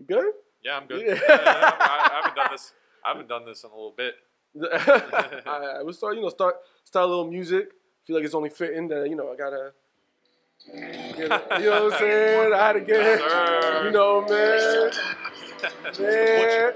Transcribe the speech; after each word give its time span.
You 0.00 0.06
good? 0.06 0.32
Yeah, 0.64 0.78
I'm 0.78 0.86
good. 0.86 1.06
Yeah. 1.06 1.14
Yeah, 1.28 1.36
I, 1.38 2.08
I 2.10 2.16
haven't 2.16 2.34
done 2.36 2.48
this. 2.52 2.72
I 3.04 3.08
haven't 3.10 3.28
done 3.28 3.44
this 3.44 3.64
in 3.64 3.70
a 3.70 3.74
little 3.74 3.94
bit. 3.96 4.14
I, 5.46 5.76
I 5.78 5.82
would 5.82 5.94
start, 5.94 6.16
you 6.16 6.22
know, 6.22 6.28
start 6.30 6.56
start 6.84 7.04
a 7.04 7.08
little 7.08 7.26
music. 7.30 7.68
Feel 8.06 8.16
like 8.16 8.24
it's 8.24 8.34
only 8.34 8.48
fitting 8.50 8.88
that 8.88 9.08
you 9.10 9.14
know 9.16 9.30
I 9.32 9.36
gotta. 9.36 9.72
Get, 10.66 11.30
it. 11.30 11.62
you 11.62 11.70
know 11.70 11.84
what 11.84 11.92
I'm 11.94 11.98
saying? 11.98 12.52
I 12.52 12.56
had 12.66 12.72
to 12.74 12.80
get, 12.80 13.00
Yes, 13.00 13.20
it. 13.20 13.30
sir. 13.30 13.84
you 13.86 13.90
know, 13.92 14.20
man, 14.28 14.90
man. 16.00 16.72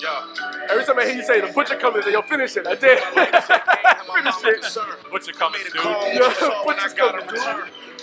Yo, 0.00 0.68
Every 0.70 0.84
time 0.84 0.98
I 0.98 1.04
hear 1.06 1.14
you 1.16 1.22
say 1.22 1.40
the 1.40 1.52
butcher 1.52 1.76
coming, 1.76 2.02
yo, 2.10 2.22
finish 2.22 2.56
it. 2.56 2.66
I 2.66 2.74
did. 2.74 2.98
finish 4.14 4.44
it. 4.44 4.78
What's 5.10 5.26
your 5.26 5.36
coming, 5.36 5.60
dude? 5.62 5.74
call, 5.74 6.12
Yo, 6.12 6.30
saw 6.32 6.64
what 6.64 6.66
when 6.66 6.76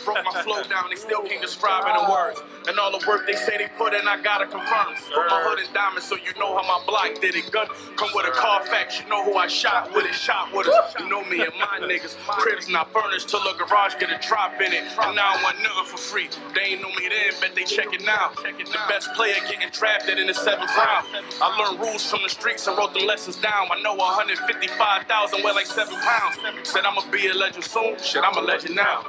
Broke 0.09 0.25
my 0.25 0.41
flow 0.41 0.63
down, 0.63 0.89
they 0.89 0.95
still 0.95 1.21
can't 1.21 1.41
describe 1.41 1.85
it 1.85 1.93
in 1.93 2.09
words. 2.09 2.41
And 2.67 2.79
all 2.79 2.89
the 2.89 3.05
work 3.07 3.27
they 3.27 3.37
say 3.37 3.57
they 3.57 3.69
put 3.77 3.93
in, 3.93 4.07
I 4.07 4.19
gotta 4.21 4.45
confirm. 4.45 4.97
Put 5.13 5.29
my 5.29 5.41
hood 5.45 5.61
in 5.61 5.69
diamonds 5.73 6.09
so 6.09 6.15
you 6.17 6.33
know 6.41 6.57
how 6.57 6.65
my 6.65 6.81
block 6.85 7.21
did 7.21 7.35
it. 7.35 7.51
Gun 7.51 7.67
come 7.95 8.09
with 8.15 8.25
a 8.25 8.33
Carfax, 8.33 8.99
you 8.99 9.07
know 9.07 9.23
who 9.23 9.35
I 9.37 9.45
shot 9.45 9.93
with 9.93 10.05
it, 10.05 10.15
shot 10.15 10.49
with 10.51 10.67
us. 10.67 10.95
You 10.97 11.07
know 11.09 11.23
me 11.25 11.45
and 11.45 11.53
my 11.61 11.77
niggas. 11.85 12.17
Cribs 12.41 12.67
not 12.67 12.91
furnished 12.91 13.29
till 13.29 13.45
a 13.45 13.53
garage 13.53 13.95
get 13.99 14.09
a 14.09 14.17
drop 14.27 14.59
in 14.61 14.73
it. 14.73 14.81
And 14.97 15.15
now 15.15 15.37
I 15.37 15.43
want 15.43 15.61
nothing 15.61 15.85
for 15.85 15.97
free. 15.97 16.29
They 16.55 16.73
ain't 16.73 16.81
know 16.81 16.89
me 16.89 17.05
then, 17.05 17.37
bet 17.39 17.53
they 17.53 17.63
check 17.69 17.93
it 17.93 18.01
now. 18.01 18.33
The 18.41 18.81
best 18.89 19.13
player 19.13 19.37
getting 19.45 19.69
drafted 19.69 20.17
in 20.17 20.25
the 20.25 20.33
seventh 20.33 20.73
round. 20.73 21.05
I 21.41 21.53
learned 21.53 21.79
rules 21.79 22.09
from 22.09 22.23
the 22.23 22.29
streets 22.29 22.65
and 22.65 22.77
wrote 22.77 22.93
them 22.93 23.05
lessons 23.05 23.37
down. 23.37 23.69
I 23.69 23.81
know 23.81 23.93
155,000 23.93 25.43
weigh 25.43 25.53
like 25.53 25.67
seven 25.67 25.95
pounds. 26.01 26.37
Said 26.63 26.85
I'ma 26.85 27.01
be 27.11 27.27
a 27.27 27.33
legend 27.33 27.63
soon. 27.63 27.97
Shit, 28.01 28.23
I'm 28.23 28.37
a 28.37 28.41
legend 28.41 28.75
now. 28.75 29.05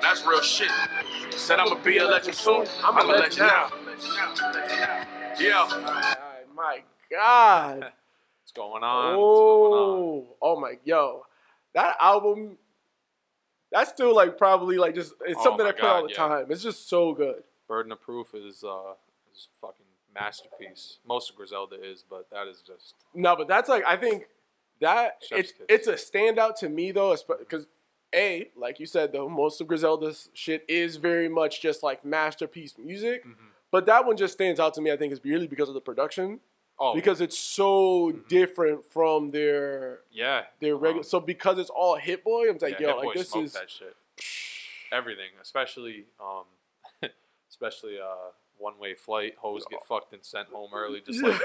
That's 0.00 0.24
real 0.26 0.40
shit. 0.42 0.70
Said 1.30 1.58
I'ma 1.58 1.74
be 1.76 1.98
a 1.98 2.04
legend 2.04 2.34
soon. 2.34 2.66
I'm, 2.84 2.96
a 2.98 3.12
legend 3.12 3.38
now. 3.48 3.70
Yeah. 5.38 5.68
Alright, 5.70 6.46
my 6.54 6.82
God. 7.10 7.80
What's 7.80 8.52
going 8.54 8.82
on? 8.82 9.16
What's 9.16 9.38
going 9.38 9.72
on? 9.72 9.98
Oh, 9.98 10.26
oh 10.42 10.60
my, 10.60 10.74
yo, 10.84 11.22
that 11.74 11.96
album. 12.00 12.58
That's 13.70 13.90
still 13.90 14.14
like 14.14 14.36
probably 14.36 14.76
like 14.76 14.94
just 14.94 15.14
it's 15.26 15.38
Oh 15.40 15.44
something 15.44 15.66
I 15.66 15.72
play 15.72 15.88
all 15.88 16.00
God, 16.02 16.10
the 16.10 16.12
yeah. 16.12 16.28
time. 16.28 16.46
It's 16.50 16.62
just 16.62 16.88
so 16.90 17.14
good. 17.14 17.42
Burden 17.68 17.90
of 17.92 18.02
Proof 18.02 18.34
is 18.34 18.62
uh 18.62 18.92
is 19.32 19.48
fucking 19.62 19.86
masterpiece. 20.14 20.98
Most 21.08 21.30
of 21.30 21.36
Griselda 21.36 21.76
is, 21.82 22.04
but 22.08 22.28
that 22.30 22.46
is 22.48 22.62
just 22.66 22.94
No, 23.14 23.34
but 23.34 23.48
that's 23.48 23.70
like 23.70 23.82
I 23.86 23.96
think 23.96 24.24
that 24.82 25.22
Chef's 25.26 25.40
it's 25.40 25.52
kiss. 25.52 25.66
it's 25.88 26.12
a 26.12 26.18
standout 26.18 26.56
to 26.58 26.68
me 26.68 26.92
though, 26.92 27.16
because 27.38 27.66
a 28.14 28.48
like 28.56 28.78
you 28.80 28.86
said 28.86 29.12
though, 29.12 29.28
most 29.28 29.60
of 29.60 29.66
Griselda's 29.66 30.28
shit 30.34 30.64
is 30.68 30.96
very 30.96 31.28
much 31.28 31.60
just 31.60 31.82
like 31.82 32.04
masterpiece 32.04 32.74
music. 32.78 33.22
Mm-hmm. 33.24 33.44
But 33.70 33.86
that 33.86 34.04
one 34.06 34.16
just 34.16 34.34
stands 34.34 34.60
out 34.60 34.74
to 34.74 34.80
me. 34.80 34.90
I 34.92 34.96
think 34.96 35.12
is 35.12 35.20
really 35.24 35.46
because 35.46 35.68
of 35.68 35.74
the 35.74 35.80
production, 35.80 36.40
oh 36.78 36.94
because 36.94 37.20
it's 37.20 37.38
so 37.38 38.10
Mm-hmm. 38.12 38.28
different 38.28 38.84
from 38.90 39.30
their 39.30 40.00
yeah 40.10 40.42
their 40.60 40.74
regular. 40.76 40.98
um, 40.98 41.04
so 41.04 41.20
because 41.20 41.58
it's 41.58 41.70
all 41.70 41.96
Hit 41.96 42.22
Boy, 42.24 42.48
I'm 42.50 42.58
like, 42.60 42.78
yeah, 42.80 42.88
yo, 42.88 42.94
Hit 42.94 42.96
Boy 42.96 43.06
like 43.08 43.16
this 43.16 43.36
is 43.36 43.52
that 43.54 43.70
shit. 43.70 43.96
Everything, 44.92 45.30
especially 45.40 46.04
um, 46.20 46.44
especially 47.48 47.98
uh, 47.98 48.30
one 48.58 48.78
way 48.78 48.94
flight. 48.94 49.34
Hoes 49.38 49.64
get 49.70 49.80
fucked 49.88 50.12
and 50.12 50.22
sent 50.24 50.48
home 50.48 50.70
early, 50.74 51.00
just 51.00 51.22
like 51.22 51.40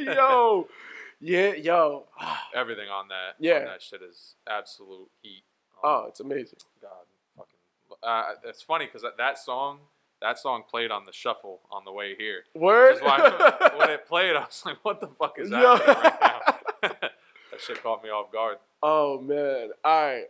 yo, 0.00 0.68
yeah, 1.20 1.52
yo. 1.54 2.06
Everything 2.54 2.88
on 2.88 3.08
that, 3.08 3.34
Yeah. 3.38 3.58
on 3.60 3.64
that 3.66 3.82
shit 3.82 4.00
is 4.02 4.36
absolute 4.48 5.08
heat. 5.22 5.42
Um, 5.76 5.80
Oh, 5.90 6.04
it's 6.08 6.20
amazing. 6.20 6.58
God, 6.80 6.90
fucking. 7.36 7.98
Uh, 8.02 8.34
it's 8.48 8.62
funny 8.62 8.86
because 8.86 9.02
that, 9.02 9.16
that 9.18 9.38
song, 9.38 9.80
that 10.22 10.38
song 10.38 10.62
played 10.68 10.90
on 10.90 11.04
the 11.04 11.12
shuffle 11.12 11.60
on 11.70 11.84
the 11.84 11.92
way 11.92 12.14
here. 12.16 12.44
Word. 12.54 12.96
When 13.02 13.90
it 13.90 14.06
played, 14.08 14.34
I 14.36 14.40
was 14.40 14.62
like, 14.64 14.78
"What 14.82 15.00
the 15.00 15.08
fuck 15.08 15.38
is 15.38 15.50
Yo. 15.50 15.76
happening 15.76 15.96
right 16.02 16.20
now?" 16.20 16.40
that 17.00 17.60
shit 17.60 17.82
caught 17.82 18.02
me 18.02 18.08
off 18.10 18.32
guard. 18.32 18.56
Oh 18.82 19.20
man. 19.20 19.70
All 19.84 20.06
right. 20.06 20.24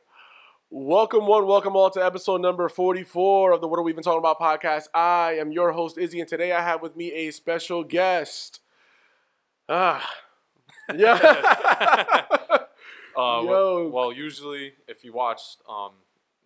Welcome 0.70 1.26
one, 1.28 1.46
welcome 1.46 1.76
all 1.76 1.90
to 1.90 2.04
episode 2.04 2.40
number 2.40 2.68
44 2.68 3.52
of 3.52 3.60
the 3.60 3.68
What 3.68 3.78
Are 3.78 3.82
We 3.82 3.92
Even 3.92 4.02
Talking 4.02 4.18
About 4.18 4.40
podcast. 4.40 4.86
I 4.92 5.36
am 5.38 5.52
your 5.52 5.70
host, 5.70 5.96
Izzy, 5.98 6.18
and 6.18 6.28
today 6.28 6.50
I 6.50 6.62
have 6.62 6.82
with 6.82 6.96
me 6.96 7.12
a 7.12 7.30
special 7.30 7.84
guest. 7.84 8.58
Ah. 9.68 10.04
Yeah. 10.94 12.22
Uh, 13.16 13.42
Yo. 13.44 13.88
well, 13.94 14.12
usually 14.12 14.72
if 14.88 15.04
you 15.04 15.12
watched 15.12 15.58
um 15.68 15.92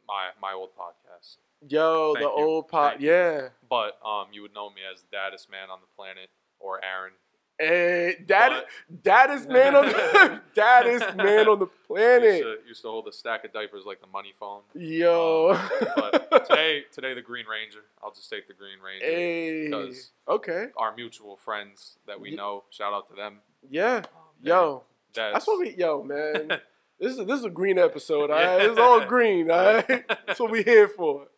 my 0.07 0.29
my 0.39 0.53
old 0.53 0.69
podcast, 0.79 1.39
Yo, 1.67 2.13
the 2.13 2.21
you. 2.21 2.31
old 2.31 2.67
you. 3.01 3.09
Yeah. 3.09 3.49
but 3.71 3.99
um 4.05 4.27
you 4.33 4.43
would 4.43 4.53
know 4.53 4.69
me 4.69 4.83
as 4.93 5.01
the 5.01 5.07
daddest 5.11 5.51
man 5.51 5.71
on 5.71 5.79
the 5.81 5.87
planet 5.97 6.29
or 6.61 6.79
Aaron. 6.85 7.13
Hey, 7.59 8.23
dad, 8.27 8.65
daddest 9.03 9.49
man 9.49 9.75
on 9.75 9.87
the 9.87 10.41
daddest 10.55 11.17
man 11.17 11.49
on 11.49 11.59
the 11.59 11.65
Used 11.69 11.87
planet. 11.89 12.43
to, 12.43 12.57
used 12.69 12.83
to 12.83 12.89
hold 12.89 13.09
a 13.09 13.13
stack 13.13 13.45
of 13.47 13.53
diapers 13.55 13.85
like 13.87 14.03
the 14.03 14.07
money 14.07 14.35
phone. 14.39 14.61
Yo. 14.75 15.53
Um, 15.57 16.13
but 16.31 16.47
today, 16.51 16.83
today 16.93 17.15
the 17.15 17.23
Green 17.23 17.47
Ranger. 17.47 17.81
I'll 18.03 18.13
just 18.13 18.29
take 18.29 18.47
the 18.47 18.53
Green 18.55 18.79
Ranger. 18.85 19.07
hey. 19.07 19.65
because- 19.71 20.11
Okay. 20.29 20.67
Our 20.77 20.95
mutual 20.95 21.37
friends 21.39 21.97
that 22.07 22.21
we 22.21 22.37
know. 22.37 22.65
Shout 22.69 22.93
out 22.93 23.09
to 23.09 23.17
them. 23.17 23.39
Yeah. 23.71 24.03
Yo. 24.43 24.85
that's, 25.15 25.33
That's 25.35 25.47
what 25.47 25.59
we 25.61 25.75
yo, 25.77 26.03
man. 26.03 26.61
This 27.01 27.17
is 27.17 27.27
this 27.27 27.39
is 27.39 27.45
a 27.45 27.51
green 27.51 27.79
episode, 27.79 28.29
Yeah. 28.31 28.37
alright? 28.51 28.67
It's 28.71 28.79
all 28.79 29.05
green, 29.05 29.49
alright? 29.53 29.87
That's 30.27 30.41
what 30.41 30.51
we 30.51 30.65
here 30.65 30.89
for. 30.89 31.29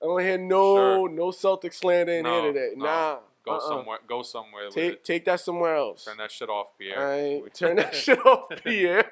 I 0.00 0.06
don't 0.06 0.20
hear 0.20 0.38
no 0.38 0.76
Sure. 0.76 1.08
no 1.08 1.30
Celtic 1.32 1.72
slander 1.72 2.12
in 2.12 2.22
No, 2.22 2.40
here 2.42 2.52
today. 2.52 2.70
no. 2.76 2.84
Nah. 2.84 3.18
go 3.44 3.52
uh-uh. 3.52 3.68
somewhere. 3.68 3.98
Go 4.08 4.22
somewhere 4.22 4.66
with 4.66 4.74
Take 4.74 4.92
it. 4.92 5.04
take 5.04 5.24
that 5.24 5.40
somewhere 5.40 5.74
else. 5.74 6.04
Turn 6.04 6.18
that 6.18 6.30
shit 6.30 6.48
off, 6.48 6.78
Pierre. 6.78 6.98
Alright. 7.00 7.42
We- 7.42 7.50
Turn 7.62 7.76
that 7.76 7.94
shit 7.96 8.24
off, 8.24 8.48
Pierre. 8.64 9.10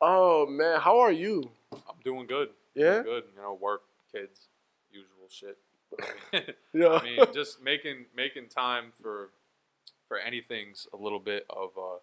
Oh 0.00 0.46
man, 0.46 0.80
how 0.80 0.98
are 1.00 1.12
you? 1.12 1.50
I'm 1.72 2.00
doing 2.04 2.26
good. 2.26 2.48
Yeah? 2.74 3.02
Doing 3.02 3.04
good. 3.04 3.24
You 3.36 3.42
know, 3.42 3.58
work, 3.60 3.82
kids, 4.10 4.48
usual 4.90 5.28
shit. 5.28 5.58
Yeah. 6.72 6.88
I 6.94 7.02
mean, 7.04 7.18
just 7.34 7.60
making 7.62 8.06
making 8.16 8.48
time 8.48 8.92
for 9.02 9.28
for 10.12 10.18
anything's 10.18 10.86
a 10.92 10.96
little 10.96 11.18
bit 11.18 11.46
of 11.48 11.70
a 11.78 11.96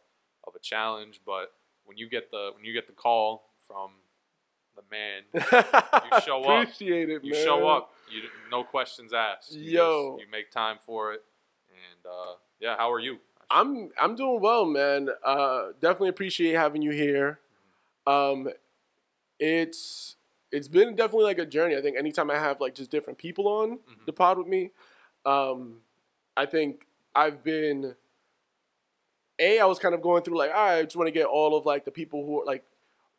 of 0.47 0.55
a 0.55 0.59
challenge, 0.59 1.21
but 1.27 1.51
when 1.85 1.95
you 1.97 2.09
get 2.09 2.31
the 2.31 2.49
when 2.55 2.65
you 2.65 2.73
get 2.73 2.87
the 2.87 2.93
call 2.93 3.43
from 3.67 3.91
the 4.75 4.81
man, 4.89 5.23
you 6.11 6.21
show 6.25 6.43
up. 6.43 6.63
Appreciate 6.63 7.09
it, 7.11 7.23
you 7.23 7.33
man. 7.33 7.45
show 7.45 7.67
up. 7.67 7.93
You 8.11 8.21
no 8.49 8.63
questions 8.63 9.13
asked. 9.13 9.51
You 9.53 9.71
Yo. 9.71 10.11
just, 10.17 10.25
you 10.25 10.31
make 10.31 10.49
time 10.49 10.77
for 10.83 11.13
it, 11.13 11.23
and 11.69 12.05
uh, 12.11 12.33
yeah. 12.59 12.75
How 12.77 12.91
are 12.91 12.99
you? 12.99 13.19
I'm 13.51 13.91
I'm 14.01 14.15
doing 14.15 14.41
well, 14.41 14.65
man. 14.65 15.09
Uh, 15.23 15.67
definitely 15.79 16.09
appreciate 16.09 16.53
having 16.55 16.81
you 16.81 16.91
here. 16.91 17.39
Um, 18.07 18.49
it's 19.39 20.15
it's 20.51 20.67
been 20.67 20.95
definitely 20.95 21.25
like 21.25 21.37
a 21.37 21.45
journey. 21.45 21.75
I 21.75 21.81
think 21.81 21.95
anytime 21.95 22.31
I 22.31 22.39
have 22.39 22.59
like 22.59 22.73
just 22.73 22.89
different 22.89 23.19
people 23.19 23.47
on 23.47 23.73
Mhm. 23.77 24.05
the 24.07 24.13
pod 24.13 24.39
with 24.39 24.47
me, 24.47 24.71
um, 25.27 25.81
I 26.35 26.45
think 26.47 26.87
I've 27.15 27.43
been. 27.43 27.95
A, 29.41 29.59
I 29.59 29.65
was 29.65 29.79
kind 29.79 29.95
of 29.95 30.01
going 30.01 30.23
through 30.23 30.37
like, 30.37 30.51
all 30.51 30.57
right, 30.57 30.79
I 30.79 30.83
just 30.83 30.97
want 30.97 31.07
to 31.07 31.11
get 31.11 31.25
all 31.25 31.57
of 31.57 31.65
like 31.65 31.85
the 31.85 31.91
people 31.91 32.25
who 32.25 32.41
are 32.41 32.45
like, 32.45 32.65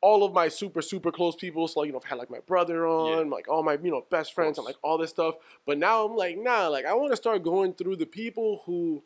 all 0.02 0.24
of 0.24 0.32
my 0.32 0.48
super 0.48 0.82
super 0.82 1.10
close 1.10 1.36
people. 1.36 1.66
So 1.68 1.80
like, 1.80 1.86
you 1.88 1.92
know, 1.92 1.98
I've 1.98 2.04
had 2.04 2.18
like 2.18 2.30
my 2.30 2.40
brother 2.40 2.86
on, 2.86 3.30
like 3.30 3.48
all 3.48 3.62
my 3.62 3.78
you 3.82 3.90
know 3.90 4.04
best 4.10 4.34
friends 4.34 4.58
and 4.58 4.64
like 4.64 4.76
all 4.82 4.98
this 4.98 5.10
stuff. 5.10 5.36
But 5.66 5.78
now 5.78 6.04
I'm 6.04 6.16
like, 6.16 6.38
nah, 6.38 6.68
like 6.68 6.86
I 6.86 6.94
want 6.94 7.12
to 7.12 7.16
start 7.16 7.42
going 7.42 7.74
through 7.74 7.96
the 7.96 8.06
people 8.06 8.62
who 8.66 9.02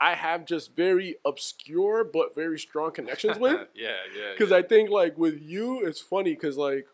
I 0.00 0.14
have 0.14 0.46
just 0.46 0.76
very 0.76 1.16
obscure 1.24 2.04
but 2.04 2.34
very 2.34 2.58
strong 2.58 2.92
connections 2.92 3.38
with. 3.38 3.68
yeah, 3.74 3.90
yeah. 4.16 4.32
Because 4.32 4.50
yeah. 4.50 4.58
I 4.58 4.62
think 4.62 4.90
like 4.90 5.18
with 5.18 5.40
you, 5.40 5.84
it's 5.86 6.00
funny 6.00 6.34
because 6.34 6.56
like 6.56 6.86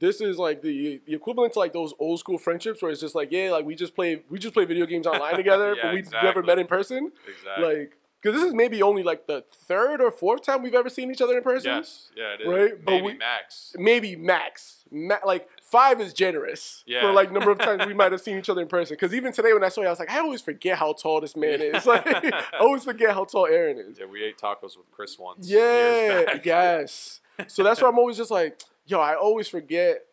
this 0.00 0.20
is 0.20 0.38
like 0.38 0.62
the 0.62 1.00
the 1.06 1.14
equivalent 1.14 1.52
to 1.54 1.58
like 1.58 1.72
those 1.72 1.92
old 1.98 2.20
school 2.20 2.38
friendships 2.38 2.80
where 2.82 2.90
it's 2.90 3.00
just 3.00 3.14
like 3.14 3.30
yeah, 3.32 3.50
like 3.50 3.64
we 3.64 3.74
just 3.74 3.94
play 3.94 4.22
we 4.28 4.38
just 4.38 4.54
play 4.54 4.64
video 4.64 4.86
games 4.86 5.06
online 5.06 5.36
together, 5.42 5.74
Yeah, 5.76 5.82
but 5.82 5.94
we 5.94 6.02
never 6.22 6.42
met 6.42 6.58
in 6.58 6.66
person. 6.66 7.12
exactly. 7.28 7.64
Like 7.64 7.92
because 8.20 8.40
this 8.40 8.48
is 8.48 8.52
maybe 8.54 8.82
only 8.82 9.04
like 9.04 9.28
the 9.28 9.44
third 9.54 10.00
or 10.00 10.10
fourth 10.10 10.42
time 10.44 10.60
we've 10.64 10.74
ever 10.74 10.88
seen 10.88 11.08
each 11.12 11.20
other 11.22 11.36
in 11.36 11.42
person. 11.44 11.70
yes, 11.70 12.10
yeah, 12.16 12.34
it 12.34 12.40
is. 12.40 12.48
Right? 12.48 12.84
But 12.84 12.90
Maybe 12.90 13.06
we- 13.06 13.14
max. 13.14 13.76
Maybe 13.78 14.16
max, 14.16 14.84
Ma- 14.90 15.20
like 15.24 15.48
five 15.62 16.00
is 16.00 16.12
generous 16.12 16.82
Yeah. 16.84 17.02
for 17.02 17.12
like 17.12 17.30
number 17.30 17.52
of 17.52 17.58
times 17.60 17.86
we 17.86 17.94
might 18.00 18.10
have 18.10 18.20
seen 18.20 18.36
each 18.36 18.48
other 18.50 18.60
in 18.62 18.66
person. 18.66 18.94
Because 18.96 19.14
even 19.14 19.32
today 19.32 19.52
when 19.52 19.62
I 19.62 19.68
saw 19.68 19.82
you, 19.82 19.86
I 19.86 19.90
was 19.90 20.00
like, 20.00 20.10
I 20.10 20.18
always 20.18 20.40
forget 20.42 20.78
how 20.78 20.94
tall 20.94 21.20
this 21.20 21.36
man 21.36 21.60
is. 21.62 21.86
Like 21.94 22.06
I 22.08 22.42
always 22.58 22.82
forget 22.82 23.14
how 23.14 23.24
tall 23.24 23.46
Aaron 23.46 23.78
is. 23.78 23.98
Yeah, 24.00 24.06
we 24.06 24.24
ate 24.24 24.36
tacos 24.36 24.76
with 24.76 24.90
Chris 24.90 25.16
once. 25.16 25.48
Yeah, 25.48 26.38
yes. 26.44 27.20
So 27.46 27.62
that's 27.62 27.80
why 27.80 27.88
I'm 27.88 27.98
always 28.00 28.16
just 28.16 28.32
like, 28.32 28.60
yo, 28.88 28.98
I 29.00 29.14
always 29.14 29.46
forget 29.48 30.04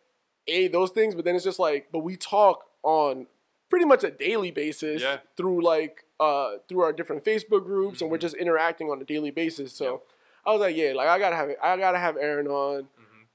a 0.46 0.68
those 0.68 0.90
things, 0.90 1.14
but 1.16 1.24
then 1.24 1.34
it's 1.34 1.44
just 1.44 1.58
like, 1.58 1.88
but 1.90 2.00
we 2.00 2.16
talk 2.16 2.66
on 2.84 3.26
pretty 3.68 3.84
much 3.84 4.04
a 4.04 4.10
daily 4.12 4.50
basis 4.52 5.02
Yeah. 5.02 5.18
through 5.36 5.62
like 5.62 6.04
uh 6.20 6.58
through 6.68 6.80
our 6.82 6.92
different 6.92 7.24
Facebook 7.24 7.64
groups, 7.64 8.00
and 8.00 8.10
we're 8.10 8.18
Mhm. 8.18 8.20
just 8.20 8.36
interacting 8.36 8.88
on 8.90 9.00
a 9.00 9.04
daily 9.04 9.30
basis. 9.32 9.72
So 9.72 9.84
Yep. 9.84 10.02
I 10.46 10.52
was 10.52 10.60
like, 10.60 10.76
yeah, 10.76 10.92
like 10.92 11.08
I 11.08 11.18
gotta 11.18 11.36
have 11.36 11.48
it. 11.50 11.58
I 11.62 11.76
gotta 11.76 11.98
have 11.98 12.16
Aaron 12.16 12.46
on, 12.46 12.88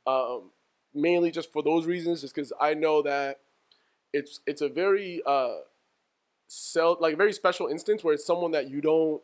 Mhm. 0.07 0.11
um, 0.11 0.51
mainly 0.93 1.31
just 1.31 1.51
for 1.51 1.61
those 1.61 1.85
reasons, 1.85 2.21
just 2.21 2.33
because 2.33 2.53
I 2.59 2.73
know 2.73 3.01
that 3.01 3.39
it's 4.13 4.39
it's 4.47 4.61
a 4.61 4.69
very 4.69 5.21
uh 5.25 5.59
sel- 6.47 6.97
like 6.99 7.13
a 7.13 7.17
very 7.17 7.33
special 7.33 7.67
instance 7.67 8.03
where 8.03 8.13
it's 8.13 8.25
someone 8.25 8.51
that 8.51 8.69
you 8.69 8.81
don't 8.81 9.21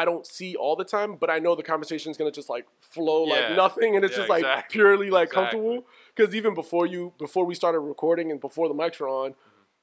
I 0.00 0.04
don't 0.06 0.26
see 0.26 0.56
all 0.56 0.76
the 0.76 0.84
time, 0.84 1.16
but 1.16 1.28
I 1.28 1.38
know 1.40 1.54
the 1.54 1.62
conversation 1.62 2.10
is 2.10 2.16
gonna 2.16 2.30
just 2.30 2.48
like 2.48 2.66
flow 2.78 3.26
Yeah. 3.26 3.34
like 3.34 3.56
nothing, 3.56 3.96
and 3.96 4.04
it's 4.04 4.12
Yeah, 4.14 4.20
just 4.20 4.30
like 4.30 4.40
exactly. 4.44 4.72
purely 4.78 5.10
like 5.10 5.28
Exactly. 5.28 5.58
comfortable. 5.60 5.86
Because 6.16 6.34
even 6.34 6.54
before 6.54 6.86
you 6.86 7.12
before 7.18 7.44
we 7.44 7.54
started 7.54 7.80
recording 7.80 8.30
and 8.30 8.40
before 8.40 8.66
the 8.68 8.74
mics 8.74 8.98
were 8.98 9.08
on, 9.10 9.34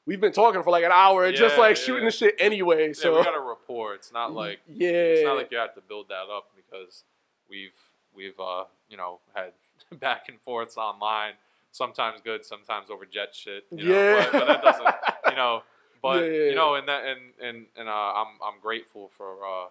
we've 0.07 0.19
been 0.19 0.31
talking 0.33 0.63
for 0.63 0.71
like 0.71 0.83
an 0.83 0.91
hour 0.91 1.25
and 1.25 1.35
just 1.35 1.57
like 1.59 1.77
yeah. 1.77 1.83
shooting 1.83 2.05
the 2.05 2.11
shit 2.11 2.33
anyway. 2.39 2.87
Yeah, 2.87 2.93
So 2.93 3.17
we 3.17 3.23
got 3.23 3.35
a 3.37 3.39
rapport. 3.39 3.93
It's 3.93 4.11
not 4.11 4.33
like 4.33 4.59
yeah, 4.67 4.89
it's 4.89 5.23
not 5.23 5.35
like 5.37 5.51
you 5.51 5.57
have 5.59 5.75
to 5.75 5.81
build 5.81 6.07
that 6.09 6.27
up 6.35 6.45
because 6.55 7.03
we've 7.47 7.77
we've 8.15 8.39
uh 8.39 8.63
you 8.89 8.97
know 8.97 9.19
had 9.35 9.51
back 9.99 10.29
and 10.29 10.41
forths 10.41 10.77
online. 10.77 11.33
Sometimes 11.71 12.21
good, 12.21 12.43
sometimes 12.43 12.89
over 12.89 13.05
jet 13.05 13.35
shit. 13.35 13.65
You 13.69 13.83
know, 13.85 13.93
Yeah. 13.93 14.23
but, 14.23 14.31
but 14.39 14.47
that 14.47 14.63
doesn't 14.63 14.95
you 15.29 15.35
know. 15.35 15.61
But 15.99 16.23
Yeah, 16.25 16.29
yeah, 16.29 16.37
yeah. 16.43 16.49
you 16.51 16.55
know, 16.55 16.75
and 16.75 16.87
that 16.87 17.01
and 17.05 17.21
and 17.41 17.57
and 17.75 17.87
uh, 17.89 18.13
I'm 18.21 18.31
I'm 18.47 18.59
grateful 18.61 19.09
for 19.17 19.29
uh, 19.43 19.67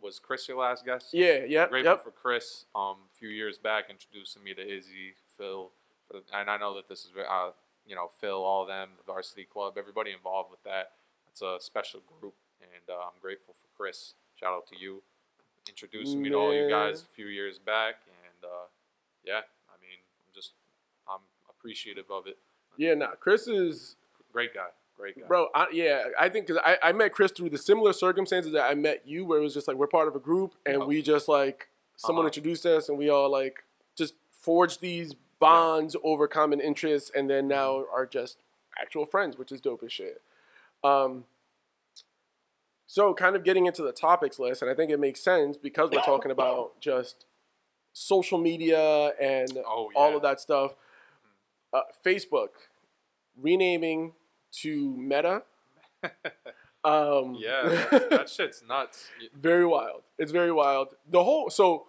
was 0.00 0.18
Chris 0.18 0.48
your 0.48 0.58
last 0.58 0.84
guest? 0.84 1.08
yeah, 1.12 1.44
yeah. 1.46 1.68
grateful 1.68 1.92
yep. 1.92 2.04
for 2.04 2.10
Chris 2.10 2.64
um 2.74 2.96
a 3.12 3.18
few 3.18 3.28
years 3.28 3.58
back 3.58 3.84
introducing 3.90 4.42
me 4.42 4.54
to 4.54 4.62
Izzy, 4.62 5.14
Phil, 5.36 5.70
and 6.32 6.50
I 6.50 6.56
know 6.56 6.74
that 6.74 6.88
this 6.88 7.00
is 7.00 7.10
uh 7.16 7.50
you 7.86 7.94
know 7.94 8.10
Phil, 8.20 8.42
all 8.42 8.62
of 8.62 8.68
them, 8.68 8.90
the 8.98 9.04
varsity 9.04 9.44
club, 9.44 9.74
everybody 9.78 10.12
involved 10.12 10.50
with 10.50 10.62
that. 10.64 10.92
It's 11.30 11.42
a 11.42 11.56
special 11.60 12.00
group, 12.20 12.34
and 12.60 12.82
uh, 12.88 13.00
I'm 13.00 13.20
grateful 13.20 13.54
for 13.54 13.68
Chris. 13.76 14.14
Shout 14.34 14.52
out 14.52 14.66
to 14.68 14.78
you, 14.78 15.02
introducing 15.68 16.22
me 16.22 16.30
to 16.30 16.34
all 16.34 16.54
you 16.54 16.68
guys 16.68 17.02
a 17.02 17.14
few 17.14 17.26
years 17.26 17.58
back, 17.58 17.96
and 18.06 18.44
uh, 18.44 18.66
yeah, 19.24 19.42
I 19.68 19.76
mean, 19.80 19.98
I'm 20.26 20.34
just 20.34 20.52
I'm 21.08 21.20
appreciative 21.48 22.10
of 22.10 22.26
it. 22.26 22.38
Yeah, 22.76 22.94
nah, 22.94 23.14
Chris 23.18 23.48
is 23.48 23.96
Great 24.32 24.54
guy, 24.54 24.68
great 24.98 25.18
guy. 25.18 25.26
Bro, 25.26 25.48
I, 25.54 25.66
yeah, 25.72 26.04
I 26.18 26.28
think 26.28 26.46
because 26.46 26.60
I, 26.64 26.76
I 26.82 26.92
met 26.92 27.12
Chris 27.12 27.30
through 27.32 27.50
the 27.50 27.58
similar 27.58 27.92
circumstances 27.92 28.52
that 28.52 28.64
I 28.64 28.74
met 28.74 29.02
you, 29.06 29.24
where 29.24 29.38
it 29.38 29.42
was 29.42 29.54
just 29.54 29.68
like 29.68 29.76
we're 29.76 29.86
part 29.86 30.08
of 30.08 30.16
a 30.16 30.18
group 30.20 30.54
and 30.66 30.84
we 30.86 31.00
just 31.02 31.28
like 31.28 31.68
someone 31.96 32.22
Uh-huh. 32.24 32.28
introduced 32.28 32.66
us 32.66 32.88
and 32.88 32.98
we 32.98 33.08
all 33.08 33.30
like 33.30 33.64
just 33.96 34.14
forged 34.30 34.80
these 34.80 35.14
bonds 35.40 35.94
over 36.02 36.26
common 36.28 36.60
interests 36.60 37.10
and 37.14 37.30
then 37.30 37.46
now 37.48 37.74
Mm-hmm. 37.78 37.94
are 37.94 38.06
just 38.06 38.38
actual 38.80 39.06
friends, 39.06 39.36
which 39.38 39.50
is 39.52 39.60
dope 39.60 39.82
as 39.84 39.92
shit. 39.92 40.20
Um, 40.84 41.24
so 42.86 43.12
kind 43.14 43.36
of 43.36 43.44
getting 43.44 43.66
into 43.66 43.82
the 43.82 43.92
topics 43.92 44.38
list, 44.38 44.62
and 44.62 44.70
I 44.70 44.74
think 44.74 44.90
it 44.90 44.98
makes 44.98 45.20
sense 45.20 45.56
because 45.56 45.90
we're 45.90 46.00
talking 46.02 46.30
about 46.38 46.80
just 46.80 47.24
social 47.92 48.38
media 48.38 49.12
and 49.20 49.58
Oh, 49.66 49.90
all 49.94 50.16
of 50.16 50.22
that 50.22 50.40
stuff. 50.40 50.74
Uh, 51.72 51.82
Facebook 52.04 52.48
renaming 53.40 54.12
to 54.62 54.96
Meta. 54.96 55.42
Um, 56.84 57.36
yeah, 57.38 57.86
that, 57.90 58.10
that 58.10 58.28
shit's 58.30 58.62
nuts. 58.66 59.08
Very 59.34 59.66
wild. 59.66 60.02
It's 60.16 60.30
very 60.30 60.52
wild. 60.52 60.94
The 61.10 61.22
whole 61.24 61.50
so. 61.50 61.88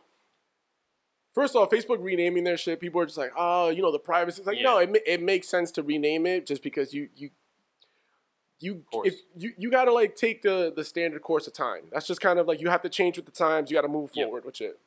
First 1.35 1.55
off, 1.55 1.69
Facebook 1.69 1.99
renaming 2.03 2.43
their 2.43 2.57
shit, 2.57 2.79
people 2.81 2.99
are 2.99 3.05
just 3.05 3.17
like, 3.17 3.31
oh, 3.37 3.69
you 3.69 3.83
know, 3.83 3.91
the 3.91 3.99
privacy. 3.99 4.39
It's 4.41 4.47
like, 4.47 4.57
no, 4.61 4.79
it, 4.79 4.89
it 5.05 5.21
makes 5.21 5.47
sense 5.47 5.71
to 5.73 5.83
rename 5.83 6.25
it 6.25 6.47
just 6.47 6.63
because 6.63 6.91
you 6.91 7.07
you 7.15 7.29
you 8.59 8.83
if 9.05 9.13
you, 9.37 9.53
you 9.57 9.69
got 9.71 9.85
to 9.85 9.93
like 9.93 10.15
take 10.15 10.41
the 10.41 10.73
the 10.75 10.83
standard 10.83 11.21
course 11.21 11.45
of 11.45 11.53
time. 11.53 11.83
That's 11.93 12.07
just 12.07 12.19
kind 12.19 12.39
of 12.39 12.47
like 12.47 12.59
you 12.59 12.69
have 12.69 12.81
to 12.81 12.89
change 12.89 13.15
with 13.15 13.27
the 13.27 13.31
times. 13.31 13.69
You 13.69 13.77
got 13.77 13.83
to 13.83 13.87
move 13.87 14.09
Yep. 14.15 14.25
forward 14.25 14.43
with 14.43 14.59
it. 14.59 14.79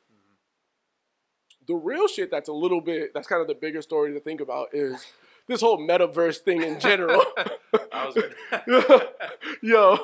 The 1.65 1.75
real 1.75 2.09
shit 2.09 2.29
that's 2.29 2.49
a 2.49 2.53
little 2.53 2.81
bit 2.81 3.13
that's 3.13 3.25
kind 3.25 3.41
of 3.41 3.47
the 3.47 3.55
bigger 3.55 3.81
story 3.81 4.13
to 4.13 4.19
think 4.19 4.41
about 4.41 4.67
is 4.73 5.05
this 5.47 5.61
whole 5.61 5.77
metaverse 5.77 6.37
thing 6.39 6.61
in 6.61 6.79
general. 6.79 7.23
I 7.91 8.05
was 8.05 8.15
gonna, 8.15 9.01
Yo, 9.61 9.97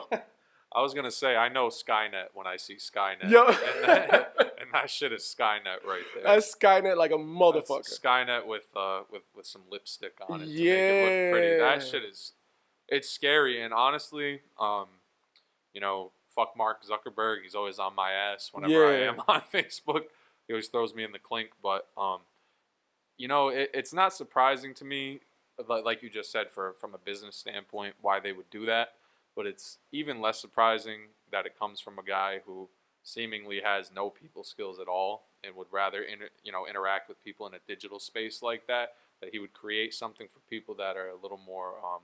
I 0.74 0.82
was 0.82 0.94
gonna 0.94 1.12
say 1.12 1.36
I 1.36 1.50
know 1.50 1.68
Skynet 1.68 2.28
when 2.34 2.48
I 2.48 2.58
see 2.58 2.76
Skynet. 2.76 3.30
Yo. 3.30 3.48
and, 3.48 3.56
that, 3.88 4.34
and 4.60 4.74
that 4.74 4.90
shit 4.90 5.12
is 5.12 5.24
Skynet 5.24 5.86
right 5.88 6.04
there. 6.14 6.24
that's 6.24 6.56
Skynet 6.56 6.98
like 6.98 7.12
a 7.12 7.18
That's 7.18 7.70
motherfucker. 7.70 8.00
Skynet 8.00 8.46
with 8.48 8.68
uh 8.76 9.02
with 9.12 9.24
with 9.36 9.46
some 9.46 9.62
lipstick 9.72 10.14
on 10.28 10.42
it 10.42 10.46
to 10.46 10.52
make 10.52 10.60
it 10.60 11.02
look 11.04 11.40
pretty. 11.40 11.60
That 11.60 11.84
shit 11.84 12.04
is 12.04 12.34
it's 12.88 13.10
scary 13.10 13.62
and 13.62 13.74
honestly, 13.74 14.42
um, 14.60 14.88
you 15.74 15.82
know, 15.82 16.12
fuck 16.34 16.56
Mark 16.58 16.84
Zuckerberg. 16.84 17.44
He's 17.44 17.56
always 17.56 17.80
on 17.80 17.96
my 17.96 18.12
ass 18.12 18.50
whenever 18.52 18.88
I 18.88 19.02
am 19.02 19.22
on 19.28 19.42
Facebook. 19.54 20.04
He 20.48 20.54
always 20.54 20.68
throws 20.68 20.96
me 20.96 21.04
in 21.04 21.12
the 21.12 21.20
clink, 21.20 21.50
but 21.62 21.88
um, 21.98 22.20
you 23.18 23.28
know, 23.28 23.50
it, 23.50 23.70
it's 23.74 23.94
not 23.94 24.14
surprising 24.14 24.74
to 24.76 24.86
me, 24.86 25.20
like, 25.68 26.02
you 26.02 26.10
just 26.10 26.32
said, 26.32 26.50
for 26.50 26.74
from 26.80 26.94
a 26.94 26.98
business 26.98 27.36
standpoint, 27.36 27.96
why 28.02 28.20
they 28.20 28.32
would 28.32 28.50
do 28.50 28.66
that. 28.66 28.94
But 29.36 29.46
it's 29.46 29.78
even 29.92 30.22
less 30.22 30.40
surprising 30.40 31.02
that 31.32 31.46
it 31.46 31.58
comes 31.58 31.80
from 31.80 32.00
a 32.00 32.04
guy 32.04 32.40
who 32.46 32.70
seemingly 33.04 33.62
has 33.64 33.92
no 33.96 34.10
people 34.10 34.44
skills 34.44 34.80
at 34.80 34.88
all 34.88 35.28
and 35.44 35.56
would 35.56 35.68
rather 35.72 36.02
inter, 36.02 36.30
you 36.44 36.52
know 36.52 36.68
interact 36.68 37.08
with 37.08 37.24
people 37.24 37.48
in 37.48 37.54
a 37.54 37.60
digital 37.68 38.00
space 38.00 38.42
like 38.42 38.68
that. 38.68 38.94
That 39.22 39.32
he 39.32 39.40
would 39.40 39.54
create 39.54 39.94
something 39.94 40.28
for 40.32 40.40
people 40.50 40.76
that 40.76 40.96
are 40.96 41.10
a 41.10 41.22
little 41.22 41.40
more, 41.46 41.74
um, 41.84 42.02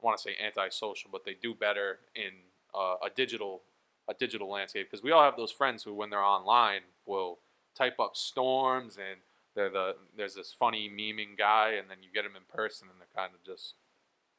I 0.00 0.04
want 0.04 0.18
to 0.18 0.22
say 0.22 0.36
antisocial, 0.44 1.08
but 1.10 1.24
they 1.24 1.34
do 1.34 1.54
better 1.54 1.98
in 2.14 2.30
uh, 2.74 2.96
a 3.02 3.10
digital 3.14 3.62
a 4.08 4.14
digital 4.14 4.48
landscape 4.48 4.90
because 4.90 5.02
we 5.02 5.12
all 5.12 5.22
have 5.22 5.36
those 5.36 5.52
friends 5.52 5.82
who, 5.82 5.94
when 5.94 6.10
they're 6.10 6.22
online, 6.22 6.80
will 7.06 7.38
type 7.74 8.00
up 8.00 8.16
storms 8.16 8.96
and 8.96 9.20
they're 9.58 9.68
the 9.70 9.96
there's 10.16 10.34
this 10.34 10.52
funny 10.52 10.88
memeing 10.88 11.36
guy, 11.36 11.70
and 11.70 11.90
then 11.90 11.98
you 12.02 12.08
get 12.14 12.22
them 12.22 12.36
in 12.36 12.42
person 12.48 12.86
and 12.90 13.00
they're 13.00 13.08
kind 13.24 13.34
of 13.34 13.42
just 13.44 13.74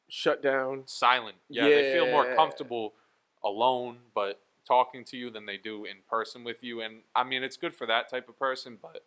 Shut 0.08 0.42
down. 0.42 0.82
silent. 0.86 1.36
Yeah, 1.48 1.68
they 1.68 1.92
feel 1.92 2.06
more 2.06 2.34
comfortable 2.34 2.94
alone, 3.44 3.98
but 4.14 4.40
talking 4.66 5.04
to 5.04 5.16
you 5.16 5.30
than 5.30 5.46
they 5.46 5.56
do 5.56 5.84
in 5.84 5.98
person 6.08 6.42
with 6.42 6.62
you. 6.64 6.80
And 6.80 7.02
I 7.14 7.22
mean, 7.24 7.42
it's 7.42 7.56
good 7.56 7.74
for 7.76 7.86
that 7.86 8.08
type 8.10 8.28
of 8.28 8.38
person, 8.38 8.78
but 8.80 9.04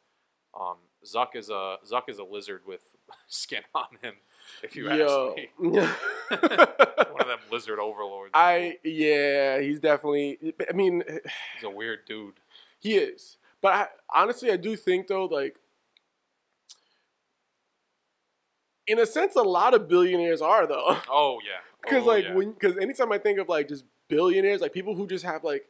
um, 0.60 0.77
Zuck 1.04 1.36
is 1.36 1.50
a 1.50 1.77
Zuck 1.86 2.04
is 2.07 2.19
a 2.19 2.24
lizard 2.24 2.62
with 2.68 2.81
skin 3.27 3.63
on 3.74 3.88
him. 4.01 4.13
If 4.62 4.75
you 4.75 4.89
Yo. 4.94 5.30
ask 5.30 5.38
me, 5.38 5.50
one 5.57 7.21
of 7.21 7.27
them 7.27 7.39
lizard 7.51 7.80
overlords. 7.80 8.31
I 8.33 8.77
yeah, 8.83 9.59
he's 9.59 9.80
definitely. 9.80 10.54
I 10.69 10.74
mean, 10.74 11.04
he's 11.56 11.63
a 11.63 11.69
weird 11.69 12.06
dude. 12.06 12.36
he 12.80 12.95
is. 12.95 13.38
But 13.62 13.74
I, 13.74 13.88
honestly, 14.13 14.51
I 14.51 14.57
do 14.57 14.75
think 14.75 15.07
though, 15.07 15.24
like, 15.25 15.56
in 18.88 19.00
a 19.00 19.06
sense, 19.06 19.35
a 19.35 19.41
lot 19.41 19.74
of 19.74 19.88
billionaires 19.88 20.41
are 20.41 20.68
though. 20.68 20.97
Oh 21.09 21.39
yeah, 21.45 21.59
Because 21.81 22.03
Oh, 22.03 22.07
like 22.07 22.25
yeah. 22.25 22.33
when, 22.35 22.51
because 22.51 22.77
anytime 22.77 23.11
I 23.11 23.18
think 23.18 23.40
of 23.40 23.49
like 23.49 23.68
just 23.69 23.85
billionaires, 24.09 24.61
like 24.61 24.73
people 24.73 24.95
who 24.95 25.07
just 25.07 25.23
have 25.25 25.44
like 25.44 25.68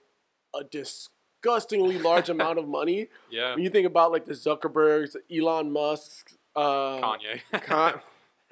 a 0.56 0.64
disgustingly 0.64 1.98
large 2.00 2.30
amount 2.36 2.60
of 2.60 2.68
money. 2.68 3.08
yeah, 3.30 3.54
When 3.56 3.64
you 3.64 3.70
think 3.70 3.88
about 3.88 4.12
like 4.12 4.26
the 4.26 4.34
Zuckerbergs, 4.34 5.16
Elon 5.36 5.72
Musk, 5.72 6.34
uh, 6.56 7.00
Kanye. 7.00 7.42
Con- 7.62 8.00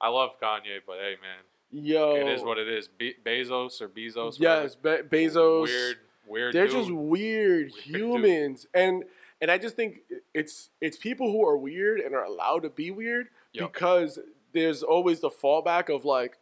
I 0.00 0.08
love 0.08 0.30
Kanye, 0.40 0.78
but 0.86 0.96
hey 0.98 1.16
man, 1.20 1.44
yo, 1.70 2.14
it 2.16 2.28
is 2.28 2.42
what 2.42 2.58
it 2.58 2.68
is. 2.68 2.88
Be- 2.88 3.16
Bezos 3.24 3.80
or 3.80 3.88
Bezos. 3.88 4.38
Yes. 4.38 4.74
Be- 4.76 5.02
Bezos. 5.10 5.64
Weird, 5.64 5.96
weird. 6.26 6.54
they're 6.54 6.66
dude. 6.66 6.76
just 6.76 6.90
weird, 6.90 7.72
Weird 7.72 7.72
humans, 7.72 8.66
and 8.74 9.04
and 9.40 9.50
I 9.50 9.58
just 9.58 9.76
think 9.76 10.00
it's 10.32 10.70
it's 10.80 10.96
people 10.96 11.30
who 11.32 11.44
are 11.46 11.56
weird 11.56 12.00
and 12.00 12.14
are 12.14 12.24
allowed 12.24 12.62
to 12.62 12.70
be 12.70 12.90
weird 12.90 13.28
Yep. 13.52 13.72
because 13.72 14.18
there's 14.52 14.82
always 14.82 15.20
the 15.20 15.30
fallback 15.30 15.94
of 15.94 16.04
like, 16.04 16.38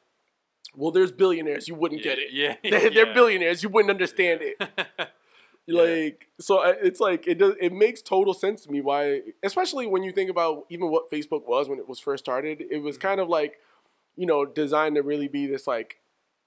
well, 0.74 0.90
there's 0.90 1.10
billionaires, 1.12 1.66
you 1.68 1.74
wouldn't 1.74 2.04
Yeah, 2.04 2.10
get 2.14 2.18
it. 2.18 2.32
Yeah, 2.32 2.56
They're, 2.70 2.90
they're 2.90 3.06
yeah. 3.06 3.12
billionaires, 3.14 3.62
you 3.62 3.68
wouldn't 3.68 3.90
understand 3.90 4.40
it. 4.42 4.56
Like 5.70 6.28
so, 6.40 6.62
it's 6.62 6.98
like 6.98 7.26
it 7.28 7.34
does. 7.38 7.52
It 7.60 7.74
makes 7.74 8.00
total 8.00 8.32
sense 8.32 8.62
to 8.62 8.70
me 8.70 8.80
why, 8.80 9.20
especially 9.42 9.86
when 9.86 10.02
you 10.02 10.12
think 10.12 10.30
about 10.30 10.64
even 10.70 10.90
what 10.90 11.10
Facebook 11.10 11.46
was 11.46 11.68
when 11.68 11.78
it 11.78 11.86
was 11.86 12.00
first 12.00 12.24
started. 12.24 12.64
It 12.70 12.78
was 12.78 12.96
Mhm. 12.96 13.00
kind 13.00 13.20
of 13.20 13.28
like, 13.28 13.58
you 14.16 14.24
know, 14.24 14.46
designed 14.46 14.94
to 14.94 15.02
really 15.02 15.28
be 15.28 15.46
this 15.46 15.66
like, 15.66 15.98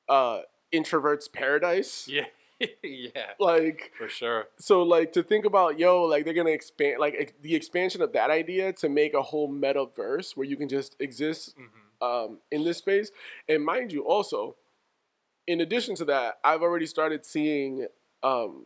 uh, 0.10 0.42
introverts 0.74 1.32
paradise. 1.32 2.08
yeah, 2.08 2.26
yeah, 2.84 3.32
Like 3.40 3.92
for 3.98 4.08
sure. 4.08 4.48
so, 4.58 4.84
like 4.84 5.14
to 5.14 5.24
think 5.24 5.46
about 5.46 5.80
yo, 5.80 6.04
like 6.04 6.26
they're 6.26 6.34
gonna 6.34 6.52
expand 6.52 7.00
like 7.00 7.16
ex- 7.18 7.34
the 7.42 7.56
expansion 7.56 8.02
of 8.02 8.14
that 8.14 8.30
idea 8.30 8.74
to 8.74 8.90
make 8.90 9.14
a 9.14 9.22
whole 9.22 9.52
metaverse 9.52 10.36
where 10.36 10.46
you 10.46 10.58
can 10.58 10.70
just 10.70 10.96
exist 11.00 11.56
hmm 11.58 12.06
um, 12.06 12.40
in 12.50 12.64
this 12.64 12.78
space. 12.80 13.12
And 13.48 13.64
mind 13.64 13.92
you, 13.94 14.02
also, 14.04 14.56
in 15.46 15.62
addition 15.62 15.96
to 15.96 16.06
that, 16.06 16.40
I've 16.44 16.64
already 16.64 16.88
started 16.88 17.24
seeing, 17.26 17.86
um, 18.24 18.66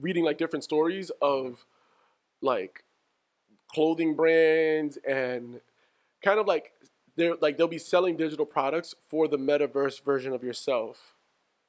reading 0.00 0.24
like 0.24 0.38
different 0.38 0.64
stories 0.64 1.10
of 1.20 1.66
like 2.40 2.84
clothing 3.74 4.14
brands 4.14 4.98
and 5.06 5.60
kind 6.24 6.38
of 6.38 6.46
like 6.46 6.72
they're 7.16 7.36
like 7.40 7.58
they'll 7.58 7.68
be 7.68 7.78
selling 7.78 8.16
digital 8.16 8.46
products 8.46 8.94
for 9.08 9.28
the 9.28 9.36
metaverse 9.36 10.02
version 10.02 10.32
of 10.32 10.42
yourself. 10.42 11.14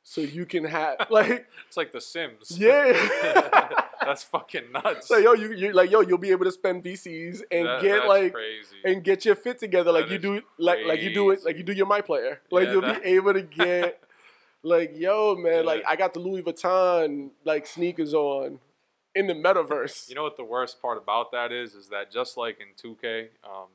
So 0.04 0.22
you 0.22 0.46
can 0.46 0.66
have 0.66 0.98
like 1.10 1.48
It's 1.68 1.78
like 1.78 1.92
The 1.92 2.02
Sims. 2.02 2.52
yeah. 2.58 3.70
That's 4.02 4.24
fucking 4.24 4.72
nuts. 4.74 5.08
So 5.08 5.18
yo, 5.18 5.34
you 5.34 5.54
you 5.54 5.72
like 5.72 5.90
yo, 5.90 6.02
you'll 6.02 6.18
be 6.18 6.32
able 6.32 6.44
to 6.46 6.52
spend 6.52 6.84
VCs 6.84 7.42
and 7.52 7.68
That- 7.68 7.82
get 7.82 8.06
like 8.08 8.34
crazy. 8.34 8.76
and 8.84 9.04
get 9.04 9.24
your 9.26 9.36
fit 9.36 9.60
together 9.60 9.92
like 9.94 10.10
you 10.10 10.18
do 10.18 10.42
like 10.58 10.80
like 10.86 11.02
you 11.02 11.14
do 11.14 11.32
it 11.32 11.46
like 11.46 11.58
you 11.58 11.64
do 11.64 11.72
your 11.74 11.86
my 11.88 12.02
player. 12.02 12.42
Like 12.52 12.66
Yeah, 12.66 12.72
you'll 12.74 12.82
that- 12.82 13.04
be 13.04 13.10
able 13.10 13.34
to 13.34 13.42
get 13.42 14.04
like 14.62 14.92
yo 14.98 15.36
man, 15.36 15.66
like 15.66 15.84
I 15.88 15.96
got 15.96 16.14
the 16.14 16.20
Louis 16.20 16.42
Vuitton 16.44 17.30
like 17.46 17.66
sneakers 17.66 18.14
on 18.14 18.60
in 19.16 19.28
the 19.28 19.34
metaverse. 19.34 20.10
You 20.10 20.16
know 20.16 20.24
what 20.24 20.36
the 20.38 20.44
worst 20.44 20.82
part 20.82 20.98
about 20.98 21.32
that 21.32 21.52
is? 21.54 21.74
Is 21.76 21.88
that 21.90 22.12
just 22.12 22.36
like 22.36 22.58
in 22.60 22.68
2K, 22.76 23.28
um, 23.46 23.68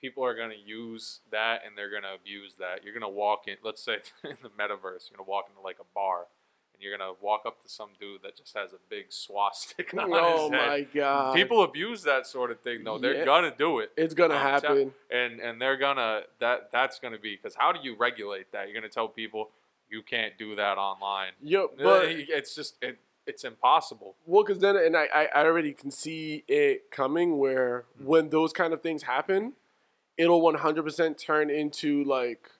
people 0.00 0.24
are 0.24 0.34
gonna 0.36 0.54
use 0.64 1.20
that 1.30 1.62
and 1.66 1.76
they're 1.76 1.90
gonna 1.90 2.14
abuse 2.14 2.54
that. 2.58 2.84
You're 2.84 2.94
gonna 2.94 3.08
walk 3.08 3.48
in, 3.48 3.56
let's 3.62 3.82
say 3.82 3.94
in 4.24 4.36
the 4.42 4.48
metaverse, 4.50 5.10
you're 5.10 5.16
gonna 5.16 5.28
walk 5.28 5.46
into 5.48 5.60
like 5.62 5.78
a 5.80 5.84
bar, 5.94 6.26
and 6.74 6.82
you're 6.82 6.96
gonna 6.96 7.12
walk 7.20 7.42
up 7.46 7.62
to 7.62 7.68
some 7.68 7.90
dude 8.00 8.22
that 8.22 8.36
just 8.36 8.56
has 8.56 8.72
a 8.72 8.76
big 8.88 9.06
swastika 9.10 10.00
on 10.00 10.10
oh 10.12 10.50
his 10.50 10.58
head. 10.60 10.68
my 10.68 10.86
god. 10.94 11.34
People 11.34 11.62
abuse 11.62 12.02
that 12.04 12.26
sort 12.26 12.50
of 12.50 12.60
thing 12.60 12.84
though. 12.84 12.98
They're 12.98 13.14
Yeah. 13.18 13.24
gonna 13.24 13.54
do 13.56 13.78
it. 13.80 13.92
it's 13.96 14.14
gonna 14.14 14.34
I'm 14.34 14.60
tell- 14.60 14.70
happen. 14.76 14.94
and 15.10 15.40
and 15.40 15.60
they're 15.60 15.76
gonna 15.76 16.22
that 16.40 16.70
that's 16.72 16.98
gonna 16.98 17.18
be 17.18 17.36
because 17.36 17.54
how 17.56 17.72
do 17.72 17.80
you 17.82 17.96
regulate 17.96 18.52
that? 18.52 18.68
You're 18.68 18.74
gonna 18.80 18.88
tell 18.88 19.08
people 19.08 19.50
you 19.90 20.02
can't 20.02 20.36
do 20.38 20.54
that 20.56 20.76
online. 20.78 21.32
Yep, 21.42 21.70
but 21.82 22.04
it's 22.08 22.54
just 22.54 22.76
it, 22.82 22.98
it's 23.26 23.42
impossible. 23.44 24.16
Well, 24.26 24.42
because 24.42 24.58
then, 24.58 24.76
and 24.76 24.94
I, 24.96 25.28
I, 25.34 25.44
already 25.44 25.72
can 25.72 25.90
see 25.90 26.44
it 26.48 26.90
coming 26.90 27.38
where 27.38 27.84
Mm. 28.00 28.04
when 28.06 28.28
those 28.30 28.52
kind 28.54 28.72
of 28.74 28.82
things 28.82 29.02
happen, 29.04 29.54
it'll 30.18 30.42
100% 30.42 31.16
turn 31.18 31.48
into 31.48 32.04
like 32.04 32.50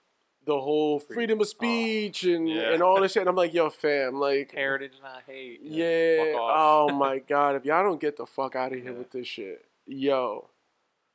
the 0.46 0.58
whole 0.60 1.00
Free- 1.00 1.14
freedom 1.16 1.40
of 1.42 1.48
speech 1.48 2.24
and, 2.24 2.48
yeah. 2.48 2.72
and 2.72 2.82
all 2.82 2.98
this 3.02 3.12
shit. 3.12 3.20
And 3.20 3.28
I'm 3.28 3.36
like, 3.36 3.52
yo, 3.52 3.68
fam, 3.68 4.14
like, 4.18 4.52
Heritage, 4.52 4.92
not 5.02 5.24
hate. 5.26 5.60
yeah, 5.62 6.32
fuck 6.32 6.40
oh 6.40 6.88
my 6.94 7.18
God, 7.18 7.54
if 7.56 7.66
y'all 7.66 7.84
don't 7.84 8.00
get 8.00 8.16
the 8.16 8.24
fuck 8.24 8.56
out 8.56 8.72
of 8.72 8.80
here 8.80 8.92
Yeah. 8.92 8.98
with 8.98 9.10
this 9.10 9.26
shit, 9.26 9.66
yo, 9.86 10.48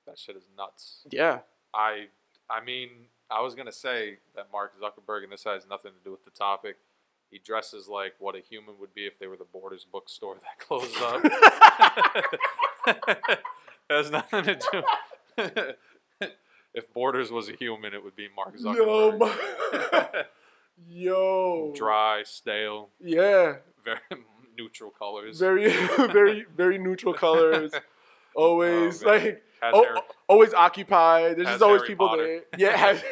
that 0.05 0.19
shit 0.19 0.35
is 0.35 0.43
nuts. 0.55 0.99
yeah, 1.09 1.39
I 1.73 2.07
I 2.49 2.61
mean, 2.63 2.89
I 3.31 3.41
was 3.41 3.55
gonna 3.55 3.71
say 3.71 4.17
that 4.35 4.51
Mark 4.51 4.73
Zuckerberg, 4.79 5.23
and 5.23 5.31
this 5.31 5.45
has 5.45 5.65
nothing 5.67 5.93
to 5.93 5.99
do 6.03 6.11
with 6.11 6.25
the 6.25 6.31
topic. 6.31 6.75
He 7.31 7.39
dresses 7.39 7.87
like 7.87 8.13
what 8.19 8.35
a 8.35 8.39
human 8.41 8.77
would 8.79 8.93
be 8.93 9.07
if 9.07 9.17
they 9.17 9.25
were 9.25 9.37
the 9.37 9.45
Borders 9.45 9.87
bookstore 9.91 10.35
that 10.35 10.59
closed 10.67 11.01
up. 11.01 11.23
has 13.89 14.11
nothing 14.11 14.43
to 14.43 14.55
do. 14.71 14.83
If 16.73 16.91
Borders 16.93 17.31
was 17.31 17.49
a 17.49 17.53
human, 17.53 17.93
it 17.93 18.03
would 18.03 18.15
be 18.15 18.27
Mark 18.35 18.53
yo, 18.57 18.73
Zuckerberg. 18.73 19.19
my- 19.19 20.23
yo, 20.89 21.73
Dry, 21.75 22.23
stale, 22.23 22.89
yeah, 22.99 23.55
very 23.83 23.99
neutral 24.57 24.91
colors. 24.91 25.39
very, 25.39 25.71
very, 25.97 26.45
very 26.55 26.77
neutral 26.77 27.13
colors. 27.13 27.71
Always 28.35 29.03
Oh, 29.03 29.07
like 29.09 29.43
oh, 29.61 29.83
Harry- 29.83 29.99
always 30.27 30.53
occupied. 30.53 31.37
There's 31.37 31.47
just 31.47 31.61
always 31.61 31.81
Harry 31.81 31.89
people 31.89 32.07
Potter. 32.07 32.23
there. 32.25 32.41
Yeah. 32.57 32.77
has- 32.77 33.03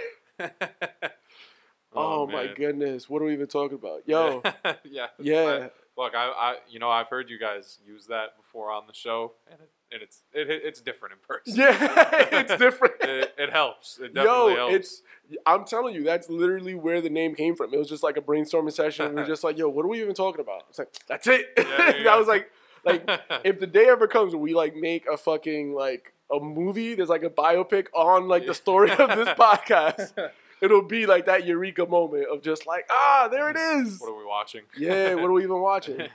oh, 1.94 2.24
oh 2.24 2.27
my 2.27 2.48
goodness, 2.56 3.10
what 3.10 3.22
are 3.22 3.25
we 3.25 3.34
even 3.34 3.48
talking 3.48 3.77
about? 3.77 4.01
Yo, 4.08 4.41
yeah, 4.84 5.08
yeah. 5.20 5.68
Look, 6.01 6.15
I, 6.15 6.29
I, 6.29 6.55
you 6.67 6.79
know, 6.79 6.89
I've 6.89 7.10
heard 7.10 7.29
you 7.29 7.38
guys 7.38 7.77
use 7.86 8.08
that 8.08 8.36
before 8.36 8.72
on 8.72 8.88
the 8.88 8.93
show, 8.93 9.34
and 9.51 9.62
it, 9.62 9.70
and 9.91 10.01
it's, 10.01 10.24
it, 10.34 10.50
it's 10.50 10.81
different 10.81 11.13
in 11.13 11.20
person. 11.27 11.62
yeah, 11.62 12.27
it's 12.39 12.58
different. 12.58 12.96
It, 13.01 13.36
it 13.38 13.51
helps. 13.51 14.00
It 14.00 14.12
Yo, 14.15 14.24
definitely 14.24 14.55
helps. 14.55 14.74
it's. 14.74 15.01
I'm 15.46 15.63
telling 15.63 15.93
you, 15.93 16.03
that's 16.03 16.27
literally 16.27 16.74
where 16.74 17.01
the 17.01 17.12
name 17.12 17.36
came 17.36 17.55
from. 17.55 17.72
It 17.72 17.77
was 17.77 17.88
just 17.88 18.01
like 18.01 18.17
a 18.17 18.22
brainstorming 18.22 18.74
session. 18.74 19.13
we 19.13 19.22
are 19.22 19.27
just 19.27 19.43
like, 19.43 19.60
yo, 19.60 19.70
what 19.70 19.86
are 19.86 19.89
we 19.89 20.01
even 20.01 20.15
talking 20.15 20.41
about? 20.41 20.63
It's 20.70 20.79
like, 20.79 20.91
that's 21.08 21.27
it. 21.27 21.46
Yeah, 21.55 21.63
that 22.03 22.17
was 22.17 22.27
like, 22.27 22.50
like 22.84 23.08
if 23.43 23.60
the 23.60 23.67
day 23.67 23.88
ever 23.88 24.08
comes 24.08 24.34
where 24.34 24.41
we 24.41 24.55
like 24.55 24.75
make 24.75 25.05
a 25.08 25.17
fucking 25.17 25.75
like 25.75 26.13
a 26.34 26.39
movie, 26.39 26.96
there's 26.96 27.10
like 27.10 27.24
a 27.24 27.29
biopic 27.29 27.86
on 27.93 28.27
like 28.27 28.48
the 28.48 28.55
story 28.55 28.89
of 28.89 29.10
this 29.10 29.29
podcast. 29.38 30.13
It'll 30.62 30.84
be 30.84 31.06
like 31.06 31.25
that 31.25 31.46
eureka 31.46 31.86
moment 31.86 32.27
of 32.32 32.41
just 32.44 32.68
like, 32.68 32.88
ah, 32.91 33.27
there 33.32 33.50
it 33.50 33.58
is. 33.58 34.00
what 34.00 34.10
are 34.12 34.18
we 34.18 34.25
watching? 34.25 34.62
Yeah, 34.77 35.15
what 35.15 35.25
are 35.25 35.32
we 35.34 35.44
even 35.44 35.62
watching? 35.62 36.01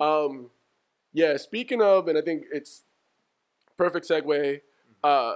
Um, 0.00 0.50
yeah, 1.12 1.36
speaking 1.36 1.80
of, 1.80 2.08
and 2.08 2.18
I 2.18 2.20
think 2.20 2.46
it's 2.52 2.82
perfect 3.76 4.08
segue. 4.08 4.60
Uh, 5.04 5.34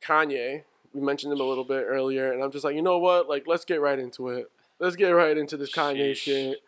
Kanye, 0.00 0.62
we 0.92 1.00
mentioned 1.00 1.32
him 1.32 1.40
a 1.40 1.42
little 1.42 1.64
bit 1.64 1.84
earlier, 1.88 2.32
and 2.32 2.40
I'm 2.40 2.52
just 2.52 2.64
like, 2.64 2.76
you 2.76 2.82
know 2.82 2.98
what? 2.98 3.28
Like, 3.28 3.48
let's 3.48 3.64
get 3.64 3.80
right 3.80 3.98
into 3.98 4.28
it. 4.28 4.48
Let's 4.78 4.94
get 4.94 5.10
right 5.10 5.36
into 5.36 5.56
this 5.56 5.72
Kanye 5.72 6.12
Sheesh. 6.12 6.16
shit. 6.16 6.58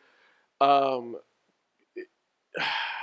Um, 0.60 1.18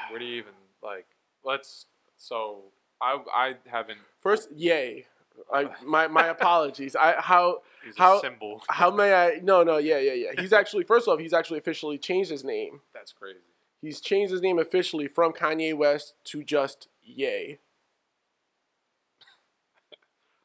Where 0.09 0.19
do 0.19 0.25
you 0.25 0.35
even 0.35 0.51
like? 0.83 1.05
Let's. 1.45 1.85
So 2.17 2.63
I, 3.01 3.19
I 3.33 3.55
haven't. 3.67 3.99
first, 4.19 4.49
yay. 4.53 5.05
I, 5.53 5.69
my 5.85 6.07
my 6.07 6.27
apologies. 6.27 6.95
I 6.95 7.15
how 7.19 7.61
He's 7.83 7.97
How- 7.97 8.17
a 8.17 8.21
symbol. 8.21 8.63
how 8.69 8.89
may 8.91 9.13
I? 9.13 9.39
No, 9.43 9.61
no, 9.63 9.77
yeah, 9.77 9.99
yeah, 9.99 10.13
yeah. 10.13 10.31
He's 10.41 10.53
actually 10.53 10.85
first 10.85 11.07
off, 11.07 11.19
he's 11.19 11.33
actually 11.33 11.59
officially 11.59 11.97
changed 11.97 12.31
his 12.31 12.43
name. 12.43 12.79
That's 12.93 13.11
crazy. 13.11 13.39
He's 13.81 13.99
changed 13.99 14.31
his 14.31 14.41
name 14.41 14.57
officially 14.57 15.07
from 15.09 15.33
Kanye 15.33 15.75
West 15.75 16.13
to 16.25 16.43
just 16.43 16.87
Ye. 17.03 17.57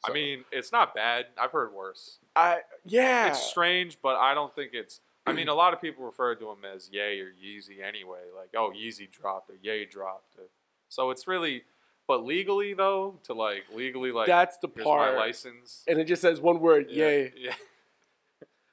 I 0.05 0.12
mean, 0.12 0.45
it's 0.50 0.73
not 0.73 0.95
bad. 0.95 1.27
I've 1.41 1.53
heard 1.53 1.73
worse. 1.73 2.19
I 2.35 2.61
yeah. 2.85 3.29
It's 3.29 3.43
strange, 3.43 3.99
but 4.03 4.17
I 4.17 4.35
don't 4.35 4.55
think 4.55 4.71
it's. 4.73 5.00
I 5.27 5.33
mean, 5.33 5.49
a 5.49 5.55
lot 5.55 5.75
of 5.75 5.81
people 5.81 6.05
refer 6.07 6.35
to 6.37 6.49
him 6.50 6.65
as 6.65 6.88
Ye 6.91 7.21
or 7.21 7.33
Yeezy 7.33 7.83
anyway. 7.87 8.21
Like, 8.35 8.49
oh, 8.57 8.73
Yeezy 8.75 9.11
dropped 9.11 9.50
or 9.50 9.57
Ye 9.61 9.85
dropped. 9.85 10.37
Or, 10.38 10.45
so 10.88 11.11
it's 11.11 11.29
really, 11.29 11.65
but 12.09 12.25
legally 12.25 12.75
though, 12.75 13.15
to 13.25 13.35
like 13.35 13.62
legally 13.73 14.11
like 14.11 14.27
That's 14.27 14.57
the 14.57 14.69
here's 14.75 14.85
part. 14.85 15.15
my 15.15 15.19
license. 15.21 15.85
and 15.87 16.00
it 16.00 16.05
just 16.05 16.23
says 16.23 16.41
one 16.41 16.59
word, 16.59 16.87
Yeah, 16.91 17.07
yay. 17.07 17.33
Yeah. 17.37 17.55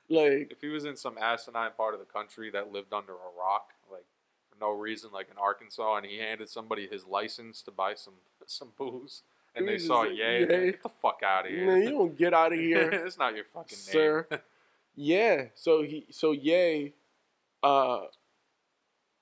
Like, 0.07 0.51
If 0.51 0.61
he 0.61 0.67
was 0.69 0.85
in 0.85 0.95
some 0.95 1.17
asinine 1.19 1.71
part 1.75 1.93
of 1.95 1.99
the 1.99 2.05
country 2.05 2.51
that 2.51 2.71
lived 2.71 2.93
under 2.93 3.13
a 3.13 3.31
rock, 3.39 3.71
like 3.91 4.05
for 4.49 4.55
no 4.59 4.69
reason, 4.71 5.09
like 5.11 5.29
in 5.31 5.37
Arkansas, 5.37 5.97
and 5.97 6.05
he 6.05 6.17
handed 6.19 6.47
somebody 6.49 6.87
his 6.87 7.05
license 7.07 7.61
to 7.63 7.71
buy 7.71 7.95
some 7.95 8.13
some 8.45 8.69
booze, 8.77 9.23
and 9.55 9.67
they 9.67 9.77
saw 9.79 10.01
like, 10.01 10.11
Ye, 10.11 10.17
"Yay." 10.17 10.45
get 10.71 10.83
the 10.83 10.89
fuck 10.89 11.21
out 11.25 11.45
of 11.45 11.51
here. 11.51 11.65
man, 11.65 11.81
you 11.83 11.89
don't 11.89 12.15
get 12.17 12.33
out 12.33 12.53
of 12.53 12.59
here, 12.67 12.89
it's 12.91 13.17
not 13.17 13.35
your 13.35 13.45
fucking 13.53 13.77
sir. 13.77 14.27
name. 14.29 14.39
yeah. 14.95 15.45
So 15.55 15.81
he, 15.81 16.05
so 16.11 16.31
yay. 16.31 16.93
Uh, 17.63 18.01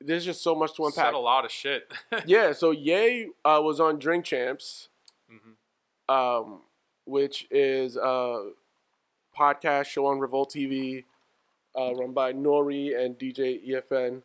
there's 0.06 0.26
just 0.26 0.42
so 0.44 0.54
much 0.56 0.74
to 0.76 0.86
unpack. 0.86 1.06
Said 1.06 1.14
a 1.14 1.18
lot 1.18 1.46
of 1.46 1.52
shit. 1.52 1.92
Yeah. 2.26 2.52
So 2.54 2.72
Ye 2.72 3.30
uh, 3.46 3.60
was 3.64 3.80
on 3.80 4.00
Drink 4.00 4.26
Champs, 4.26 4.90
Mhm. 5.32 6.14
um, 6.14 6.62
which 7.06 7.48
is 7.52 7.96
a 7.98 8.52
podcast 9.38 9.86
show 9.86 10.06
on 10.06 10.20
Revolt 10.20 10.52
TV, 10.52 11.06
uh, 11.78 11.94
run 11.96 12.12
by 12.14 12.30
N.O.R.E. 12.30 12.94
and 12.94 13.18
DJ 13.18 13.60
EFN. 13.68 14.22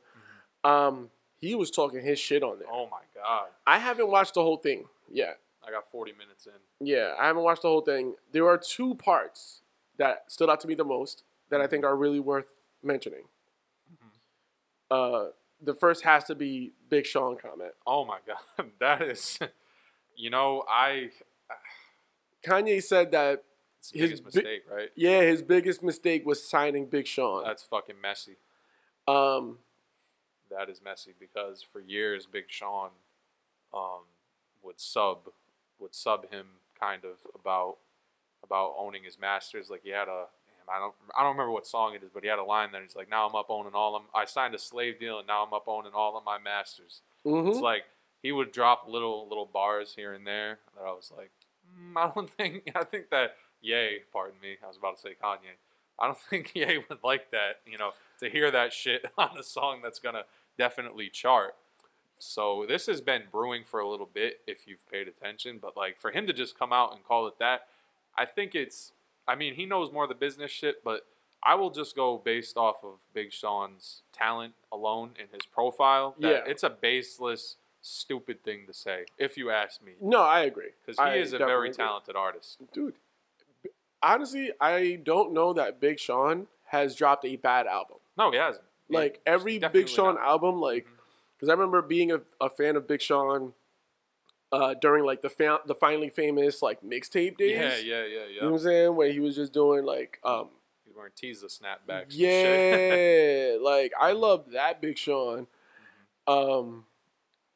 Um, 0.64 1.11
he 1.40 1.54
was 1.54 1.70
talking 1.70 2.02
his 2.02 2.18
shit 2.18 2.42
on 2.42 2.58
there. 2.58 2.68
Oh 2.70 2.87
my 2.90 3.00
god. 3.14 3.49
I 3.66 3.78
haven't 3.78 4.08
watched 4.08 4.35
the 4.35 4.42
whole 4.42 4.56
thing 4.58 4.87
yet. 5.11 5.38
I 5.66 5.70
got 5.70 5.90
40 5.90 6.12
minutes 6.12 6.47
in. 6.47 6.87
Yeah, 6.87 7.14
I 7.18 7.26
haven't 7.26 7.42
watched 7.42 7.62
the 7.62 7.68
whole 7.68 7.80
thing. 7.82 8.14
There 8.32 8.47
are 8.49 8.58
two 8.58 8.94
parts 8.97 9.61
that 9.99 10.25
stood 10.30 10.49
out 10.50 10.61
to 10.61 10.68
me 10.68 10.75
the 10.75 10.85
most 10.85 11.25
that 11.50 11.61
I 11.61 11.66
think 11.66 11.85
are 11.85 11.97
really 11.97 12.20
worth 12.20 12.47
mentioning. 12.82 13.25
Uh, 14.90 15.26
the 15.62 15.75
first 15.75 16.05
has 16.05 16.25
to 16.25 16.35
be 16.35 16.73
Big 16.88 17.07
Sean 17.07 17.37
comment. 17.37 17.73
Oh 17.87 18.05
my 18.05 18.19
god. 18.27 18.67
That 18.81 19.03
is 19.03 19.38
you 20.17 20.31
know, 20.31 20.65
I 20.69 21.11
Kanye 22.45 22.83
said 22.83 23.12
that 23.12 23.45
it's 23.79 23.91
His 23.93 24.00
biggest 24.21 24.23
bi- 24.25 24.27
mistake, 24.27 24.62
right? 24.71 24.91
yeah, 24.97 25.23
his 25.23 25.43
biggest 25.43 25.83
mistake 25.83 26.27
was 26.27 26.43
signing 26.49 26.87
Big 26.87 27.07
Sean. 27.07 27.45
That's 27.45 27.62
fucking 27.62 28.00
messy. 28.00 28.37
Um, 29.07 29.59
That 30.50 30.69
is 30.69 30.81
messy 30.83 31.15
because 31.19 31.62
for 31.62 31.81
years 31.81 32.27
Big 32.27 32.45
Sean 32.49 32.91
um 33.75 34.03
would 34.62 34.81
sub 34.81 35.29
would 35.79 35.95
sub 35.95 36.31
him 36.31 36.47
kind 36.81 37.05
of 37.05 37.19
about 37.38 37.77
about 38.43 38.75
owning 38.79 39.05
his 39.05 39.19
masters. 39.19 39.69
Like 39.71 39.83
he 39.85 39.91
had 39.91 40.09
a 40.09 40.27
I 40.75 40.78
don't 40.78 40.94
I 41.16 41.22
don't 41.22 41.32
remember 41.32 41.52
what 41.52 41.66
song 41.66 41.94
it 41.94 42.02
is, 42.02 42.10
but 42.12 42.22
he 42.22 42.28
had 42.28 42.38
a 42.38 42.44
line 42.44 42.72
that 42.72 42.82
he's 42.82 42.96
like, 42.96 43.08
Now 43.10 43.28
I'm 43.28 43.34
up 43.34 43.46
owning 43.48 43.72
all 43.75 43.96
of 43.96 44.02
them. 44.02 44.10
I 44.14 44.25
signed 44.25 44.54
a 44.54 44.58
slave 44.58 44.98
deal 45.00 45.18
and 45.18 45.26
now 45.26 45.44
I'm 45.44 45.52
up 45.52 45.64
owning 45.66 45.92
all 45.94 46.16
of 46.16 46.25
my 46.25 46.38
masters. 46.38 47.02
mhm. 47.25 47.48
It's 47.50 47.60
like 47.60 47.84
he 48.22 48.32
would 48.32 48.52
drop 48.52 48.84
little 48.88 49.28
little 49.28 49.46
bars 49.46 49.94
here 49.96 50.12
and 50.12 50.26
there 50.26 50.58
that 50.76 50.84
I 50.84 50.90
was 50.92 51.12
like, 51.16 51.30
mm, 51.78 51.96
I 51.96 52.12
don't 52.14 52.30
think 52.37 52.70
I 52.75 52.84
think 52.84 53.10
that 53.10 53.37
Ye, 53.60 54.00
pardon 54.12 54.38
me, 54.40 54.56
I 54.62 54.68
was 54.68 54.76
about 54.76 54.96
to 54.96 55.02
say 55.02 55.16
Kanye. 55.22 55.56
I 55.98 56.06
don't 56.06 56.18
think 56.30 56.52
Ye 56.54 56.78
would 56.88 56.98
like 57.02 57.30
that, 57.32 57.60
you 57.66 57.78
know, 57.78 57.92
to 58.20 58.28
hear 58.30 58.50
that 58.50 58.72
shit 58.72 59.06
on 59.18 59.37
a 59.38 59.42
song 59.42 59.80
that's 59.82 59.98
gonna 59.98 60.25
definitely 60.56 61.08
chart. 61.08 61.54
So 62.20 62.64
this 62.66 62.87
has 62.87 63.00
been 63.00 63.22
brewing 63.30 63.62
for 63.64 63.78
a 63.78 63.88
little 63.88 64.08
bit 64.12 64.40
if 64.46 64.66
you've 64.66 64.88
paid 64.90 65.06
attention, 65.06 65.58
but 65.62 65.76
like 65.76 66.00
for 66.00 66.10
him 66.10 66.26
to 66.26 66.32
just 66.32 66.58
come 66.58 66.72
out 66.72 66.92
and 66.92 67.04
call 67.04 67.26
it 67.28 67.38
that, 67.38 67.68
I 68.16 68.25
think 68.26 68.56
it's 68.56 68.92
I 69.28 69.35
mean, 69.35 69.54
he 69.54 69.66
knows 69.66 69.92
more 69.92 70.04
of 70.04 70.08
the 70.08 70.14
business 70.14 70.50
shit, 70.50 70.82
but 70.82 71.06
I 71.42 71.54
will 71.54 71.70
just 71.70 71.94
go 71.94 72.20
based 72.23 72.56
off 72.56 72.82
of 72.82 72.94
Big 73.12 73.32
Sean's 73.32 74.02
talent 74.12 74.54
alone 74.73 75.11
and 75.20 75.28
his 75.30 75.47
profile. 75.47 76.16
that 76.20 76.28
Yeah. 76.28 76.50
It's 76.50 76.62
a 76.62 76.70
baseless, 76.70 77.56
stupid 77.80 78.42
thing 78.42 78.66
to 78.66 78.73
say, 78.73 79.04
if 79.18 79.37
you 79.37 79.50
ask 79.50 79.82
me. 79.82 79.92
No, 80.00 80.23
I 80.23 80.40
agree. 80.40 80.70
Because 80.85 80.99
I 80.99 81.16
he 81.16 81.20
is 81.20 81.32
a 81.32 81.38
very 81.38 81.68
agree. 81.68 81.76
talented 81.76 82.16
artist. 82.16 82.58
dude. 82.73 82.94
Honestly, 84.02 84.52
I 84.61 85.00
don't 85.02 85.32
know 85.32 85.52
that 85.52 85.80
Big 85.80 85.99
Sean 85.99 86.47
has 86.66 86.94
dropped 86.94 87.25
a 87.25 87.37
bad 87.37 87.66
album. 87.66 87.99
No, 88.16 88.30
he 88.30 88.38
hasn't. 88.38 88.64
Like 88.88 89.20
every 89.26 89.58
Big 89.58 89.88
Sean 89.88 90.14
not. 90.14 90.25
album, 90.25 90.61
like 90.61 90.85
mm-hmm. 90.85 90.94
because 91.37 91.49
I 91.49 91.52
remember 91.52 91.82
being 91.82 92.11
a, 92.12 92.20
a 92.40 92.49
fan 92.49 92.76
of 92.76 92.87
Big 92.87 93.02
Sean 93.02 93.52
uh, 94.52 94.75
during 94.75 95.05
like 95.05 95.21
the 95.23 95.28
fa- 95.31 95.61
the 95.67 95.75
finally 95.75 96.11
famous 96.11 96.62
like 96.62 96.81
mixtape 96.83 97.37
days. 97.37 97.50
Yeah, 97.52 97.76
yeah, 97.76 98.05
yeah, 98.05 98.05
yeah. 98.05 98.25
You 98.26 98.40
know 98.43 98.50
what. 98.52 98.52
I'm 98.55 98.64
saying? 98.64 98.97
Where 98.97 99.11
he 99.12 99.21
was 99.21 99.35
just 99.37 99.52
doing 99.52 99.85
like 99.85 100.19
um 100.25 100.49
He's 100.85 100.95
wearing 100.97 101.12
teaser 101.14 101.47
snapbacks. 101.49 102.07
yeah, 102.11 103.57
like 103.61 103.93
I 104.00 104.12
Mhm. 104.12 104.21
love 104.21 104.50
that 104.52 104.81
Big 104.81 104.97
Sean. 104.99 105.47
Um, 106.26 106.87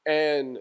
and 0.07 0.59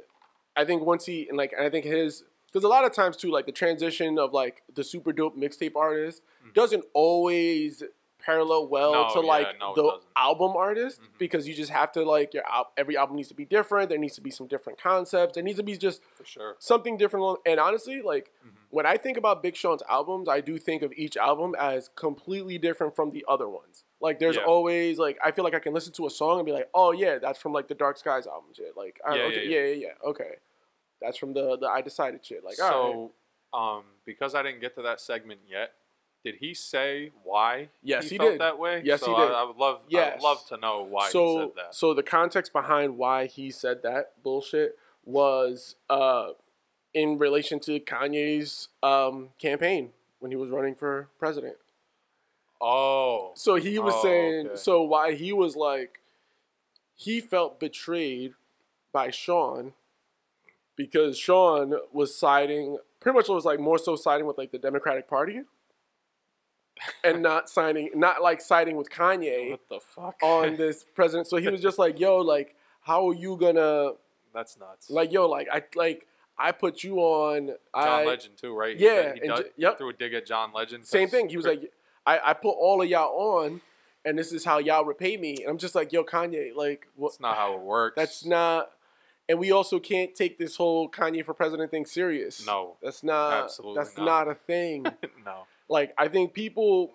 I 0.56 0.66
think 0.66 0.84
once 0.86 1.06
he 1.06 1.28
and 1.28 1.38
like 1.38 1.54
and 1.54 1.66
I 1.66 1.70
think 1.70 1.86
his 1.86 2.24
because 2.48 2.64
a 2.64 2.68
lot 2.68 2.84
of 2.86 2.94
times 2.94 3.16
too 3.18 3.32
like 3.32 3.46
the 3.46 3.52
transition 3.52 4.20
of 4.20 4.34
like 4.34 4.64
the 4.74 4.84
super 4.84 5.12
dope 5.14 5.38
mixtape 5.38 5.76
artist 5.76 6.22
Mhm. 6.46 6.54
doesn't 6.54 6.86
always 6.94 7.84
parallel 8.22 8.68
well 8.68 8.92
No, 8.94 9.10
to 9.14 9.20
yeah, 9.22 9.26
like 9.34 9.60
no, 9.60 9.74
the 9.76 10.00
album 10.16 10.56
artist 10.56 11.02
Mhm. 11.02 11.18
because 11.18 11.48
you 11.48 11.54
just 11.54 11.72
have 11.72 11.92
to 11.94 12.04
like 12.04 12.34
your 12.34 12.44
al- 12.50 12.72
every 12.78 12.96
album 12.98 13.16
needs 13.18 13.28
to 13.30 13.34
be 13.36 13.46
different. 13.46 13.90
There 13.90 13.98
needs 13.98 14.16
to 14.16 14.22
be 14.22 14.32
some 14.32 14.48
different 14.48 14.80
concepts. 14.82 15.34
There 15.36 15.44
needs 15.44 15.58
to 15.58 15.64
be 15.64 15.76
just 15.78 16.02
For 16.14 16.24
sure. 16.26 16.56
something 16.60 16.98
different. 16.98 17.40
And 17.46 17.60
honestly, 17.60 18.02
like 18.02 18.32
Mhm. 18.46 18.52
when 18.70 18.86
I 18.86 18.98
think 18.98 19.18
about 19.18 19.42
Big 19.44 19.56
Sean's 19.56 19.84
albums, 19.90 20.30
I 20.30 20.40
do 20.42 20.58
think 20.58 20.82
of 20.84 20.94
each 20.94 21.18
album 21.18 21.56
as 21.58 21.90
completely 21.90 22.58
different 22.58 22.96
from 22.96 23.12
the 23.12 23.26
other 23.28 23.50
ones. 23.50 23.84
Like 24.00 24.20
there's 24.20 24.38
Yeah. 24.38 24.46
always 24.46 24.98
like 25.00 25.18
I 25.24 25.32
feel 25.32 25.44
like 25.44 25.54
I 25.56 25.60
can 25.60 25.74
listen 25.74 25.94
to 25.94 26.06
a 26.06 26.10
song 26.10 26.40
and 26.40 26.46
be 26.46 26.52
like, 26.52 26.70
oh 26.74 26.92
yeah, 26.92 27.18
that's 27.18 27.40
from 27.40 27.54
like 27.54 27.68
the 27.68 27.76
Dark 27.76 27.98
Skies 27.98 28.28
album 28.28 28.54
shit. 28.54 28.76
Like 28.78 29.00
I, 29.06 29.16
Yeah, 29.16 29.24
okay, 29.24 29.46
yeah, 29.48 29.60
yeah, 29.66 29.88
yeah, 29.88 29.94
okay, 30.10 30.36
that's 31.02 31.18
from 31.18 31.34
the 31.34 31.58
the 31.58 31.68
I 31.68 31.82
decided 31.82 32.26
shit. 32.26 32.44
Like 32.44 32.60
all 32.62 32.66
right. 32.70 33.12
so, 33.54 33.58
um, 33.58 33.84
because 34.06 34.34
I 34.34 34.42
didn't 34.44 34.62
get 34.62 34.76
to 34.76 34.82
that 34.84 35.00
segment 35.02 35.42
yet, 35.48 35.74
did 36.24 36.36
he 36.36 36.54
say 36.54 37.12
why 37.24 37.70
Yes, 37.82 38.04
he, 38.06 38.10
he 38.12 38.18
felt 38.18 38.32
did. 38.32 38.42
that 38.42 38.60
way? 38.60 38.82
Yes, 38.86 39.00
so 39.02 39.08
he 39.08 39.14
I- 39.22 39.26
did. 39.26 39.34
I, 39.36 39.44
would 39.44 39.58
love, 39.58 39.82
I 39.96 40.14
would 40.14 40.22
love 40.22 40.46
to 40.48 40.58
know 40.58 40.84
why 40.84 41.10
so 41.10 41.26
he 41.28 41.40
said 41.46 41.50
that. 41.56 41.76
so 41.76 41.94
the 41.94 42.04
context 42.04 42.54
behind 42.54 42.98
why 42.98 43.26
he 43.26 43.50
said 43.52 43.82
that 43.84 44.14
bullshit 44.24 44.78
was 45.06 45.76
uh 45.90 46.30
in 46.94 47.18
relation 47.18 47.60
to 47.62 47.80
Kanye's 47.80 48.68
um 48.84 49.30
campaign 49.40 49.92
when 50.20 50.30
he 50.32 50.38
was 50.38 50.50
running 50.50 50.76
for 50.76 51.10
president. 51.18 51.56
oh, 52.62 53.32
So 53.36 53.56
he 53.56 53.80
was 53.80 53.94
Oh, 53.98 54.04
saying, 54.04 54.48
okay. 54.48 54.56
so 54.56 54.84
why 54.84 55.14
he 55.16 55.34
was 55.34 55.56
like, 55.56 56.00
he 56.94 57.20
felt 57.20 57.60
betrayed 57.60 58.34
by 58.94 59.10
Sean 59.10 59.74
because 60.76 61.18
Sean 61.18 61.74
was 61.92 62.16
siding, 62.16 62.78
pretty 63.00 63.18
much 63.18 63.28
was 63.30 63.46
like 63.46 63.60
more 63.60 63.78
so 63.80 63.96
siding 63.96 64.26
with 64.28 64.38
like 64.38 64.52
the 64.52 64.60
Democratic 64.60 65.08
Party 65.10 65.42
and 67.04 67.22
not 67.22 67.50
signing, 67.50 67.90
not 67.96 68.22
like 68.22 68.42
siding 68.42 68.76
with 68.76 68.90
Kanye 68.90 69.52
what 69.52 69.70
the 69.70 69.80
fuck? 69.80 70.16
on 70.22 70.56
this 70.58 70.86
president. 70.96 71.28
So 71.28 71.38
he 71.38 71.50
was 71.50 71.62
just 71.62 71.78
like, 71.80 72.00
yo, 72.00 72.18
like, 72.18 72.56
how 72.82 73.10
are 73.10 73.14
you 73.14 73.38
gonna, 73.38 73.92
That's 74.34 74.58
nuts. 74.58 74.90
like, 74.90 75.12
yo, 75.12 75.28
like, 75.28 75.48
I, 75.52 75.64
like, 75.76 76.08
I 76.38 76.52
put 76.52 76.84
you 76.84 76.98
on, 77.00 77.48
John 77.48 77.56
I, 77.74 78.06
Legend 78.06 78.38
too, 78.38 78.56
right? 78.56 78.78
He 78.78 78.86
Yeah, 78.86 79.14
he 79.14 79.28
dug- 79.28 79.46
yep. 79.58 79.78
threw 79.78 79.90
a 79.90 79.94
dig 79.94 80.14
at 80.14 80.26
John 80.26 80.52
Legend. 80.54 80.86
Same 80.86 81.08
thing. 81.08 81.30
He 81.30 81.38
was 81.38 81.46
like, 81.46 81.72
I, 82.06 82.20
I 82.32 82.34
put 82.34 82.52
all 82.54 82.82
of 82.82 82.90
y'all 82.90 83.44
on, 83.44 83.62
and 84.04 84.18
this 84.18 84.34
is 84.34 84.44
how 84.44 84.58
y'all 84.58 84.84
repay 84.84 85.18
me. 85.18 85.38
And 85.42 85.50
I'm 85.50 85.58
just 85.60 85.76
like, 85.76 85.94
yo, 85.94 86.04
Kanye, 86.04 86.56
like, 86.56 86.88
what? 86.96 87.12
"That's 87.12 87.20
not 87.20 87.38
how 87.38 87.54
it 87.54 87.62
works." 87.62 87.96
That's 87.96 88.26
not. 88.26 88.72
And 89.30 89.38
we 89.40 89.52
also 89.52 89.80
can't 89.80 90.16
take 90.16 90.40
this 90.40 90.56
whole 90.56 90.90
Kanye 90.90 91.24
for 91.24 91.34
president 91.36 91.70
thing 91.70 91.86
serious. 91.86 92.46
No. 92.46 92.76
that's 92.82 93.04
not. 93.04 93.44
Absolutely 93.44 93.84
that's 93.84 93.96
not. 93.98 94.06
not. 94.06 94.28
a 94.30 94.34
thing. 94.36 94.84
no. 95.26 95.46
Like, 95.72 95.94
I 95.98 96.08
think 96.08 96.34
people, 96.34 96.92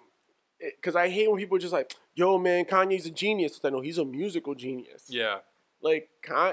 because 0.60 0.94
I 0.94 1.08
hate 1.08 1.30
when 1.30 1.40
people 1.40 1.56
are 1.56 1.60
just 1.60 1.72
like, 1.72 1.94
yo, 2.14 2.38
man, 2.38 2.64
Kanye's 2.64 3.06
a 3.06 3.10
genius. 3.10 3.58
I 3.64 3.70
know 3.70 3.80
he's 3.80 3.98
a 3.98 4.04
musical 4.04 4.54
genius. 4.54 5.04
Yeah. 5.08 5.38
Like, 5.82 6.08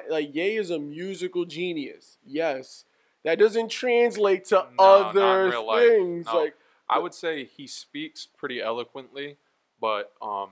like 0.09 0.33
Ye 0.33 0.57
is 0.57 0.71
a 0.71 0.79
musical 0.79 1.45
genius. 1.45 2.17
Yes. 2.25 2.85
That 3.23 3.39
doesn't 3.39 3.69
translate 3.69 4.45
to 4.45 4.67
No, 4.77 4.83
other 4.83 5.51
things. 5.79 6.25
No. 6.25 6.39
Like, 6.39 6.55
I 6.89 6.99
would 6.99 7.13
say 7.13 7.45
he 7.45 7.67
speaks 7.67 8.25
pretty 8.25 8.61
eloquently, 8.61 9.37
but 9.79 10.11
um, 10.21 10.49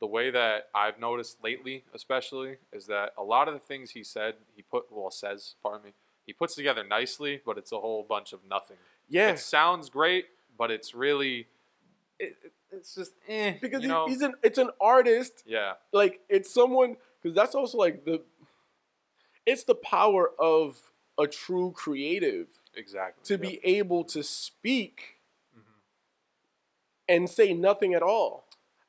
the 0.00 0.06
way 0.06 0.30
that 0.30 0.68
I've 0.74 0.98
noticed 0.98 1.42
lately, 1.44 1.84
especially, 1.94 2.56
is 2.72 2.86
that 2.86 3.12
a 3.18 3.22
lot 3.22 3.48
of 3.48 3.54
the 3.54 3.60
things 3.60 3.90
he 3.90 4.02
said, 4.02 4.34
he 4.54 4.62
put 4.62 4.86
well 4.90 5.10
says, 5.10 5.54
pardon 5.62 5.84
me, 5.86 5.92
he 6.26 6.32
puts 6.32 6.54
together 6.54 6.82
nicely, 6.82 7.40
but 7.44 7.56
it's 7.58 7.72
a 7.72 7.78
whole 7.78 8.02
bunch 8.02 8.32
of 8.32 8.40
nothing. 8.48 8.78
yeah. 9.08 9.30
It 9.30 9.38
sounds 9.38 9.90
great, 9.90 10.26
but 10.58 10.70
it's 10.70 10.94
really, 10.94 11.46
it, 12.18 12.36
it- 12.44 12.52
it's 12.72 12.94
just 12.96 13.12
eh. 13.28 13.54
because 13.62 13.82
you 13.82 13.88
he- 13.88 13.94
know? 13.94 14.06
he's 14.08 14.22
an 14.22 14.34
it's 14.42 14.58
an 14.58 14.70
artist 14.80 15.44
yeah, 15.46 15.74
like 15.92 16.20
it's 16.28 16.52
someone 16.52 16.96
because 17.22 17.34
that's 17.34 17.54
also 17.54 17.78
like 17.78 18.04
the 18.04 18.22
it's 19.46 19.62
the 19.64 19.74
power 19.76 20.32
of 20.38 20.76
a 21.16 21.26
true 21.28 21.72
creative 21.76 22.48
exactly. 22.74 23.22
to 23.24 23.34
Yep. 23.34 23.40
be 23.40 23.60
able 23.64 24.02
to 24.04 24.22
speak 24.24 25.20
Mhm. 25.56 25.62
and 27.08 27.30
say 27.30 27.54
nothing 27.54 27.94
at 27.94 28.02
all 28.02 28.46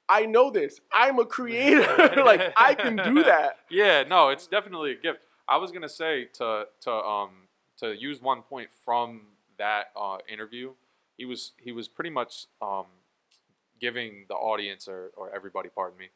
i 0.09 0.25
know 0.25 0.49
this 0.49 0.81
i'm 0.91 1.19
a 1.19 1.25
creator 1.25 1.85
like 2.25 2.51
i 2.57 2.73
can 2.73 2.95
do 2.95 3.23
that 3.23 3.59
Yeah, 3.69 4.03
no, 4.07 4.29
it's 4.29 4.47
definitely 4.47 4.91
a 4.93 4.95
gift. 4.95 5.19
I 5.47 5.57
was 5.57 5.71
gonna 5.71 5.87
say 5.89 6.25
to 6.39 6.65
to 6.81 6.91
um 6.91 7.29
to 7.77 7.93
use 7.95 8.21
one 8.21 8.41
point 8.41 8.69
from 8.85 9.21
that 9.59 9.91
uh, 9.95 10.17
interview, 10.27 10.71
he 11.17 11.25
was 11.25 11.51
he 11.57 11.71
was 11.71 11.87
pretty 11.87 12.09
much 12.09 12.45
um 12.61 12.85
giving 13.79 14.25
the 14.27 14.33
audience 14.35 14.87
or, 14.87 15.11
or 15.15 15.33
everybody, 15.35 15.69
pardon 15.69 15.97
me, 15.99 16.09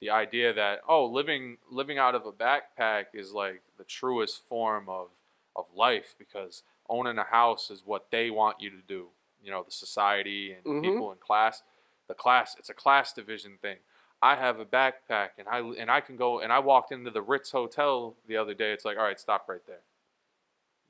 the 0.00 0.10
idea 0.10 0.52
that 0.52 0.80
oh 0.88 1.04
living 1.06 1.58
living 1.70 1.98
out 1.98 2.14
of 2.14 2.26
a 2.26 2.32
backpack 2.32 3.06
is 3.14 3.32
like 3.32 3.62
the 3.78 3.84
truest 3.84 4.42
form 4.48 4.88
of 4.88 5.08
of 5.56 5.66
life 5.74 6.14
because 6.18 6.62
owning 6.88 7.18
a 7.18 7.24
house 7.24 7.70
is 7.70 7.82
what 7.84 8.10
they 8.10 8.30
want 8.30 8.60
you 8.60 8.70
to 8.70 8.82
do. 8.86 9.08
You 9.42 9.50
know, 9.50 9.62
the 9.62 9.70
society 9.72 10.52
and 10.52 10.64
Mhm. 10.64 10.82
people 10.82 11.12
in 11.12 11.18
class, 11.18 11.62
the 12.08 12.14
class 12.14 12.54
it's 12.58 12.70
a 12.70 12.74
class 12.74 13.12
division 13.12 13.58
thing. 13.58 13.78
I 14.22 14.36
have 14.36 14.60
a 14.60 14.64
backpack 14.64 15.30
and 15.38 15.48
I 15.48 15.58
and 15.60 15.90
I 15.90 16.00
can 16.00 16.16
go 16.16 16.40
and 16.40 16.52
I 16.52 16.60
walked 16.60 16.92
into 16.92 17.10
the 17.10 17.22
Ritz 17.22 17.50
Hotel 17.50 18.14
the 18.26 18.36
other 18.36 18.54
day. 18.54 18.72
It's 18.72 18.84
like, 18.84 18.96
all 18.96 19.04
right, 19.04 19.18
stop 19.18 19.48
right 19.48 19.64
there. 19.66 19.80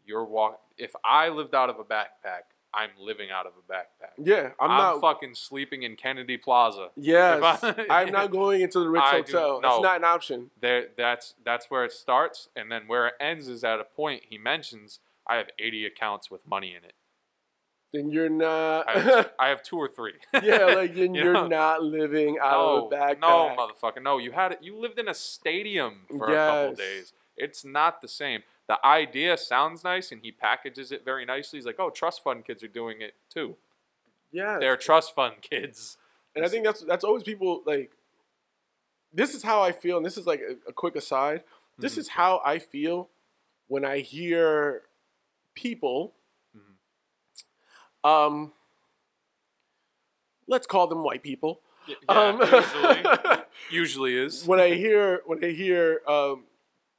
You're 0.04 0.24
walk. 0.24 0.60
If 0.76 0.94
I 1.04 1.28
lived 1.28 1.54
out 1.54 1.70
of 1.70 1.78
a 1.78 1.84
backpack, 1.84 2.51
I'm 2.74 2.90
living 2.98 3.30
out 3.30 3.46
of 3.46 3.52
a 3.58 3.72
backpack. 3.72 4.12
yeah 4.24 4.50
i'm, 4.60 4.70
I'm, 4.70 4.78
not 4.78 5.00
fucking 5.00 5.34
sleeping 5.34 5.82
in 5.82 5.96
Kennedy 5.96 6.36
Plaza. 6.36 6.88
yes 6.96 7.42
I- 7.62 7.86
i'm 7.90 8.10
not 8.12 8.30
going 8.40 8.60
into 8.62 8.80
the 8.80 8.88
ritz 8.88 9.04
I 9.06 9.20
do- 9.20 9.32
hotel 9.32 9.60
no. 9.62 9.74
it's 9.76 9.82
not 9.82 9.96
an 9.98 10.04
option 10.04 10.50
There, 10.60 10.86
that's 10.96 11.34
that's 11.44 11.66
where 11.70 11.84
it 11.84 11.92
starts, 11.92 12.48
and 12.56 12.70
then 12.72 12.82
where 12.86 13.08
it 13.08 13.14
ends 13.20 13.48
is 13.48 13.62
at 13.64 13.80
a 13.80 13.84
point 13.84 14.22
he 14.28 14.38
mentions 14.38 15.00
I 15.26 15.36
have 15.36 15.48
80 15.58 15.86
accounts 15.86 16.30
with 16.30 16.46
money 16.46 16.70
in 16.76 16.82
it. 16.84 16.94
then 17.92 18.10
you're 18.10 18.28
not 18.28 18.88
I 18.88 18.98
have, 18.98 19.30
I 19.38 19.48
have 19.48 19.62
two 19.62 19.76
or 19.76 19.88
three. 19.88 20.14
yeah 20.42 20.64
like 20.66 20.94
then 20.94 21.14
You 21.14 21.24
you're 21.24 21.32
know? 21.34 21.46
not 21.46 21.82
living 21.82 22.38
out 22.42 22.52
no, 22.52 22.86
of 22.86 22.92
a 22.92 22.96
backpack 22.96 23.20
no, 23.20 23.56
motherfucker, 23.56 24.02
no. 24.02 24.18
You 24.18 24.32
had 24.32 24.52
it. 24.52 24.58
You 24.62 24.76
lived 24.76 24.98
in 24.98 25.08
a 25.08 25.14
stadium 25.14 26.00
for 26.08 26.26
a 26.32 26.34
couple 26.34 26.74
days. 26.76 27.12
It's 27.36 27.64
not 27.64 28.00
the 28.02 28.08
same. 28.08 28.42
The 28.68 28.84
idea 28.86 29.36
sounds 29.36 29.82
nice, 29.84 30.12
and 30.12 30.20
he 30.22 30.32
packages 30.32 30.92
it 30.92 31.04
very 31.04 31.24
nicely. 31.24 31.58
He's 31.58 31.66
like, 31.66 31.80
"Oh, 31.80 31.90
trust 31.90 32.22
fund 32.22 32.44
kids 32.44 32.62
are 32.62 32.68
doing 32.68 33.00
it 33.02 33.14
too. 33.28 33.56
yeah 34.30 34.58
They're 34.58 34.76
trust 34.76 35.14
fund 35.14 35.42
kids." 35.42 35.98
And 36.34 36.44
I 36.44 36.48
think 36.48 36.64
that's 36.64 36.80
that's 36.82 37.04
always 37.04 37.22
people 37.22 37.62
like. 37.66 37.90
This 39.12 39.34
is 39.34 39.42
how 39.42 39.60
I 39.62 39.72
feel, 39.72 39.98
and 39.98 40.06
this 40.06 40.16
is 40.16 40.26
like 40.26 40.40
a, 40.40 40.56
a 40.70 40.72
quick 40.72 40.96
aside. 40.96 41.44
This 41.78 41.94
Mhm. 41.96 41.98
is 41.98 42.08
how 42.08 42.40
I 42.44 42.58
feel 42.58 43.10
when 43.68 43.84
I 43.84 43.98
hear 43.98 44.82
people. 45.54 46.14
Mhm. 46.56 48.08
Um, 48.08 48.52
let's 50.46 50.66
call 50.66 50.86
them 50.86 51.02
white 51.02 51.22
people. 51.22 51.60
Yeah, 51.86 51.96
um, 52.08 52.40
usually, 52.40 53.02
usually 53.70 54.16
is. 54.16 54.46
when 54.46 54.60
I 54.60 54.74
hear 54.84 55.22
when 55.26 55.44
I 55.44 55.50
hear 55.50 56.00
um, 56.08 56.44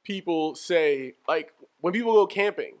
people 0.04 0.54
say 0.54 1.14
like 1.26 1.52
when 1.80 1.92
people 1.92 2.12
go 2.12 2.26
camping, 2.26 2.74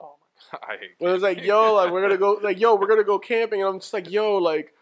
Oh 0.00 0.14
my 0.52 0.58
god, 0.58 0.66
I 0.68 0.76
hate. 0.78 0.90
when 0.98 1.14
it's 1.14 1.22
like 1.22 1.42
yo 1.42 1.74
like 1.74 1.92
we're 1.92 2.02
gonna 2.02 2.16
go 2.18 2.32
like 2.42 2.60
yo 2.60 2.74
we're 2.74 2.88
gonna 2.88 3.04
go 3.04 3.18
camping, 3.18 3.60
and 3.62 3.68
I'm 3.68 3.80
just 3.80 3.92
like 3.92 4.10
yo 4.10 4.36
like 4.38 4.74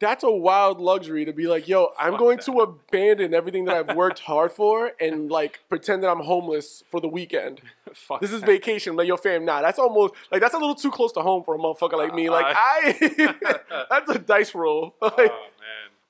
that's 0.00 0.24
a 0.24 0.30
wild 0.30 0.80
luxury 0.80 1.24
to 1.24 1.32
be 1.32 1.46
like 1.46 1.68
yo 1.68 1.92
I'm 1.98 2.12
Fuck 2.12 2.18
going 2.20 2.36
that. 2.38 2.46
to 2.46 2.60
abandon 2.60 3.32
everything 3.32 3.64
that 3.66 3.76
I've 3.76 3.96
worked 3.96 4.18
hard 4.30 4.50
for 4.50 4.90
and 5.00 5.30
like 5.30 5.60
pretend 5.68 6.02
that 6.02 6.10
I'm 6.10 6.20
homeless 6.20 6.82
for 6.90 7.00
the 7.00 7.06
weekend. 7.08 7.60
Fuck 7.94 8.20
This 8.20 8.32
is 8.32 8.40
that. 8.40 8.46
vacation, 8.46 8.96
like 8.96 9.06
yo 9.06 9.16
fam. 9.16 9.44
Nah, 9.44 9.62
that's 9.62 9.78
almost 9.78 10.14
like 10.32 10.40
that's 10.40 10.54
a 10.54 10.58
little 10.58 10.74
too 10.74 10.90
close 10.90 11.12
to 11.12 11.20
home 11.20 11.44
for 11.44 11.54
a 11.54 11.58
motherfucker 11.58 11.96
like 11.96 12.12
me. 12.12 12.28
Like 12.28 12.44
uh, 12.44 12.48
uh, 12.48 12.54
I, 12.58 13.86
that's 13.90 14.10
a 14.10 14.18
dice 14.18 14.52
roll. 14.52 14.96
Like, 15.00 15.16
man. 15.16 15.28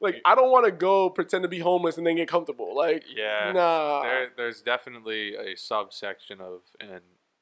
Like 0.05 0.21
I 0.25 0.35
don't 0.37 0.51
want 0.53 0.67
to 0.67 0.71
go 0.73 1.11
pretend 1.11 1.43
to 1.43 1.49
be 1.49 1.59
homeless 1.59 1.97
and 1.99 2.07
then 2.07 2.17
get 2.17 2.29
comfortable. 2.29 2.77
Like 2.77 3.05
Yeah. 3.15 3.51
nah. 3.53 4.03
There, 4.03 4.29
there's 4.37 4.63
definitely 4.63 5.35
a 5.35 5.57
subsection 5.57 6.41
of 6.41 6.61
and 6.81 7.01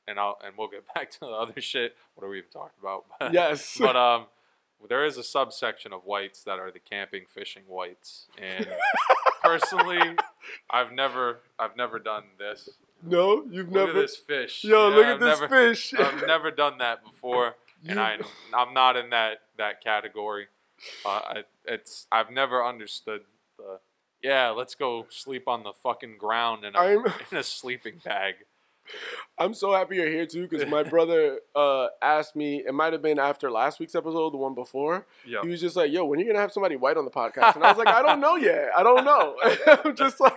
and 0.09 0.18
I'll 0.18 0.38
and 0.44 0.55
we'll 0.57 0.68
get 0.68 0.85
back 0.94 1.11
to 1.12 1.20
the 1.20 1.27
other 1.27 1.61
shit. 1.61 1.94
What 2.14 2.25
are 2.27 2.31
we 2.31 2.38
even 2.38 2.51
talking 2.51 2.79
about? 2.81 3.05
yes. 3.33 3.77
but 3.81 3.96
um, 3.96 4.27
there 4.88 5.05
is 5.05 5.16
a 5.18 5.22
subsection 5.22 5.92
of 5.92 6.05
whites 6.05 6.42
that 6.44 6.59
are 6.59 6.70
the 6.72 6.81
camping 6.81 7.25
fishing 7.29 7.62
whites, 7.68 8.27
and 8.37 8.66
personally, 9.42 10.16
I've 10.70 10.92
never 10.92 11.40
I've 11.59 11.77
never 11.77 11.98
done 11.98 12.25
this. 12.38 12.68
no, 13.03 13.44
you've 13.51 13.70
Look 13.70 13.87
never. 13.87 13.98
at 13.98 14.03
this 14.03 14.16
fish. 14.16 14.64
Yo, 14.64 14.88
Yeah, 14.90 14.96
look 14.96 15.05
at 15.07 15.12
I've 15.14 15.20
this 15.20 15.40
never, 15.40 15.48
fish. 15.48 15.94
I've 15.94 16.27
never 16.27 16.51
done 16.51 16.79
that 16.79 17.05
before, 17.05 17.55
and 17.87 17.96
You- 17.96 18.01
I 18.03 18.18
I'm 18.55 18.75
not 18.75 18.96
in 18.96 19.11
that 19.11 19.38
that 19.59 19.83
category. 19.85 20.46
Uh, 21.07 21.09
I, 21.11 21.44
it's 21.64 22.07
I've 22.11 22.31
never 22.31 22.64
understood 22.64 23.22
the 23.59 23.79
yeah. 24.22 24.51
Let's 24.51 24.75
go 24.75 25.07
sleep 25.11 25.48
on 25.48 25.62
the 25.64 25.72
fucking 25.72 26.16
ground 26.18 26.64
in 26.64 26.75
a 26.75 26.79
I'm- 26.79 27.05
in 27.31 27.38
a 27.38 27.42
sleeping 27.42 28.01
bag. 28.05 28.35
I'm 29.38 29.55
so 29.55 29.72
happy 29.72 29.94
you're 29.96 30.09
here 30.11 30.27
too 30.27 30.46
because 30.48 30.68
my 30.68 30.83
brother 30.94 31.38
uh, 31.55 31.87
asked 32.03 32.35
me. 32.35 32.64
It 32.66 32.75
might 32.75 32.92
have 32.92 33.01
been 33.01 33.18
after 33.18 33.48
last 33.48 33.79
week's 33.79 33.94
episode, 33.94 34.33
the 34.33 34.38
one 34.38 34.55
before. 34.57 35.07
Yeah. 35.25 35.38
He 35.42 35.48
was 35.51 35.61
just 35.61 35.77
like, 35.77 35.92
"Yo, 35.92 36.05
when 36.05 36.18
are 36.18 36.22
you 36.22 36.27
gonna 36.29 36.40
have 36.40 36.51
somebody 36.53 36.75
white 36.75 36.96
on 36.96 37.05
the 37.05 37.11
podcast?" 37.11 37.55
And 37.55 37.64
I 37.64 37.68
was 37.68 37.79
like, 37.79 37.87
"I 37.87 38.03
don't 38.03 38.20
know 38.20 38.35
yet. 38.35 38.70
I 38.77 38.83
don't 38.83 39.05
know." 39.05 39.37
I'm 39.85 39.94
just 39.94 40.18
like, 40.18 40.37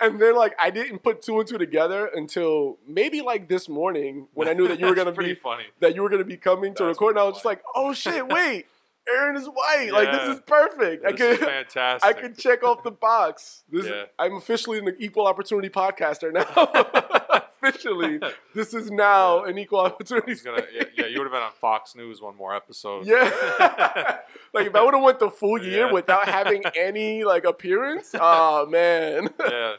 and 0.00 0.20
then 0.20 0.34
like 0.34 0.54
I 0.60 0.70
didn't 0.70 1.04
put 1.04 1.22
two 1.22 1.38
and 1.38 1.48
two 1.48 1.58
together 1.58 2.10
until 2.12 2.76
maybe 2.88 3.22
like 3.22 3.48
this 3.48 3.68
morning 3.68 4.26
when 4.34 4.48
I 4.48 4.52
knew 4.52 4.66
that 4.66 4.80
you 4.80 4.86
were 4.86 4.94
gonna 4.96 5.12
pretty 5.12 5.34
be 5.34 5.40
funny. 5.40 5.64
that 5.78 5.94
you 5.94 6.02
were 6.02 6.08
gonna 6.10 6.24
be 6.24 6.36
coming 6.36 6.74
to 6.74 6.84
That's 6.84 6.96
record. 6.96 7.10
And 7.10 7.20
I 7.20 7.24
was 7.24 7.34
just 7.34 7.44
like, 7.44 7.62
"Oh 7.76 7.92
shit, 7.94 8.26
wait, 8.28 8.66
Aaron 9.08 9.36
is 9.36 9.46
white. 9.46 9.90
Like 9.92 10.10
this 10.12 10.36
is 10.36 10.40
perfect. 10.46 11.04
I 11.04 11.12
This 11.12 11.38
is 11.38 11.44
fantastic. 11.44 12.08
I 12.08 12.12
could 12.20 12.36
check 12.38 12.62
off 12.64 12.82
the 12.82 12.90
box. 12.90 13.64
This 13.70 13.86
Yeah. 13.86 14.04
I'm 14.18 14.34
officially 14.36 14.78
an 14.78 14.96
equal 14.98 15.26
opportunity 15.26 15.68
podcaster 15.68 16.32
now. 16.32 16.46
officially, 17.62 18.20
this 18.54 18.74
is 18.74 18.90
now 18.90 19.44
an 19.44 19.58
equal 19.58 19.80
opportunity. 19.80 20.34
Gonna, 20.36 20.62
yeah, 20.72 20.84
yeah, 20.96 21.06
you 21.06 21.18
would 21.18 21.24
have 21.24 21.32
been 21.32 21.42
on 21.42 21.52
Fox 21.60 21.94
News 21.94 22.20
one 22.20 22.36
more 22.36 22.54
episode. 22.54 23.06
Yeah. 23.06 23.30
like 24.52 24.66
if 24.66 24.74
I 24.74 24.82
would 24.84 24.94
have 24.94 25.02
went 25.02 25.18
the 25.18 25.30
full 25.30 25.62
year 25.62 25.86
Yeah. 25.86 25.92
without 25.92 26.28
having 26.28 26.62
any 26.76 27.24
like 27.24 27.44
appearance, 27.44 28.14
oh 28.18 28.66
man. 28.66 29.28
yeah. 29.40 29.74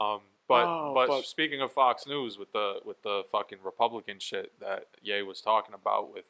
Um, 0.00 0.20
but 0.48 0.64
Oh, 0.66 0.92
but 0.94 1.08
fuck. 1.08 1.24
speaking 1.24 1.60
of 1.60 1.72
Fox 1.72 2.06
News 2.06 2.38
with 2.38 2.52
the 2.52 2.80
with 2.84 3.02
the 3.02 3.22
fucking 3.30 3.58
Republican 3.64 4.18
shit 4.18 4.52
that 4.60 4.86
Ye 5.02 5.22
was 5.22 5.40
talking 5.40 5.74
about 5.74 6.12
with 6.12 6.24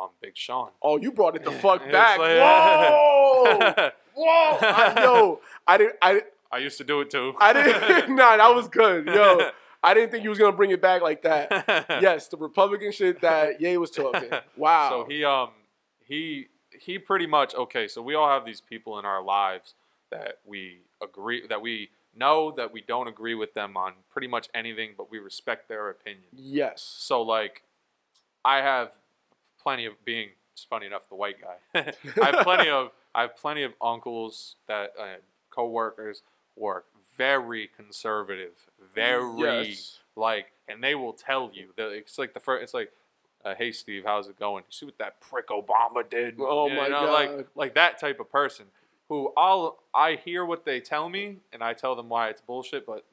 um 0.00 0.10
Big 0.20 0.36
Sean. 0.36 0.70
Oh, 0.82 0.98
you 0.98 1.12
brought 1.12 1.36
it 1.36 1.44
the 1.44 1.52
fuck 1.64 1.80
back. 1.90 2.18
like- 2.18 2.38
Whoa. 2.38 3.90
Whoa. 4.14 4.58
I, 4.60 4.94
yo, 5.02 5.40
I 5.66 5.78
didn't 5.78 5.96
I 6.02 6.22
I 6.50 6.58
used 6.58 6.78
to 6.78 6.84
do 6.84 7.00
it 7.00 7.10
too. 7.10 7.34
I 7.40 7.52
didn't 7.52 8.14
nah, 8.16 8.36
that 8.36 8.54
was 8.54 8.68
good. 8.68 9.06
Yo. 9.06 9.50
I 9.84 9.94
didn't 9.94 10.10
think 10.12 10.22
you 10.22 10.30
was 10.30 10.38
gonna 10.38 10.56
bring 10.56 10.70
it 10.70 10.80
back 10.80 11.02
like 11.02 11.22
that. 11.22 11.86
Yes, 12.00 12.28
the 12.28 12.36
Republican 12.36 12.92
shit 12.92 13.20
that 13.22 13.60
Ye 13.60 13.76
was 13.78 13.90
talking. 13.90 14.30
Wow. 14.56 14.90
So 14.90 15.04
he 15.10 15.24
um 15.24 15.50
he 16.04 16.46
he 16.78 16.98
pretty 16.98 17.26
much 17.26 17.54
okay. 17.54 17.88
So 17.88 18.00
we 18.02 18.14
all 18.14 18.28
have 18.28 18.44
these 18.44 18.60
people 18.60 18.98
in 18.98 19.04
our 19.04 19.22
lives 19.22 19.74
that 20.10 20.38
we 20.44 20.82
agree 21.02 21.44
that 21.48 21.60
we 21.62 21.90
know 22.14 22.52
that 22.56 22.72
we 22.72 22.82
don't 22.82 23.08
agree 23.08 23.34
with 23.34 23.54
them 23.54 23.76
on 23.76 23.94
pretty 24.10 24.28
much 24.28 24.48
anything, 24.54 24.90
but 24.96 25.10
we 25.10 25.18
respect 25.18 25.68
their 25.68 25.88
opinion. 25.88 26.24
yes. 26.32 26.82
So 26.82 27.22
like, 27.22 27.62
I 28.44 28.58
have 28.58 28.92
plenty 29.62 29.86
of 29.86 29.94
being. 30.04 30.30
It's 30.52 30.64
funny 30.64 30.86
enough, 30.86 31.08
the 31.08 31.14
white 31.14 31.36
guy. 31.40 31.92
I 32.22 32.26
have 32.26 32.44
plenty 32.44 32.68
of 32.68 32.90
I 33.14 33.22
have 33.22 33.36
plenty 33.36 33.62
of 33.62 33.72
uncles 33.80 34.56
that 34.68 34.92
uh, 34.98 35.04
coworkers 35.50 36.22
who 36.58 36.66
are 36.66 36.84
very 37.16 37.68
conservative, 37.74 38.52
very 38.94 39.68
Yes. 39.68 39.98
like, 40.16 40.52
and 40.68 40.82
they 40.82 40.94
will 40.94 41.12
tell 41.12 41.50
you 41.52 41.68
that 41.76 41.88
it's 41.90 42.18
like 42.18 42.34
the 42.34 42.40
first. 42.40 42.62
It's 42.64 42.74
like, 42.74 42.92
uh, 43.44 43.54
hey 43.56 43.72
Steve, 43.72 44.02
how's 44.06 44.28
it 44.28 44.38
going? 44.38 44.64
You 44.68 44.72
see 44.72 44.86
what 44.86 44.98
that 44.98 45.20
prick 45.20 45.48
Obama 45.48 46.08
did? 46.08 46.36
Oh 46.38 46.68
You 46.68 46.76
my 46.76 46.88
know, 46.88 47.06
God. 47.06 47.12
Like 47.12 47.46
like 47.54 47.74
that 47.74 47.98
type 47.98 48.20
of 48.20 48.30
person 48.30 48.66
who 49.08 49.32
I'll 49.36 49.78
I 49.94 50.16
hear 50.24 50.44
what 50.44 50.64
they 50.64 50.80
tell 50.80 51.08
me 51.08 51.38
and 51.52 51.62
I 51.62 51.72
tell 51.74 51.96
them 51.96 52.08
why 52.08 52.28
it's 52.28 52.40
bullshit, 52.40 52.86
but 52.86 53.04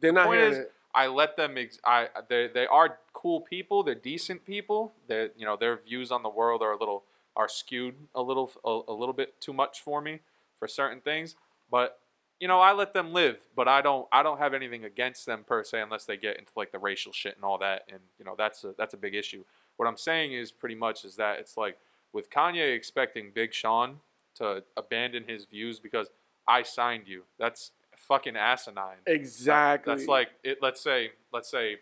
They're 0.00 0.12
not 0.12 0.28
hearing 0.32 0.52
is, 0.52 0.58
it. 0.58 0.72
I 0.94 1.06
let 1.06 1.36
them. 1.36 1.56
Ex- 1.56 1.80
I 1.84 2.08
they 2.28 2.48
they 2.48 2.66
are 2.66 2.98
cool 3.12 3.40
people. 3.40 3.82
They're 3.82 3.94
decent 3.94 4.44
people. 4.44 4.92
They 5.06 5.30
you 5.36 5.46
know 5.46 5.56
their 5.56 5.76
views 5.76 6.10
on 6.10 6.22
the 6.22 6.28
world 6.28 6.62
are 6.62 6.72
a 6.72 6.78
little 6.78 7.04
are 7.34 7.48
skewed 7.48 7.94
a 8.14 8.22
little 8.22 8.52
a, 8.64 8.92
a 8.92 8.94
little 8.94 9.14
bit 9.14 9.40
too 9.40 9.52
much 9.52 9.80
for 9.80 10.00
me 10.00 10.20
for 10.58 10.68
certain 10.68 11.00
things. 11.00 11.34
But 11.70 11.98
you 12.40 12.48
know 12.48 12.60
I 12.60 12.72
let 12.72 12.92
them 12.92 13.12
live. 13.12 13.38
But 13.56 13.68
I 13.68 13.80
don't 13.80 14.06
I 14.12 14.22
don't 14.22 14.38
have 14.38 14.54
anything 14.54 14.84
against 14.84 15.24
them 15.26 15.44
per 15.46 15.64
se 15.64 15.80
unless 15.80 16.04
they 16.04 16.16
get 16.16 16.38
into 16.38 16.52
like 16.56 16.72
the 16.72 16.78
racial 16.78 17.12
shit 17.12 17.36
and 17.36 17.44
all 17.44 17.58
that. 17.58 17.84
And 17.88 18.00
you 18.18 18.24
know 18.24 18.34
that's 18.36 18.64
a 18.64 18.74
that's 18.76 18.94
a 18.94 18.98
big 18.98 19.14
issue. 19.14 19.44
What 19.76 19.86
I'm 19.86 19.96
saying 19.96 20.34
is 20.34 20.52
pretty 20.52 20.74
much 20.74 21.04
is 21.04 21.16
that 21.16 21.38
it's 21.38 21.56
like 21.56 21.78
with 22.12 22.30
Kanye 22.30 22.74
expecting 22.74 23.30
Big 23.34 23.54
Sean 23.54 24.00
to 24.34 24.62
abandon 24.76 25.24
his 25.26 25.44
views 25.46 25.78
because 25.80 26.08
I 26.46 26.62
signed 26.62 27.04
you. 27.06 27.22
That's 27.38 27.70
fucking 28.08 28.36
asinine. 28.36 28.96
That- 29.06 29.12
Exactly. 29.14 29.94
That's 29.94 30.06
like 30.08 30.28
it. 30.42 30.58
Let's 30.62 30.80
say, 30.80 31.12
let's 31.32 31.50
say, 31.50 31.78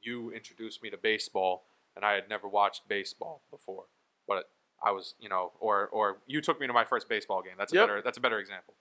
you 0.00 0.30
introduced 0.32 0.82
me 0.82 0.90
to 0.90 0.96
baseball, 0.96 1.64
and 1.96 2.04
I 2.04 2.12
had 2.14 2.28
never 2.28 2.48
watched 2.48 2.88
baseball 2.88 3.42
before, 3.50 3.84
but 4.26 4.50
I 4.84 4.90
was, 4.90 5.14
you 5.20 5.28
know, 5.28 5.52
or 5.60 5.88
or 5.88 6.18
you 6.26 6.40
took 6.40 6.60
me 6.60 6.66
to 6.66 6.72
my 6.72 6.84
first 6.84 7.08
baseball 7.08 7.42
game. 7.42 7.54
That's 7.56 7.72
a 7.72 7.76
Yep. 7.76 7.82
better. 7.86 8.02
That's 8.02 8.18
a 8.18 8.20
better 8.20 8.38
example. 8.38 8.74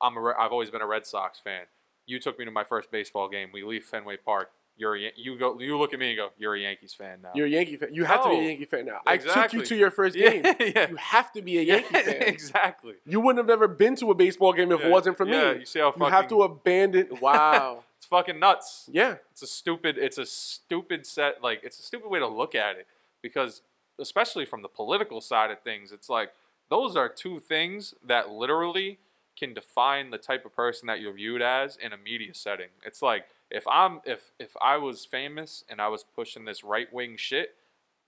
I'm 0.00 0.16
a, 0.16 0.32
I've 0.38 0.52
always 0.52 0.70
been 0.70 0.80
a 0.80 0.86
Red 0.86 1.06
Sox 1.06 1.38
fan. 1.40 1.64
You 2.06 2.18
took 2.20 2.38
me 2.38 2.44
to 2.44 2.50
my 2.50 2.64
first 2.64 2.90
baseball 2.90 3.28
game. 3.28 3.50
We 3.52 3.62
leave 3.62 3.84
Fenway 3.84 4.16
Park. 4.18 4.50
You're 4.80 4.96
a, 4.96 5.12
you 5.14 5.36
go. 5.38 5.60
You 5.60 5.76
look 5.78 5.92
at 5.92 5.98
me 6.00 6.08
and 6.12 6.16
go, 6.16 6.30
"You're 6.38 6.54
a 6.54 6.58
Yankees 6.60 6.94
fan 6.94 7.18
now." 7.22 7.32
You're 7.34 7.46
a 7.46 7.50
Yankee 7.50 7.76
fan. 7.76 7.92
You 7.92 8.04
have 8.04 8.22
to 8.22 8.30
be 8.30 8.36
a 8.36 8.42
Yankee 8.48 8.64
fan 8.64 8.86
now. 8.86 9.00
I 9.06 9.18
took 9.18 9.52
you 9.52 9.62
to 9.62 9.76
your 9.76 9.90
first 9.90 10.16
game. 10.16 10.42
yeah. 10.58 10.88
You 10.88 10.96
have 10.96 11.30
to 11.32 11.42
be 11.42 11.58
a 11.58 11.60
Yeah, 11.62 11.74
Yankee 11.74 11.94
fan. 12.10 12.22
exactly. 12.28 12.94
You 13.04 13.20
wouldn't 13.20 13.40
have 13.40 13.46
never 13.46 13.68
been 13.68 13.94
to 13.96 14.10
a 14.10 14.14
baseball 14.14 14.54
game 14.54 14.72
if 14.72 14.80
Yeah, 14.80 14.86
it 14.86 14.90
wasn't 14.90 15.18
for 15.18 15.26
yeah, 15.26 15.52
me. 15.52 15.60
You 15.60 15.66
see 15.66 15.80
how 15.80 15.90
fucking, 15.92 16.06
You 16.06 16.10
have 16.12 16.28
to 16.28 16.42
abandon. 16.44 17.08
Wow. 17.20 17.84
it's 17.98 18.06
fucking 18.06 18.38
nuts. 18.40 18.88
yeah. 18.90 19.16
it's 19.30 19.42
a 19.42 19.46
stupid 19.46 19.98
it's 19.98 20.16
a 20.16 20.24
stupid 20.24 21.04
set 21.06 21.42
like 21.42 21.60
it's 21.62 21.78
a 21.78 21.82
stupid 21.82 22.08
way 22.08 22.18
to 22.18 22.26
look 22.26 22.54
at 22.54 22.76
it 22.76 22.86
because 23.20 23.60
especially 23.98 24.46
from 24.46 24.62
the 24.62 24.68
political 24.68 25.20
side 25.20 25.50
of 25.50 25.60
things 25.60 25.92
it's 25.92 26.08
like 26.08 26.30
those 26.70 26.96
are 26.96 27.08
two 27.10 27.38
things 27.38 27.92
that 28.02 28.30
literally 28.30 28.98
can 29.38 29.52
define 29.52 30.08
the 30.10 30.16
type 30.18 30.46
of 30.46 30.56
person 30.56 30.86
that 30.86 31.00
you're 31.00 31.12
viewed 31.12 31.42
as 31.42 31.76
in 31.76 31.92
a 31.92 31.98
media 31.98 32.32
setting 32.32 32.68
it's 32.82 33.02
like 33.02 33.26
if 33.50 33.66
i'm 33.68 34.00
if 34.04 34.30
if 34.38 34.56
i 34.60 34.76
was 34.76 35.04
famous 35.04 35.64
and 35.68 35.80
i 35.80 35.88
was 35.88 36.04
pushing 36.04 36.44
this 36.44 36.62
right 36.64 36.92
wing 36.92 37.16
shit 37.16 37.56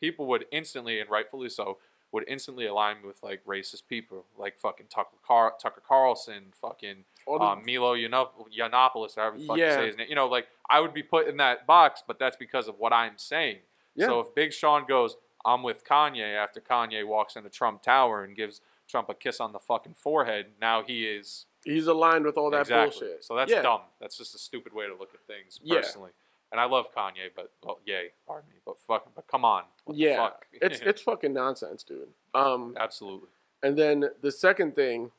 people 0.01 0.27
would 0.27 0.45
instantly 0.51 1.01
and 1.01 1.09
rightfully 1.11 1.49
so 1.49 1.79
would 2.13 2.25
instantly 2.29 2.67
align 2.67 3.01
me 3.01 3.07
with 3.09 3.23
like 3.23 3.43
racist 3.47 3.85
people 3.89 4.27
like 4.37 4.59
fucking 4.59 4.85
tucker, 4.91 5.17
Car- 5.27 5.55
tucker 5.61 5.81
carlson 5.87 6.53
fucking 6.61 7.05
the- 7.27 7.33
um, 7.45 7.63
Milo 7.65 7.95
Yiannop- 7.97 8.51
Yiannopoulos, 8.55 9.17
however 9.17 9.39
the 9.39 9.47
fuck 9.47 9.57
you 9.57 9.63
say 9.75 9.87
his 9.87 9.97
name. 9.97 10.09
You 10.11 10.15
know, 10.17 10.27
like 10.27 10.49
I 10.69 10.81
would 10.81 10.93
be 10.93 11.03
put 11.03 11.27
in 11.29 11.39
that 11.39 11.67
box, 11.67 12.03
but 12.07 12.19
that's 12.19 12.37
because 12.37 12.69
of 12.69 12.79
what 12.79 12.93
I'm 12.93 13.17
saying. 13.17 13.59
Yeah. 13.95 14.07
So 14.07 14.21
if 14.21 14.35
Big 14.35 14.53
Sean 14.53 14.85
goes, 14.87 15.17
I'm 15.47 15.63
with 15.63 15.85
Kanye 15.87 16.37
after 16.37 16.61
Kanye 16.61 17.07
walks 17.07 17.35
into 17.37 17.49
Trump 17.49 17.83
Tower 17.83 18.25
and 18.25 18.37
gives 18.37 18.61
Trump 18.89 19.09
a 19.09 19.15
kiss 19.15 19.41
on 19.41 19.53
the 19.53 19.59
fucking 19.61 19.95
forehead, 19.95 20.47
now 20.61 20.83
he 20.83 21.07
is 21.07 21.47
He's 21.65 21.87
aligned 21.87 22.25
with 22.25 22.37
all 22.37 22.51
that 22.51 22.63
exactly. 22.63 23.01
bullshit. 23.01 23.25
So 23.25 23.37
that's 23.37 23.51
yeah. 23.51 23.63
dumb. 23.63 23.83
That's 24.01 24.17
just 24.19 24.35
a 24.35 24.39
stupid 24.39 24.73
way 24.73 24.87
to 24.87 24.95
look 24.95 25.11
at 25.15 25.21
things 25.27 25.61
Yeah. 25.63 25.77
personally. 25.77 26.11
And 26.51 26.61
I 26.61 26.65
love 26.65 26.87
Kanye, 26.95 27.31
but 27.35 27.51
well, 27.63 27.79
yay, 27.87 28.11
pardon 28.27 28.51
me, 28.51 28.57
but 28.67 28.79
fuck, 28.79 29.15
but 29.15 29.27
come 29.27 29.45
on, 29.45 29.65
what 29.85 29.95
the 29.97 30.03
Yeah. 30.03 30.17
fuck? 30.17 30.47
It's 30.53 30.81
it's 30.85 31.01
fucking 31.03 31.33
nonsense, 31.33 31.83
dude. 31.83 32.09
Um, 32.35 32.77
absolutely. 32.79 33.29
and 33.63 33.77
then 33.79 34.11
the 34.21 34.31
second 34.33 34.75
thing 34.75 35.13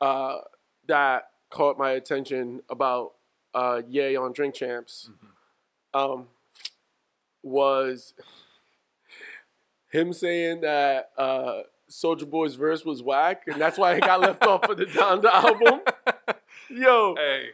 uh, 0.00 0.38
that 0.86 1.30
caught 1.50 1.78
my 1.78 1.90
attention 1.92 2.62
about 2.68 3.12
uh, 3.54 3.82
Yay 3.88 4.16
on 4.16 4.32
Drink 4.32 4.54
Champs 4.54 5.10
Mm-hmm. 5.12 5.98
um, 6.12 6.28
was 7.42 8.14
him 9.90 10.12
saying 10.12 10.62
that 10.62 11.10
uh, 11.16 11.62
Soldier 11.94 12.26
Boy's 12.26 12.54
verse 12.56 12.84
was 12.84 13.02
whack, 13.02 13.42
and 13.46 13.60
that's 13.60 13.78
why 13.78 13.94
it 13.94 14.00
got 14.00 14.20
left 14.20 14.44
off 14.44 14.64
of 14.68 14.76
the 14.76 14.86
Donda 14.86 15.26
album. 15.32 15.80
Yo, 16.70 17.14
Hey, 17.16 17.50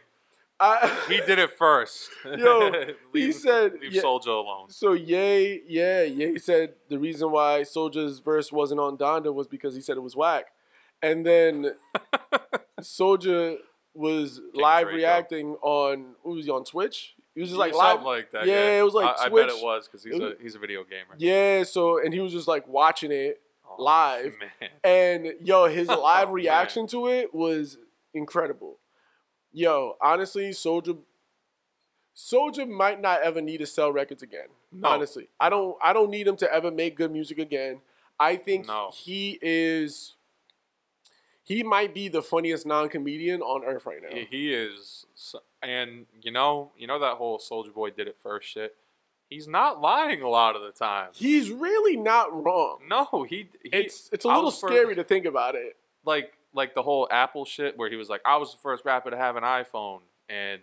I, 0.59 1.05
he 1.07 1.17
did 1.21 1.37
it 1.37 1.51
first. 1.57 2.09
Yo, 2.25 2.71
he 3.13 3.31
said- 3.31 3.73
leave 3.81 3.93
yeah. 3.93 4.01
Soldier 4.01 4.31
alone. 4.31 4.69
So 4.69 4.93
yay, 4.93 5.61
yeah, 5.67 6.05
he 6.05 6.39
said 6.39 6.73
the 6.89 6.97
reason 6.97 7.31
why 7.31 7.63
Soldier's 7.63 8.19
verse 8.19 8.51
wasn't 8.51 8.79
on 8.79 8.97
Donda 8.97 9.33
was 9.33 9.47
because 9.47 9.75
he 9.75 9.81
said 9.81 9.97
it 9.97 10.01
was 10.01 10.15
whack, 10.15 10.45
and 11.03 11.25
then 11.25 11.75
Soldier 12.81 13.57
was 13.93 14.39
live 14.53 14.83
Draco. 14.85 14.97
reacting 14.97 15.55
on 15.61 16.15
what 16.23 16.35
was 16.35 16.45
he 16.45 16.51
on 16.51 16.63
Twitch? 16.63 17.15
He 17.35 17.41
was 17.41 17.49
just 17.49 17.59
like 17.59 17.73
live, 17.73 18.01
like 18.03 18.31
that. 18.31 18.45
Yeah, 18.45 18.79
it 18.79 18.83
was 18.83 18.93
like 18.93 19.15
I, 19.19 19.25
I 19.25 19.29
Twitch. 19.29 19.47
bet 19.47 19.55
it 19.55 19.63
was 19.63 19.87
because 19.87 20.03
he's 20.03 20.15
It 20.15 20.21
a 20.21 20.35
he's 20.41 20.55
a 20.55 20.59
video 20.59 20.83
gamer. 20.83 21.15
yeah. 21.17 21.63
So 21.63 22.03
and 22.03 22.13
he 22.13 22.19
was 22.19 22.31
just 22.33 22.47
like 22.47 22.67
watching 22.67 23.11
it, 23.11 23.41
Oh, 23.77 23.83
live. 23.83 24.35
man. 24.39 24.69
And 24.83 25.33
yo, 25.41 25.65
his 25.67 25.89
Oh, 25.89 26.01
live 26.01 26.27
man. 26.29 26.33
reaction 26.35 26.87
to 26.87 27.07
it 27.07 27.33
was 27.33 27.77
incredible. 28.13 28.77
Yo, 29.53 29.95
honestly, 30.01 30.51
Soldier 30.53 30.93
Soldier 32.13 32.65
might 32.65 33.01
not 33.01 33.21
ever 33.21 33.41
need 33.41 33.57
to 33.59 33.65
sell 33.65 33.91
records 33.91 34.21
again. 34.21 34.47
No. 34.71 34.89
Honestly, 34.89 35.29
I 35.39 35.49
don't. 35.49 35.77
I 35.83 35.93
don't 35.93 36.09
need 36.09 36.27
him 36.27 36.35
to 36.37 36.53
ever 36.53 36.71
make 36.71 36.95
good 36.95 37.11
music 37.11 37.39
again. 37.39 37.81
I 38.19 38.35
think 38.35 38.67
No. 38.67 38.91
he 38.93 39.39
is. 39.41 40.15
He 41.43 41.63
might 41.63 41.93
be 41.93 42.07
the 42.07 42.21
funniest 42.21 42.65
non-comedian 42.65 43.41
on 43.41 43.65
earth 43.65 43.85
right 43.85 44.01
now. 44.01 44.15
He- 44.15 44.25
He 44.25 44.53
is, 44.53 45.05
and 45.61 46.05
you 46.21 46.31
know, 46.31 46.71
you 46.77 46.85
know 46.87 46.99
that 46.99 47.15
whole 47.15 47.39
Soldier 47.39 47.71
Boy 47.71 47.89
did 47.89 48.07
it 48.07 48.15
first 48.21 48.47
shit. 48.47 48.75
He's 49.31 49.47
not 49.47 49.81
lying 49.81 50.21
a 50.21 50.29
lot 50.29 50.55
of 50.55 50.61
the 50.61 50.71
time. 50.71 51.09
He's 51.13 51.49
really 51.49 51.95
not 51.97 52.43
wrong. 52.43 52.79
No, 52.87 53.25
he. 53.27 53.47
he 53.63 53.69
It's 53.71 54.09
it's 54.11 54.25
a 54.25 54.27
I 54.29 54.35
little 54.35 54.51
scary 54.51 54.93
to 54.95 55.03
think 55.03 55.25
about 55.25 55.55
it. 55.55 55.77
like 56.05 56.33
like 56.53 56.75
the 56.75 56.83
whole 56.83 57.07
Apple 57.09 57.45
shit 57.45 57.77
where 57.77 57.89
he 57.89 57.95
was 57.95 58.09
like, 58.09 58.21
I 58.25 58.35
was 58.37 58.51
the 58.51 58.57
first 58.57 58.83
rapper 58.85 59.09
to 59.09 59.15
have 59.17 59.37
an 59.37 59.43
iPhone, 59.43 60.01
and 60.27 60.59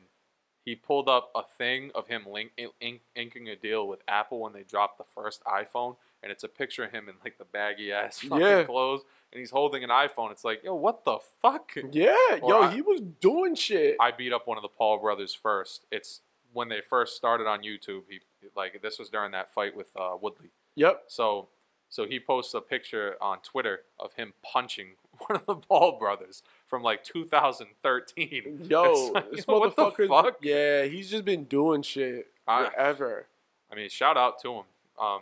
he 0.66 0.74
pulled 0.76 1.08
up 1.08 1.30
a 1.34 1.42
thing 1.56 1.90
of 1.94 2.08
him 2.08 2.26
link, 2.30 2.50
ink, 2.78 3.00
inking 3.16 3.48
a 3.48 3.56
deal 3.56 3.88
with 3.88 4.00
Apple 4.06 4.40
when 4.40 4.52
they 4.52 4.64
dropped 4.64 4.98
the 4.98 5.04
first 5.14 5.42
iPhone, 5.44 5.96
and 6.22 6.30
it's 6.30 6.44
a 6.44 6.48
picture 6.48 6.84
of 6.84 6.90
him 6.92 7.08
in 7.08 7.14
like 7.24 7.38
the 7.38 7.46
baggy 7.46 7.90
ass 7.90 8.18
fucking 8.28 8.38
Yeah. 8.46 8.64
clothes, 8.64 9.00
and 9.32 9.38
he's 9.40 9.50
holding 9.50 9.82
an 9.82 9.88
iPhone. 9.88 10.30
It's 10.30 10.44
like, 10.44 10.62
yo, 10.62 10.74
what 10.74 11.06
the 11.06 11.20
fuck? 11.40 11.72
Yeah, 11.90 12.12
Or 12.42 12.50
yo, 12.50 12.62
I- 12.64 12.74
he 12.74 12.82
was 12.82 13.00
doing 13.00 13.54
shit. 13.54 13.96
I 13.98 14.10
beat 14.10 14.34
up 14.34 14.46
one 14.46 14.58
of 14.58 14.62
the 14.62 14.68
Paul 14.68 14.98
brothers 14.98 15.32
first. 15.32 15.86
It's 15.90 16.20
when 16.52 16.68
they 16.68 16.82
first 16.86 17.16
started 17.16 17.46
on 17.46 17.60
YouTube. 17.62 18.02
He 18.10 18.20
like 18.56 18.80
this 18.82 18.98
was 18.98 19.08
during 19.08 19.32
that 19.32 19.52
fight 19.52 19.76
with 19.76 19.88
uh, 19.96 20.16
Woodley. 20.20 20.50
yep. 20.74 21.04
So 21.08 21.48
so 21.90 22.06
he 22.06 22.20
posts 22.20 22.52
a 22.54 22.60
picture 22.60 23.16
on 23.20 23.38
Twitter 23.40 23.80
of 23.98 24.12
him 24.14 24.34
punching 24.42 24.88
one 25.26 25.36
of 25.40 25.46
the 25.46 25.54
Paul 25.56 25.98
brothers 25.98 26.42
from 26.66 26.82
like 26.82 27.02
2013. 27.04 28.66
Yo, 28.68 29.10
like, 29.14 29.30
this 29.32 29.46
yo, 29.48 29.60
motherfucker. 29.60 30.06
fuck? 30.08 30.36
Yeah, 30.42 30.84
he's 30.84 31.10
just 31.10 31.24
been 31.24 31.44
doing 31.44 31.82
shit 31.82 32.28
I- 32.46 32.68
forever. 32.70 33.26
I 33.70 33.74
mean, 33.74 33.88
shout 33.90 34.16
out 34.16 34.40
to 34.42 34.52
him. 34.54 34.64
Um, 35.00 35.20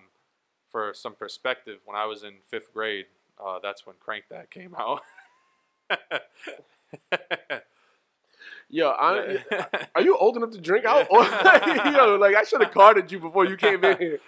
for 0.70 0.92
some 0.94 1.14
perspective, 1.14 1.78
when 1.84 1.96
I 1.96 2.06
was 2.06 2.22
in 2.22 2.34
fifth 2.44 2.72
grade, 2.72 3.06
uh, 3.44 3.58
that's 3.62 3.86
when 3.86 3.96
Crank 4.00 4.24
That 4.30 4.50
came 4.50 4.74
out. 4.78 5.02
Yo, 8.68 8.88
I, 8.90 9.38
are 9.94 10.02
you 10.02 10.16
old 10.16 10.36
enough 10.36 10.50
to 10.50 10.60
drink? 10.60 10.84
How 10.84 11.06
old? 11.08 11.26
yo, 11.94 12.16
like 12.20 12.34
I 12.34 12.42
should 12.44 12.60
have 12.62 12.72
carded 12.72 13.10
you 13.12 13.18
before 13.20 13.44
you 13.46 13.56
came 13.56 13.84
in 13.84 13.96
here. 13.98 14.18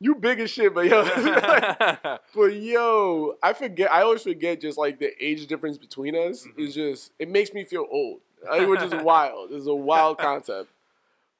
You 0.00 0.14
big 0.14 0.40
as 0.40 0.50
shit, 0.50 0.74
but 0.74 0.86
yo, 0.86 1.04
but 2.34 2.46
yo, 2.54 3.34
I 3.42 3.52
forget. 3.54 3.90
I 3.90 4.02
always 4.02 4.22
forget 4.22 4.60
just 4.60 4.76
like 4.76 4.98
the 4.98 5.12
age 5.24 5.46
difference 5.46 5.78
between 5.78 6.14
us 6.14 6.46
Mhm. 6.46 6.58
is 6.58 6.74
just 6.74 7.12
it 7.18 7.28
makes 7.30 7.52
me 7.54 7.64
feel 7.64 7.86
old, 7.90 8.20
like, 8.50 8.66
which 8.68 8.82
is 8.82 8.92
wild. 8.92 9.52
It's 9.52 9.66
a 9.66 9.74
wild 9.74 10.18
concept, 10.18 10.68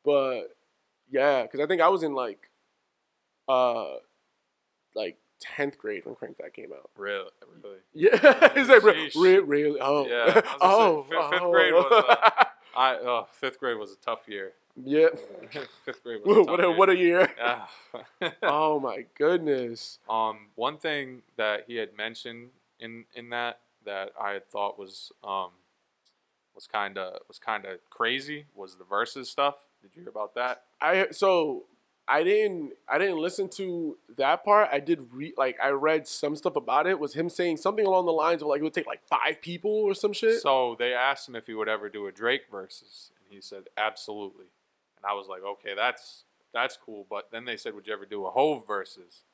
but 0.04 0.56
yeah, 1.10 1.42
because 1.42 1.60
I 1.60 1.66
think 1.66 1.82
I 1.82 1.88
was 1.88 2.02
in 2.02 2.14
like, 2.14 2.48
uh, 3.48 3.96
like 4.94 5.18
tenth 5.54 5.78
grade 5.78 6.04
when 6.06 6.14
Crank 6.14 6.38
That 6.38 6.54
came 6.54 6.72
out. 6.72 6.90
really, 6.96 7.28
really. 7.62 7.78
Yeah, 7.94 8.52
is 8.58 8.68
that 8.68 8.82
re- 8.82 9.10
re- 9.16 9.38
really? 9.38 9.78
Oh, 9.80 10.06
Yeah, 10.06 10.32
gonna 10.34 10.42
say, 10.46 10.52
oh, 10.60 11.02
fifth- 11.04 11.30
fifth 11.30 11.40
oh. 11.42 11.50
grade 11.52 11.72
was, 11.74 12.04
uh, 12.08 12.44
I 12.76 12.94
uh, 12.96 13.24
fifth 13.32 13.58
grade 13.58 13.78
was 13.78 13.92
a 13.92 13.96
tough 13.96 14.28
year. 14.28 14.52
yeah. 14.84 15.08
fifth 15.84 16.02
grade 16.02 16.20
was 16.24 16.36
a 16.36 16.40
tough 16.40 16.46
what 16.50 16.60
a 16.60 16.62
year. 16.68 16.76
what 16.76 16.88
a 16.90 16.96
year! 16.96 17.30
Yeah. 18.20 18.30
Oh 18.42 18.78
my 18.80 19.06
goodness. 19.16 19.98
Um, 20.10 20.48
one 20.54 20.76
thing 20.76 21.22
that 21.36 21.64
he 21.66 21.76
had 21.76 21.96
mentioned 21.96 22.50
in 22.78 23.04
in 23.14 23.30
that 23.30 23.60
that 23.86 24.10
I 24.20 24.32
had 24.32 24.50
thought 24.50 24.78
was 24.78 25.12
um 25.24 25.50
was 26.54 26.66
kind 26.66 26.98
of 26.98 27.20
was 27.28 27.38
kind 27.38 27.64
of 27.64 27.78
crazy 27.88 28.46
was 28.54 28.76
the 28.76 28.84
verses 28.84 29.30
stuff. 29.30 29.56
Did 29.80 29.92
you 29.94 30.02
hear 30.02 30.10
about 30.10 30.34
that? 30.34 30.64
I 30.80 31.06
so 31.12 31.64
I 32.08 32.22
didn't 32.22 32.72
I 32.88 32.98
didn't 32.98 33.18
listen 33.18 33.48
to 33.50 33.96
that 34.16 34.44
part. 34.44 34.68
I 34.72 34.78
did 34.78 35.12
read 35.12 35.34
like 35.36 35.56
I 35.62 35.70
read 35.70 36.06
some 36.06 36.36
stuff 36.36 36.56
about 36.56 36.86
it. 36.86 36.98
Was 36.98 37.14
him 37.14 37.28
saying 37.28 37.56
something 37.56 37.84
along 37.86 38.06
the 38.06 38.12
lines 38.12 38.42
of 38.42 38.48
like 38.48 38.60
it 38.60 38.64
would 38.64 38.74
take 38.74 38.86
like 38.86 39.06
five 39.08 39.42
people 39.42 39.70
or 39.70 39.94
some 39.94 40.12
shit. 40.12 40.40
So 40.40 40.76
they 40.78 40.94
asked 40.94 41.28
him 41.28 41.34
if 41.34 41.46
he 41.46 41.54
would 41.54 41.68
ever 41.68 41.88
do 41.88 42.06
a 42.06 42.12
Drake 42.12 42.42
versus, 42.50 43.10
and 43.18 43.34
he 43.34 43.40
said 43.40 43.64
absolutely. 43.76 44.46
And 44.96 45.04
I 45.04 45.14
was 45.14 45.26
like, 45.28 45.42
okay, 45.42 45.74
that's 45.74 46.24
that's 46.54 46.76
cool. 46.76 47.06
But 47.10 47.28
then 47.32 47.44
they 47.44 47.56
said, 47.56 47.74
would 47.74 47.86
you 47.86 47.92
ever 47.92 48.06
do 48.06 48.24
a 48.26 48.30
Hove 48.30 48.66
versus? 48.66 49.24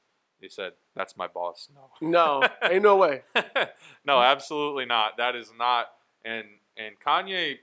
He 0.41 0.49
said, 0.49 0.73
that's 0.97 1.17
my 1.17 1.29
boss. 1.29 1.69
No. 2.01 2.41
no, 2.41 2.49
ain't 2.69 2.83
no 2.83 2.97
way. 2.97 3.23
no, 4.05 4.21
absolutely 4.21 4.87
not. 4.87 5.17
That 5.19 5.37
is 5.37 5.53
not. 5.57 5.87
And 6.25 6.47
and 6.77 6.97
Kanye, 6.99 7.59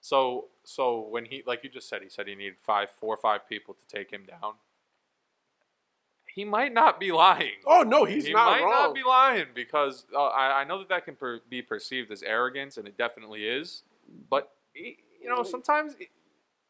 so 0.00 0.46
so 0.64 1.00
when 1.00 1.24
he 1.26 1.42
like 1.46 1.64
you 1.64 1.70
just 1.70 1.88
said, 1.88 2.02
he 2.02 2.08
said 2.08 2.26
he 2.28 2.34
needed 2.34 2.56
five, 2.62 2.90
four 2.90 3.14
or 3.14 3.18
five 3.18 3.48
people 3.48 3.74
to 3.74 3.86
take 3.86 4.10
him 4.10 4.22
down. 4.26 4.54
He 6.32 6.44
might 6.44 6.72
not 6.72 7.00
be 7.00 7.10
lying. 7.10 7.56
Oh 7.66 7.82
no, 7.82 8.04
he's 8.04 8.26
he 8.26 8.32
not 8.32 8.46
might 8.46 8.62
wrong. 8.62 8.70
not 8.70 8.94
be 8.94 9.02
lying 9.02 9.46
because 9.54 10.04
uh, 10.14 10.26
I, 10.26 10.60
I 10.60 10.64
know 10.64 10.78
that 10.78 10.88
that 10.88 11.04
can 11.04 11.16
per, 11.16 11.40
be 11.50 11.60
perceived 11.60 12.10
as 12.12 12.22
arrogance, 12.22 12.76
and 12.76 12.86
it 12.86 12.96
definitely 12.96 13.46
is. 13.46 13.82
But 14.28 14.52
he- 14.72 14.98
you 15.22 15.28
know, 15.28 15.42
sometimes 15.42 15.94
it, 16.00 16.08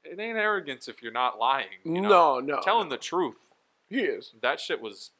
it 0.02 0.18
ain't 0.18 0.36
arrogance 0.38 0.88
if 0.88 1.02
you're 1.02 1.12
not 1.12 1.38
lying. 1.38 1.68
You 1.84 2.00
know? 2.00 2.08
no, 2.08 2.40
no, 2.40 2.60
telling 2.62 2.88
the 2.88 2.96
truth. 2.96 3.36
he 3.88 4.00
is, 4.00 4.32
That 4.42 4.58
shit 4.60 4.80
was 4.80 5.10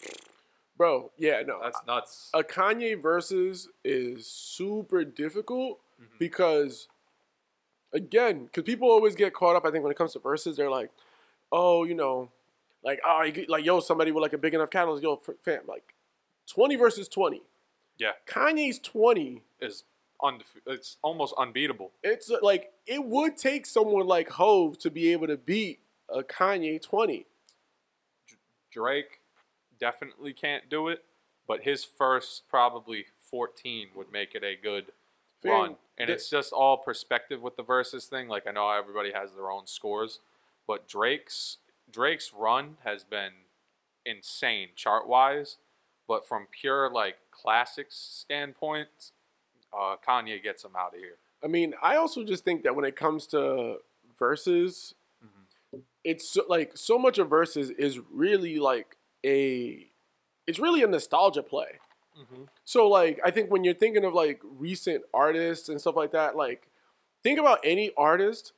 bro. 0.76 1.11
Yeah, 1.18 1.42
no. 1.46 1.61
that's 1.62 1.78
nuts. 1.87 2.30
a 2.35 2.42
Kanye 2.42 3.00
versus 3.00 3.68
is 3.85 4.26
super 4.26 5.04
difficult 5.04 5.80
Mhm. 6.02 6.18
because, 6.18 6.88
again, 7.92 8.44
because 8.44 8.64
people 8.64 8.90
always 8.90 9.14
get 9.14 9.33
caught 9.33 9.57
up. 9.57 9.64
I 9.64 9.70
think 9.70 9.83
when 9.83 9.90
it 9.90 9.98
comes 9.98 10.12
to 10.14 10.18
verses, 10.18 10.57
they're 10.57 10.70
like, 10.70 10.90
oh, 11.53 11.85
you 11.85 11.94
know, 11.94 12.31
like 12.83 13.00
oh, 13.05 13.22
you 13.22 13.44
like 13.48 13.64
yo, 13.64 13.81
somebody 13.81 14.12
with 14.12 14.22
like 14.22 14.33
a 14.33 14.38
big 14.38 14.55
enough 14.55 14.70
catalog, 14.70 15.03
yo, 15.03 15.20
fam, 15.42 15.62
like 15.66 15.94
twenty 16.46 16.76
versus 16.76 17.09
twenty. 17.09 17.42
Yeah. 17.98 18.12
Kanye's 18.26 18.79
twenty. 18.79 19.42
is 19.61 19.85
undefe- 20.22 20.62
it's 20.66 20.96
almost 21.03 21.35
unbeatable. 21.38 21.92
It's 22.03 22.31
uh, 22.31 22.38
like 22.42 22.72
it 22.87 23.05
would 23.05 23.37
take 23.37 23.66
someone 23.66 24.07
like 24.07 24.31
Hove 24.31 24.79
to 24.79 24.90
be 24.90 25.12
able 25.12 25.26
to 25.26 25.37
beat 25.37 25.81
a 26.09 26.22
Kanye 26.22 26.81
twenty. 26.81 27.26
Drake 28.70 29.20
definitely 29.81 30.33
can't 30.33 30.68
do 30.70 30.88
it, 30.88 31.05
but 31.48 31.62
his 31.62 31.85
first 31.85 32.48
probably 32.48 33.07
14 33.31 33.88
would 33.96 34.12
make 34.12 34.35
it 34.35 34.44
a 34.44 34.55
good 34.55 34.92
Run. 35.44 35.76
And 35.98 36.11
it's 36.11 36.31
just 36.31 36.53
all 36.53 36.76
perspective 36.79 37.42
with 37.42 37.57
the 37.57 37.62
versus 37.62 38.07
thing. 38.07 38.29
Like 38.29 38.46
I 38.46 38.53
know 38.53 38.70
everybody 38.70 39.12
has 39.12 39.33
their 39.33 39.50
own 39.50 39.66
scores, 39.66 40.20
but 40.66 40.88
Drake's 40.88 41.59
Drake's 41.90 42.33
run 42.33 42.76
has 42.85 43.05
been 43.05 43.33
insane 44.05 44.68
chart 44.76 45.09
wise. 45.09 45.59
But 46.09 46.26
from 46.26 46.48
pure 46.50 46.90
like 46.90 47.16
classics 47.31 47.94
standpoint, 47.96 49.12
uh, 49.72 49.96
Kanye 50.07 50.42
gets 50.42 50.64
him 50.64 50.72
out 50.76 50.94
of 50.94 51.00
here. 51.00 51.16
I 51.42 51.46
mean, 51.46 51.74
I 51.83 51.96
also 51.96 52.24
just 52.24 52.44
think 52.44 52.62
that 52.64 52.74
when 52.74 52.85
it 52.85 52.96
comes 52.96 53.26
to 53.29 53.76
verses, 54.18 54.94
it's 56.05 56.29
so, 56.29 56.44
like 56.48 56.72
so 56.76 56.98
much 56.98 57.18
of 57.18 57.29
verses 57.29 57.70
is 57.70 58.00
really 58.12 58.59
like 58.59 58.96
a, 59.24 59.87
it's 60.46 60.59
really 60.59 60.83
a 60.83 60.87
nostalgia 60.87 61.42
play. 61.42 61.79
Mm-hmm. 62.20 62.42
So 62.64 62.88
like 62.88 63.20
I 63.24 63.30
think 63.30 63.50
when 63.50 63.64
you're 63.64 63.74
thinking 63.74 64.04
of 64.04 64.14
like 64.14 64.40
recent 64.59 65.02
artists 65.12 65.68
and 65.68 65.80
stuff 65.80 65.96
like 65.96 66.12
that, 66.12 66.37
like 66.37 66.68
think 67.22 67.38
about 67.38 67.61
any 67.64 67.92
artist 67.96 68.52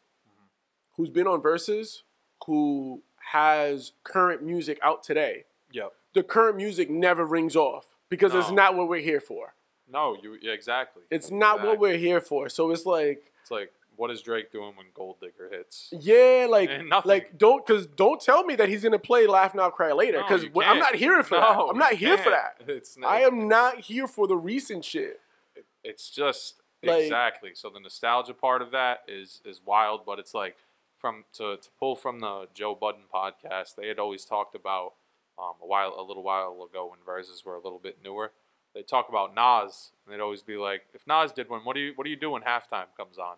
who's 0.96 1.11
been 1.11 1.27
on 1.27 1.40
verses 1.40 2.03
who 2.46 3.03
has 3.33 3.92
current 4.05 4.42
music 4.42 4.79
out 4.83 5.03
today. 5.03 5.44
Yep. 5.72 5.92
The 6.14 6.22
current 6.22 6.57
music 6.57 6.90
never 6.90 7.25
rings 7.25 7.57
off 7.57 7.94
because 8.09 8.35
it's 8.35 8.51
not 8.51 8.77
what 8.77 8.88
we're 8.88 9.01
here 9.01 9.20
for. 9.20 9.55
No, 9.90 10.16
you 10.22 10.37
yeah, 10.40 10.53
exactly. 10.53 11.03
It's 11.11 11.31
not 11.31 11.62
what 11.62 11.79
we're 11.79 11.96
here 11.96 12.20
for. 12.20 12.48
So 12.48 12.70
it's 12.70 12.87
like 12.87 13.33
It's 13.42 13.51
like 13.51 13.72
what 14.03 14.11
is 14.11 14.21
Drake 14.21 14.51
doing 14.51 14.75
when 14.77 14.87
Gold 14.95 15.21
Digger 15.21 15.49
hits? 15.49 15.95
Yeah, 15.97 16.47
like 16.51 16.69
nothing. 16.85 17.09
like 17.09 17.38
don't 17.38 17.65
because 17.65 17.87
don't 17.87 18.21
tell 18.21 18.43
me 18.45 18.57
that 18.57 18.69
he's 18.69 18.83
gonna 18.83 18.99
play 18.99 19.29
Laugh 19.29 19.55
Now 19.55 19.71
Cry 19.71 19.93
Later 19.93 20.19
No, 20.19 20.25
because 20.27 20.45
I'm 20.45 20.81
can't. 20.83 20.97
here 20.97 21.23
for 21.23 21.37
that. 21.37 21.57
I'm 21.71 21.79
not 21.79 21.95
here 21.95 22.19
for 22.19 22.31
can't. 22.31 22.67
that. 22.67 22.69
It's 22.69 22.99
I 23.07 23.21
am 23.21 23.47
not 23.47 23.79
here 23.81 24.09
for 24.09 24.27
the 24.27 24.37
recent 24.37 24.85
shit. 24.85 25.21
It's 25.85 26.11
just 26.11 26.57
Like- 26.83 27.03
exactly. 27.05 27.53
So 27.55 27.71
the 27.71 27.79
nostalgia 27.81 28.35
part 28.35 28.61
of 28.61 28.73
that 28.73 29.05
is 29.07 29.41
is 29.45 29.61
wild, 29.65 30.05
but 30.05 30.19
it's 30.19 30.35
like 30.35 30.57
from 30.99 31.25
to, 31.35 31.57
to 31.57 31.69
pull 31.79 31.95
from 31.97 32.19
the 32.21 32.49
Joe 32.55 32.75
Budden 32.75 33.03
podcast, 33.12 33.77
they 33.77 33.87
had 33.88 33.99
always 34.01 34.25
talked 34.25 34.55
about 34.57 34.95
um, 35.38 35.55
a 35.62 35.67
while 35.67 35.95
a 35.97 36.03
little 36.03 36.23
while 36.25 36.53
ago 36.69 36.88
when 36.91 36.99
verses 37.05 37.45
were 37.45 37.55
a 37.55 37.61
little 37.61 37.79
bit 37.79 37.99
newer. 38.05 38.33
They 38.75 38.83
talk 38.83 39.09
about 39.09 39.35
Nas, 39.35 39.91
and 40.07 40.15
they'd 40.15 40.21
always 40.23 40.43
be 40.43 40.57
like, 40.57 40.83
"If 40.95 41.07
Nas 41.07 41.31
did 41.33 41.49
one, 41.51 41.61
what 41.65 41.75
do 41.75 41.81
you 41.81 41.93
what 41.95 42.05
do 42.05 42.11
you 42.11 42.17
do 42.17 42.31
when 42.31 42.43
halftime 42.43 42.87
comes 42.97 43.19
on? 43.19 43.37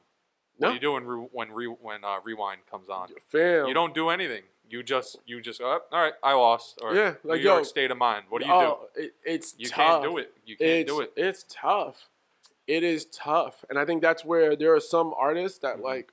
What 0.57 0.67
No. 0.69 0.71
are 0.71 0.75
you 0.75 0.81
doing 0.81 1.05
re- 1.05 1.29
when 1.33 1.53
re- 1.53 1.67
when 1.67 2.05
uh, 2.05 2.19
rewind 2.25 2.61
comes 2.71 2.89
on? 2.89 3.09
Fam, 3.29 3.67
You 3.67 3.75
don't 3.75 3.95
do 3.95 4.09
anything. 4.11 4.43
you 4.69 4.83
just 4.83 5.17
you 5.27 5.41
just 5.41 5.61
oh, 5.61 5.81
all 5.93 6.01
right, 6.03 6.15
I 6.23 6.35
lost. 6.35 6.79
Or 6.83 6.95
Yeah, 6.95 7.15
like, 7.25 7.39
New 7.41 7.45
York 7.45 7.65
state 7.65 7.91
of 7.91 7.99
mind. 7.99 8.27
What 8.29 8.41
do 8.43 8.49
you 8.49 8.55
oh, 8.55 8.89
It, 8.95 9.15
it's 9.25 9.53
do? 9.53 9.63
You 9.65 9.69
tough. 9.69 9.77
can't 9.77 10.03
do 10.05 10.19
it. 10.19 10.33
You 10.47 10.57
can't 10.57 10.71
it's, 10.71 10.91
do 10.91 11.01
it. 11.01 11.13
It's 11.17 11.45
tough. 11.49 12.09
It 12.67 12.83
is 12.83 13.05
tough, 13.07 13.65
and 13.69 13.79
I 13.79 13.85
think 13.85 14.01
that's 14.01 14.25
where 14.25 14.57
there 14.57 14.75
are 14.75 14.81
some 14.81 15.13
artists 15.19 15.59
that 15.59 15.79
Mhm. 15.79 15.83
like 15.83 16.13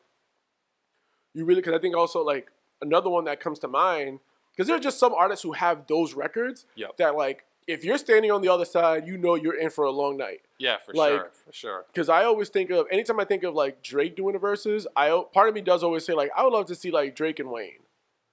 you 1.34 1.46
really. 1.46 1.62
Because 1.62 1.74
I 1.76 1.80
think 1.80 1.96
also 1.96 2.24
like 2.24 2.52
another 2.82 3.10
one 3.10 3.26
that 3.26 3.40
comes 3.40 3.60
to 3.60 3.68
mind 3.68 4.20
because 4.52 4.68
there 4.68 4.76
are 4.76 4.80
just 4.82 5.00
some 5.00 5.14
artists 5.14 5.44
who 5.44 5.54
have 5.54 5.88
those 5.88 6.14
records 6.14 6.66
Yep. 6.76 6.98
that 6.98 7.16
like 7.16 7.46
if 7.68 7.84
you're 7.84 7.98
standing 7.98 8.32
on 8.32 8.42
the 8.42 8.50
other 8.50 8.66
side, 8.66 9.08
you 9.08 9.18
know 9.18 9.36
you're 9.36 9.58
in 9.58 9.70
for 9.70 9.86
a 9.86 9.92
long 9.92 10.18
night. 10.18 10.42
Yeah, 10.58 10.78
for 10.78 10.94
like- 10.94 11.12
sure, 11.12 11.32
for 11.46 11.54
sure. 11.54 11.86
Because 11.88 12.10
I 12.10 12.24
always 12.26 12.50
think 12.50 12.70
of 12.72 12.86
anytime 12.92 13.20
I 13.20 13.26
think 13.26 13.44
of 13.44 13.54
like 13.54 13.82
Drake 13.84 14.16
doing 14.16 14.34
the 14.34 14.40
verses, 14.40 14.88
I 14.96 15.24
part 15.34 15.50
of 15.50 15.56
me 15.56 15.62
does 15.62 15.84
always 15.84 16.06
say 16.06 16.14
like 16.14 16.32
I 16.36 16.44
would 16.44 16.54
love 16.54 16.66
to 16.68 16.76
see 16.76 16.92
like 16.92 17.16
Drake 17.16 17.40
and 17.40 17.50
Wayne 17.50 17.80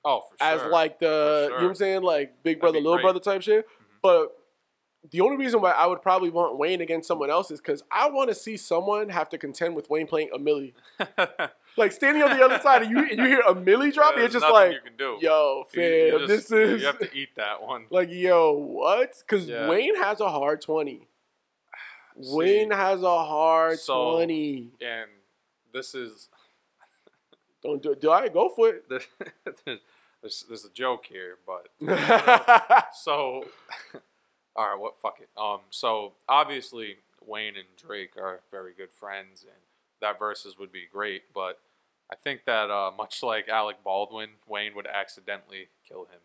Oh, 0.05 0.23
for 0.31 0.37
as 0.43 0.61
sure. 0.61 0.71
like 0.71 0.99
the 0.99 1.07
For 1.07 1.43
you 1.45 1.49
know 1.51 1.55
what. 1.57 1.64
I'm 1.71 1.75
saying 1.75 2.03
like 2.03 2.43
big 2.43 2.61
brother 2.61 2.79
little 2.79 2.95
great. 2.97 3.03
brother 3.03 3.21
type 3.21 3.43
shit. 3.43 3.67
Mhm. 3.67 3.71
But 4.03 4.35
the 5.11 5.21
only 5.21 5.37
reason 5.37 5.61
why 5.61 5.71
I 5.71 5.87
would 5.87 6.03
probably 6.03 6.29
want 6.31 6.59
Wayne 6.59 6.81
against 6.81 7.07
someone 7.09 7.31
else 7.31 7.51
is 7.51 7.61
because 7.61 7.83
I 7.91 8.09
want 8.11 8.29
to 8.31 8.35
see 8.35 8.57
someone 8.57 9.09
have 9.11 9.29
to 9.31 9.38
contend 9.38 9.77
with 9.77 9.88
Wayne 9.88 10.07
playing 10.07 10.31
A 10.35 10.38
Milli. 10.38 10.73
Like 11.79 11.93
standing 11.93 12.23
on 12.23 12.37
the 12.37 12.45
other 12.45 12.59
side 12.61 12.83
and 12.83 12.91
you 12.91 12.99
and 12.99 13.19
you 13.19 13.25
hear 13.25 13.41
A 13.41 13.55
Milli 13.55 13.93
drop, 13.95 14.14
There's 14.17 14.35
it's 14.35 14.43
just 14.43 14.53
like, 14.53 14.73
you 14.73 14.81
can 14.81 14.97
do. 14.97 15.17
yo, 15.21 15.64
fam, 15.73 16.27
this 16.27 16.51
is 16.51 16.81
you 16.81 16.87
have 16.87 16.99
to 16.99 17.12
eat 17.17 17.31
that 17.37 17.62
one. 17.62 17.87
like, 17.91 18.11
yo, 18.11 18.53
what? 18.53 19.14
Because 19.21 19.49
Yeah. 19.49 19.69
Wayne 19.69 19.97
has 20.03 20.21
a 20.21 20.29
hard 20.29 20.61
twenty. 20.61 21.07
See, 22.21 22.29
Wayne 22.37 22.71
has 22.73 23.03
a 23.03 23.25
hard 23.25 23.79
so- 23.79 24.12
twenty. 24.17 24.71
and 24.81 25.09
this 25.73 25.95
is 25.95 26.29
Don't 27.62 27.83
do 27.83 27.93
it. 27.93 28.01
Do 28.01 28.11
I 28.11 28.29
go 28.29 28.49
for 28.49 28.69
it? 28.69 28.85
there's, 30.23 30.45
there's 30.49 30.64
a 30.64 30.71
joke 30.71 31.07
here, 31.07 31.37
but 31.47 31.69
yeah, 31.81 32.83
so 32.93 33.45
all 34.57 34.69
right, 34.71 34.79
what 34.79 35.01
fuck 35.01 35.19
it. 35.21 35.29
Um, 35.41 35.61
so 35.71 36.12
obviously 36.29 36.97
Wayne 37.25 37.57
and 37.57 37.67
Drake 37.77 38.17
are 38.17 38.41
very 38.51 38.73
good 38.77 38.91
friends, 38.91 39.43
and 39.43 39.53
that 40.01 40.19
verses 40.19 40.59
would 40.59 40.73
be 40.73 40.85
great. 40.93 41.23
But 41.35 41.59
I 42.11 42.14
think 42.16 42.44
that 42.47 42.71
uh, 42.71 42.90
much 42.97 43.23
like 43.23 43.49
Alec 43.49 43.77
Baldwin, 43.85 44.31
Wayne 44.47 44.75
would 44.75 44.87
accidentally 44.87 45.68
kill 45.87 46.03
him. 46.05 46.21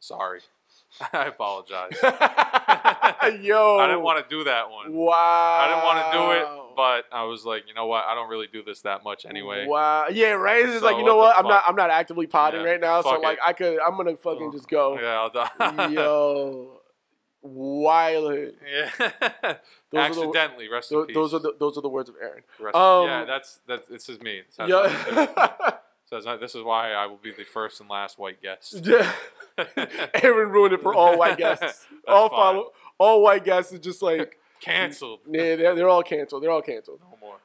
Sorry, 0.00 0.40
I 1.12 1.26
apologize. 1.26 1.92
Yo, 2.02 3.78
I 3.78 3.86
didn't 3.88 4.02
want 4.02 4.28
to 4.28 4.36
do 4.36 4.44
that 4.44 4.70
one. 4.70 4.92
Wow. 4.92 5.12
I 5.14 5.68
didn't 5.68 5.84
want 5.84 6.12
to 6.12 6.18
do 6.18 6.30
it, 6.32 6.74
but 6.76 7.04
I 7.16 7.24
was 7.24 7.44
like, 7.44 7.64
you 7.68 7.74
know 7.74 7.86
what? 7.86 8.04
I 8.04 8.14
don't 8.14 8.28
really 8.28 8.46
do 8.52 8.62
this 8.62 8.82
that 8.82 9.02
much 9.04 9.24
anyway. 9.26 9.66
Wow. 9.66 10.06
Yeah, 10.10 10.32
right. 10.32 10.64
It's 10.64 10.80
So 10.80 10.84
like 10.86 10.96
you 10.96 11.04
know 11.04 11.16
what 11.16 11.36
what? 11.36 11.38
I'm 11.44 11.48
not. 11.48 11.62
I'm 11.66 11.76
not 11.76 11.90
actively 11.90 12.26
potting 12.26 12.60
Yeah, 12.62 12.70
right 12.70 12.80
now, 12.80 13.02
so 13.02 13.10
fuck 13.10 13.22
like. 13.22 13.38
I 13.44 13.52
could. 13.52 13.78
I'm 13.80 13.96
gonna 13.96 14.16
fucking 14.16 14.48
Oh, 14.48 14.52
just 14.52 14.68
go. 14.68 14.98
Yeah, 14.98 15.20
I'll 15.20 15.30
die. 15.30 15.88
Yo, 15.88 16.80
wild. 17.42 18.52
Yeah. 18.72 19.54
Those 19.90 20.00
are 20.00 20.14
the- 20.14 20.20
Accidentally, 20.28 20.68
rest 20.68 20.92
in 20.92 20.98
Those, 20.98 21.06
peace. 21.06 21.14
those 21.14 21.34
are 21.34 21.38
the 21.38 21.54
those 21.58 21.78
are 21.78 21.80
the 21.80 21.88
words 21.88 22.08
of 22.08 22.16
Aaron. 22.20 22.42
Rest- 22.60 22.76
um, 22.76 23.06
yeah, 23.06 23.24
that's 23.24 23.60
that's 23.66 23.86
this 23.88 24.08
is 24.08 24.20
me. 24.20 24.42
This 24.46 24.56
has 24.58 24.68
nothing 24.68 24.96
to 24.98 25.04
do 25.04 25.16
with 25.20 25.28
me. 25.28 25.34
Yeah. 25.36 25.70
So 26.10 26.18
not- 26.20 26.40
this 26.40 26.54
is 26.54 26.62
why 26.62 26.92
I 26.92 27.04
will 27.04 27.18
be 27.18 27.32
the 27.32 27.44
first 27.44 27.80
and 27.82 27.90
last 27.90 28.18
white 28.18 28.40
guest. 28.40 28.80
Yeah. 28.82 29.12
Aaron 30.22 30.48
ruined 30.50 30.72
it 30.72 30.80
for 30.80 30.94
all 30.94 31.18
white 31.18 31.36
guests. 31.44 31.86
All 32.06 32.28
fine. 32.30 32.38
follow. 32.38 32.72
All 32.98 33.22
white 33.22 33.44
guests 33.44 33.72
is 33.72 33.80
just 33.80 34.00
like 34.02 34.38
Cancelled. 34.60 35.20
yeah, 35.30 35.54
they're, 35.56 35.74
they're 35.74 35.88
all 35.88 36.02
canceled. 36.02 36.42
They're 36.42 36.50
all 36.50 36.62
canceled. 36.62 37.00
No 37.00 37.18
more. 37.20 37.36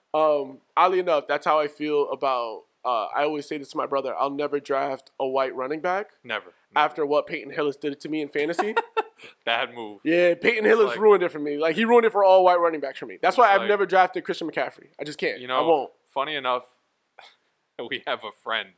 Um, 0.49 0.57
oddly 0.77 0.99
enough, 0.99 1.27
that's 1.27 1.45
how 1.45 1.59
I 1.59 1.67
feel 1.67 2.09
about. 2.09 2.63
Uh, 2.85 3.05
I 3.15 3.23
always 3.23 3.47
say 3.47 3.57
this 3.57 3.69
to 3.69 3.77
my 3.77 3.85
brother. 3.85 4.13
I'll 4.17 4.29
never 4.29 4.59
draft 4.59 5.11
a 5.19 5.25
white 5.27 5.55
running 5.55 5.79
back 5.79 6.11
Never. 6.23 6.45
Never. 6.73 6.85
after 6.85 7.05
what 7.05 7.27
Peyton 7.27 7.51
Hillis 7.53 7.75
did 7.77 7.99
to 8.01 8.09
me 8.09 8.21
in 8.21 8.27
fantasy. 8.29 8.75
bad 9.45 9.73
move. 9.73 10.01
yeah, 10.03 10.33
Peyton 10.35 10.65
Hillis 10.65 10.87
like- 10.89 10.99
ruined 10.99 11.23
it 11.23 11.31
for 11.31 11.39
me. 11.39 11.57
Like 11.57 11.75
he 11.75 11.85
ruined 11.85 12.05
it 12.05 12.11
for 12.11 12.23
all 12.23 12.43
white 12.43 12.59
running 12.59 12.81
backs 12.81 12.99
for 12.99 13.05
me. 13.05 13.17
That's 13.21 13.37
why 13.37 13.51
I've 13.53 13.61
like- 13.61 13.69
never 13.69 13.85
drafted 13.85 14.25
Christian 14.25 14.49
McCaffrey. 14.49 14.87
I 14.99 15.03
just 15.05 15.17
can't. 15.17 15.39
You 15.39 15.47
know, 15.47 15.57
I 15.57 15.61
won't. 15.67 15.91
funny 16.13 16.35
enough, 16.35 16.63
we 17.89 18.03
have 18.05 18.23
a 18.23 18.31
friend 18.43 18.69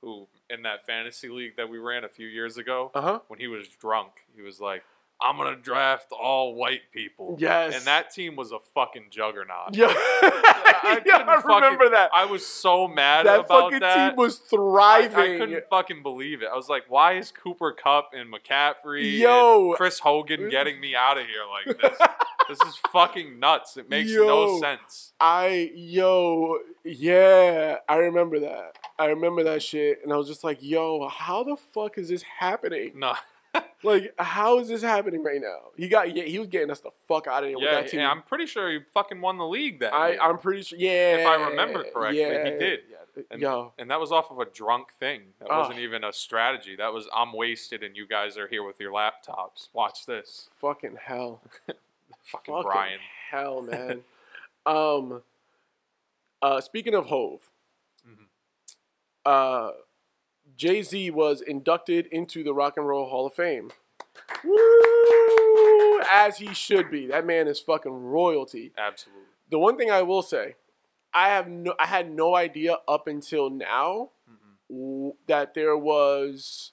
who 0.00 0.26
in 0.50 0.62
that 0.62 0.86
fantasy 0.86 1.28
league 1.28 1.56
that 1.56 1.68
we 1.68 1.78
ran 1.78 2.04
a 2.04 2.08
few 2.08 2.26
years 2.26 2.56
ago, 2.58 2.90
Uh 2.94 3.00
huh. 3.00 3.18
when 3.28 3.40
he 3.40 3.46
was 3.46 3.68
drunk, 3.68 4.10
he 4.34 4.42
was 4.42 4.60
like, 4.60 4.82
"I'm 5.20 5.36
gonna 5.36 5.56
draft 5.56 6.12
all 6.12 6.54
white 6.54 6.90
people." 6.92 7.36
Yes. 7.38 7.74
And 7.76 7.84
that 7.84 8.10
team 8.12 8.36
was 8.36 8.52
a 8.52 8.58
fucking 8.74 9.06
juggernaut. 9.10 9.74
Yeah, 9.74 9.86
I, 9.88 11.02
yeah, 11.04 11.16
I 11.16 11.20
remember 11.20 11.48
fucking- 11.48 11.90
that. 11.92 12.10
I 12.14 12.24
was 12.26 12.46
so 12.46 12.88
mad 12.88 13.26
that 13.26 13.40
about 13.40 13.48
fucking 13.64 13.80
that. 13.80 13.94
Fucking 13.94 14.08
team 14.10 14.16
was 14.16 14.40
I, 14.40 14.48
thriving. 14.50 15.34
I 15.34 15.38
couldn't 15.38 15.64
fucking 15.70 16.02
believe 16.02 16.42
it. 16.42 16.48
I 16.52 16.56
was 16.56 16.68
like, 16.68 16.84
why 16.88 17.14
is 17.14 17.30
Cooper 17.30 17.72
Kupp 17.72 18.10
and 18.14 18.32
McCaffrey 18.32 19.18
Yo. 19.18 19.68
and 19.70 19.76
Chris 19.76 19.98
Hogan 20.00 20.48
getting 20.50 20.80
me 20.80 20.94
out 20.94 21.18
of 21.18 21.26
here 21.26 21.42
like 21.50 21.78
this? 21.80 21.98
this 22.48 22.60
is 22.68 22.76
fucking 22.92 23.38
nuts. 23.38 23.76
It 23.76 23.88
makes 23.88 24.10
Yo. 24.10 24.26
no 24.26 24.60
sense. 24.60 25.12
I 25.20 25.70
yo 25.74 26.58
yeah, 26.84 27.76
I 27.88 27.96
remember 27.96 28.40
that. 28.40 28.76
I 28.98 29.06
remember 29.06 29.42
that 29.44 29.62
shit, 29.62 30.00
and 30.04 30.12
I 30.12 30.16
was 30.16 30.28
just 30.28 30.44
like, 30.44 30.58
yo, 30.60 31.08
how 31.08 31.42
the 31.42 31.56
fuck 31.56 31.96
is 31.98 32.10
this 32.10 32.22
happening? 32.22 32.92
No. 32.96 33.14
Like, 33.84 34.14
how 34.18 34.60
is 34.60 34.68
this 34.68 34.80
happening 34.80 35.22
right 35.22 35.42
now? 35.42 35.58
He 35.76 35.88
got 35.88 36.16
yeah, 36.16 36.22
he 36.24 36.38
was 36.38 36.48
getting 36.48 36.70
us 36.70 36.80
the 36.80 36.90
fuck 37.06 37.26
out 37.26 37.42
of 37.42 37.50
here 37.50 37.58
with 37.58 37.64
Yeah, 37.66 37.82
that 37.82 37.88
team. 37.90 38.00
and 38.00 38.08
I'm 38.08 38.22
pretty 38.22 38.46
sure 38.46 38.70
he 38.70 38.78
fucking 38.94 39.20
won 39.20 39.36
the 39.36 39.46
league 39.46 39.80
that 39.80 39.92
I 39.92 40.12
year. 40.12 40.18
I'm 40.22 40.38
pretty 40.38 40.62
sure. 40.62 40.78
Yeah, 40.78 41.16
If 41.18 41.26
I 41.26 41.50
remember 41.50 41.84
correctly, 41.92 42.22
he 42.22 42.58
did. 42.58 42.80
Yeah, 42.90 43.22
And, 43.30 43.42
yo, 43.42 43.74
and 43.78 43.90
that 43.90 44.00
was 44.00 44.10
off 44.10 44.30
of 44.30 44.38
a 44.38 44.46
drunk 44.46 44.94
thing. 44.98 45.34
That 45.38 45.48
Ah. 45.50 45.58
wasn't 45.60 45.80
even 45.80 46.02
a 46.02 46.14
strategy. 46.14 46.76
That 46.76 46.94
was 46.94 47.06
I'm 47.14 47.34
wasted 47.34 47.82
and 47.82 47.94
you 47.94 48.06
guys 48.06 48.38
are 48.38 48.48
here 48.48 48.62
with 48.62 48.80
your 48.80 48.90
laptops. 48.90 49.68
Watch 49.74 50.06
this. 50.06 50.48
fucking 50.58 50.96
hell, 51.04 51.42
Fucking 51.66 51.74
fucking 52.54 52.62
Brian. 52.62 53.00
hell, 53.30 53.60
man. 53.70 54.02
um, 54.64 55.22
uh, 56.40 56.62
speaking 56.62 56.94
of 56.94 57.04
Hove, 57.06 57.50
Mhm. 58.08 58.26
uh, 59.26 59.72
Jay 60.56 60.82
Z 60.82 61.10
was 61.10 61.40
inducted 61.40 62.06
into 62.06 62.42
the 62.44 62.54
Rock 62.54 62.76
and 62.76 62.86
Roll 62.86 63.08
Hall 63.08 63.26
of 63.26 63.34
Fame. 63.34 63.70
Woo! 64.44 66.00
As 66.10 66.38
he 66.38 66.52
should 66.54 66.90
be. 66.90 67.06
That 67.06 67.26
man 67.26 67.48
is 67.48 67.60
fucking 67.60 67.92
royalty. 67.92 68.72
Absolutely. 68.76 69.22
The 69.50 69.58
one 69.58 69.76
thing 69.76 69.90
I 69.90 70.02
will 70.02 70.22
say, 70.22 70.56
I 71.12 71.28
have 71.28 71.48
no, 71.48 71.74
I 71.78 71.86
had 71.86 72.10
no 72.10 72.34
idea 72.34 72.78
up 72.88 73.06
until 73.06 73.50
now 73.50 74.10
Mhm. 74.70 75.16
that 75.26 75.54
there 75.54 75.76
was, 75.76 76.72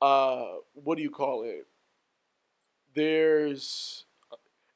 uh, 0.00 0.56
what 0.74 0.96
do 0.96 1.02
you 1.02 1.10
call 1.10 1.42
it? 1.42 1.66
There's 2.94 4.05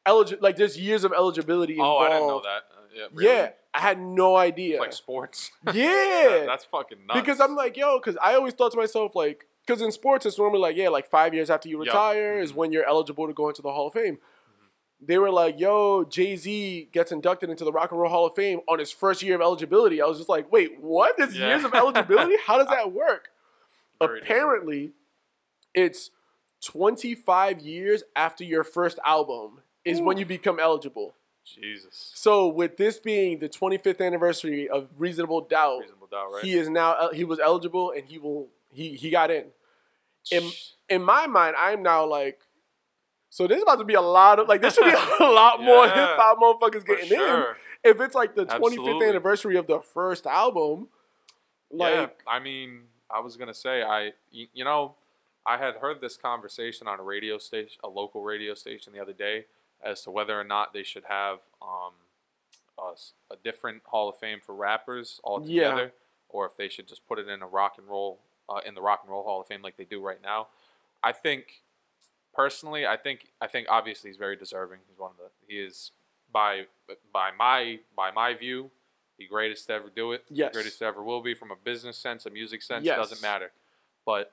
eligi- 0.07 0.41
like 0.41 0.57
there's 0.57 0.79
years 0.79 1.05
of 1.05 1.13
eligibility 1.13 1.77
Oh. 1.79 1.99
I 1.99 2.09
didn't 2.09 2.27
know 2.29 2.41
that. 2.43 2.63
Uh, 2.77 2.81
yeah, 2.95 3.07
really? 3.13 3.27
Yeah, 3.31 3.51
I 3.75 3.81
had 3.81 4.01
no 4.01 4.37
idea. 4.37 4.81
Like 4.81 4.93
sports. 4.93 5.51
yeah, 5.67 5.73
That- 5.75 6.45
that's 6.47 6.65
fucking 6.65 7.07
nuts. 7.07 7.21
because 7.21 7.41
I'm 7.41 7.55
like, 7.55 7.77
yo, 7.77 7.99
because 7.99 8.17
I 8.23 8.35
always 8.35 8.55
thought 8.55 8.73
to 8.73 8.79
myself, 8.79 9.15
like, 9.15 9.47
because 9.67 9.83
in 9.83 9.93
sports, 9.93 10.27
it's 10.27 10.39
normally 10.39 10.61
like, 10.61 10.77
yeah, 10.77 10.89
like 10.89 11.09
five 11.09 11.33
years 11.35 11.51
after 11.51 11.69
you 11.69 11.79
retire 11.79 12.39
is 12.41 12.53
Mhm. 12.53 12.57
when 12.57 12.73
you're 12.73 12.87
eligible 12.89 13.27
to 13.29 13.33
go 13.33 13.49
into 13.49 13.63
the 13.63 13.71
Hall 13.71 13.87
of 13.89 13.93
Fame. 13.93 14.17
Mm-hmm. 14.17 15.07
They 15.07 15.19
were 15.19 15.31
like, 15.31 15.61
yo, 15.61 16.03
Jay 16.05 16.35
Z 16.35 16.89
gets 16.93 17.13
inducted 17.13 17.51
into 17.51 17.65
the 17.65 17.71
Rock 17.71 17.93
and 17.93 18.01
Roll 18.01 18.11
Hall 18.11 18.27
of 18.27 18.35
Fame 18.35 18.61
on 18.69 18.79
his 18.81 18.91
first 18.91 19.23
year 19.23 19.35
of 19.37 19.41
eligibility. 19.41 20.03
I 20.03 20.07
was 20.07 20.17
just 20.19 20.29
like, 20.31 20.51
wait, 20.51 20.81
what? 20.81 21.17
There's 21.17 21.37
Yeah. 21.37 21.49
years 21.49 21.65
of 21.65 21.73
eligibility? 21.75 22.35
How 22.47 22.59
does 22.59 22.69
that 22.69 22.91
work? 22.93 23.29
Very 24.01 24.21
different. 24.21 24.25
Apparently, 24.25 24.93
it's 25.75 26.11
25 26.65 27.61
years 27.61 28.03
after 28.17 28.45
your 28.45 28.65
first 28.65 28.99
album 29.07 29.61
is 29.85 30.01
when 30.01 30.17
you 30.19 30.27
become 30.27 30.59
eligible. 30.61 31.15
Jesus. 31.45 32.13
So, 32.15 32.49
with 32.49 32.77
this 32.77 32.99
being 32.99 33.39
the 33.39 33.49
25th 33.49 34.05
anniversary 34.05 34.69
of 34.69 34.89
Reasonable 34.99 35.41
Doubt, 35.43 35.81
Reasonable 35.81 36.07
doubt, 36.09 36.33
right? 36.33 36.45
he 36.45 36.55
is 36.55 36.69
now 36.69 36.93
uh, 36.93 37.13
he 37.13 37.25
was 37.25 37.41
eligible 37.41 37.93
and 37.97 38.05
he 38.05 38.19
will 38.19 38.49
he 38.71 38.95
he 38.95 39.11
got 39.11 39.31
in. 39.31 39.47
In 40.31 40.51
in 40.89 41.03
my 41.03 41.27
mind, 41.27 41.57
I'm 41.59 41.83
now 41.83 42.07
like, 42.07 42.41
so 43.31 43.47
there's 43.47 43.63
about 43.63 43.79
to 43.79 43.85
be 43.85 43.95
a 43.95 44.01
lot 44.01 44.39
of 44.39 44.49
like 44.49 44.61
there 44.61 44.71
should 44.71 44.85
be 44.85 44.91
a 44.91 45.25
lot 45.25 45.63
more 45.63 45.87
Yeah, 45.87 45.95
hip 45.95 46.19
hop 46.19 46.39
motherfuckers 46.39 46.85
getting 46.85 47.09
sure. 47.09 47.51
in. 47.51 47.57
If 47.83 48.01
it's 48.01 48.15
like 48.15 48.35
the 48.35 48.45
25th 48.45 49.09
anniversary 49.09 49.57
of 49.57 49.67
the 49.67 49.81
first 49.81 50.27
album, 50.27 50.89
like 51.73 51.95
yeah, 51.95 52.07
I 52.27 52.39
mean, 52.39 52.83
I 53.11 53.21
was 53.21 53.37
gonna 53.37 53.55
say, 53.55 53.83
I, 53.83 54.13
you 54.31 54.65
know, 54.65 54.95
I 55.47 55.57
had 55.57 55.77
heard 55.77 56.01
this 56.01 56.17
conversation 56.19 56.87
on 56.87 57.01
a 57.01 57.03
radio 57.03 57.39
station, 57.39 57.79
a 57.83 57.89
local 57.89 58.23
radio 58.23 58.55
station, 58.55 58.93
the 58.93 59.01
other 59.01 59.15
day, 59.15 59.47
as 59.85 60.03
to 60.03 60.11
whether 60.11 60.39
or 60.39 60.45
not 60.45 60.73
they 60.73 60.83
should 60.83 61.05
have 61.05 61.39
um, 61.63 61.93
a, 62.79 62.93
a 63.33 63.37
different 63.43 63.83
Hall 63.87 64.09
of 64.09 64.17
Fame 64.19 64.39
for 64.45 64.55
rappers 64.55 65.21
altogether, 65.25 65.93
or 66.29 66.47
if 66.47 66.57
they 66.57 66.69
should 66.69 66.87
just 66.89 67.07
put 67.07 67.19
it 67.19 67.29
in 67.29 67.43
a 67.43 67.47
rock 67.47 67.75
and 67.79 67.89
roll, 67.89 68.21
uh, 68.49 68.61
in 68.67 68.75
the 68.75 68.81
Rock 68.83 69.01
and 69.03 69.11
Roll 69.11 69.25
Hall 69.25 69.41
of 69.41 69.47
Fame 69.47 69.63
like 69.63 69.77
they 69.77 69.85
do 69.85 70.01
right 70.01 70.23
now. 70.23 70.49
I 71.03 71.13
think, 71.13 71.63
personally, 72.35 72.87
I 72.87 72.97
think, 72.97 73.29
I 73.41 73.47
think 73.47 73.67
obviously 73.71 74.11
he's 74.11 74.17
very 74.19 74.37
deserving. 74.37 74.81
He's 74.89 74.99
one 74.99 75.11
of 75.13 75.17
the, 75.17 75.31
he 75.47 75.61
is 75.61 75.93
by 76.33 76.67
by 77.13 77.31
my 77.37 77.81
by 77.97 78.11
my 78.11 78.35
view, 78.35 78.71
the 79.19 79.27
greatest 79.27 79.67
to 79.67 79.73
ever 79.75 79.91
do 79.95 80.13
it. 80.13 80.25
Yes. 80.31 80.51
The 80.51 80.55
greatest 80.55 80.79
to 80.81 80.85
ever 80.85 81.03
will 81.03 81.23
be 81.23 81.35
from 81.35 81.51
a 81.51 81.57
business 81.57 81.97
sense, 81.97 82.27
a 82.27 82.31
music 82.31 82.63
sense, 82.63 82.85
Yes. 82.85 82.97
doesn't 82.97 83.23
matter. 83.23 83.51
But 84.07 84.33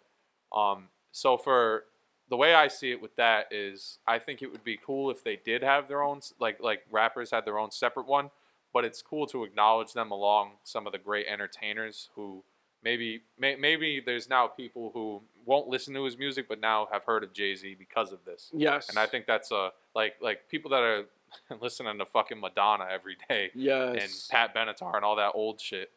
um, 0.55 0.89
so 1.11 1.37
for 1.37 1.85
the 2.29 2.37
way 2.37 2.53
I 2.53 2.67
see 2.67 2.91
it 2.91 3.01
with 3.01 3.15
that 3.15 3.47
is, 3.51 3.99
I 4.07 4.19
think 4.19 4.41
it 4.41 4.51
would 4.51 4.63
be 4.63 4.77
cool 4.77 5.09
if 5.09 5.23
they 5.23 5.37
did 5.37 5.63
have 5.63 5.87
their 5.87 6.01
own, 6.01 6.21
like 6.39 6.59
like 6.61 6.83
rappers 6.91 7.31
had 7.31 7.45
their 7.45 7.57
own 7.57 7.71
separate 7.71 8.07
one. 8.07 8.31
But 8.73 8.85
it's 8.85 9.01
cool 9.01 9.25
to 9.27 9.43
acknowledge 9.43 9.93
them 9.93 10.11
along 10.11 10.51
some 10.63 10.85
of 10.85 10.91
the 10.91 10.99
great 10.99 11.25
entertainers 11.27 12.09
who 12.15 12.43
maybe 12.83 13.21
may, 13.37 13.55
maybe 13.55 14.01
there's 14.05 14.29
now 14.29 14.47
people 14.47 14.91
who 14.93 15.21
won't 15.45 15.67
listen 15.67 15.93
to 15.93 16.03
his 16.03 16.17
music, 16.17 16.47
but 16.47 16.59
now 16.59 16.87
have 16.91 17.03
heard 17.05 17.23
of 17.23 17.33
Jay 17.33 17.55
Z 17.55 17.75
because 17.79 18.11
of 18.11 18.19
this. 18.25 18.51
Yes. 18.53 18.89
And 18.89 18.99
I 18.99 19.05
think 19.05 19.25
that's 19.25 19.51
a 19.51 19.71
like 19.95 20.15
like 20.21 20.49
people 20.49 20.69
that 20.71 20.81
are 20.81 21.05
listening 21.61 21.97
to 21.97 22.05
fucking 22.05 22.39
Madonna 22.39 22.87
every 22.91 23.17
day 23.29 23.51
yes. 23.55 23.95
and 24.01 24.11
Pat 24.29 24.55
Benatar 24.55 24.95
and 24.95 25.05
all 25.05 25.15
that 25.15 25.31
old 25.33 25.59
shit. 25.59 25.91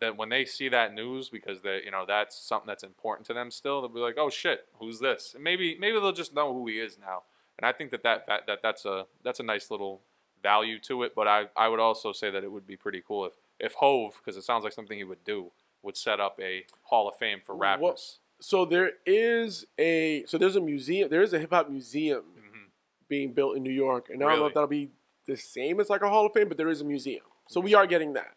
That 0.00 0.16
when 0.16 0.28
they 0.28 0.44
see 0.44 0.68
that 0.68 0.92
news, 0.92 1.28
because 1.30 1.62
they 1.62 1.82
you 1.84 1.90
know 1.90 2.04
that's 2.06 2.36
something 2.38 2.66
that's 2.66 2.82
important 2.84 3.26
to 3.28 3.34
them 3.34 3.50
still, 3.50 3.80
they'll 3.80 3.88
be 3.90 4.00
like, 4.00 4.16
oh 4.18 4.28
shit, 4.30 4.66
who's 4.78 5.00
this? 5.00 5.32
And 5.34 5.42
maybe 5.42 5.76
maybe 5.80 5.94
they'll 5.98 6.12
just 6.12 6.34
know 6.34 6.52
who 6.52 6.66
he 6.66 6.78
is 6.80 6.98
now. 6.98 7.22
And 7.58 7.64
I 7.66 7.72
think 7.72 7.90
that 7.92 8.02
that, 8.02 8.26
that, 8.26 8.46
that 8.46 8.58
that's 8.62 8.84
a 8.84 9.06
that's 9.24 9.40
a 9.40 9.42
nice 9.42 9.70
little 9.70 10.02
value 10.42 10.78
to 10.80 11.02
it. 11.04 11.14
But 11.14 11.26
I, 11.26 11.46
I 11.56 11.68
would 11.68 11.80
also 11.80 12.12
say 12.12 12.30
that 12.30 12.44
it 12.44 12.52
would 12.52 12.66
be 12.66 12.76
pretty 12.76 13.02
cool 13.06 13.24
if 13.26 13.32
if 13.58 13.72
Hove, 13.74 14.20
because 14.22 14.36
it 14.36 14.42
sounds 14.44 14.64
like 14.64 14.74
something 14.74 14.98
he 14.98 15.04
would 15.04 15.24
do, 15.24 15.50
would 15.82 15.96
set 15.96 16.20
up 16.20 16.38
a 16.40 16.66
Hall 16.82 17.08
of 17.08 17.16
Fame 17.16 17.38
for 17.42 17.54
rappers. 17.56 18.18
so 18.38 18.66
there 18.66 18.90
is 19.06 19.64
a 19.78 20.24
so 20.26 20.36
there's 20.36 20.56
a 20.56 20.60
museum 20.60 21.08
there 21.08 21.22
is 21.22 21.32
a 21.32 21.38
hip 21.38 21.50
hop 21.50 21.70
museum 21.70 22.22
Mhm. 22.38 22.68
being 23.08 23.32
built 23.32 23.56
in 23.56 23.62
New 23.62 23.72
York, 23.72 24.10
and 24.10 24.22
I 24.22 24.28
don't 24.28 24.40
know 24.40 24.46
if 24.46 24.52
that'll 24.52 24.66
be 24.68 24.90
the 25.24 25.36
same 25.38 25.80
as 25.80 25.88
like 25.88 26.02
a 26.02 26.10
Hall 26.10 26.26
of 26.26 26.34
Fame, 26.34 26.48
but 26.48 26.58
there 26.58 26.68
is 26.68 26.82
a 26.82 26.84
museum, 26.84 27.24
so 27.48 27.60
we 27.62 27.72
are 27.72 27.86
getting 27.86 28.12
that. 28.12 28.36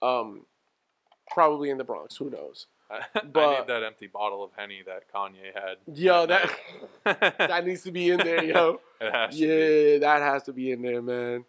Um, 0.00 0.46
probably 1.30 1.70
in 1.70 1.78
the 1.78 1.84
Bronx. 1.84 2.16
Who 2.16 2.30
knows? 2.30 2.66
I 2.90 3.00
need 3.24 3.32
that 3.34 3.82
empty 3.84 4.06
bottle 4.06 4.42
of 4.42 4.50
Henny 4.56 4.82
that 4.86 5.12
Kanye 5.12 5.52
had. 5.54 5.76
Yo, 5.94 6.26
that 6.26 6.50
that 7.04 7.64
needs 7.66 7.82
to 7.82 7.90
be 7.90 8.10
in 8.10 8.18
there, 8.18 8.42
yo. 8.44 8.80
It 9.00 9.12
has 9.14 9.36
to. 9.36 9.46
Yeah, 9.46 9.98
that 9.98 10.22
has 10.22 10.42
to 10.44 10.52
be 10.52 10.72
in 10.72 10.82
there, 10.82 11.00
man. 11.00 11.44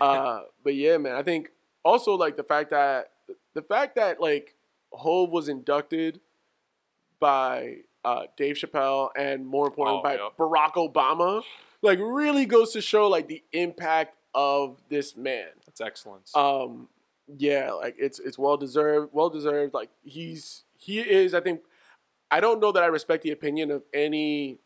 Uh, 0.00 0.42
but 0.64 0.74
yeah, 0.74 0.96
man, 0.96 1.14
I 1.14 1.22
think 1.22 1.50
also 1.84 2.14
like 2.14 2.36
the 2.36 2.42
fact 2.42 2.70
that 2.70 3.10
the 3.54 3.62
fact 3.62 3.96
that 3.96 4.20
like 4.20 4.56
Hove 4.92 5.30
was 5.30 5.48
inducted 5.48 6.20
by 7.20 7.78
uh, 8.04 8.22
Dave 8.36 8.56
Chappelle 8.56 9.10
and 9.16 9.46
more 9.46 9.66
importantly 9.66 10.00
Oh, 10.00 10.02
by 10.02 10.12
yep. 10.14 10.36
Barack 10.38 10.92
Obama, 10.92 11.42
like 11.82 11.98
really 12.00 12.46
goes 12.46 12.72
to 12.72 12.80
show 12.80 13.08
like 13.08 13.28
the 13.28 13.42
impact 13.52 14.16
of 14.34 14.80
this 14.88 15.16
man. 15.16 15.48
That's 15.66 15.80
excellence. 15.80 16.34
Um, 16.34 16.88
yeah, 17.36 17.72
like 17.72 17.96
it's 17.98 18.18
it's 18.18 18.38
well 18.38 18.56
deserved, 18.56 19.10
well 19.12 19.30
deserved. 19.30 19.74
Like 19.74 19.90
he's 20.02 20.64
he 20.78 21.00
is. 21.00 21.34
I 21.34 21.40
think 21.40 21.60
I 22.30 22.40
don't 22.40 22.60
know 22.60 22.72
that 22.72 22.82
I 22.82 22.86
respect 22.86 23.22
the 23.22 23.30
opinion 23.30 23.70
of 23.70 23.82
any. 23.92 24.58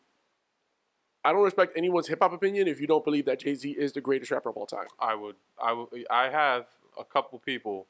I 1.25 1.31
don't 1.31 1.43
respect 1.43 1.73
anyone's 1.77 2.07
hip 2.07 2.19
hop 2.21 2.33
opinion 2.33 2.67
if 2.67 2.81
you 2.81 2.87
don't 2.87 3.03
believe 3.03 3.25
that 3.25 3.39
Jay 3.39 3.55
Z 3.55 3.71
is 3.71 3.93
the 3.93 4.01
greatest 4.01 4.31
rapper 4.31 4.49
of 4.49 4.57
all 4.57 4.65
time. 4.65 4.87
I 4.99 5.15
would, 5.15 5.35
I 5.61 5.71
would, 5.71 5.87
I 6.11 6.29
have 6.29 6.65
a 6.99 7.05
couple 7.05 7.39
people, 7.39 7.87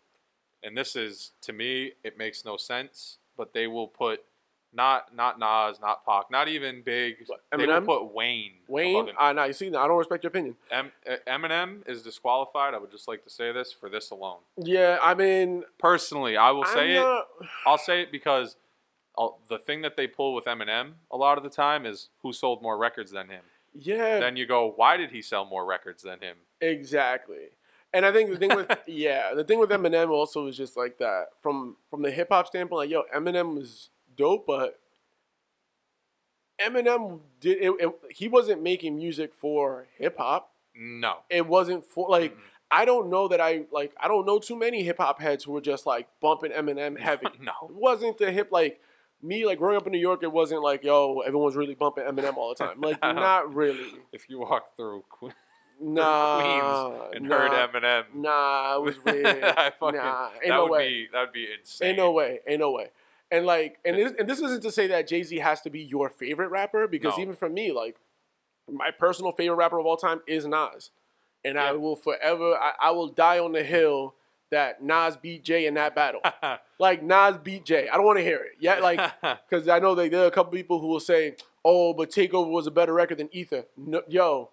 and 0.62 0.78
this 0.78 0.96
is 0.96 1.32
to 1.42 1.54
me, 1.54 1.94
it 2.04 2.18
makes 2.18 2.46
no 2.46 2.58
sense, 2.58 3.18
but 3.36 3.54
they 3.54 3.66
will 3.66 3.88
put 3.88 4.24
not 4.74 5.16
not 5.16 5.40
Nas, 5.40 5.80
not 5.80 6.06
Pac, 6.06 6.32
not 6.32 6.48
even 6.48 6.82
Big. 6.84 7.16
What, 7.28 7.42
They 7.56 7.66
will 7.66 7.74
Eminem? 7.82 7.86
put 7.86 8.14
Wayne. 8.14 8.54
Wayne, 8.68 8.96
above 8.96 9.10
him. 9.10 9.16
ah, 9.20 9.46
you 9.46 9.54
see, 9.54 9.68
I 9.68 9.88
don't 9.88 9.98
respect 9.98 10.24
your 10.24 10.30
opinion. 10.30 10.56
Em, 10.72 10.92
uh, 11.10 11.16
Eminem 11.28 11.88
is 11.88 12.02
disqualified. 12.02 12.74
I 12.74 12.78
would 12.80 12.92
just 12.92 13.08
like 13.08 13.24
to 13.24 13.30
say 13.30 13.52
this 13.52 13.72
for 13.72 13.90
this 13.90 14.10
alone. 14.12 14.40
Yeah, 14.58 14.98
I 15.02 15.14
mean, 15.14 15.64
Personally, 15.80 16.38
I 16.38 16.52
will 16.52 16.66
I'm 16.66 16.74
say 16.74 16.96
it. 16.98 17.26
I'll 17.66 17.78
say 17.78 18.02
it 18.02 18.12
because 18.12 18.56
uh, 19.18 19.28
the 19.48 19.60
thing 19.60 19.82
that 19.84 19.96
they 19.98 20.08
pull 20.08 20.34
with 20.34 20.46
Eminem 20.46 20.94
a 21.12 21.18
lot 21.18 21.38
of 21.38 21.44
the 21.44 21.50
time 21.50 21.86
is 21.86 22.10
who 22.22 22.34
sold 22.34 22.62
more 22.62 22.78
records 22.78 23.12
than 23.12 23.30
him. 23.30 23.44
Yeah, 23.76 24.20
Then 24.20 24.38
you 24.38 24.46
go, 24.46 24.72
why 24.76 24.98
did 24.98 25.10
he 25.12 25.22
sell 25.24 25.46
more 25.46 25.66
records 25.66 26.04
than 26.04 26.20
him? 26.22 26.36
Exactly. 26.62 27.50
And 27.96 28.06
I 28.08 28.12
think 28.12 28.32
the 28.32 28.38
thing 28.38 28.56
with 28.56 28.72
yeah, 28.88 29.34
the 29.36 29.44
thing 29.44 29.60
with 29.60 29.70
Eminem 29.70 30.10
also 30.10 30.48
is 30.48 30.58
just 30.58 30.76
like 30.76 30.98
that 30.98 31.26
from 31.42 31.78
from 31.92 32.02
the 32.02 32.10
hip 32.10 32.30
hop 32.32 32.48
standpoint. 32.48 32.78
Like, 32.78 32.90
yo, 32.90 33.04
Eminem 33.16 33.56
was 33.56 33.90
dope, 34.16 34.46
but 34.48 34.80
Eminem 36.62 37.20
did 37.40 37.58
it, 37.62 37.74
it, 37.80 37.90
he 38.12 38.28
wasn't 38.28 38.62
making 38.62 38.96
music 38.96 39.34
for 39.34 39.88
hip 39.98 40.18
hop. 40.18 40.52
No. 40.76 41.18
It 41.30 41.48
wasn't 41.48 41.86
for 41.86 42.10
like 42.10 42.34
Mm-mm. 42.34 42.40
I 42.72 42.86
don't 42.86 43.10
know 43.10 43.28
that 43.28 43.42
I 43.42 43.66
like 43.72 43.94
I 44.02 44.08
don't 44.08 44.26
know 44.26 44.40
too 44.40 44.58
many 44.58 44.84
hip 44.84 44.98
hop 45.00 45.20
heads 45.22 45.44
who 45.44 45.52
were 45.52 45.62
just 45.62 45.86
like 45.86 46.08
bumping 46.22 46.52
Eminem 46.52 47.00
heavy. 47.00 47.28
no. 47.42 47.52
It 47.70 47.76
wasn't 47.76 48.18
the 48.18 48.32
hip 48.32 48.50
like 48.52 48.80
me 49.22 49.46
like 49.46 49.58
growing 49.58 49.78
up 49.78 49.86
in 49.88 49.92
New 49.94 50.00
York. 50.00 50.22
It 50.24 50.32
wasn't 50.32 50.62
like 50.62 50.84
yo 50.84 51.20
everyone's 51.22 51.56
really 51.56 51.76
bumping 51.76 52.04
Eminem 52.06 52.38
all 52.38 52.50
the 52.58 52.64
time. 52.64 52.80
Like 52.82 53.00
not 53.04 53.54
really. 53.54 53.92
If 54.12 54.30
you 54.30 54.40
walk 54.40 54.76
through 54.78 55.04
Que- 55.20 55.30
Nah, 55.82 56.40
Queens 56.40 57.16
and 57.16 57.28
nah. 57.30 57.38
heard 57.38 57.52
Eminem, 57.74 58.04
Nah, 58.14 58.78
it 58.78 58.84
was 58.84 59.04
weird. 59.04 59.26
I 59.44 59.72
fucking, 59.78 60.00
nah, 60.00 60.30
ain't 60.36 60.44
that 60.44 60.50
no 60.50 60.64
would 60.64 60.72
way. 60.72 60.88
be 60.90 61.08
that 61.12 61.20
would 61.22 61.34
be 61.34 61.48
insane. 61.60 61.90
Ain't 61.90 61.98
no 61.98 62.12
way. 62.12 62.40
Ain't 62.48 62.60
no 62.60 62.72
way. 62.72 62.90
And 63.34 63.46
like, 63.48 63.80
and 63.84 63.98
this, 63.98 64.14
and 64.20 64.30
this 64.30 64.40
isn't 64.40 64.62
to 64.62 64.72
say 64.72 64.86
that 64.88 65.08
Jay 65.08 65.24
Z 65.24 65.36
has 65.40 65.60
to 65.62 65.70
be 65.72 65.82
your 65.82 66.08
favorite 66.10 66.50
rapper 66.50 66.88
because 66.88 67.18
No. 67.18 67.24
even 67.24 67.36
for 67.36 67.50
me, 67.50 67.72
like, 67.72 67.98
my 68.72 68.92
personal 68.92 69.32
favorite 69.32 69.56
rapper 69.58 69.80
of 69.80 69.86
all 69.88 69.98
time 69.98 70.22
is 70.28 70.46
Nas, 70.46 70.92
and 71.44 71.60
I 71.60 71.72
will 71.74 71.96
forever, 71.96 72.54
I, 72.56 72.74
I 72.80 72.92
will 72.92 73.08
die 73.10 73.40
on 73.40 73.52
the 73.54 73.64
hill 73.64 74.14
that 74.52 74.84
Nas 74.84 75.18
beat 75.18 75.44
Jay 75.44 75.66
in 75.66 75.74
that 75.74 75.96
battle. 75.96 76.22
like 76.80 77.02
Nas 77.02 77.38
beat 77.44 77.66
Jay. 77.66 77.90
I 77.90 77.96
don't 77.98 78.06
want 78.06 78.20
to 78.20 78.24
hear 78.24 78.38
it. 78.38 78.52
Yeah, 78.60 78.76
like 78.80 79.00
because 79.50 79.68
I 79.68 79.80
know 79.80 79.96
that 79.96 80.12
there 80.12 80.24
are 80.24 80.28
a 80.28 80.32
couple 80.32 80.52
people 80.54 80.80
who 80.80 80.88
will 80.88 81.00
say, 81.00 81.36
"Oh, 81.66 81.94
but 81.94 82.12
Takeover 82.12 82.52
was 82.52 82.68
a 82.68 82.72
better 82.72 82.94
record 82.94 83.18
than 83.18 83.30
Ether." 83.36 83.66
No, 83.76 84.04
yo, 84.08 84.52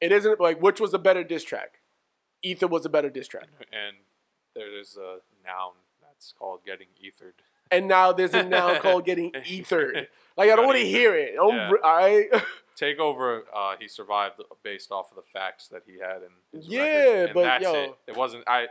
it 0.00 0.10
isn't 0.10 0.40
like 0.40 0.60
which 0.62 0.80
was 0.80 0.94
a 0.94 0.98
better 0.98 1.22
diss 1.22 1.44
track. 1.44 1.80
Ether 2.42 2.66
was 2.66 2.86
a 2.86 2.88
better 2.88 3.10
diss 3.10 3.28
track. 3.28 3.48
and 3.70 3.96
there's 4.56 4.96
a 4.96 5.18
noun 5.46 5.74
that's 6.00 6.32
called 6.36 6.60
getting 6.64 6.88
ethered. 7.04 7.34
And 7.70 7.88
now 7.88 8.12
there's 8.12 8.34
a 8.34 8.42
noun 8.42 8.76
called 8.82 9.04
getting 9.04 9.32
ethered. 9.34 10.08
Like 10.36 10.48
I 10.50 10.56
don't 10.56 10.64
want 10.64 10.78
to 10.78 10.86
hear 10.86 11.14
it. 11.14 11.34
Don't, 11.34 11.54
Yeah. 11.54 11.70
All 11.84 11.96
right. 11.96 12.28
Takeover, 12.80 13.42
uh, 13.54 13.74
he 13.78 13.88
survived 13.88 14.36
based 14.62 14.90
off 14.90 15.10
of 15.10 15.16
the 15.16 15.22
facts 15.34 15.68
that 15.68 15.82
he 15.86 15.98
had 15.98 16.22
in 16.22 16.30
his 16.58 16.66
Yeah, 16.66 16.82
record, 16.84 17.30
but 17.34 17.42
that's 17.42 17.62
yo- 17.64 17.74
it. 17.74 17.94
It 18.06 18.16
wasn't 18.16 18.44
I. 18.48 18.68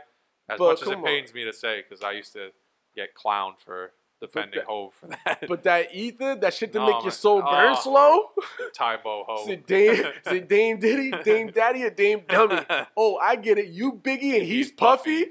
As 0.48 0.58
much 0.58 0.82
as 0.82 0.88
it 0.88 0.90
come 0.90 1.00
on. 1.00 1.04
pains 1.06 1.32
me 1.32 1.44
to 1.44 1.52
say, 1.52 1.82
because 1.88 2.02
I 2.02 2.10
used 2.12 2.32
to 2.32 2.48
get 2.96 3.10
clowned 3.14 3.58
for 3.64 3.92
defending 4.20 4.62
Hove 4.66 4.94
for 4.94 5.06
that. 5.24 5.44
but 5.46 5.62
that 5.62 5.94
ether, 5.94 6.34
that 6.34 6.54
shit 6.54 6.72
to 6.72 6.78
No, 6.80 6.86
make 6.86 6.94
your 6.96 7.02
man. 7.04 7.10
soul 7.12 7.40
burn 7.42 7.74
Oh. 7.76 7.80
slow. 7.80 8.30
Tybo 8.76 9.24
Hove. 9.26 9.48
Is 9.48 9.52
it 9.52 9.66
Dame, 9.68 9.94
is 10.26 10.32
it 10.32 10.48
Dame 10.48 10.80
Diddy, 10.80 11.12
Dame 11.22 11.50
Daddy, 11.52 11.84
or 11.84 11.90
Dame 11.90 12.22
Dummy? 12.28 12.60
Oh, 12.96 13.16
I 13.18 13.36
get 13.36 13.58
it. 13.58 13.68
You 13.68 13.92
Biggie 13.92 14.34
and 14.34 14.42
he's, 14.42 14.72
puffy. 14.72 15.26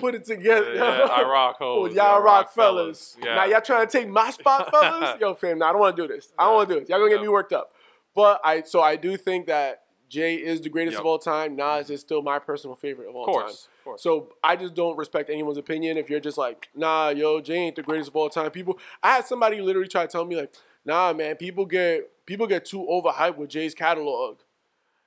Put 0.00 0.14
it 0.14 0.24
together. 0.24 0.74
yeah, 0.74 1.06
I 1.10 1.22
rock 1.22 1.56
Oh, 1.60 1.86
Hove. 1.86 1.94
y'all 1.94 2.20
rock 2.22 2.52
fellas. 2.52 3.16
Yeah. 3.22 3.34
Now 3.36 3.44
y'all 3.44 3.60
trying 3.60 3.86
to 3.86 3.92
take 3.98 4.08
my 4.08 4.30
spot, 4.30 4.70
fellas? 4.72 5.18
Yo, 5.20 5.34
fam, 5.34 5.58
nah, 5.58 5.68
I 5.68 5.72
don't 5.72 5.80
want 5.80 5.96
to 5.96 6.02
do 6.02 6.08
this. 6.08 6.32
I 6.38 6.44
don't 6.44 6.54
want 6.56 6.68
to 6.68 6.74
do 6.74 6.80
this. 6.80 6.88
Y'all 6.88 6.98
gonna 6.98 7.10
get 7.10 7.16
Yeah. 7.16 7.22
me 7.22 7.28
worked 7.28 7.52
up. 7.52 7.72
But 8.14 8.40
I, 8.44 8.62
so 8.62 8.80
I 8.80 8.96
do 8.96 9.16
think 9.16 9.46
that 9.46 9.82
Jay 10.08 10.34
is 10.34 10.60
the 10.60 10.68
greatest 10.68 10.94
Yep. 10.94 11.00
of 11.00 11.06
all 11.06 11.18
time. 11.18 11.54
Nas 11.54 11.88
is 11.90 12.00
still 12.00 12.20
my 12.22 12.38
personal 12.40 12.74
favorite 12.74 13.08
of 13.08 13.14
all 13.14 13.24
of 13.36 13.42
time. 13.44 13.50
of 13.52 13.84
course. 13.84 14.02
So 14.02 14.32
I 14.42 14.56
just 14.56 14.74
don't 14.74 14.96
respect 14.98 15.30
anyone's 15.30 15.58
opinion. 15.58 15.96
If 15.96 16.10
you're 16.10 16.18
just 16.20 16.36
like, 16.38 16.68
nah, 16.74 17.10
yo, 17.10 17.40
Jay 17.40 17.54
ain't 17.56 17.76
the 17.76 17.82
greatest 17.82 18.08
of 18.10 18.16
all 18.16 18.28
time. 18.28 18.50
People, 18.50 18.78
I 19.02 19.12
had 19.16 19.26
somebody 19.26 19.60
literally 19.60 19.86
try 19.88 20.02
to 20.02 20.08
tell 20.08 20.24
me 20.24 20.34
like, 20.36 20.52
nah, 20.84 21.12
man, 21.12 21.36
people 21.36 21.64
get 21.66 22.10
people 22.26 22.46
get 22.48 22.64
too 22.64 22.84
overhyped 22.90 23.36
with 23.36 23.50
Jay's 23.50 23.74
catalog, 23.74 24.38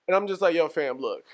and 0.07 0.15
I'm 0.15 0.27
just 0.27 0.41
like, 0.41 0.55
yo, 0.55 0.67
fam, 0.69 0.97
look, 0.99 1.25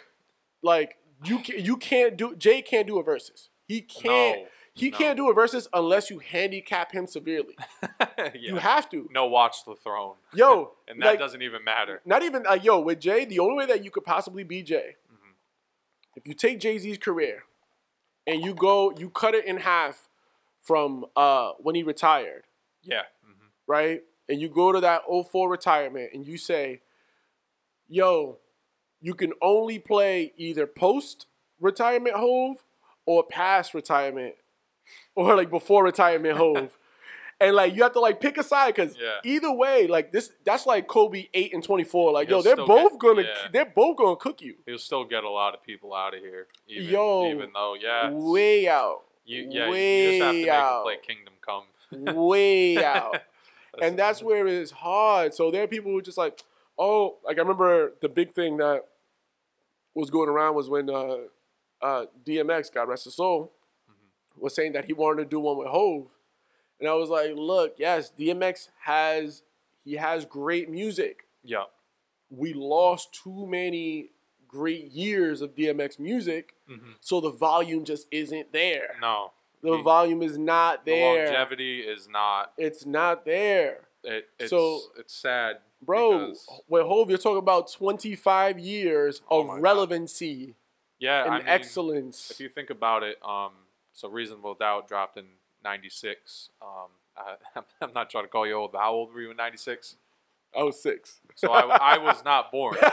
like 0.63 0.97
you 1.23 1.39
can, 1.39 1.63
you 1.63 1.77
can't 1.77 2.17
do 2.17 2.35
Jay 2.35 2.61
can't 2.63 2.87
do 2.87 2.97
a 2.99 3.03
versus. 3.03 3.48
He 3.69 3.81
can't. 3.81 4.39
No, 4.39 4.45
he 4.73 4.89
no. 4.89 4.97
can't 4.97 5.15
do 5.17 5.29
a 5.29 5.33
versus 5.33 5.67
unless 5.73 6.09
you 6.09 6.17
handicap 6.19 6.91
him 6.91 7.05
severely. 7.05 7.55
yeah. 8.17 8.29
You 8.33 8.55
have 8.57 8.89
to. 8.89 9.07
no 9.13 9.27
watch 9.27 9.63
the 9.65 9.75
throne, 9.75 10.15
Yo, 10.33 10.71
and 10.87 10.99
that 11.01 11.05
like, 11.05 11.19
doesn't 11.19 11.41
even 11.43 11.63
matter. 11.63 12.01
not 12.03 12.23
even 12.23 12.43
like 12.43 12.63
yo 12.63 12.79
with 12.81 12.99
Jay. 12.99 13.25
The 13.25 13.39
only 13.39 13.55
way 13.55 13.65
that 13.67 13.83
you 13.83 13.91
could 13.91 14.03
possibly 14.03 14.43
be 14.43 14.63
Jay, 14.63 14.95
Mhm. 15.13 15.33
if 16.15 16.27
you 16.27 16.33
take 16.33 16.59
Jay 16.59 16.77
Z's 16.79 16.97
career 16.97 17.43
and 18.25 18.43
you 18.43 18.53
go, 18.55 18.91
you 18.97 19.09
cut 19.09 19.35
it 19.35 19.45
in 19.45 19.57
half 19.57 20.09
from 20.61 21.05
uh, 21.15 21.51
when 21.59 21.75
he 21.75 21.83
retired, 21.83 22.43
Yeah. 22.83 23.03
hmm 23.23 23.47
right? 23.67 24.01
And 24.27 24.41
you 24.41 24.49
go 24.49 24.71
to 24.71 24.79
that 24.79 25.03
04 25.07 25.47
retirement 25.49 26.11
and 26.13 26.25
you 26.25 26.37
say, 26.37 26.81
yo, 27.87 28.39
you 29.01 29.13
can 29.13 29.33
only 29.41 29.79
play 29.79 30.33
either 30.37 30.65
post 30.67 31.27
retirement 31.59 32.15
Hove 32.15 32.63
or 33.09 33.23
past 33.23 33.73
retirement 33.73 34.35
or 35.15 35.35
like 35.35 35.49
before 35.49 35.83
retirement 35.83 36.37
Hove. 36.37 36.77
and 37.41 37.55
like 37.55 37.75
you 37.75 37.81
have 37.81 37.93
to 37.93 37.99
like 37.99 38.21
pick 38.21 38.37
a 38.37 38.43
side 38.43 38.75
because 38.75 38.95
Yeah. 38.95 39.17
either 39.23 39.51
way, 39.51 39.87
like 39.87 40.11
this, 40.11 40.31
that's 40.45 40.67
like 40.67 40.85
Kobe 40.87 41.27
eight 41.33 41.51
and 41.55 41.63
twenty 41.63 41.83
four. 41.83 42.11
Like 42.11 42.29
yo, 42.29 42.35
He'll 42.35 42.43
they're 42.43 42.65
both 42.67 42.91
get- 42.91 42.99
gonna 42.99 43.21
yeah. 43.23 43.47
they're 43.51 43.65
both 43.81 43.97
gonna 43.97 44.15
cook 44.15 44.41
you 44.43 44.55
He'll 44.67 44.77
still 44.77 45.05
get 45.05 45.23
a 45.23 45.29
lot 45.29 45.55
of 45.55 45.63
people 45.63 45.95
out 45.95 46.13
of 46.13 46.19
here. 46.19 46.45
Even, 46.67 46.89
Yo, 46.93 47.31
even 47.31 47.49
though, 47.53 47.75
yeah, 47.81 48.11
way 48.11 48.67
out, 48.67 49.01
you, 49.25 49.47
yeah, 49.49 49.69
you 49.69 49.73
just 50.11 50.21
have 50.21 50.31
to 50.33 50.37
way 50.37 50.41
make 50.41 50.47
out. 50.49 50.83
play 50.83 50.97
Kingdom 51.07 51.33
Come. 51.41 51.63
way 52.27 52.83
out. 52.83 53.21
and 53.81 53.97
that's 53.97 54.21
where 54.21 54.45
it's 54.45 54.69
hard. 54.71 55.33
So 55.33 55.49
there 55.49 55.63
are 55.63 55.67
people 55.67 55.91
who 55.91 56.01
just 56.03 56.17
like, 56.19 56.43
oh, 56.77 57.17
like 57.25 57.37
I 57.37 57.41
remember 57.41 57.93
the 58.01 58.09
big 58.09 58.35
thing 58.35 58.57
that 58.57 58.85
was 59.95 60.11
going 60.11 60.29
around 60.29 60.53
was 60.55 60.69
when 60.69 60.89
uh, 60.91 61.15
uh, 61.81 62.05
DMX, 62.25 62.73
God 62.73 62.87
rest 62.89 63.05
his 63.05 63.15
soul, 63.15 63.51
Mm-hmm. 63.89 64.41
was 64.41 64.55
saying 64.55 64.73
that 64.73 64.85
he 64.85 64.93
wanted 64.93 65.23
to 65.23 65.29
do 65.29 65.39
one 65.39 65.57
with 65.57 65.67
Hove, 65.67 66.07
and 66.79 66.87
I 66.89 66.93
was 66.93 67.09
like, 67.09 67.31
look, 67.35 67.75
yes, 67.77 68.11
DMX 68.17 68.69
has 68.81 69.43
he 69.83 69.93
has 69.95 70.25
great 70.25 70.69
music. 70.69 71.25
yeah, 71.43 71.63
We 72.29 72.53
lost 72.53 73.13
too 73.13 73.47
many 73.47 74.11
great 74.47 74.91
years 74.91 75.41
of 75.41 75.55
DMX 75.55 75.99
music, 75.99 76.53
hmm 76.67 76.91
so 76.99 77.19
the 77.21 77.31
volume 77.31 77.85
just 77.85 78.07
isn't 78.11 78.51
there. 78.53 78.95
no, 79.01 79.31
The 79.61 79.77
he- 79.77 79.83
volume 79.83 80.21
is 80.21 80.37
not 80.37 80.85
there. 80.85 81.25
the 81.25 81.31
longevity 81.33 81.79
is 81.81 82.07
not. 82.07 82.53
It's 82.57 82.85
not 82.85 83.25
there. 83.25 83.87
It, 84.03 84.27
it's, 84.39 84.49
So- 84.49 84.81
it's 84.97 85.13
sad, 85.13 85.57
Bro, 85.81 86.33
with 86.67 86.83
Hove, 86.85 87.09
you're 87.09 87.17
talking 87.17 87.37
about 87.39 87.71
25 87.71 88.59
years 88.59 89.21
Oh 89.29 89.41
of 89.41 89.47
my 89.47 89.53
God. 89.55 89.61
Yeah, 90.99 91.23
and 91.25 91.33
I 91.33 91.37
mean, 91.39 91.47
excellence. 91.47 92.29
If 92.31 92.39
you 92.39 92.49
think 92.49 92.69
about 92.69 93.03
it, 93.03 93.17
um, 93.25 93.51
so 93.93 94.09
Reasonable 94.09 94.53
Doubt 94.55 94.87
dropped 94.87 95.17
in 95.17 95.25
'96. 95.63 96.49
Um, 96.61 96.67
I, 97.17 97.61
I'm 97.81 97.93
not 97.93 98.09
trying 98.09 98.25
to 98.25 98.29
call 98.29 98.45
you 98.47 98.53
old, 98.53 98.71
but 98.73 98.79
how 98.79 98.91
old 98.93 99.13
were 99.13 99.21
you 99.21 99.31
in 99.31 99.37
'96? 99.37 99.95
Oh, 100.55 100.71
six. 100.71 101.21
So 101.35 101.51
I, 101.51 101.95
I 101.95 101.97
was 101.97 102.23
not 102.23 102.51
born. 102.51 102.75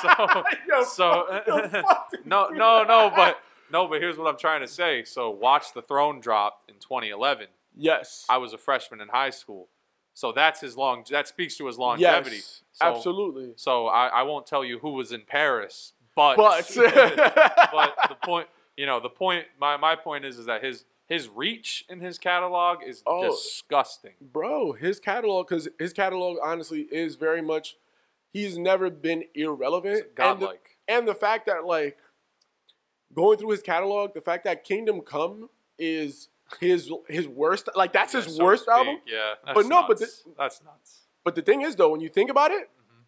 So- 0.00 0.44
Yo, 0.68 0.82
so- 0.84 1.42
yo, 1.46 1.82
No, 2.24 2.48
no, 2.48 2.82
no, 2.84 3.12
but 3.14 3.38
no, 3.70 3.86
but 3.86 4.00
here's 4.00 4.16
what 4.16 4.26
I'm 4.28 4.38
trying 4.38 4.62
to 4.62 4.66
say. 4.68 5.04
So 5.04 5.28
Watch 5.30 5.74
the 5.74 5.82
Throne 5.82 6.20
drop 6.20 6.62
in 6.68 6.76
2011. 6.76 7.48
Yes. 7.76 8.24
I 8.30 8.38
was 8.38 8.54
a 8.54 8.58
freshman 8.58 9.02
in 9.02 9.08
high 9.08 9.28
school, 9.30 9.68
so 10.14 10.32
that's 10.32 10.60
his 10.62 10.74
long. 10.76 11.04
That 11.10 11.28
speaks 11.28 11.56
to 11.58 11.66
his 11.66 11.76
longevity. 11.78 12.36
Yes, 12.36 12.62
So- 12.72 12.86
absolutely. 12.86 13.52
So 13.56 13.88
I, 13.88 14.06
I 14.06 14.22
won't 14.22 14.46
tell 14.46 14.64
you 14.64 14.78
who 14.78 14.92
was 14.92 15.12
in 15.12 15.22
Paris, 15.26 15.92
but 17.72 17.96
the 18.08 18.16
point, 18.22 18.48
you 18.76 18.86
know, 18.86 19.00
the 19.00 19.08
point. 19.10 19.46
My, 19.60 19.76
my 19.76 19.96
point 19.96 20.24
is, 20.24 20.38
is 20.38 20.46
that 20.46 20.62
his 20.64 20.84
his 21.08 21.28
reach 21.28 21.84
in 21.88 22.00
his 22.00 22.18
catalog 22.18 22.78
is 22.86 23.02
Oh. 23.06 23.28
disgusting. 23.30 24.12
bro, 24.20 24.72
his 24.72 25.00
catalog, 25.00 25.48
because 25.48 25.68
his 25.78 25.92
catalog 25.92 26.38
honestly 26.42 26.82
is 26.92 27.16
very 27.16 27.42
much, 27.42 27.76
he's 28.32 28.56
never 28.56 28.90
been 28.90 29.24
irrelevant. 29.34 29.94
It's 29.98 30.06
And 30.06 30.40
the- 30.40 30.46
godlike. 30.46 30.76
and 30.86 31.08
the 31.08 31.14
fact 31.16 31.46
that 31.46 31.64
like 31.66 31.98
going 33.12 33.38
through 33.38 33.50
his 33.50 33.62
catalog, 33.62 34.14
the 34.14 34.20
fact 34.20 34.44
that 34.44 34.62
Kingdom 34.64 35.00
Come 35.00 35.50
is 35.78 36.28
his 36.60 36.90
his 37.08 37.26
worst, 37.26 37.68
like 37.74 37.92
that's 37.92 38.14
Yeah, 38.14 38.22
his 38.22 38.36
so 38.36 38.44
worst 38.44 38.68
album. 38.68 38.98
Yeah, 39.06 39.34
But 39.54 39.66
no, 39.66 39.84
but 39.88 40.00
nuts. 40.00 40.24
that's 40.38 40.62
nuts. 40.62 41.00
But 41.24 41.34
the 41.34 41.42
thing 41.42 41.60
is, 41.62 41.76
though, 41.76 41.90
when 41.90 42.00
you 42.00 42.08
think 42.08 42.30
about 42.30 42.50
it, 42.50 42.70
Mhm. 42.70 43.02